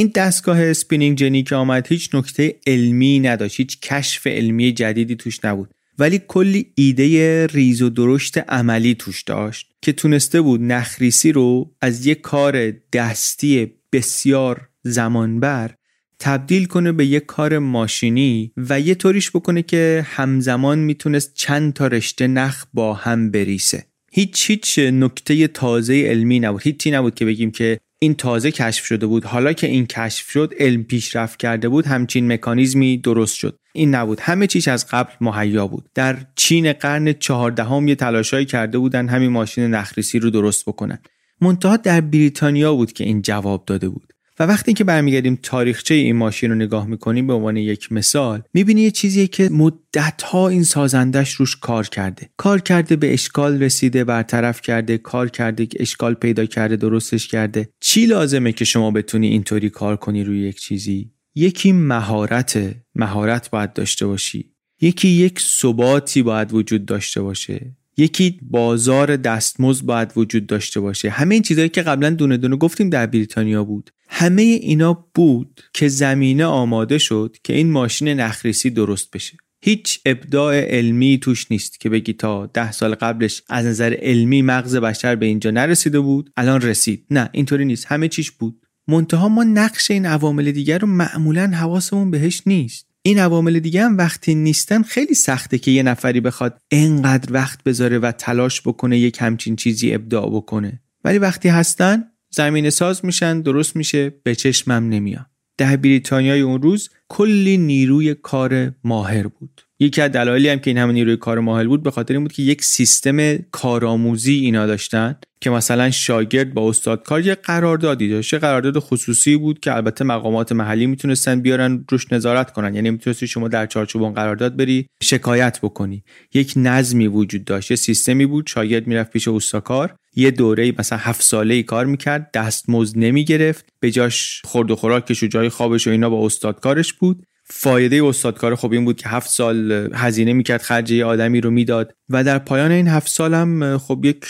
این 0.00 0.12
دستگاه 0.14 0.62
spinning 0.62 1.18
jenny 1.18 1.42
که 1.42 1.54
آمد 1.54 1.86
هیچ 1.86 2.14
نکته 2.14 2.56
علمی 2.66 3.20
نداشت 3.20 3.56
هیچ 3.56 3.80
کشف 3.80 4.26
علمی 4.26 4.72
جدیدی 4.72 5.16
توش 5.16 5.44
نبود. 5.44 5.70
ولی 5.98 6.20
کلی 6.28 6.72
ایده 6.74 7.46
ریز 7.46 7.82
و 7.82 7.90
درشت 7.90 8.38
عملی 8.38 8.94
توش 8.94 9.22
داشت 9.22 9.70
که 9.82 9.92
تونسته 9.92 10.40
بود 10.40 10.62
نخریسی 10.62 11.32
رو 11.32 11.74
از 11.80 12.06
یک 12.06 12.20
کار 12.20 12.70
دستی 12.92 13.72
بسیار 13.92 14.68
زمانبر 14.82 15.70
تبدیل 16.18 16.64
کنه 16.64 16.92
به 16.92 17.06
یک 17.06 17.26
کار 17.26 17.58
ماشینی 17.58 18.52
و 18.56 18.80
یه 18.80 18.94
طوریش 18.94 19.30
بکنه 19.30 19.62
که 19.62 20.06
همزمان 20.06 20.78
می‌تونست 20.78 21.34
چند 21.34 21.72
تا 21.72 21.86
رشته 21.86 22.26
نخ 22.26 22.64
با 22.74 22.94
هم 22.94 23.30
بریسه. 23.30 23.86
هیچ 24.12 24.50
هیچ 24.50 24.78
نکته 24.78 25.46
تازه 25.46 26.02
علمی 26.02 26.40
نبود. 26.40 26.62
هیچی 26.62 26.90
نبود 26.90 27.14
که 27.14 27.24
بگیم 27.24 27.50
که 27.50 27.80
این 28.02 28.14
تازه 28.14 28.50
کشف 28.50 28.84
شده 28.84 29.06
بود. 29.06 29.24
حالا 29.24 29.52
که 29.52 29.66
این 29.66 29.86
کشف 29.86 30.30
شد 30.30 30.54
علم 30.58 30.84
پیشرفت 30.84 31.38
کرده 31.38 31.68
بود 31.68 31.86
همچین 31.86 32.32
مکانیزمی 32.32 32.98
درست 32.98 33.34
شد. 33.34 33.58
این 33.72 33.94
نبود. 33.94 34.20
همه 34.20 34.46
چیز 34.46 34.68
از 34.68 34.86
قبل 34.90 35.12
مهیا 35.20 35.66
بود. 35.66 35.88
در 35.94 36.18
چین 36.36 36.72
قرن 36.72 37.12
چهاردهم 37.12 37.88
یه 37.88 37.94
تلاشایی 37.94 38.46
کرده 38.46 38.78
بودن 38.78 39.08
همین 39.08 39.30
ماشین 39.30 39.64
نخریسی 39.64 40.18
رو 40.18 40.30
درست 40.30 40.64
بکنن. 40.64 40.98
منتها 41.40 41.76
در 41.76 42.00
بریتانیا 42.00 42.74
بود 42.74 42.92
که 42.92 43.04
این 43.04 43.22
جواب 43.22 43.64
داده 43.66 43.88
بود. 43.88 44.12
و 44.40 44.42
وقتی 44.42 44.72
که 44.72 44.84
برمیگردیم 44.84 45.38
تاریخچه 45.42 45.94
این 45.94 46.16
ماشین 46.16 46.50
رو 46.50 46.56
نگاه 46.56 46.86
می‌کنیم 46.86 47.26
به 47.26 47.32
عنوان 47.32 47.56
یک 47.56 47.92
مثال 47.92 48.42
می‌بینی 48.54 48.82
یه 48.82 48.90
چیزیه 48.90 49.26
که 49.26 49.48
مدتها 49.48 50.48
این 50.48 50.62
سازندش 50.62 51.32
روش 51.32 51.56
کار 51.56 51.86
کرده. 51.86 52.28
کار 52.36 52.60
کرده 52.60 52.96
به 52.96 53.12
اشکال 53.12 53.62
رسیده 53.62 54.04
برطرف 54.04 54.60
کرده 54.60 54.98
کار 54.98 55.28
کرده 55.28 55.66
که 55.66 55.78
اشکال 55.80 56.14
پیدا 56.14 56.46
کرده 56.46 56.76
درستش 56.76 57.28
کرده. 57.28 57.68
چی 57.80 58.06
لازمه 58.06 58.52
که 58.52 58.64
شما 58.64 58.90
بتونی 58.90 59.28
اینطوری 59.28 59.70
کار 59.70 59.96
کنی 59.96 60.24
روی 60.24 60.38
یک 60.38 60.60
چیزی؟ 60.60 61.10
یکی 61.34 61.72
مهارت 61.72 62.76
مهارت 62.94 63.50
باید 63.50 63.72
داشته 63.72 64.06
باشی. 64.06 64.52
یکی 64.80 65.08
یک 65.08 65.40
ثباتی 65.40 66.22
باید 66.22 66.54
وجود 66.54 66.86
داشته 66.86 67.22
باشه. 67.22 67.76
یکی 68.00 68.38
بازار 68.42 69.16
دستمزد 69.16 69.84
باید 69.84 70.12
وجود 70.16 70.46
داشته 70.46 70.80
باشه. 70.80 71.10
همه 71.10 71.34
این 71.34 71.42
چیزهایی 71.42 71.68
که 71.68 71.82
قبلا 71.82 72.10
دونه 72.10 72.36
دونه 72.36 72.56
گفتیم 72.56 72.90
در 72.90 73.06
بریتانیا 73.06 73.64
بود. 73.64 73.90
همه 74.08 74.42
اینا 74.42 75.06
بود 75.14 75.60
که 75.74 75.88
زمینه 75.88 76.44
آماده 76.44 76.98
شد 76.98 77.36
که 77.44 77.52
این 77.54 77.70
ماشین 77.70 78.08
نخریسی 78.08 78.70
درست 78.70 79.10
بشه. 79.10 79.36
هیچ 79.62 80.00
ابداع 80.06 80.60
علمی 80.60 81.18
توش 81.18 81.50
نیست 81.50 81.80
که 81.80 81.88
بگی 81.88 82.12
تا 82.12 82.46
ده 82.46 82.72
سال 82.72 82.94
قبلش 82.94 83.42
از 83.48 83.66
نظر 83.66 83.96
علمی 84.02 84.42
مغز 84.42 84.76
بشر 84.76 85.16
به 85.16 85.26
اینجا 85.26 85.50
نرسیده 85.50 86.00
بود 86.00 86.30
الان 86.36 86.60
رسید. 86.60 87.06
نه 87.10 87.30
اینطوری 87.32 87.64
نیست. 87.64 87.86
همه 87.86 88.08
چیش 88.08 88.30
بود. 88.30 88.66
منتها 88.88 89.28
ما 89.28 89.44
نقش 89.44 89.90
این 89.90 90.06
عوامل 90.06 90.52
دیگر 90.52 90.78
رو 90.78 90.88
معمولا 90.88 91.46
حواسمون 91.46 92.10
بهش 92.10 92.42
نیست. 92.46 92.89
این 93.02 93.18
عوامل 93.18 93.58
دیگه 93.58 93.84
هم 93.84 93.98
وقتی 93.98 94.34
نیستن 94.34 94.82
خیلی 94.82 95.14
سخته 95.14 95.58
که 95.58 95.70
یه 95.70 95.82
نفری 95.82 96.20
بخواد 96.20 96.58
انقدر 96.70 97.32
وقت 97.32 97.64
بذاره 97.64 97.98
و 97.98 98.12
تلاش 98.12 98.62
بکنه 98.62 98.98
یک 98.98 99.16
همچین 99.20 99.56
چیزی 99.56 99.94
ابداع 99.94 100.30
بکنه. 100.30 100.80
ولی 101.04 101.18
وقتی 101.18 101.48
هستن 101.48 102.04
زمین 102.30 102.70
ساز 102.70 103.04
میشن 103.04 103.40
درست 103.40 103.76
میشه 103.76 104.10
به 104.10 104.34
چشمم 104.34 104.88
نمیاد. 104.88 105.26
در 105.58 105.76
بریتانیای 105.76 106.40
اون 106.40 106.62
روز 106.62 106.90
کلی 107.08 107.58
نیروی 107.58 108.14
کار 108.14 108.72
ماهر 108.84 109.26
بود. 109.26 109.60
یکی 109.78 110.00
از 110.00 110.12
دلایلی 110.12 110.48
هم 110.48 110.58
که 110.58 110.70
این 110.70 110.78
همه 110.78 110.92
نیروی 110.92 111.16
کار 111.16 111.38
ماهر 111.38 111.66
بود 111.66 111.82
به 111.82 111.90
خاطر 111.90 112.14
این 112.14 112.22
بود 112.22 112.32
که 112.32 112.42
یک 112.42 112.64
سیستم 112.64 113.36
کارآموزی 113.36 114.34
اینا 114.34 114.66
داشتن. 114.66 115.16
که 115.42 115.50
مثلا 115.50 115.90
شاگرد 115.90 116.54
با 116.54 116.68
استادکار 116.68 117.26
یه 117.26 117.34
قراردادی 117.34 118.08
داشت. 118.08 118.34
قرارداد 118.34 118.78
خصوصی 118.78 119.36
بود 119.36 119.60
که 119.60 119.76
البته 119.76 120.04
مقامات 120.04 120.52
محلی 120.52 120.86
می‌تونستن 120.86 121.40
بیارن 121.40 121.84
روش 121.90 122.12
نظارت 122.12 122.52
کنن. 122.52 122.74
یعنی 122.74 122.90
می‌تونستی 122.90 123.26
شما 123.26 123.48
در 123.48 123.66
چارچوب 123.66 124.02
اون 124.02 124.14
قرارداد 124.14 124.56
بری 124.56 124.86
شکایت 125.02 125.58
بکنی. 125.62 126.04
یک 126.34 126.52
نظمی 126.56 127.06
وجود 127.06 127.44
داشت 127.44 127.74
سیستمی 127.74 128.26
بود. 128.26 128.46
شاگرد 128.46 128.86
می‌رفت 128.86 129.12
پیش 129.12 129.28
استادکار 129.28 129.94
یه 130.16 130.30
دوره 130.30 130.74
مثلا 130.78 130.98
هفت 130.98 131.22
ساله 131.22 131.54
ای 131.54 131.62
کار 131.62 131.86
می‌کرد. 131.86 132.30
دستمزد 132.34 132.98
نمی‌گرفت. 132.98 133.64
به 133.80 133.90
جاش 133.90 134.42
خورد 134.44 134.70
و 134.70 134.76
خوراکش 134.76 135.22
و 135.22 135.26
جای 135.26 135.48
خوابش 135.48 135.86
و 135.86 135.90
اینا 135.90 136.10
با 136.10 136.26
استادکارش 136.26 136.92
بود. 136.92 137.26
فایده 137.52 138.04
استادکار 138.04 138.54
خب 138.54 138.72
این 138.72 138.84
بود 138.84 138.96
که 138.96 139.08
هفت 139.08 139.30
سال 139.30 139.88
هزینه 139.94 140.32
می‌کرد 140.32 140.62
خرج 140.62 140.90
یه 140.90 141.04
آدمی 141.04 141.40
رو 141.40 141.50
می‌داد. 141.50 141.92
و 142.08 142.24
در 142.24 142.38
پایان 142.38 142.70
این 142.70 142.88
هفت 142.88 143.08
سال 143.08 143.34
هم 143.34 143.78
خب 143.78 144.04
یک 144.04 144.24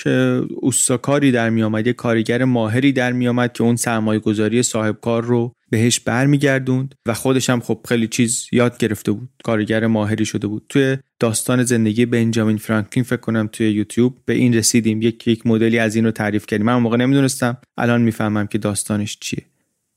استاکاری 0.62 1.32
در 1.32 1.50
میآمد 1.50 1.86
یک 1.86 1.96
کارگر 1.96 2.44
ماهری 2.44 2.92
در 2.92 3.12
میآمد 3.12 3.52
که 3.52 3.62
اون 3.62 3.76
سرمایه 3.76 4.20
گذاری 4.20 4.62
صاحب 4.62 4.98
کار 5.00 5.24
رو 5.24 5.52
بهش 5.70 6.00
برمیگردوند 6.00 6.94
و 7.06 7.14
خودش 7.14 7.50
هم 7.50 7.60
خب 7.60 7.80
خیلی 7.88 8.08
چیز 8.08 8.46
یاد 8.52 8.78
گرفته 8.78 9.12
بود. 9.12 9.28
کارگر 9.44 9.86
ماهری 9.86 10.24
شده 10.24 10.46
بود. 10.46 10.66
توی 10.68 10.96
داستان 11.20 11.62
زندگی 11.62 12.06
بنجامین 12.06 12.56
فرانکلین 12.56 13.04
فکر 13.04 13.20
کنم 13.20 13.48
توی 13.52 13.70
یوتیوب 13.70 14.16
به 14.26 14.34
این 14.34 14.54
رسیدیم. 14.54 15.02
یک 15.02 15.28
یک 15.28 15.46
مدلی 15.46 15.78
از 15.78 15.96
این 15.96 16.04
رو 16.04 16.10
تعریف 16.10 16.46
کردیم. 16.46 16.66
من 16.66 16.72
اون 16.72 16.82
موقع 16.82 16.96
نمی‌دونستم. 16.96 17.56
الان 17.78 18.02
می‌فهمم 18.02 18.46
که 18.46 18.58
داستانش 18.58 19.18
چیه. 19.20 19.42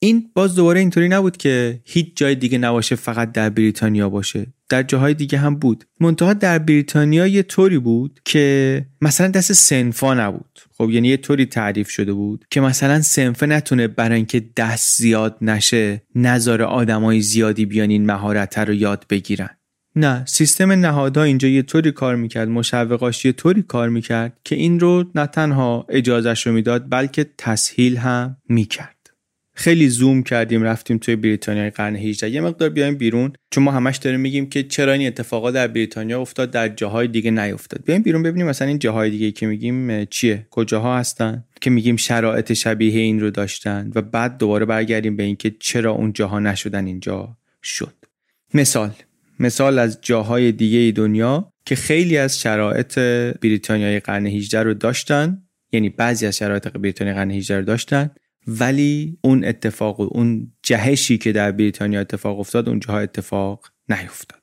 این 0.03 0.31
باز 0.33 0.55
دوباره 0.55 0.79
اینطوری 0.79 1.09
نبود 1.09 1.37
که 1.37 1.81
هیچ 1.85 2.17
جای 2.17 2.35
دیگه 2.35 2.57
نباشه 2.57 2.95
فقط 2.95 3.31
در 3.31 3.49
بریتانیا 3.49 4.09
باشه. 4.09 4.47
در 4.69 4.83
جاهای 4.83 5.13
دیگه 5.13 5.37
هم 5.37 5.55
بود. 5.55 5.83
منتها 5.99 6.33
در 6.33 6.59
بریتانیا 6.59 7.27
یه 7.27 7.43
طوری 7.43 7.79
بود 7.79 8.19
که 8.25 8.85
مثلا 9.01 9.27
دست 9.27 9.53
سنفا 9.53 10.13
نبود. 10.13 10.59
خب 10.77 10.89
یعنی 10.89 11.07
یه 11.07 11.17
طوری 11.17 11.45
تعریف 11.45 11.89
شده 11.89 12.13
بود 12.13 12.45
که 12.51 12.61
مثلا 12.61 13.01
سنفه 13.01 13.45
نتونه 13.45 13.87
برای 13.87 14.15
اینکه 14.15 14.43
دست 14.57 15.01
زیاد 15.01 15.37
نشه 15.41 16.01
نظر 16.15 16.61
آدمای 16.61 17.21
زیادی 17.21 17.65
بیان 17.65 17.89
این 17.89 18.05
مهارت 18.05 18.57
رو 18.57 18.73
یاد 18.73 19.05
بگیرن. 19.09 19.49
نه 19.95 20.25
سیستم 20.25 20.71
نهادها 20.71 21.23
اینجا 21.23 21.47
یه 21.47 21.61
طوری 21.61 21.91
کار 21.91 22.15
می‌کرد 22.15 22.47
مشوقاش 22.47 23.25
یه 23.25 23.31
طوری 23.31 23.61
کار 23.61 23.89
می‌کرد 23.89 24.39
که 24.43 24.55
این 24.55 24.79
رو 24.79 25.11
نه 25.15 25.27
تنها 25.27 25.85
اجازش 25.89 26.47
رو 26.47 26.53
می‌داد 26.53 26.85
بلکه 26.89 27.25
تسهیل 27.37 27.97
هم 27.97 28.37
می‌کرد. 28.49 28.92
خیلی 29.55 29.89
زوم 29.89 30.23
کردیم 30.23 30.63
رفتیم 30.63 30.97
توی 30.97 31.15
بریتانیا 31.15 31.69
قرن 31.69 31.95
18 31.95 32.29
یه 32.29 32.41
مقدار 32.41 32.69
بیایم 32.69 32.95
بیرون 32.95 33.33
چون 33.51 33.63
ما 33.63 33.71
همش 33.71 33.97
داریم 33.97 34.19
میگیم 34.19 34.49
که 34.49 34.63
چرا 34.63 34.93
این 34.93 35.07
اتفاقات 35.07 35.53
در 35.53 35.67
بریتانیا 35.67 36.21
افتاد 36.21 36.51
در 36.51 36.69
جاهای 36.69 37.07
دیگه 37.07 37.31
نیفتاد. 37.31 37.83
بیایم 37.85 38.01
بیرون 38.01 38.23
ببینیم 38.23 38.47
مثلا 38.47 38.67
این 38.67 38.79
جاهای 38.79 39.09
دیگه 39.09 39.31
که 39.31 39.47
میگیم 39.47 40.05
چیه؟ 40.05 40.47
کجاها 40.49 40.97
هستن؟ 40.97 41.43
که 41.61 41.69
میگیم 41.69 41.95
شرایط 41.95 42.53
شبیه 42.53 42.99
این 42.99 43.19
رو 43.19 43.31
داشتن 43.31 43.91
و 43.95 44.01
بعد 44.01 44.37
دوباره 44.37 44.65
برگردیم 44.65 45.15
به 45.15 45.23
اینکه 45.23 45.55
چرا 45.59 45.91
اون 45.91 46.13
جاها 46.13 46.39
نشدن 46.39 46.85
اینجا 46.85 47.37
شد. 47.63 47.93
مثال 48.53 48.91
مثال 49.39 49.79
از 49.79 49.99
جاهای 50.01 50.51
دیگه 50.51 50.91
دنیا 50.91 51.53
که 51.65 51.75
خیلی 51.75 52.17
از 52.17 52.39
شرایط 52.39 52.99
بریتانیای 53.41 53.99
قرن 53.99 54.27
18 54.27 54.63
رو 54.63 54.73
داشتن 54.73 55.43
یعنی 55.71 55.89
بعضی 55.89 56.25
از 56.25 56.37
شرایط 56.37 56.67
بریتانیا 56.67 57.13
قرن 57.13 57.31
18 57.31 57.57
رو 57.57 57.65
داشتن 57.65 58.11
ولی 58.47 59.17
اون 59.21 59.45
اتفاق 59.45 59.99
و 59.99 60.07
اون 60.11 60.51
جهشی 60.63 61.17
که 61.17 61.31
در 61.31 61.51
بریتانیا 61.51 61.99
اتفاق 61.99 62.39
افتاد 62.39 62.69
اونجاها 62.69 62.99
اتفاق 62.99 63.71
نیفتاد. 63.89 64.39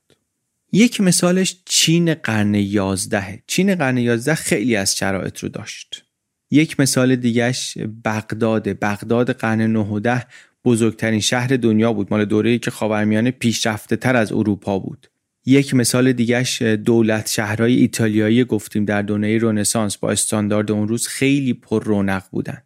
یک 0.73 1.01
مثالش 1.01 1.63
چین 1.65 2.15
قرن 2.15 2.55
یازده 2.55 3.43
چین 3.47 3.75
قرن 3.75 3.99
یازده 3.99 4.35
خیلی 4.35 4.77
از 4.77 4.97
شرایط 4.97 5.39
رو 5.39 5.49
داشت. 5.49 6.05
یک 6.51 6.81
مثال 6.81 7.17
دیگهش 7.17 7.79
بغداد. 8.05 8.69
بغداد 8.69 9.33
قرن 9.33 9.61
9 9.61 9.79
و 9.79 10.01
ده 10.01 10.27
بزرگترین 10.65 11.21
شهر 11.21 11.49
دنیا 11.49 11.93
بود 11.93 12.09
مال 12.11 12.25
دوره‌ای 12.25 12.59
که 12.59 12.71
خاورمیانه 12.71 13.31
پیشرفته 13.31 13.97
تر 13.97 14.17
از 14.17 14.33
اروپا 14.33 14.79
بود. 14.79 15.07
یک 15.47 15.75
مثال 15.75 16.13
دیگهش 16.13 16.63
دولت 16.63 17.29
شهرهای 17.29 17.75
ایتالیایی 17.75 18.45
گفتیم 18.45 18.85
در 18.85 19.03
دنیای 19.03 19.39
رنسانس 19.39 19.97
با 19.97 20.11
استاندارد 20.11 20.71
اون 20.71 20.89
روز 20.89 21.07
خیلی 21.07 21.55
پر 21.55 21.85
رونق 21.85 22.23
بودن. 22.31 22.63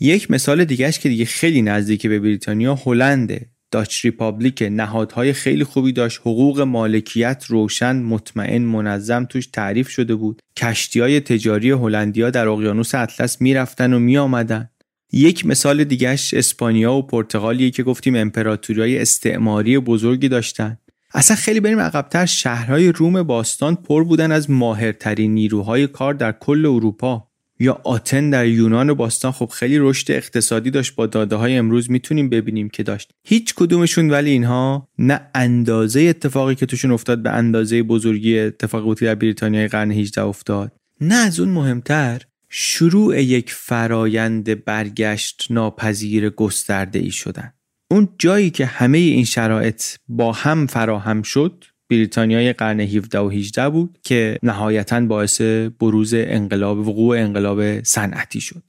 یک 0.00 0.30
مثال 0.30 0.64
دیگهش 0.64 0.98
که 0.98 1.08
دیگه 1.08 1.24
خیلی 1.24 1.62
نزدیک 1.62 2.06
به 2.06 2.20
بریتانیا 2.20 2.74
هلنده. 2.74 3.50
Dutch 3.70 4.04
Republic 4.04 4.68
نهادهای 4.70 5.32
خیلی 5.32 5.64
خوبی 5.64 5.92
داشت. 5.92 6.20
حقوق 6.20 6.60
مالکیت 6.60 7.44
روشن 7.48 7.96
مطمئن 7.96 8.62
منظم 8.62 9.24
توش 9.24 9.46
تعریف 9.46 9.88
شده 9.88 10.14
بود. 10.14 10.42
کشتی 10.56 11.00
های 11.00 11.20
تجاری 11.20 11.70
هلندیا 11.70 12.30
در 12.30 12.48
اقیانوس 12.48 12.94
اطلس 12.94 13.40
می‌رفتن 13.40 13.92
و 13.92 13.98
میآمدن. 13.98 14.70
یک 15.12 15.46
مثال 15.46 15.84
دیگهش 15.84 16.34
اسپانیا 16.34 16.94
و 16.94 17.02
پرتغالیه 17.02 17.70
که 17.70 17.82
گفتیم 17.82 18.16
امپراتوری 18.16 18.98
استعماری 18.98 19.78
بزرگی 19.78 20.28
داشتن. 20.28 20.78
اصلا 21.14 21.36
خیلی 21.36 21.60
بریم 21.60 21.80
عقبتر 21.80 22.26
شهرهای 22.26 22.92
روم 22.92 23.22
باستان 23.22 23.74
پر 23.74 24.04
بودن 24.04 24.32
از 24.32 24.50
ماهرترین 24.50 25.34
نیروهای 25.34 25.86
کار 25.86 26.14
در 26.14 26.32
کل 26.32 26.66
اروپا. 26.66 27.28
یا 27.60 27.80
آتن 27.84 28.30
در 28.30 28.46
یونان 28.46 28.94
باستان 28.94 29.32
خب 29.32 29.46
خیلی 29.46 29.78
رشد 29.78 30.12
اقتصادی 30.12 30.70
داشت 30.70 30.94
با 30.94 31.06
داده 31.06 31.36
های 31.36 31.56
امروز. 31.56 31.90
می‌تونیم 31.90 32.28
ببینیم 32.28 32.68
که 32.68 32.82
داشت. 32.82 33.10
هیچ 33.24 33.54
کدومشون 33.54 34.10
ولی 34.10 34.30
اینها 34.30 34.88
نه 34.98 35.20
اندازه 35.34 36.00
اتفاقی 36.00 36.54
که 36.54 36.66
توشون 36.66 36.90
افتاد 36.90 37.22
به 37.22 37.30
اندازه 37.30 37.82
بزرگی 37.82 38.38
اتفاقی 38.38 38.84
بود 38.84 39.00
در 39.00 39.14
بریتانیای 39.14 39.68
قرن 39.68 39.90
18 39.90 40.22
افتاد. 40.22 40.72
نه 41.00 41.14
از 41.14 41.40
اون 41.40 41.48
مهمتر 41.48 42.22
شروع 42.48 43.22
یک 43.22 43.52
فرایند 43.52 44.64
برگشت 44.64 45.46
ناپذیر 45.50 46.30
گسترده 46.30 46.98
ای 46.98 47.10
شدن. 47.10 47.52
اون 47.90 48.08
جایی 48.18 48.50
که 48.50 48.66
همه 48.66 48.98
این 48.98 49.24
شرایط 49.24 49.82
با 50.08 50.32
هم 50.32 50.66
فراهم 50.66 51.22
شد 51.22 51.64
بریتانیای 51.90 52.52
قرن 52.52 52.80
17 52.80 53.18
و 53.18 53.28
18 53.28 53.68
بود 53.68 53.98
که 54.02 54.38
نهایتا 54.42 55.00
باعث 55.00 55.40
بروز 55.80 56.14
انقلاب 56.14 56.88
وقوع 56.88 57.18
انقلاب 57.18 57.82
صنعتی 57.82 58.40
شد. 58.40 58.62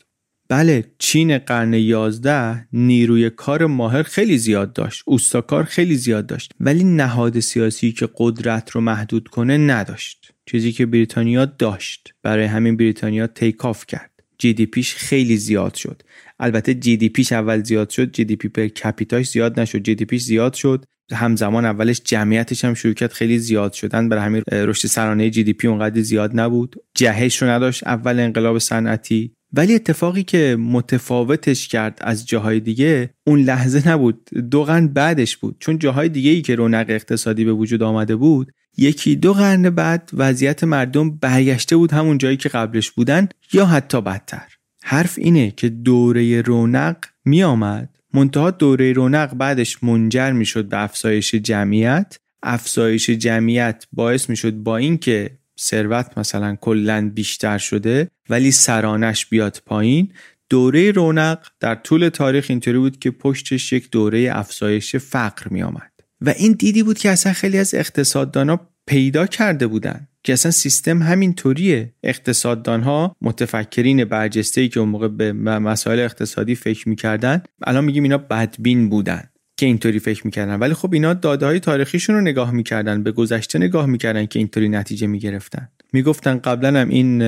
بله 0.50 0.84
چین 1.00 1.38
قرن 1.38 1.74
11 1.74 2.68
نیروی 2.74 3.30
کار 3.30 3.66
ماهر 3.66 4.04
خیلی 4.04 4.38
زیاد 4.38 4.74
داشت 4.74 5.04
اوستاکار 5.06 5.64
خیلی 5.64 5.96
زیاد 5.96 6.26
داشت 6.26 6.52
ولی 6.60 6.84
نهاد 6.84 7.40
سیاسی 7.40 7.92
که 7.92 8.10
قدرت 8.18 8.70
رو 8.70 8.82
محدود 8.82 9.28
کنه 9.28 9.58
نداشت. 9.58 10.32
چیزی 10.46 10.72
که 10.72 10.86
بریتانیا 10.86 11.46
داشت 11.46 12.14
برای 12.24 12.46
همین 12.46 12.78
بریتانیا 12.78 13.28
take 13.28 13.66
off 13.66 13.86
کرد. 13.86 14.12
GDP 14.38 14.66
ش 14.66 14.96
خیلی 14.96 15.38
زیاد 15.38 15.74
شد. 15.74 16.02
البته 16.40 16.74
GDP 16.74 17.10
ش 17.10 17.32
اول 17.32 17.64
زیاد 17.64 17.90
شد 17.90 18.12
GDP 18.12 18.48
per 18.48 18.68
capita 18.68 19.14
ش 19.14 19.30
زیاد 19.30 19.60
نشد. 19.60 19.80
GDP 19.80 20.06
ش 20.06 20.24
زیاد 20.24 20.54
شد. 20.54 20.86
همزمان 21.12 21.66
اولش 21.66 22.02
جمعیتش 22.06 22.66
هم 22.66 22.74
کرد 22.74 23.12
خیلی 23.12 23.40
زیاد 23.40 23.74
شدن. 23.74 24.10
برای 24.10 24.24
همین 24.24 24.44
رشد 24.52 24.88
سرانه 24.88 25.30
GDP 25.30 25.68
اونقدر 25.68 26.02
زیاد 26.02 26.32
نبود. 26.34 26.76
جهش 26.96 27.42
رو 27.42 27.48
نداشت 27.48 27.88
اول 27.88 28.20
انقلاب 28.20 28.60
صنعتی. 28.60 29.32
ولی 29.54 29.76
اتفاقی 29.76 30.24
که 30.24 30.58
متفاوتش 30.60 31.68
کرد 31.68 32.00
از 32.02 32.28
جاهای 32.28 32.60
دیگه 32.60 33.10
اون 33.28 33.40
لحظه 33.40 33.90
نبود 33.90 34.30
دو 34.52 34.64
قرن 34.64 34.88
بعدش 34.88 35.38
بود. 35.38 35.56
چون 35.60 35.80
جاهای 35.80 36.10
دیگه 36.10 36.32
ای 36.32 36.42
که 36.42 36.56
رونق 36.56 36.86
اقتصادی 36.90 37.46
به 37.46 37.54
وجود 37.54 37.84
آمده 37.84 38.16
بود 38.16 38.52
یکی 38.78 39.16
دو 39.16 39.34
قرن 39.34 39.70
بعد 39.70 40.10
وضعیت 40.14 40.64
مردم 40.64 41.18
برگشته 41.18 41.78
بود 41.78 41.92
همون 41.92 42.18
جایی 42.18 42.38
که 42.38 42.50
قبلش 42.50 42.92
بودن 42.92 43.30
یا 43.54 43.66
حتی 43.66 44.02
بدتر. 44.02 44.55
حرف 44.88 45.14
اینه 45.18 45.52
که 45.52 45.70
دوره 45.70 46.42
رونق 46.42 46.98
می 47.26 47.44
آمد 47.44 47.90
منتها 48.14 48.52
دوره 48.52 48.94
رونق 48.94 49.34
بعدش 49.34 49.84
منجر 49.84 50.32
می 50.32 50.46
شد 50.46 50.66
به 50.66 50.84
افزایش 50.84 51.36
جمعیت. 51.36 52.18
افزایش 52.44 53.10
جمعیت 53.10 53.86
باعث 53.92 54.30
می 54.30 54.36
شد 54.36 54.54
با 54.54 54.78
اینکه 54.78 55.38
ثروت 55.60 56.18
مثلا 56.18 56.56
کلا 56.62 57.12
بیشتر 57.16 57.58
شده 57.58 58.08
ولی 58.30 58.52
سرانش 58.52 59.26
بیاد 59.26 59.62
پایین 59.66 60.12
دوره 60.50 60.92
رونق 60.92 61.48
در 61.60 61.76
طول 61.76 62.10
تاریخ 62.10 62.46
اینطوری 62.50 62.78
بود 62.78 63.00
که 63.00 63.12
پشتش 63.12 63.74
یک 63.74 63.92
دوره 63.92 64.30
افزایش 64.32 64.96
فقر 64.96 65.48
می 65.50 65.64
آمد 65.64 65.92
و 66.22 66.30
این 66.30 66.52
دیدی 66.52 66.84
بود 66.84 66.98
که 66.98 67.10
اصلا 67.10 67.34
خیلی 67.34 67.58
از 67.58 67.74
اقتصاددانا 67.74 68.70
پیدا 68.88 69.26
کرده 69.26 69.68
بودن 69.68 70.08
که 70.24 70.34
اصلا 70.34 70.52
سیستم 70.52 71.02
همین 71.02 71.34
طوریه 71.34 71.94
اقتصاددان 72.04 72.82
ها 72.82 73.16
متفکرین 73.22 74.06
برجسته 74.06 74.68
که 74.68 74.80
اون 74.80 74.90
موقع 74.90 75.08
به 75.08 75.34
مسائل 75.34 76.00
اقتصادی 76.00 76.56
فکر 76.56 76.90
می‌کردن 76.90 77.42
الان 77.64 77.86
میگیم 77.86 78.04
اینا 78.04 78.18
بدبین 78.18 78.90
بودن 78.90 79.24
که 79.58 79.66
اینطوری 79.66 80.00
فکر 80.00 80.26
می‌کردن. 80.26 80.60
ولی 80.60 80.74
خب 80.74 80.94
اینا 80.94 81.14
داده 81.14 81.46
های 81.46 81.60
تاریخیشون 81.60 82.16
رو 82.16 82.22
نگاه 82.22 82.52
می‌کردن 82.52 83.04
به 83.04 83.12
گذشته 83.12 83.60
نگاه 83.60 83.86
می‌کردن 83.86 84.26
که 84.26 84.40
اینطوری 84.40 84.70
نتیجه 84.70 85.08
می‌گرفتن. 85.08 85.70
می‌گفتن 85.94 86.38
قبلا 86.38 86.80
هم 86.80 86.90
این 86.90 87.20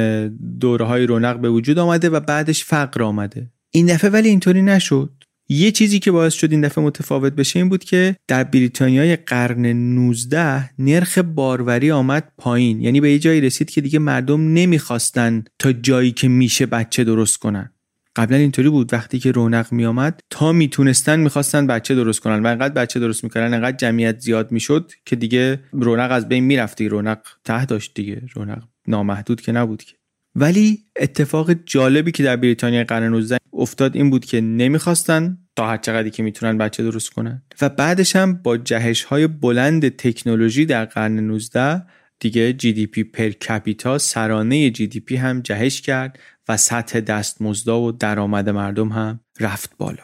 دوره 0.60 0.86
های 0.86 1.06
رونق 1.06 1.40
به 1.40 1.50
وجود 1.50 1.80
آمده 1.80 2.10
و 2.10 2.20
بعدش 2.20 2.66
فقر 2.66 3.04
آمده. 3.04 3.52
این 3.72 3.86
دفعه 3.86 4.10
ولی 4.10 4.30
اینطوری 4.30 4.62
نشد. 4.62 5.17
یه 5.50 5.72
چیزی 5.72 6.00
که 6.00 6.12
باعث 6.12 6.34
شد 6.34 6.52
این 6.52 6.62
دفعه 6.62 6.84
متفاوت 6.84 7.34
بشه 7.34 7.60
این 7.60 7.70
بود 7.70 7.84
که 7.84 8.16
در 8.28 8.44
بریتانیای 8.44 9.16
قرن 9.16 9.66
19 9.66 10.70
نرخ 10.80 11.18
باروری 11.18 11.92
آمد 11.92 12.32
پایین. 12.38 12.82
یعنی 12.82 13.02
به 13.02 13.12
یه 13.12 13.20
جایی 13.20 13.42
رسید 13.42 13.70
که 13.70 13.82
دیگه 13.82 14.00
مردم 14.00 14.54
نمی‌خواستن 14.54 15.44
تا 15.60 15.72
جایی 15.72 16.12
که 16.12 16.28
میشه 16.28 16.66
بچه 16.66 17.04
درست 17.04 17.38
کنن. 17.38 17.72
قبلا 18.16 18.38
اینطوری 18.38 18.70
بود. 18.70 18.94
وقتی 18.94 19.20
که 19.20 19.32
رونق 19.32 19.72
میآمد 19.72 20.20
تا 20.30 20.52
می‌تونستن 20.52 21.20
می‌خواستن 21.20 21.68
بچه 21.68 21.96
درست 21.96 22.20
کنن 22.20 22.44
و 22.44 22.48
انقدر 22.48 22.74
بچه 22.74 23.00
درست 23.00 23.24
می‌کردن 23.24 23.54
انقدر 23.54 23.78
جمعیت 23.78 24.20
زیاد 24.20 24.52
می‌شد 24.52 24.92
که 25.06 25.16
دیگه 25.16 25.60
رونق 25.72 26.12
از 26.12 26.30
بین 26.30 26.44
می‌رفتی 26.44 26.88
رونق 26.90 27.20
ته 27.44 27.66
داشت 27.66 27.92
دیگه. 27.94 28.22
رونق 28.34 28.64
نامحدود 28.88 29.42
که 29.42 29.52
نبود 29.52 29.84
که. 29.84 29.94
ولی 30.36 30.80
اتفاق 31.00 31.54
جالبی 31.66 32.12
که 32.12 32.24
در 32.24 32.36
بریتانیا 32.36 32.84
قرن 32.84 33.04
19 33.04 33.37
افتاد 33.54 33.96
این 33.96 34.10
بود 34.10 34.26
که 34.26 34.42
نمی‌خواستن 34.42 35.38
تا 35.56 35.68
هر 35.68 35.78
چقدری 35.78 36.10
که 36.10 36.24
می‌تونن 36.24 36.58
بچه 36.58 36.84
درست 36.84 37.10
کنن. 37.10 37.44
و 37.62 37.70
بعدش 37.70 38.16
هم 38.16 38.34
با 38.34 38.58
جهش 38.58 39.04
های 39.04 39.28
بلند 39.28 39.90
تکنولوژی 39.90 40.66
در 40.66 40.86
قرن 40.86 41.20
19 41.20 41.84
دیگه 42.20 42.54
GDP 42.54 43.04
per 43.04 43.30
capita 43.30 43.98
سرانه 43.98 44.70
GDP 44.70 45.16
هم 45.16 45.42
جهش 45.42 45.82
کرد 45.82 46.20
و 46.48 46.58
سطح 46.58 47.00
دستمزدا 47.00 47.82
و 47.82 47.92
درآمد 47.92 48.50
مردم 48.50 48.90
هم 48.90 49.20
رفت 49.40 49.78
بالا. 49.78 50.04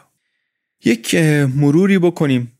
یک 0.84 1.14
مروری 1.54 1.98
بکنیم 1.98 2.52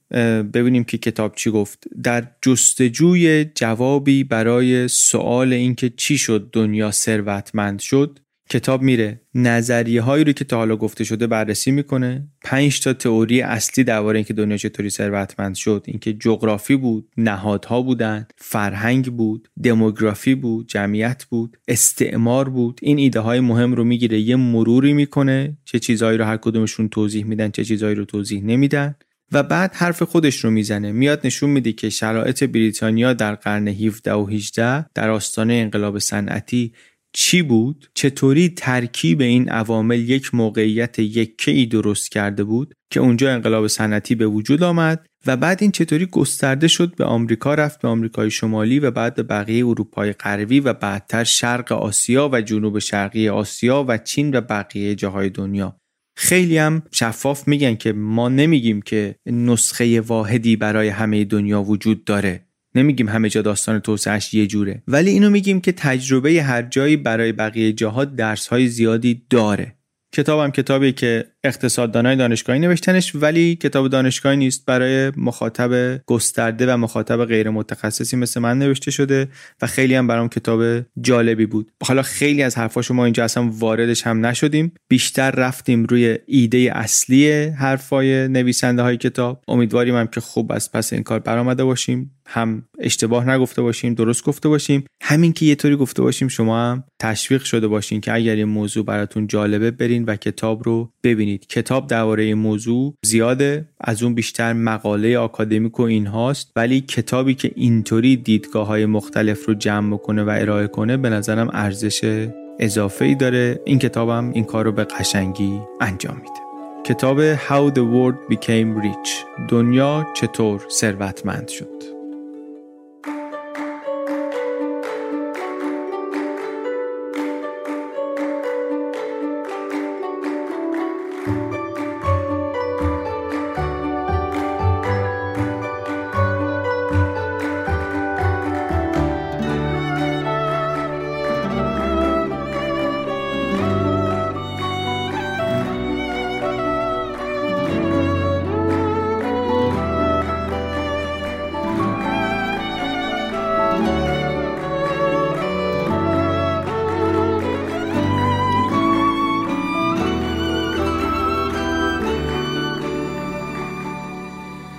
ببینیم 0.54 0.84
که 0.84 0.98
کتاب 0.98 1.34
چی 1.34 1.50
گفت. 1.50 1.84
در 2.02 2.28
جستجوی 2.42 3.44
جوابی 3.44 4.24
برای 4.24 4.88
سوال 4.88 5.52
اینکه 5.52 5.90
چی 5.90 6.18
شد 6.18 6.50
دنیا 6.52 6.90
ثروتمند 6.90 7.80
شد 7.80 8.18
کتاب 8.50 8.82
میره. 8.82 9.20
نظریه 9.34 10.02
هایی 10.02 10.24
رو 10.24 10.32
که 10.32 10.44
تا 10.44 10.56
حالا 10.56 10.76
گفته 10.76 11.04
شده 11.04 11.26
بررسی 11.26 11.70
می‌کنه. 11.70 12.28
پنج 12.44 12.80
تا 12.80 12.92
تئوری 12.92 13.40
اصلی 13.40 13.84
درباره 13.84 14.18
اینکه 14.18 14.34
دنیا 14.34 14.56
چطوری 14.56 14.90
ثروتمند 14.90 15.54
شد 15.54 15.84
اینکه 15.86 16.12
جغرافی 16.12 16.76
بود 16.76 17.08
نهادها 17.16 17.82
بودن 17.82 18.26
فرهنگ 18.36 19.06
بود 19.06 19.48
دموگرافی 19.62 20.34
بود 20.34 20.68
جمعیت 20.68 21.24
بود 21.24 21.56
استعمار 21.68 22.48
بود. 22.48 22.80
این 22.82 22.98
ایده 22.98 23.20
های 23.20 23.40
مهم 23.40 23.72
رو 23.72 23.84
می‌گیره. 23.84 24.20
یه 24.20 24.36
مروری 24.36 24.92
می‌کنه 24.92 25.58
چه 25.64 25.78
چیزهایی 25.78 26.18
رو 26.18 26.24
هر 26.24 26.36
کدومشون 26.36 26.88
توضیح 26.88 27.24
میدن 27.24 27.50
چه 27.50 27.64
چیزهایی 27.64 27.94
رو 27.94 28.04
توضیح 28.04 28.44
نمیدن. 28.44 28.94
و 29.32 29.42
بعد 29.42 29.74
حرف 29.74 30.02
خودش 30.02 30.44
رو 30.44 30.50
می‌زنه. 30.50 30.92
میاد 30.92 31.20
نشون 31.24 31.50
میده 31.50 31.72
که 31.72 31.90
شرایط 31.90 32.44
بریتانیا 32.44 33.12
در 33.12 33.34
قرن 33.34 33.68
17 33.68 34.12
و 34.12 34.26
18 34.26 34.86
در 34.94 35.10
آستانه 35.10 35.54
انقلاب 35.54 35.98
صنعتی 35.98 36.72
چی 37.16 37.42
بود؟ 37.42 37.90
چطوری 37.94 38.48
ترکیب 38.48 39.20
این 39.20 39.48
عوامل 39.48 39.98
یک 39.98 40.34
موقعیت 40.34 40.98
یکه 40.98 41.50
ای 41.50 41.66
درست 41.66 42.10
کرده 42.10 42.44
بود 42.44 42.74
که 42.90 43.00
اونجا 43.00 43.32
انقلاب 43.32 43.66
صنعتی 43.66 44.14
به 44.14 44.26
وجود 44.26 44.62
آمد 44.62 45.06
و 45.26 45.36
بعد 45.36 45.58
این 45.62 45.70
چطوری 45.70 46.06
گسترده 46.06 46.68
شد 46.68 46.96
به 46.96 47.04
آمریکا 47.04 47.54
رفت 47.54 47.82
به 47.82 47.88
آمریکای 47.88 48.30
شمالی 48.30 48.78
و 48.78 48.90
بعد 48.90 49.14
به 49.14 49.22
بقیه 49.22 49.66
اروپای 49.66 50.12
غربی 50.12 50.60
و 50.60 50.72
بعدتر 50.72 51.24
شرق 51.24 51.72
آسیا 51.72 52.30
و 52.32 52.40
جنوب 52.40 52.78
شرقی 52.78 53.28
آسیا 53.28 53.84
و 53.88 53.98
چین 53.98 54.36
و 54.36 54.40
بقیه 54.40 54.94
جاهای 54.94 55.30
دنیا. 55.30 55.76
خیلی 56.16 56.58
هم 56.58 56.82
شفاف 56.92 57.48
میگن 57.48 57.74
که 57.74 57.92
ما 57.92 58.28
نمیگیم 58.28 58.82
که 58.82 59.16
نسخه 59.26 60.00
واحدی 60.00 60.56
برای 60.56 60.88
همه 60.88 61.24
دنیا 61.24 61.62
وجود 61.62 62.04
داره. 62.04 62.43
نمیگیم 62.74 63.08
همه 63.08 63.28
جا 63.28 63.42
داستان 63.42 63.78
توسعهش 63.78 64.34
یه 64.34 64.46
جوره 64.46 64.82
ولی 64.88 65.10
اینو 65.10 65.30
میگیم 65.30 65.60
که 65.60 65.72
تجربه 65.72 66.42
هر 66.42 66.62
جایی 66.62 66.96
برای 66.96 67.32
بقیه 67.32 67.72
جاها 67.72 68.04
درس 68.04 68.46
های 68.46 68.68
زیادی 68.68 69.22
داره. 69.30 69.74
کتابم 70.14 70.50
کتابی 70.50 70.92
که 70.92 71.24
اقتصاددانای 71.44 72.16
دانشگاهی 72.16 72.58
نوشتنش 72.58 73.14
ولی 73.14 73.56
کتاب 73.56 73.88
دانشگاهی 73.88 74.36
نیست 74.36 74.66
برای 74.66 75.12
مخاطب 75.16 76.00
گسترده 76.06 76.74
و 76.74 76.76
مخاطب 76.76 77.24
غیر 77.24 77.50
متخصصی 77.50 78.16
مثل 78.16 78.40
من 78.40 78.58
نوشته 78.58 78.90
شده 78.90 79.28
و 79.62 79.66
خیلی 79.66 79.94
هم 79.94 80.06
برام 80.06 80.28
کتاب 80.28 80.62
جالبی 81.00 81.46
بود. 81.46 81.72
حالا 81.82 82.02
خیلی 82.02 82.42
از 82.42 82.58
حرفاشو 82.58 82.94
ما 82.94 83.04
اینجا 83.04 83.24
اصلا 83.24 83.50
واردش 83.52 84.06
هم 84.06 84.26
نشدیم. 84.26 84.72
بیشتر 84.88 85.30
رفتیم 85.30 85.84
روی 85.84 86.18
ایده 86.26 86.70
اصلی 86.74 87.32
حرفای 87.44 88.28
نویسنده 88.28 88.82
های 88.82 88.96
کتاب. 88.96 89.42
امیدواریم 89.48 89.96
هم 89.96 90.06
که 90.06 90.20
خوب 90.20 90.52
از 90.52 90.72
پس 90.72 90.92
این 90.92 91.02
کار 91.02 91.18
برآمده 91.18 91.64
باشیم. 91.64 92.13
هم 92.26 92.62
اشتباه 92.78 93.30
نگفته 93.30 93.62
باشیم 93.62 93.94
درست 93.94 94.24
گفته 94.24 94.48
باشیم. 94.48 94.84
همین 95.02 95.32
که 95.32 95.46
یه 95.46 95.54
طوری 95.54 95.76
گفته 95.76 96.02
باشیم 96.02 96.28
شما 96.28 96.58
هم 96.58 96.84
تشویق 97.00 97.44
شده 97.44 97.68
باشین 97.68 98.00
که 98.00 98.12
اگر 98.12 98.34
این 98.34 98.44
موضوع 98.44 98.84
براتون 98.84 99.26
جالبه 99.26 99.70
برین 99.70 100.04
و 100.04 100.16
کتاب 100.16 100.62
رو 100.64 100.90
ببینید. 101.04 101.46
کتاب 101.46 101.86
درباره 101.86 102.22
این 102.22 102.34
موضوع 102.34 102.94
زیاده 103.04 103.68
از 103.80 104.02
اون 104.02 104.14
بیشتر 104.14 104.52
مقاله 104.52 105.18
آکادمیک 105.18 105.80
و 105.80 105.82
این 105.82 106.06
هاست 106.06 106.52
ولی 106.56 106.80
کتابی 106.80 107.34
که 107.34 107.50
اینطوری 107.54 108.16
دیدگاه 108.16 108.66
های 108.66 108.86
مختلف 108.86 109.46
رو 109.46 109.54
جمع 109.54 109.96
کنه 109.96 110.22
و 110.22 110.30
ارائه 110.38 110.66
کنه 110.66 110.96
به 110.96 111.10
نظرم 111.10 111.50
ارزش 111.52 112.28
اضافه 112.58 113.04
ای 113.04 113.14
داره. 113.14 113.60
این 113.64 113.78
کتابم 113.78 114.30
این 114.30 114.44
کار 114.44 114.64
رو 114.64 114.72
به 114.72 114.84
قشنگی 114.84 115.60
انجام 115.80 116.16
میده. 116.16 116.44
کتاب 116.84 117.36
How 117.36 117.74
the 117.74 117.80
World 117.80 118.34
Became 118.34 118.82
Rich. 118.84 119.10
دنیا 119.48 120.06
چطور 120.14 120.66
ثروتمند 120.70 121.48
شد. 121.48 121.93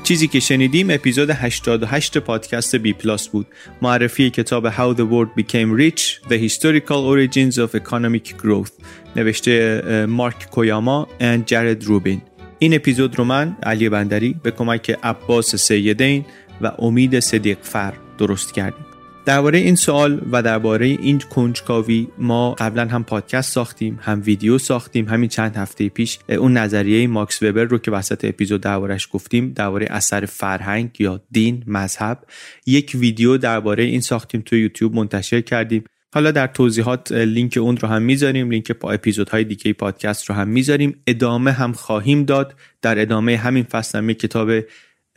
چیزی 0.05 0.27
که 0.27 0.39
شنیدیم 0.39 0.89
اپیزود 0.89 1.29
88 1.29 2.17
پادکست 2.17 2.75
بی 2.75 2.93
پلاس 2.93 3.27
بود. 3.27 3.47
معرفی 3.81 4.29
کتاب 4.29 4.69
How 4.69 4.97
the 4.97 5.01
World 5.01 5.41
Became 5.41 5.79
Rich 5.81 6.29
The 6.29 6.49
Historical 6.49 7.01
Origins 7.11 7.57
of 7.57 7.81
Economic 7.81 8.43
Growth. 8.43 8.71
نوشته 9.15 10.05
مارک 10.05 10.49
کویاما 10.49 11.07
و 11.21 11.37
جرد 11.45 11.83
روبین. 11.83 12.21
این 12.59 12.73
اپیزود 12.73 13.19
رو 13.19 13.23
من 13.23 13.57
علی 13.63 13.89
بندری 13.89 14.35
به 14.43 14.51
کمک 14.51 14.97
عباس 15.03 15.55
سیدین 15.55 16.25
و 16.61 16.71
امید 16.79 17.19
صدیق 17.19 17.57
فر 17.61 17.93
درست 18.17 18.53
کردیم. 18.53 18.94
درباره 19.25 19.57
این 19.57 19.75
سوال 19.75 20.21
و 20.31 20.43
درباره 20.43 20.85
این 20.85 21.19
کنجکاوی 21.19 22.07
ما 22.17 22.51
قبلا 22.51 22.87
هم 22.87 23.03
پادکست 23.03 23.53
ساختیم 23.53 23.99
هم 24.01 24.21
ویدیو 24.25 24.57
ساختیم. 24.57 25.07
همین 25.07 25.29
چند 25.29 25.55
هفته 25.55 25.89
پیش 25.89 26.19
اون 26.29 26.57
نظریه 26.57 27.07
ماکس 27.07 27.43
وبر 27.43 27.63
رو 27.63 27.77
که 27.77 27.91
وسط 27.91 28.25
اپیزود 28.25 28.61
دربارش 28.61 29.07
گفتیم 29.11 29.53
درباره 29.53 29.87
اثر 29.89 30.25
فرهنگ 30.25 30.89
یا 30.99 31.21
دین 31.31 31.63
مذهب 31.67 32.23
یک 32.65 32.91
ویدیو 32.95 33.37
درباره 33.37 33.83
این 33.83 34.01
ساختیم 34.01 34.41
تو 34.41 34.55
یوتیوب 34.55 34.95
منتشر 34.95 35.41
کردیم. 35.41 35.83
حالا 36.13 36.31
در 36.31 36.47
توضیحات 36.47 37.11
لینک 37.11 37.57
اون 37.57 37.77
رو 37.77 37.87
هم 37.87 38.01
می‌ذاریم 38.01 38.49
لینک 38.49 38.71
پا 38.71 38.91
اپیزودهای 38.91 39.43
دیگه 39.43 39.73
پادکست 39.73 40.29
رو 40.29 40.35
هم 40.35 40.47
می‌ذاریم. 40.47 41.03
ادامه 41.07 41.51
هم 41.51 41.73
خواهیم 41.73 42.23
داد. 42.23 42.55
در 42.81 43.01
ادامه 43.01 43.37
همین 43.37 43.63
فصل 43.63 43.97
هم 43.97 44.13
کتاب 44.13 44.49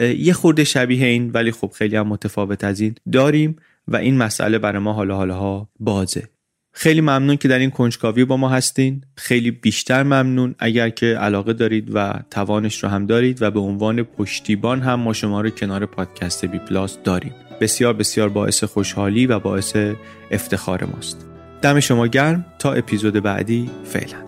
یه 0.00 0.32
خورده 0.32 0.64
شبیه 0.64 1.06
این 1.06 1.30
ولی 1.30 1.50
خب 1.50 1.72
خیلی 1.74 1.96
هم 1.96 2.06
متفاوت 2.06 2.64
از 2.64 2.80
این 2.80 2.94
داریم. 3.12 3.56
و 3.88 3.96
این 3.96 4.16
مسئله 4.16 4.58
برای 4.58 4.78
ما 4.78 4.92
حالا 4.92 5.16
حالا 5.16 5.66
بازه. 5.80 6.28
خیلی 6.72 7.00
ممنون 7.00 7.36
که 7.36 7.48
در 7.48 7.58
این 7.58 7.70
کنجکاوی 7.70 8.24
با 8.24 8.36
ما 8.36 8.48
هستین. 8.48 9.04
خیلی 9.16 9.50
بیشتر 9.50 10.02
ممنون 10.02 10.54
اگر 10.58 10.90
که 10.90 11.06
علاقه 11.06 11.52
دارید 11.52 11.90
و 11.94 12.14
توانش 12.30 12.82
رو 12.84 12.88
هم 12.88 13.06
دارید 13.06 13.42
و 13.42 13.50
به 13.50 13.60
عنوان 13.60 14.02
پشتیبان 14.02 14.80
هم 14.80 15.00
ما 15.00 15.12
شما 15.12 15.40
رو 15.40 15.50
کنار 15.50 15.86
پادکست 15.86 16.44
بی 16.44 16.58
پلاس 16.58 16.98
داریم. 17.04 17.34
بسیار 17.60 17.94
بسیار 17.94 18.28
باعث 18.28 18.64
خوشحالی 18.64 19.26
و 19.26 19.38
باعث 19.38 19.76
افتخار 20.30 20.84
ماست. 20.84 21.26
دم 21.62 21.80
شما 21.80 22.06
گرم. 22.06 22.44
تا 22.58 22.72
اپیزود 22.72 23.14
بعدی. 23.14 23.70
فعلا. 23.84 24.27